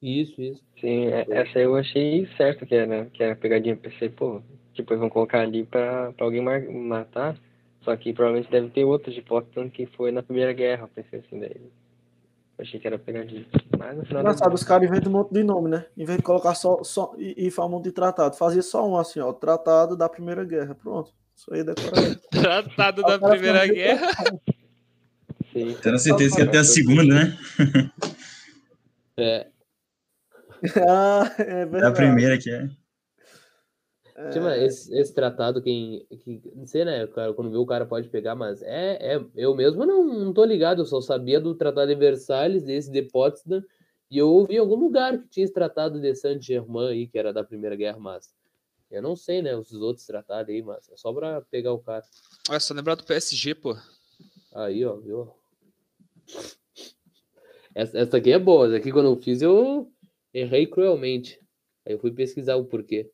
Isso, 0.02 0.41
isso. 0.41 0.64
Sim, 0.80 1.07
é, 1.07 1.26
essa 1.30 1.60
eu 1.60 1.76
achei 1.76 2.28
certo 2.38 2.66
que 2.66 2.74
era, 2.74 3.06
que 3.07 3.22
era 3.22 3.36
pegadinha. 3.36 3.76
Pensei, 3.76 4.10
pô, 4.10 4.41
tipo, 4.74 4.94
eles 4.94 5.02
vão 5.02 5.10
colocar 5.10 5.41
ali 5.41 5.66
pra, 5.66 6.11
pra 6.14 6.26
alguém 6.26 6.41
matar. 6.41 7.38
Só 7.82 7.95
que 7.95 8.14
provavelmente 8.14 8.52
deve 8.52 8.70
ter 8.70 8.84
outros 8.84 9.14
de 9.14 9.22
Potsdam 9.22 9.70
que 9.70 9.86
foi 9.86 10.11
na 10.11 10.24
Primeira 10.24 10.53
Guerra. 10.53 10.88
Pensei 10.88 11.20
assim, 11.20 11.40
daí 11.40 11.61
achei 12.60 12.80
que 12.80 12.88
era 12.88 12.99
pegadinha. 12.99 13.45
Mas 13.77 13.98
no 13.98 14.06
final. 14.06 14.22
Engraçado, 14.22 14.53
os 14.53 14.64
caras 14.64 14.88
inventam 14.90 15.11
um 15.11 15.15
monte 15.15 15.34
de 15.34 15.44
nome, 15.44 15.69
né? 15.69 15.86
Em 15.98 16.06
vez 16.06 16.18
de 16.18 16.23
colocar 16.23 16.53
só, 16.56 16.84
só 16.84 17.14
e, 17.18 17.48
e 17.48 17.52
falar 17.52 17.68
um 17.68 17.72
monte 17.72 17.86
de 17.86 17.91
tratado, 17.91 18.36
fazia 18.36 18.61
só 18.61 18.88
um 18.88 18.98
assim, 18.98 19.19
ó. 19.19 19.31
Tratado 19.34 19.95
da 19.95 20.10
Primeira 20.10 20.44
Guerra. 20.44 20.76
Pronto. 20.76 21.11
Isso 21.36 21.53
aí 21.53 21.64
decorado. 21.64 22.19
tratado 22.30 23.02
da 23.02 23.18
Primeira 23.30 23.65
Guerra. 23.68 24.11
Sim. 25.53 25.76
Tendo 25.81 25.98
certeza 25.99 26.36
que 26.36 26.41
até 26.44 26.57
a 26.60 26.64
segunda, 26.64 27.03
né? 27.03 27.38
é. 29.18 29.48
ah, 30.88 31.31
é 31.40 31.52
É 31.52 31.61
a 31.61 31.65
verdade. 31.65 31.95
primeira 31.95 32.38
que 32.38 32.52
é. 32.52 32.69
Sim, 34.31 34.41
mas 34.41 34.61
esse, 34.61 34.99
esse 34.99 35.13
tratado, 35.13 35.61
quem, 35.61 36.05
que, 36.23 36.41
não 36.53 36.67
sei, 36.67 36.83
né, 36.83 37.07
cara, 37.07 37.33
quando 37.33 37.49
vê 37.49 37.57
o 37.57 37.65
cara 37.65 37.85
pode 37.85 38.09
pegar, 38.09 38.35
mas 38.35 38.61
é, 38.61 39.15
é 39.15 39.25
eu 39.35 39.55
mesmo 39.55 39.85
não, 39.85 40.03
não 40.03 40.33
tô 40.33 40.43
ligado, 40.43 40.81
eu 40.81 40.85
só 40.85 40.99
sabia 40.99 41.39
do 41.39 41.55
Tratado 41.55 41.87
de 41.87 41.95
Versalhes, 41.95 42.63
desse 42.63 42.91
de 42.91 43.01
Potsdam, 43.03 43.63
e 44.11 44.17
eu 44.17 44.27
ouvi 44.29 44.55
em 44.55 44.57
algum 44.57 44.75
lugar 44.75 45.17
que 45.17 45.27
tinha 45.29 45.45
esse 45.45 45.53
Tratado 45.53 46.01
de 46.01 46.13
Saint-Germain 46.15 46.89
aí, 46.89 47.07
que 47.07 47.17
era 47.17 47.31
da 47.31 47.43
Primeira 47.45 47.77
Guerra, 47.77 47.97
mas 47.97 48.33
eu 48.91 49.01
não 49.01 49.15
sei, 49.15 49.41
né, 49.41 49.55
os 49.55 49.71
outros 49.73 50.05
tratados 50.05 50.53
aí, 50.53 50.61
mas 50.61 50.89
é 50.89 50.97
só 50.97 51.13
pra 51.13 51.41
pegar 51.41 51.71
o 51.71 51.79
cara. 51.79 52.03
Olha, 52.49 52.59
só 52.59 52.73
lembrar 52.73 52.95
do 52.95 53.05
PSG, 53.05 53.55
pô. 53.55 53.77
Aí, 54.53 54.83
ó, 54.83 54.95
viu? 54.97 55.31
Essa, 57.73 57.99
essa 57.99 58.17
aqui 58.17 58.31
é 58.31 58.39
boa, 58.39 58.67
essa 58.67 58.77
aqui 58.77 58.91
quando 58.91 59.05
eu 59.05 59.15
fiz 59.15 59.41
eu 59.41 59.89
errei 60.33 60.67
cruelmente. 60.67 61.39
Aí 61.85 61.93
eu 61.93 61.99
fui 61.99 62.11
pesquisar 62.11 62.55
o 62.55 62.65
porquê. 62.65 63.09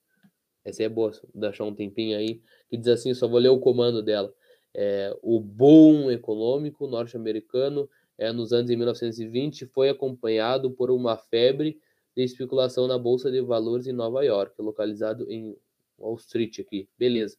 Essa 0.66 0.82
aí 0.82 0.88
é 0.88 0.90
boa, 0.90 1.12
achar 1.44 1.64
um 1.64 1.76
tempinho 1.76 2.18
aí, 2.18 2.42
que 2.68 2.76
diz 2.76 2.88
assim, 2.88 3.14
só 3.14 3.28
vou 3.28 3.40
ler 3.40 3.50
o 3.50 3.60
comando 3.60 4.02
dela. 4.02 4.34
É, 4.74 5.16
o 5.22 5.40
boom 5.40 6.12
econômico 6.12 6.88
norte-americano 6.88 7.88
é, 8.18 8.32
nos 8.32 8.52
anos 8.52 8.66
de 8.66 8.76
1920 8.76 9.68
foi 9.68 9.90
acompanhado 9.90 10.72
por 10.72 10.90
uma 10.90 11.16
febre 11.16 11.80
de 12.16 12.24
especulação 12.24 12.88
na 12.88 12.98
Bolsa 12.98 13.32
de 13.32 13.42
Valores 13.42 13.88
em 13.88 13.94
Nova 13.94 14.24
York, 14.24 14.60
localizado 14.60 15.30
em 15.32 15.56
Wall 16.00 16.16
Street 16.16 16.60
aqui. 16.60 16.90
Beleza. 16.98 17.38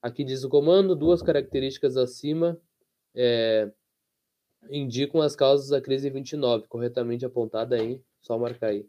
Aqui 0.00 0.24
diz 0.24 0.42
o 0.42 0.48
comando, 0.48 0.96
duas 0.96 1.22
características 1.22 1.96
acima 1.96 2.58
é, 3.14 3.70
indicam 4.70 5.20
as 5.20 5.36
causas 5.36 5.68
da 5.68 5.80
crise 5.80 6.08
de 6.08 6.14
29, 6.14 6.66
corretamente 6.68 7.24
apontada 7.24 7.76
aí, 7.76 8.00
só 8.20 8.38
marcar 8.38 8.68
aí. 8.68 8.86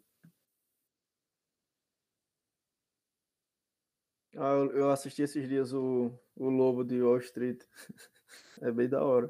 Ah, 4.38 4.54
eu, 4.74 4.92
assisti 4.92 5.22
esses 5.22 5.48
dias 5.48 5.74
o, 5.74 6.12
o 6.36 6.50
Lobo 6.50 6.84
de 6.84 7.02
Wall 7.02 7.20
Street. 7.20 7.64
É 8.62 8.72
bem 8.72 8.88
da 8.88 9.04
hora. 9.04 9.30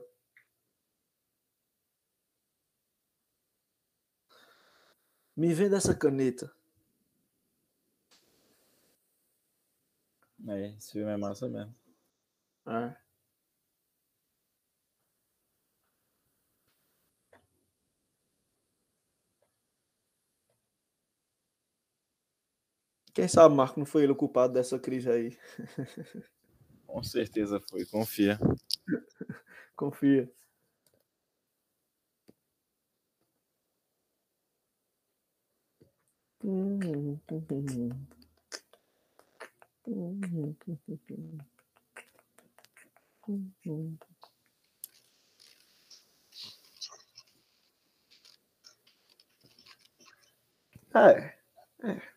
Me 5.36 5.54
venda 5.54 5.78
essa 5.78 5.96
caneta. 5.96 6.52
É, 10.48 10.76
esse 10.78 10.92
filme 10.94 11.12
é 11.12 11.18
massa 11.18 11.50
mesmo. 11.50 11.76
É. 12.68 13.05
Quem 23.16 23.30
sabe, 23.30 23.56
Marco, 23.56 23.80
não 23.80 23.86
foi 23.86 24.04
ele 24.04 24.12
o 24.12 24.16
culpado 24.16 24.52
dessa 24.54 24.78
crise 24.78 25.10
aí. 25.10 25.38
Com 26.86 27.02
certeza 27.02 27.62
foi, 27.70 27.86
confia. 27.86 28.38
Confia. 29.76 30.30
É. 50.94 51.36
é. 51.84 52.15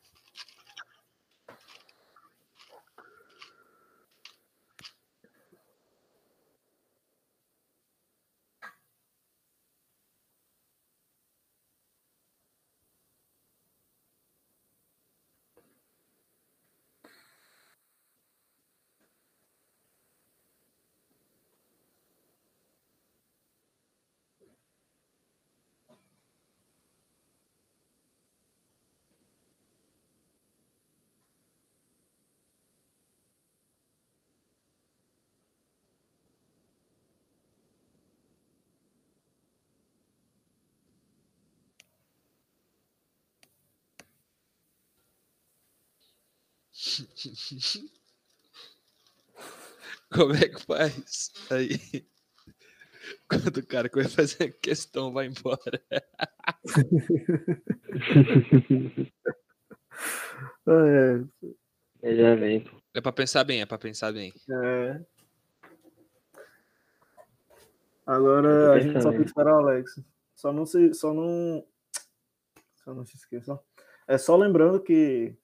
Como 50.13 50.35
é 50.35 50.49
que 50.49 50.61
faz? 50.65 51.31
Aí. 51.51 51.79
Quando 53.29 53.59
o 53.59 53.67
cara 53.67 53.89
que 53.89 53.97
vai 53.97 54.09
fazer 54.09 54.45
a 54.45 54.53
questão 54.53 55.13
vai 55.13 55.27
embora. 55.27 55.83
É, 60.69 61.25
Eu 62.03 62.17
já 62.17 62.35
vem. 62.37 62.65
É 62.95 63.01
pra 63.01 63.11
pensar 63.11 63.43
bem, 63.43 63.61
é 63.63 63.67
pra 63.67 63.77
pensar 63.79 64.13
bem. 64.13 64.33
é. 64.49 65.01
Agora 68.07 68.75
a 68.75 68.81
gente 68.81 69.03
só 69.03 69.11
tem 69.11 69.21
que 69.21 69.27
esperar 69.27 69.55
o 69.55 69.59
Alex. 69.59 70.01
Só 70.37 70.53
não 70.53 70.65
se, 70.65 70.95
só 70.95 71.13
não, 71.13 71.67
só 72.85 72.95
não 72.95 73.05
se 73.05 73.17
esqueça. 73.17 73.59
É 74.07 74.17
só 74.17 74.37
lembrando 74.37 74.81
que 74.81 75.37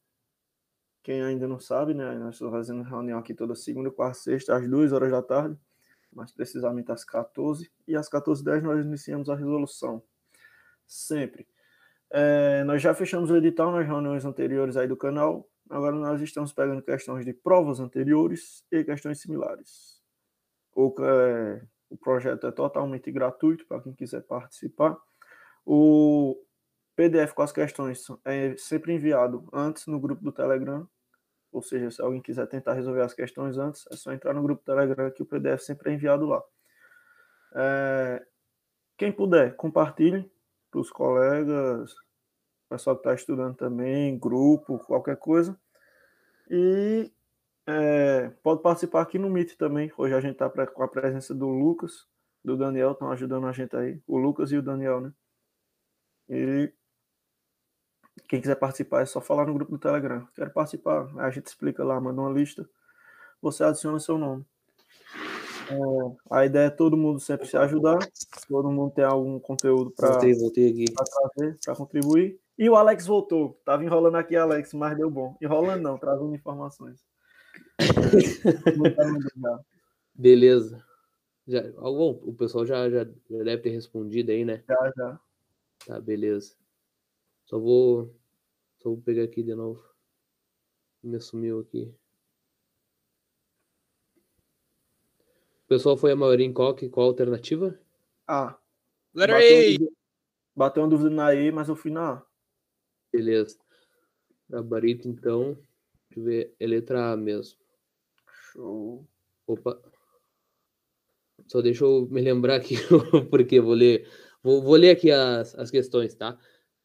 quem 1.04 1.22
ainda 1.22 1.46
não 1.46 1.60
sabe, 1.60 1.92
né? 1.92 2.14
Nós 2.14 2.36
estamos 2.36 2.52
fazendo 2.54 2.82
reunião 2.82 3.18
aqui 3.18 3.34
toda 3.34 3.54
segunda, 3.54 3.90
quarta, 3.90 4.18
sexta, 4.18 4.56
às 4.56 4.68
duas 4.68 4.90
horas 4.90 5.10
da 5.10 5.22
tarde, 5.22 5.56
mais 6.10 6.32
precisamente 6.32 6.90
às 6.90 7.04
14 7.04 7.70
e 7.86 7.94
às 7.94 8.08
14h10 8.08 8.62
nós 8.62 8.84
iniciamos 8.84 9.28
a 9.28 9.36
resolução. 9.36 10.02
Sempre. 10.86 11.46
É, 12.10 12.64
nós 12.64 12.80
já 12.80 12.94
fechamos 12.94 13.30
o 13.30 13.36
edital 13.36 13.70
nas 13.70 13.86
reuniões 13.86 14.24
anteriores 14.24 14.78
aí 14.78 14.88
do 14.88 14.96
canal. 14.96 15.46
Agora 15.68 15.94
nós 15.94 16.22
estamos 16.22 16.54
pegando 16.54 16.82
questões 16.82 17.24
de 17.24 17.34
provas 17.34 17.80
anteriores 17.80 18.64
e 18.72 18.82
questões 18.82 19.20
similares. 19.20 20.02
O, 20.74 20.94
é, 21.00 21.62
o 21.90 21.98
projeto 21.98 22.46
é 22.46 22.50
totalmente 22.50 23.12
gratuito 23.12 23.66
para 23.66 23.82
quem 23.82 23.92
quiser 23.92 24.22
participar. 24.22 24.96
O 25.66 26.34
PDF 26.96 27.34
com 27.34 27.42
as 27.42 27.52
questões 27.52 28.06
é 28.24 28.56
sempre 28.56 28.94
enviado 28.94 29.46
antes 29.52 29.86
no 29.86 30.00
grupo 30.00 30.22
do 30.22 30.32
Telegram. 30.32 30.88
Ou 31.54 31.62
seja, 31.62 31.88
se 31.88 32.02
alguém 32.02 32.20
quiser 32.20 32.48
tentar 32.48 32.72
resolver 32.72 33.02
as 33.02 33.14
questões 33.14 33.56
antes, 33.56 33.86
é 33.88 33.96
só 33.96 34.12
entrar 34.12 34.34
no 34.34 34.42
grupo 34.42 34.64
Telegram 34.64 35.08
que 35.12 35.22
o 35.22 35.26
PDF 35.26 35.62
sempre 35.62 35.88
é 35.88 35.94
enviado 35.94 36.26
lá. 36.26 36.42
É, 37.54 38.26
quem 38.98 39.12
puder, 39.12 39.54
compartilhe 39.54 40.28
para 40.68 40.80
os 40.80 40.90
colegas, 40.90 41.94
pessoal 42.68 42.96
que 42.96 43.02
está 43.02 43.14
estudando 43.14 43.54
também, 43.54 44.18
grupo, 44.18 44.80
qualquer 44.80 45.16
coisa. 45.16 45.56
E 46.50 47.12
é, 47.68 48.30
pode 48.42 48.60
participar 48.60 49.02
aqui 49.02 49.16
no 49.16 49.30
Meet 49.30 49.54
também. 49.56 49.92
Hoje 49.96 50.12
a 50.12 50.20
gente 50.20 50.32
está 50.32 50.50
com 50.50 50.82
a 50.82 50.88
presença 50.88 51.32
do 51.32 51.48
Lucas, 51.48 52.04
do 52.44 52.56
Daniel, 52.56 52.90
estão 52.90 53.12
ajudando 53.12 53.46
a 53.46 53.52
gente 53.52 53.76
aí. 53.76 54.02
O 54.08 54.18
Lucas 54.18 54.50
e 54.50 54.56
o 54.56 54.62
Daniel, 54.62 55.00
né? 55.00 55.12
E 56.28 56.72
quem 58.28 58.40
quiser 58.40 58.56
participar 58.56 59.02
é 59.02 59.06
só 59.06 59.20
falar 59.20 59.46
no 59.46 59.54
grupo 59.54 59.72
do 59.72 59.78
Telegram. 59.78 60.26
Quero 60.34 60.50
participar, 60.50 61.08
a 61.18 61.30
gente 61.30 61.46
explica 61.46 61.84
lá, 61.84 62.00
manda 62.00 62.20
uma 62.20 62.30
lista. 62.30 62.68
Você 63.40 63.64
adiciona 63.64 63.98
seu 64.00 64.16
nome. 64.16 64.44
É, 65.70 65.76
a 66.30 66.44
ideia 66.44 66.66
é 66.66 66.70
todo 66.70 66.96
mundo 66.96 67.20
sempre 67.20 67.46
se 67.46 67.56
ajudar, 67.56 67.98
todo 68.48 68.70
mundo 68.70 68.92
tem 68.92 69.04
algum 69.04 69.38
conteúdo 69.38 69.90
para 69.90 70.18
trazer, 70.18 70.36
para 71.64 71.74
contribuir. 71.74 72.38
E 72.56 72.68
o 72.68 72.76
Alex 72.76 73.06
voltou. 73.06 73.60
Tava 73.64 73.82
enrolando 73.82 74.16
aqui, 74.16 74.36
Alex, 74.36 74.72
mas 74.74 74.96
deu 74.96 75.10
bom. 75.10 75.36
Enrolando 75.40 75.82
não, 75.82 75.98
trazendo 75.98 76.34
informações. 76.34 77.04
Beleza. 80.14 80.84
Já, 81.46 81.62
bom, 81.72 82.20
o 82.22 82.32
pessoal 82.32 82.64
já, 82.64 82.88
já, 82.88 83.04
já 83.04 83.44
deve 83.44 83.58
ter 83.58 83.70
respondido 83.70 84.30
aí, 84.30 84.44
né? 84.44 84.62
já, 84.66 84.92
já. 84.96 85.20
Tá, 85.86 86.00
beleza. 86.00 86.54
Só 87.46 87.58
vou. 87.58 88.14
Só 88.82 88.88
vou 88.90 88.98
pegar 89.00 89.24
aqui 89.24 89.42
de 89.42 89.54
novo. 89.54 89.82
Me 91.02 91.20
sumiu 91.20 91.60
aqui. 91.60 91.94
O 95.64 95.66
pessoal 95.68 95.96
foi 95.96 96.12
a 96.12 96.16
maioria 96.16 96.46
em 96.46 96.52
qual, 96.52 96.74
que- 96.74 96.88
qual 96.88 97.08
alternativa? 97.08 97.78
Ah, 98.26 98.58
Letter 99.14 99.34
bateu, 99.36 99.88
A! 99.88 99.92
bateu 100.54 100.82
uma 100.82 100.88
dúvida 100.88 101.10
na 101.10 101.34
E, 101.34 101.50
mas 101.50 101.68
eu 101.68 101.76
fui 101.76 101.90
na 101.90 102.14
A. 102.14 102.26
Beleza. 103.12 103.58
Gabarito, 104.48 105.08
então. 105.08 105.54
Deixa 106.08 106.20
eu 106.20 106.24
ver. 106.24 106.54
É 106.58 106.66
letra 106.66 107.12
A 107.12 107.16
mesmo. 107.16 107.58
Show. 108.52 109.06
Opa. 109.46 109.80
Só 111.46 111.60
deixa 111.60 111.84
eu 111.84 112.06
me 112.10 112.20
lembrar 112.20 112.56
aqui, 112.56 112.76
porque 113.30 113.60
vou 113.60 113.74
ler. 113.74 114.08
Vou, 114.42 114.62
vou 114.62 114.76
ler 114.76 114.90
aqui 114.90 115.10
as, 115.10 115.54
as 115.54 115.70
questões, 115.70 116.14
tá? 116.14 116.38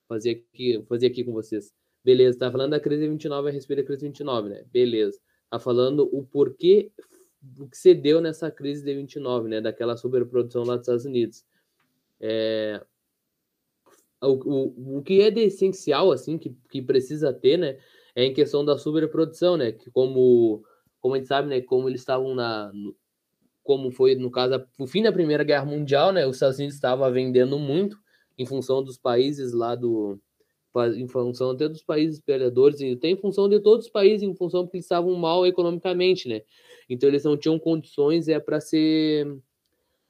Fazer 0.10 0.44
aqui, 0.52 0.84
fazer 0.90 1.06
aqui 1.08 1.24
com 1.24 1.32
vocês. 1.32 1.72
Beleza, 2.04 2.40
tá 2.40 2.52
falando 2.52 2.72
da 2.72 2.80
crise 2.80 3.08
29 3.08 3.50
a 3.50 3.52
respeito 3.52 3.82
da 3.82 3.86
crise 3.86 4.08
29, 4.08 4.50
né? 4.50 4.66
Beleza. 4.74 5.20
Tá 5.52 5.60
falando 5.60 6.10
o 6.12 6.24
porquê 6.24 6.92
o 7.60 7.68
que 7.70 7.78
se 7.78 7.94
deu 7.94 8.20
nessa 8.20 8.50
crise 8.50 8.84
de 8.84 8.94
29, 8.94 9.48
né? 9.48 9.62
Daquela 9.62 9.96
superprodução 9.96 10.64
lá 10.64 10.76
dos 10.76 10.82
Estados 10.84 11.06
Unidos. 11.06 11.46
É, 12.20 12.84
o, 14.22 14.32
o, 14.32 14.98
o 14.98 15.04
que 15.04 15.22
é 15.22 15.32
de 15.32 15.42
essencial, 15.42 16.12
assim, 16.12 16.38
que, 16.38 16.56
que 16.70 16.82
precisa 16.82 17.32
ter, 17.32 17.58
né? 17.58 17.78
É 18.16 18.26
em 18.26 18.34
questão 18.34 18.66
da 18.66 18.78
superprodução, 18.78 19.56
né? 19.56 19.72
Que 19.72 19.90
como, 19.92 20.64
como 21.00 21.14
a 21.16 21.18
gente 21.18 21.28
sabe, 21.28 21.48
né? 21.48 21.62
Como 21.62 21.88
eles 21.88 22.02
estavam 22.02 22.34
na. 22.34 22.72
no- 22.74 22.96
como 23.62 23.92
foi, 23.92 24.16
no 24.16 24.32
caso, 24.32 24.66
o 24.80 24.88
fim 24.88 25.04
da 25.04 25.12
Primeira 25.12 25.44
Guerra 25.44 25.66
Mundial, 25.66 26.12
né? 26.12 26.26
Os 26.26 26.38
Estados 26.38 26.58
Unidos 26.58 26.74
estava 26.74 27.10
vendendo 27.12 27.60
muito 27.60 28.00
em 28.40 28.46
função 28.46 28.82
dos 28.82 28.98
países 28.98 29.54
lá 29.54 29.76
do. 29.76 30.18
Em 30.96 31.08
função 31.08 31.52
até 31.52 31.68
dos 31.68 31.84
países 31.84 32.22
perdedores, 32.22 32.80
e 32.80 32.94
até 32.94 33.10
em 33.10 33.18
função 33.18 33.50
de 33.50 33.60
todos 33.60 33.88
os 33.88 33.92
países, 33.92 34.22
em 34.22 34.34
função 34.36 34.64
porque 34.64 34.78
eles 34.78 34.86
estavam 34.86 35.14
mal 35.16 35.46
economicamente, 35.46 36.30
né? 36.30 36.42
Então 36.88 37.10
eles 37.10 37.24
não 37.24 37.36
tinham 37.36 37.60
condições 37.60 38.28
é 38.28 38.40
para 38.40 38.62
ser 38.62 39.28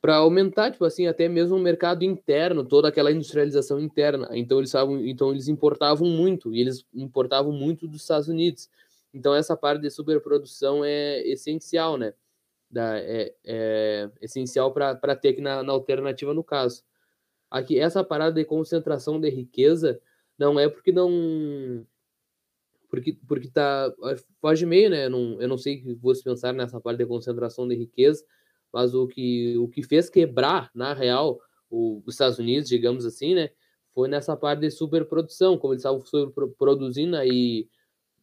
para 0.01 0.15
aumentar, 0.15 0.71
tipo 0.71 0.85
assim, 0.85 1.07
até 1.07 1.27
mesmo 1.27 1.57
o 1.57 1.59
mercado 1.59 2.03
interno, 2.03 2.63
toda 2.63 2.87
aquela 2.87 3.11
industrialização 3.11 3.79
interna. 3.79 4.29
Então 4.31 4.59
eles 4.59 4.69
estavam, 4.69 5.05
então 5.05 5.31
eles 5.31 5.47
importavam 5.49 6.07
muito 6.07 6.53
e 6.53 6.61
eles 6.61 6.85
importavam 6.93 7.51
muito 7.51 7.87
dos 7.87 8.01
Estados 8.01 8.27
Unidos. 8.29 8.69
Então 9.13 9.33
essa 9.33 9.57
parte 9.57 9.81
de 9.81 9.89
superprodução 9.89 10.85
é 10.85 11.21
essencial, 11.27 11.97
né? 11.97 12.13
Da, 12.69 12.97
é, 12.99 13.33
é 13.45 14.09
essencial 14.21 14.71
para 14.71 15.15
ter 15.15 15.29
aqui 15.29 15.41
na, 15.41 15.63
na 15.63 15.73
alternativa 15.73 16.33
no 16.33 16.43
caso. 16.43 16.83
Aqui 17.51 17.79
essa 17.79 18.03
parada 18.03 18.33
de 18.35 18.45
concentração 18.45 19.19
de 19.19 19.29
riqueza 19.29 19.99
não 20.37 20.59
é 20.59 20.69
porque 20.69 20.91
não 20.91 21.85
porque 22.89 23.17
porque 23.27 23.49
tá 23.49 23.93
foge 24.41 24.65
meio, 24.65 24.89
né? 24.89 25.05
Eu 25.05 25.09
não, 25.09 25.41
eu 25.41 25.47
não 25.47 25.57
sei 25.57 25.77
que 25.81 25.93
vocês 25.95 26.23
pensar 26.23 26.53
nessa 26.53 26.79
parte 26.81 26.97
de 26.99 27.05
concentração 27.05 27.67
de 27.67 27.75
riqueza, 27.75 28.23
mas 28.73 28.93
o 28.95 29.07
que, 29.07 29.57
o 29.57 29.67
que 29.67 29.83
fez 29.83 30.09
quebrar, 30.09 30.71
na 30.73 30.93
real, 30.93 31.39
o- 31.69 32.01
os 32.05 32.15
Estados 32.15 32.39
Unidos, 32.39 32.69
digamos 32.69 33.05
assim, 33.05 33.35
né, 33.35 33.49
foi 33.93 34.07
nessa 34.07 34.35
parte 34.37 34.61
de 34.61 34.71
superprodução, 34.71 35.57
como 35.57 35.73
eles 35.73 35.81
estavam 35.81 36.03
superproduzindo 36.05 37.15
aí 37.15 37.67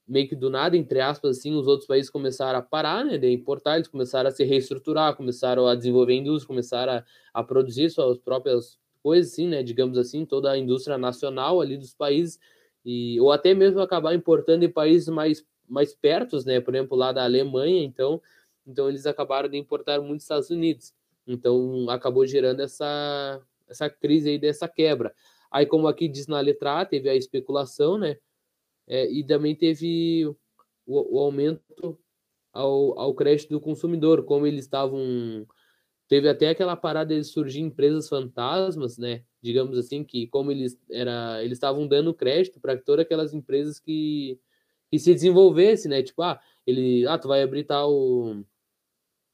meio 0.09 0.29
que 0.29 0.37
do 0.37 0.51
nada, 0.51 0.77
entre 0.77 1.01
aspas, 1.01 1.39
assim, 1.39 1.55
os 1.55 1.67
outros 1.67 1.87
países 1.89 2.11
começaram 2.11 2.59
a 2.59 2.63
parar, 2.63 3.05
né, 3.05 3.19
de 3.19 3.31
importar, 3.31 3.77
eles 3.77 3.89
começaram 3.89 4.29
a 4.29 4.33
se 4.33 4.45
reestruturar, 4.45 5.17
começaram 5.17 5.67
a 5.67 5.75
desenvolver 5.75 6.15
indústria, 6.15 6.49
começaram 6.49 6.93
a, 6.95 7.05
a 7.35 7.45
produzir 7.45 7.91
suas 7.91 8.19
próprias 8.19 8.79
coisas, 9.07 9.33
assim, 9.33 9.47
né, 9.47 9.63
digamos 9.63 9.97
assim, 9.97 10.27
toda 10.27 10.51
a 10.51 10.59
indústria 10.59 10.99
nacional 10.99 11.61
ali 11.61 11.77
dos 11.77 11.95
países, 11.95 12.41
e, 12.85 13.21
ou 13.21 13.31
até 13.31 13.55
mesmo 13.55 13.81
acabar 13.81 14.13
importando 14.17 14.65
em 14.65 14.69
países 14.69 15.09
mais, 15.09 15.47
mais 15.69 15.95
pertos, 15.95 16.45
né, 16.45 16.61
por 16.61 16.75
exemplo, 16.75 16.99
lá 16.99 17.13
da 17.13 17.23
Alemanha, 17.23 17.85
então, 17.85 18.21
então 18.67 18.89
eles 18.89 19.07
acabaram 19.07 19.49
de 19.49 19.57
importar 19.57 20.01
muito 20.01 20.17
dos 20.17 20.25
Estados 20.25 20.51
Unidos. 20.51 20.93
Então 21.25 21.89
acabou 21.89 22.27
gerando 22.27 22.63
essa, 22.63 23.41
essa 23.69 23.89
crise 23.89 24.31
aí 24.31 24.41
dessa 24.41 24.67
quebra. 24.67 25.15
Aí, 25.53 25.67
como 25.67 25.87
aqui 25.87 26.09
diz 26.09 26.27
na 26.27 26.41
letra 26.41 26.81
A, 26.81 26.85
teve 26.85 27.09
a 27.09 27.15
especulação, 27.15 27.97
né? 27.97 28.17
É, 28.89 29.09
e 29.09 29.25
também 29.25 29.55
teve 29.55 30.27
o, 30.85 31.17
o 31.17 31.21
aumento 31.21 31.97
ao, 32.53 32.99
ao 32.99 33.15
crédito 33.15 33.51
do 33.51 33.61
consumidor, 33.61 34.25
como 34.25 34.49
eles 34.49 34.65
estavam. 34.65 35.47
Teve 36.09 36.29
até 36.29 36.51
aquela 36.51 36.77
parada 36.77 37.15
de 37.15 37.25
surgir 37.25 37.61
empresas 37.61 38.09
fantasmas, 38.09 38.97
né? 38.97 39.23
Digamos 39.43 39.77
assim, 39.77 40.05
que 40.05 40.29
como 40.29 40.53
eles 40.53 40.79
era, 40.91 41.43
eles 41.43 41.57
estavam 41.57 41.87
dando 41.87 42.15
crédito 42.15 42.61
para 42.61 42.77
todas 42.77 43.05
aquelas 43.05 43.35
empresas 43.35 43.81
que, 43.81 44.39
que 44.91 44.99
se 44.99 45.13
desenvolvessem, 45.13 45.91
né? 45.91 46.03
Tipo, 46.03 46.23
ah, 46.23 46.41
ele, 46.67 47.07
ah, 47.09 47.19
tu 47.19 47.29
vai 47.29 47.43
abrir 47.43 47.65
tal 47.65 48.37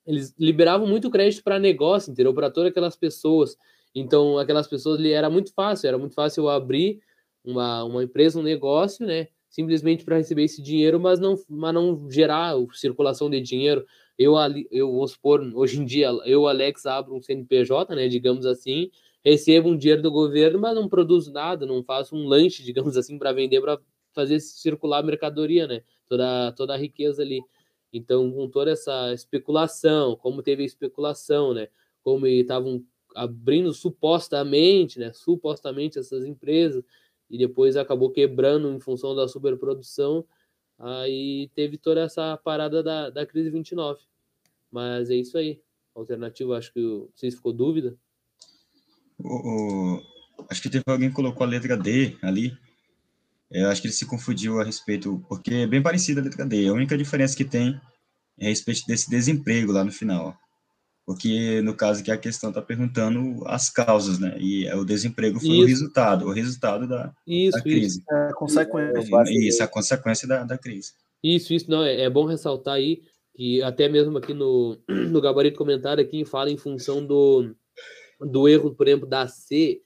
eles 0.07 0.35
liberavam 0.39 0.87
muito 0.87 1.11
crédito 1.11 1.43
para 1.43 1.59
negócio, 1.59 2.11
entendeu? 2.11 2.35
Para 2.35 2.51
todas 2.51 2.71
aquelas 2.71 2.97
pessoas. 2.97 3.57
Então, 3.95 4.39
aquelas 4.39 4.67
pessoas 4.67 4.99
ali 4.99 5.13
era 5.13 5.31
muito 5.31 5.53
fácil, 5.53 5.89
era 5.89 5.99
muito 5.99 6.15
fácil 6.15 6.45
eu 6.45 6.49
abrir 6.49 7.01
uma, 7.45 7.85
uma 7.85 8.03
empresa, 8.03 8.39
um 8.39 8.43
negócio, 8.43 9.07
né? 9.07 9.29
Simplesmente 9.49 10.05
para 10.05 10.17
receber 10.17 10.45
esse 10.45 10.63
dinheiro, 10.63 10.99
mas 10.99 11.21
não, 11.21 11.37
mas 11.49 11.75
não 11.75 12.11
gerar 12.11 12.55
circulação 12.73 13.29
de 13.29 13.41
dinheiro. 13.41 13.87
Eu, 14.19 14.35
eu 14.71 14.93
vou 14.93 15.09
supor, 15.09 15.41
hoje 15.55 15.81
em 15.81 15.85
dia, 15.85 16.09
eu, 16.25 16.47
Alex, 16.47 16.87
abro 16.87 17.15
um 17.15 17.23
CNPJ, 17.23 17.95
né? 17.95 18.09
Digamos 18.09 18.47
assim, 18.47 18.91
recebo 19.25 19.69
um 19.69 19.77
dinheiro 19.77 20.03
do 20.03 20.11
governo, 20.11 20.59
mas 20.61 20.75
não 20.75 20.89
produzo 20.89 21.33
nada, 21.33 21.67
não 21.67 21.83
faço 21.83 22.15
um 22.15 22.27
lanche, 22.27 22.63
digamos 22.65 22.97
assim, 22.97 23.19
para 23.19 23.33
vender, 23.33 23.61
para 23.61 23.81
fazer 24.13 24.41
circular 24.41 24.99
a 24.99 25.03
mercadoria, 25.03 25.67
né? 25.67 25.83
Toda, 26.09 26.53
toda 26.53 26.75
a 26.75 26.77
riqueza 26.77 27.23
ali. 27.23 27.43
Então, 27.93 28.31
com 28.33 28.49
toda 28.49 28.71
essa 28.71 29.13
especulação, 29.13 30.17
como 30.17 30.43
teve 30.43 30.63
a 30.63 30.67
especulação, 30.67 31.53
né? 31.55 31.69
Como 32.03 32.27
estavam 32.27 32.85
abrindo 33.15 33.73
supostamente, 33.73 34.99
né? 34.99 35.13
Supostamente 35.13 35.99
essas 35.99 36.25
empresas, 36.25 36.83
e 37.31 37.39
depois 37.39 37.77
acabou 37.77 38.11
quebrando 38.11 38.71
em 38.71 38.81
função 38.81 39.15
da 39.15 39.27
superprodução, 39.27 40.25
aí 40.83 41.49
teve 41.55 41.79
toda 41.79 42.01
essa 42.03 42.37
parada 42.37 42.83
da, 42.83 43.09
da 43.11 43.25
crise 43.27 43.51
29. 43.51 44.01
Mas 44.71 45.11
é 45.11 45.15
isso 45.15 45.39
aí. 45.39 45.61
Alternativa, 45.95 46.57
acho 46.59 46.73
que 46.73 47.07
se 47.15 47.31
ficou 47.31 47.53
dúvida. 47.53 47.97
O- 49.19 49.97
o- 49.97 50.03
acho 50.49 50.61
que 50.63 50.71
teve 50.71 50.85
alguém 50.87 51.09
que 51.11 51.15
colocou 51.15 51.45
a 51.45 51.49
letra 51.49 51.77
D 51.77 52.17
ali. 52.23 52.57
Eu 53.51 53.69
acho 53.69 53.83
que 53.83 53.87
ele 53.89 53.95
se 53.95 54.07
confundiu 54.07 54.61
a 54.61 54.65
respeito, 54.65 55.23
porque 55.29 55.53
é 55.55 55.67
bem 55.67 55.83
parecida 55.83 56.21
a 56.21 56.25
letra 56.25 56.47
D. 56.47 56.67
A 56.69 56.73
única 56.73 56.97
diferença 56.97 57.37
que 57.37 57.45
tem 57.45 57.79
é 58.39 58.47
a 58.47 58.49
respeito 58.49 58.87
desse 58.87 59.11
desemprego 59.11 59.71
lá 59.73 59.85
no 59.85 59.93
final. 59.93 60.35
Porque, 61.05 61.61
no 61.63 61.75
caso 61.75 62.03
que 62.03 62.11
a 62.11 62.17
questão 62.17 62.51
está 62.51 62.63
perguntando 62.63 63.43
as 63.47 63.69
causas, 63.69 64.19
né? 64.21 64.37
E 64.39 64.73
o 64.73 64.85
desemprego 64.85 65.41
foi 65.41 65.49
o 65.49 65.55
Isso. 65.55 65.67
resultado, 65.67 66.27
o 66.27 66.33
resultado 66.33 66.87
da, 66.87 67.13
Isso, 67.27 67.57
da 67.57 67.63
crise. 67.63 68.05
É, 68.11 68.33
consequência. 68.33 69.25
Isso, 69.31 69.63
a 69.63 69.67
consequência 69.67 70.29
da, 70.29 70.45
da 70.45 70.57
crise. 70.57 70.93
Isso, 71.23 71.53
isso, 71.53 71.71
não, 71.71 71.83
é, 71.83 72.03
é 72.03 72.11
bom 72.11 72.25
ressaltar 72.25 72.75
aí 72.75 73.03
que 73.35 73.63
até 73.63 73.89
mesmo 73.89 74.19
aqui 74.19 74.33
no, 74.35 74.79
no 74.89 75.21
gabarito 75.21 75.59
comentário 75.59 76.03
aqui 76.03 76.25
fala 76.25 76.51
em 76.51 76.57
função 76.57 77.05
do, 77.05 77.55
do 78.21 78.49
erro, 78.49 78.75
por 78.75 78.87
exemplo, 78.87 79.09
da 79.09 79.27
C, 79.27 79.83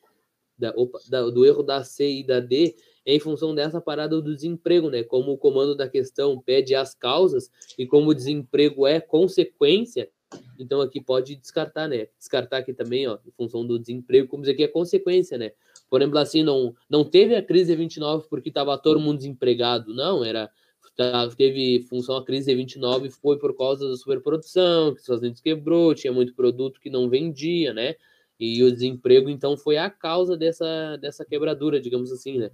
da, 0.58 0.70
opa, 0.76 0.98
da- 1.08 1.30
do 1.30 1.46
erro 1.46 1.62
da 1.62 1.82
C 1.82 2.20
e 2.20 2.26
da 2.26 2.40
D, 2.40 2.74
é 3.06 3.14
em 3.14 3.20
função 3.20 3.54
dessa 3.54 3.80
parada 3.80 4.20
do 4.20 4.34
desemprego, 4.34 4.90
né? 4.90 5.02
Como 5.04 5.32
o 5.32 5.38
comando 5.38 5.76
da 5.76 5.88
questão 5.88 6.40
pede 6.40 6.74
as 6.74 6.94
causas 6.94 7.48
e 7.78 7.86
como 7.86 8.10
o 8.10 8.14
desemprego 8.14 8.86
é 8.86 9.00
consequência, 9.00 10.10
então 10.58 10.80
aqui 10.80 11.00
pode 11.00 11.36
descartar, 11.36 11.88
né? 11.88 12.08
Descartar 12.18 12.58
aqui 12.58 12.72
também, 12.72 13.06
ó, 13.06 13.18
em 13.26 13.30
função 13.30 13.66
do 13.66 13.78
desemprego, 13.78 14.28
como 14.28 14.42
dizer 14.42 14.54
que 14.54 14.62
é 14.62 14.68
consequência, 14.68 15.38
né? 15.38 15.52
Por 15.88 16.00
exemplo, 16.00 16.18
assim, 16.18 16.42
não, 16.42 16.74
não 16.88 17.04
teve 17.04 17.36
a 17.36 17.42
crise 17.42 17.72
de 17.72 17.76
29 17.76 18.26
porque 18.28 18.48
estava 18.48 18.76
todo 18.78 19.00
mundo 19.00 19.18
desempregado, 19.18 19.94
não, 19.94 20.24
era 20.24 20.50
tá, 20.96 21.28
teve 21.36 21.82
função 21.88 22.16
a 22.16 22.24
crise 22.24 22.46
de 22.46 22.56
29 22.56 23.10
foi 23.10 23.38
por 23.38 23.56
causa 23.56 23.88
da 23.88 23.96
superprodução, 23.96 24.94
que 24.94 25.00
os 25.00 25.08
Unidos 25.08 25.40
quebrou, 25.40 25.94
tinha 25.94 26.12
muito 26.12 26.34
produto 26.34 26.80
que 26.80 26.90
não 26.90 27.08
vendia, 27.08 27.72
né? 27.72 27.94
E 28.38 28.62
o 28.62 28.72
desemprego, 28.72 29.30
então, 29.30 29.56
foi 29.56 29.78
a 29.78 29.88
causa 29.88 30.36
dessa, 30.36 30.96
dessa 30.98 31.24
quebradura, 31.24 31.80
digamos 31.80 32.12
assim, 32.12 32.38
né? 32.38 32.50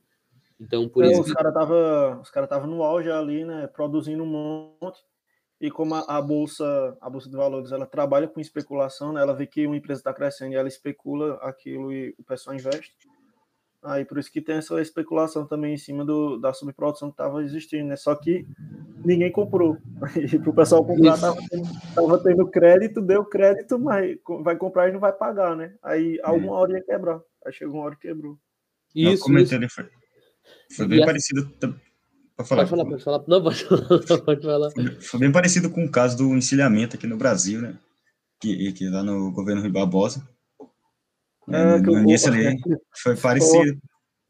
Então, 0.60 0.88
por 0.88 1.04
É, 1.04 1.10
isso 1.10 1.22
os 1.22 1.26
que 1.26 1.34
caras 1.34 1.52
tava, 1.52 2.20
os 2.22 2.30
cara 2.30 2.46
tava 2.46 2.66
no 2.68 2.84
auge 2.84 3.10
ali, 3.10 3.44
né, 3.44 3.66
produzindo 3.66 4.22
um 4.22 4.76
monte. 4.80 5.00
E 5.62 5.70
como 5.70 5.94
a, 5.94 6.00
a 6.00 6.20
bolsa, 6.20 6.96
a 7.00 7.08
bolsa 7.08 7.30
de 7.30 7.36
valores, 7.36 7.70
ela 7.70 7.86
trabalha 7.86 8.26
com 8.26 8.40
especulação, 8.40 9.12
né? 9.12 9.22
Ela 9.22 9.32
vê 9.32 9.46
que 9.46 9.64
uma 9.64 9.76
empresa 9.76 10.00
está 10.00 10.12
crescendo 10.12 10.52
e 10.52 10.56
ela 10.56 10.66
especula 10.66 11.34
aquilo 11.36 11.92
e 11.92 12.12
o 12.18 12.24
pessoal 12.24 12.56
investe. 12.56 12.92
Aí 13.84 14.04
por 14.04 14.18
isso 14.18 14.30
que 14.30 14.40
tem 14.40 14.56
essa 14.56 14.80
especulação 14.80 15.46
também 15.46 15.74
em 15.74 15.78
cima 15.78 16.04
do, 16.04 16.36
da 16.36 16.52
subprodução 16.52 17.08
que 17.10 17.14
estava 17.14 17.42
existindo, 17.44 17.84
né? 17.86 17.96
Só 17.96 18.12
que 18.16 18.44
ninguém 19.04 19.30
comprou. 19.30 19.76
E 20.34 20.36
para 20.38 20.50
o 20.50 20.54
pessoal 20.54 20.84
comprar, 20.84 21.16
tava, 21.18 21.36
tendo- 21.48 21.68
tava 21.94 22.18
tendo 22.22 22.46
crédito, 22.50 23.00
deu 23.00 23.24
crédito, 23.24 23.78
mas 23.78 24.18
vai 24.42 24.56
comprar 24.56 24.88
e 24.88 24.92
não 24.92 24.98
vai 25.00 25.12
pagar, 25.12 25.54
né? 25.56 25.74
Aí 25.80 26.18
alguma 26.24 26.54
hora 26.54 26.72
ia 26.72 26.82
quebrar. 26.84 27.20
Aí 27.46 27.52
chegou 27.52 27.76
uma 27.76 27.84
hora 27.84 27.94
e 27.94 27.98
quebrou. 27.98 28.36
Não, 28.96 29.12
isso, 29.12 29.22
comentei 29.22 29.58
isso. 29.58 29.74
foi, 29.76 29.88
foi 30.76 30.84
E 30.86 30.88
bem 30.88 30.98
essa- 30.98 31.06
parecido. 31.06 31.48
tam- 31.60 31.80
Pode 32.48 32.48
falar. 32.48 32.66
Pode 32.66 32.70
falar, 32.70 32.84
pode 32.84 33.04
falar. 33.04 33.24
Não, 33.28 33.42
pode 33.42 33.64
falar, 33.64 34.22
pode 34.24 34.42
falar. 34.42 34.70
Foi 35.00 35.20
bem 35.20 35.32
parecido 35.32 35.70
com 35.70 35.84
o 35.84 35.90
caso 35.90 36.16
do 36.16 36.34
encilhamento 36.36 36.96
aqui 36.96 37.06
no 37.06 37.16
Brasil, 37.16 37.60
né? 37.60 37.78
Que, 38.40 38.72
que 38.72 38.88
lá 38.88 39.02
no 39.02 39.30
governo 39.32 39.62
Rui 39.62 39.70
Barbosa. 39.70 40.26
É, 41.48 41.76
no, 41.78 41.82
que 41.84 41.90
no 41.90 41.92
o- 41.94 41.98
início 42.00 42.32
ali 42.32 42.56
foi 42.96 43.16
parecido. 43.16 43.80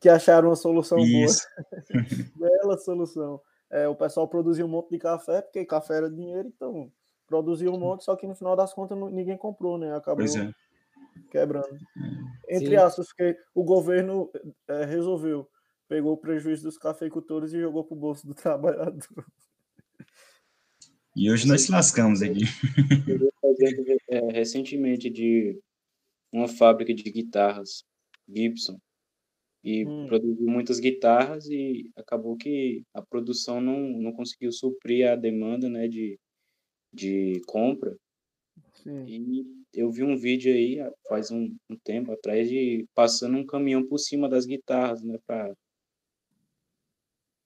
que 0.00 0.08
acharam 0.08 0.48
uma 0.48 0.56
solução 0.56 0.98
Isso. 0.98 1.46
boa. 1.90 2.04
Bela 2.36 2.78
solução. 2.78 3.40
É, 3.70 3.88
o 3.88 3.94
pessoal 3.94 4.28
produzia 4.28 4.64
um 4.64 4.68
monte 4.68 4.90
de 4.90 4.98
café, 4.98 5.40
porque 5.40 5.64
café 5.64 5.96
era 5.96 6.10
dinheiro, 6.10 6.46
então 6.54 6.90
produzia 7.26 7.70
um 7.70 7.78
monte, 7.78 8.04
só 8.04 8.14
que 8.16 8.26
no 8.26 8.34
final 8.34 8.54
das 8.54 8.74
contas 8.74 8.98
ninguém 9.10 9.36
comprou, 9.38 9.78
né? 9.78 9.94
Acabou 9.96 10.16
Pois 10.18 10.36
é. 10.36 10.50
quebrando. 11.30 11.68
Entre 12.48 12.68
Sim. 12.68 12.76
aspas, 12.76 13.06
porque 13.08 13.34
o 13.54 13.64
governo 13.64 14.30
é, 14.68 14.84
resolveu, 14.84 15.48
pegou 15.92 16.14
o 16.14 16.16
prejuízo 16.16 16.62
dos 16.62 16.78
cafeicultores 16.78 17.52
e 17.52 17.60
jogou 17.60 17.84
pro 17.84 17.94
bolso 17.94 18.26
do 18.26 18.32
trabalhador. 18.34 19.26
E 21.14 21.30
hoje 21.30 21.46
nós 21.46 21.60
se 21.60 21.70
lascamos 21.70 22.22
aqui. 22.22 22.44
Eu 23.06 23.18
vi 23.18 23.28
um 23.44 23.50
exemplo 23.50 23.84
é, 24.08 24.32
recentemente 24.32 25.10
de 25.10 25.60
uma 26.32 26.48
fábrica 26.48 26.94
de 26.94 27.02
guitarras, 27.02 27.84
Gibson, 28.26 28.78
e 29.62 29.86
Hum. 29.86 30.06
produziu 30.06 30.46
muitas 30.46 30.80
guitarras 30.80 31.44
e 31.46 31.90
acabou 31.94 32.38
que 32.38 32.82
a 32.94 33.02
produção 33.02 33.60
não, 33.60 33.78
não 33.78 34.12
conseguiu 34.12 34.50
suprir 34.50 35.06
a 35.06 35.14
demanda, 35.14 35.68
né, 35.68 35.86
de, 35.88 36.18
de 36.90 37.38
compra. 37.46 37.94
Sim. 38.82 39.04
E 39.06 39.46
eu 39.74 39.90
vi 39.92 40.02
um 40.02 40.16
vídeo 40.16 40.54
aí 40.54 40.78
faz 41.06 41.30
um, 41.30 41.54
um 41.68 41.76
tempo 41.84 42.12
atrás 42.12 42.48
de 42.48 42.86
passando 42.94 43.36
um 43.36 43.44
caminhão 43.44 43.86
por 43.86 43.98
cima 43.98 44.26
das 44.26 44.46
guitarras, 44.46 45.02
né, 45.02 45.18
para 45.26 45.54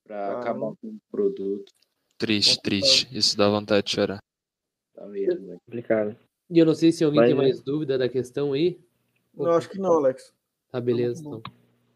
para 0.07 0.15
Caramba. 0.15 0.39
acabar 0.41 0.75
com 0.77 0.87
o 0.87 0.99
produto. 1.11 1.73
Triste, 2.17 2.61
triste. 2.61 3.15
Isso 3.15 3.37
dá 3.37 3.49
vontade 3.49 3.85
de 3.85 3.91
chorar. 3.93 4.19
Tá 4.93 5.05
mesmo, 5.05 5.45
velho. 5.47 5.59
Complicado. 5.65 6.17
E 6.49 6.57
eu 6.57 6.65
não 6.65 6.73
sei 6.73 6.91
se 6.91 7.03
alguém 7.03 7.19
Mas 7.19 7.29
tem 7.29 7.37
é- 7.37 7.41
mais 7.41 7.61
dúvida 7.61 7.97
da 7.97 8.07
questão 8.09 8.53
aí. 8.53 8.79
Eu 9.37 9.51
acho 9.51 9.69
que 9.69 9.77
não, 9.77 9.93
Alex. 9.93 10.33
Tá, 10.71 10.79
beleza, 10.81 11.21
então. 11.21 11.41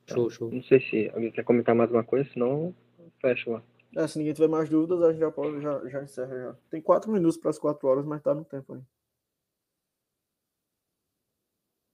Show, 0.07 0.29
show. 0.29 0.51
Não 0.51 0.61
sei 0.63 0.79
se 0.81 1.09
alguém 1.09 1.31
quer 1.31 1.43
comentar 1.43 1.73
mais 1.73 1.89
alguma 1.89 2.03
coisa, 2.03 2.29
senão 2.31 2.75
fecha 3.19 3.49
lá. 3.49 3.63
É, 3.95 4.07
se 4.07 4.17
ninguém 4.19 4.33
tiver 4.33 4.47
mais 4.47 4.69
dúvidas, 4.69 5.01
a 5.01 5.11
gente 5.11 5.19
já 5.19 5.31
pode, 5.31 5.61
já, 5.61 5.89
já 5.89 6.03
encerra 6.03 6.35
já. 6.37 6.53
Tem 6.69 6.81
quatro 6.81 7.11
minutos 7.11 7.37
para 7.37 7.49
as 7.49 7.57
quatro 7.57 7.87
horas, 7.87 8.05
mas 8.05 8.21
tá 8.21 8.35
no 8.35 8.45
tempo 8.45 8.73
aí. 8.73 8.81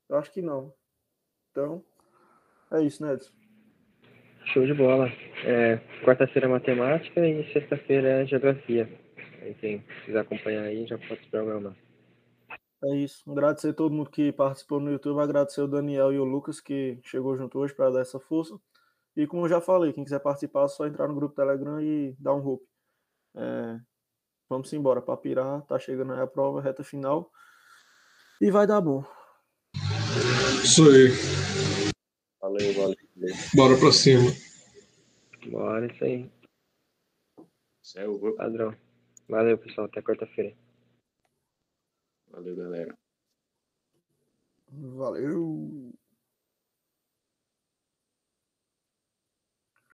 Eu 0.10 0.18
acho 0.18 0.31
que 0.31 0.41
não. 0.41 0.73
Então, 1.52 1.84
é 2.72 2.81
isso, 2.81 3.03
né, 3.03 3.14
Edson? 3.14 3.31
Show 4.53 4.65
de 4.65 4.74
bola. 4.74 5.07
É, 5.45 5.78
Quarta-feira 6.03 6.48
é 6.48 6.49
matemática 6.49 7.26
e 7.26 7.52
sexta-feira 7.52 8.22
é 8.22 8.26
geografia. 8.26 8.90
Aí 9.41 9.53
quem 9.56 9.84
quiser 10.06 10.19
acompanhar 10.19 10.64
aí 10.64 10.86
já 10.88 10.98
pode 10.98 11.22
se 11.22 11.30
programar. 11.30 11.76
É 12.84 12.95
isso. 12.95 13.30
Agradecer 13.30 13.69
a 13.69 13.74
todo 13.74 13.94
mundo 13.94 14.10
que 14.10 14.32
participou 14.32 14.80
no 14.80 14.91
YouTube, 14.91 15.19
agradecer 15.19 15.61
o 15.61 15.68
Daniel 15.68 16.14
e 16.14 16.19
o 16.19 16.24
Lucas 16.24 16.61
que 16.61 16.99
chegou 17.03 17.36
junto 17.36 17.57
hoje 17.60 17.74
para 17.74 17.90
dar 17.90 18.02
essa 18.02 18.19
força. 18.19 18.57
E 19.15 19.26
como 19.26 19.45
eu 19.45 19.49
já 19.49 19.60
falei, 19.60 19.91
quem 19.94 20.03
quiser 20.03 20.19
participar 20.19 20.65
é 20.65 20.68
só 20.68 20.86
entrar 20.86 21.07
no 21.07 21.15
grupo 21.15 21.36
Telegram 21.36 21.82
e 21.82 22.15
dar 22.19 22.36
um 22.36 22.45
hope. 22.45 22.65
É, 23.36 23.80
vamos 24.48 24.72
embora 24.74 25.02
para 25.02 25.18
pirar, 25.18 25.61
tá 25.64 25.80
chegando 25.80 26.14
aí 26.14 26.22
a 26.22 26.28
prova, 26.28 26.61
reta 26.61 26.84
final. 26.84 27.32
E 28.40 28.52
vai 28.52 28.68
dar 28.68 28.80
bom. 28.80 29.03
Isso 30.64 30.84
aí. 30.84 31.10
Valeu, 32.40 32.74
valeu. 32.76 33.07
Bora 33.56 33.77
pra 33.80 33.91
cima. 33.91 34.30
Bora, 35.49 35.91
isso 35.91 36.03
aí. 36.03 36.30
Isso 37.81 37.99
é 37.99 38.07
o 38.07 38.18
grupo. 38.18 38.38
Padrão. 38.38 38.76
Valeu, 39.27 39.57
pessoal. 39.57 39.88
Até 39.88 40.02
quarta-feira. 40.02 40.56
Valeu, 42.30 42.56
galera. 42.56 42.98
Valeu! 44.69 45.87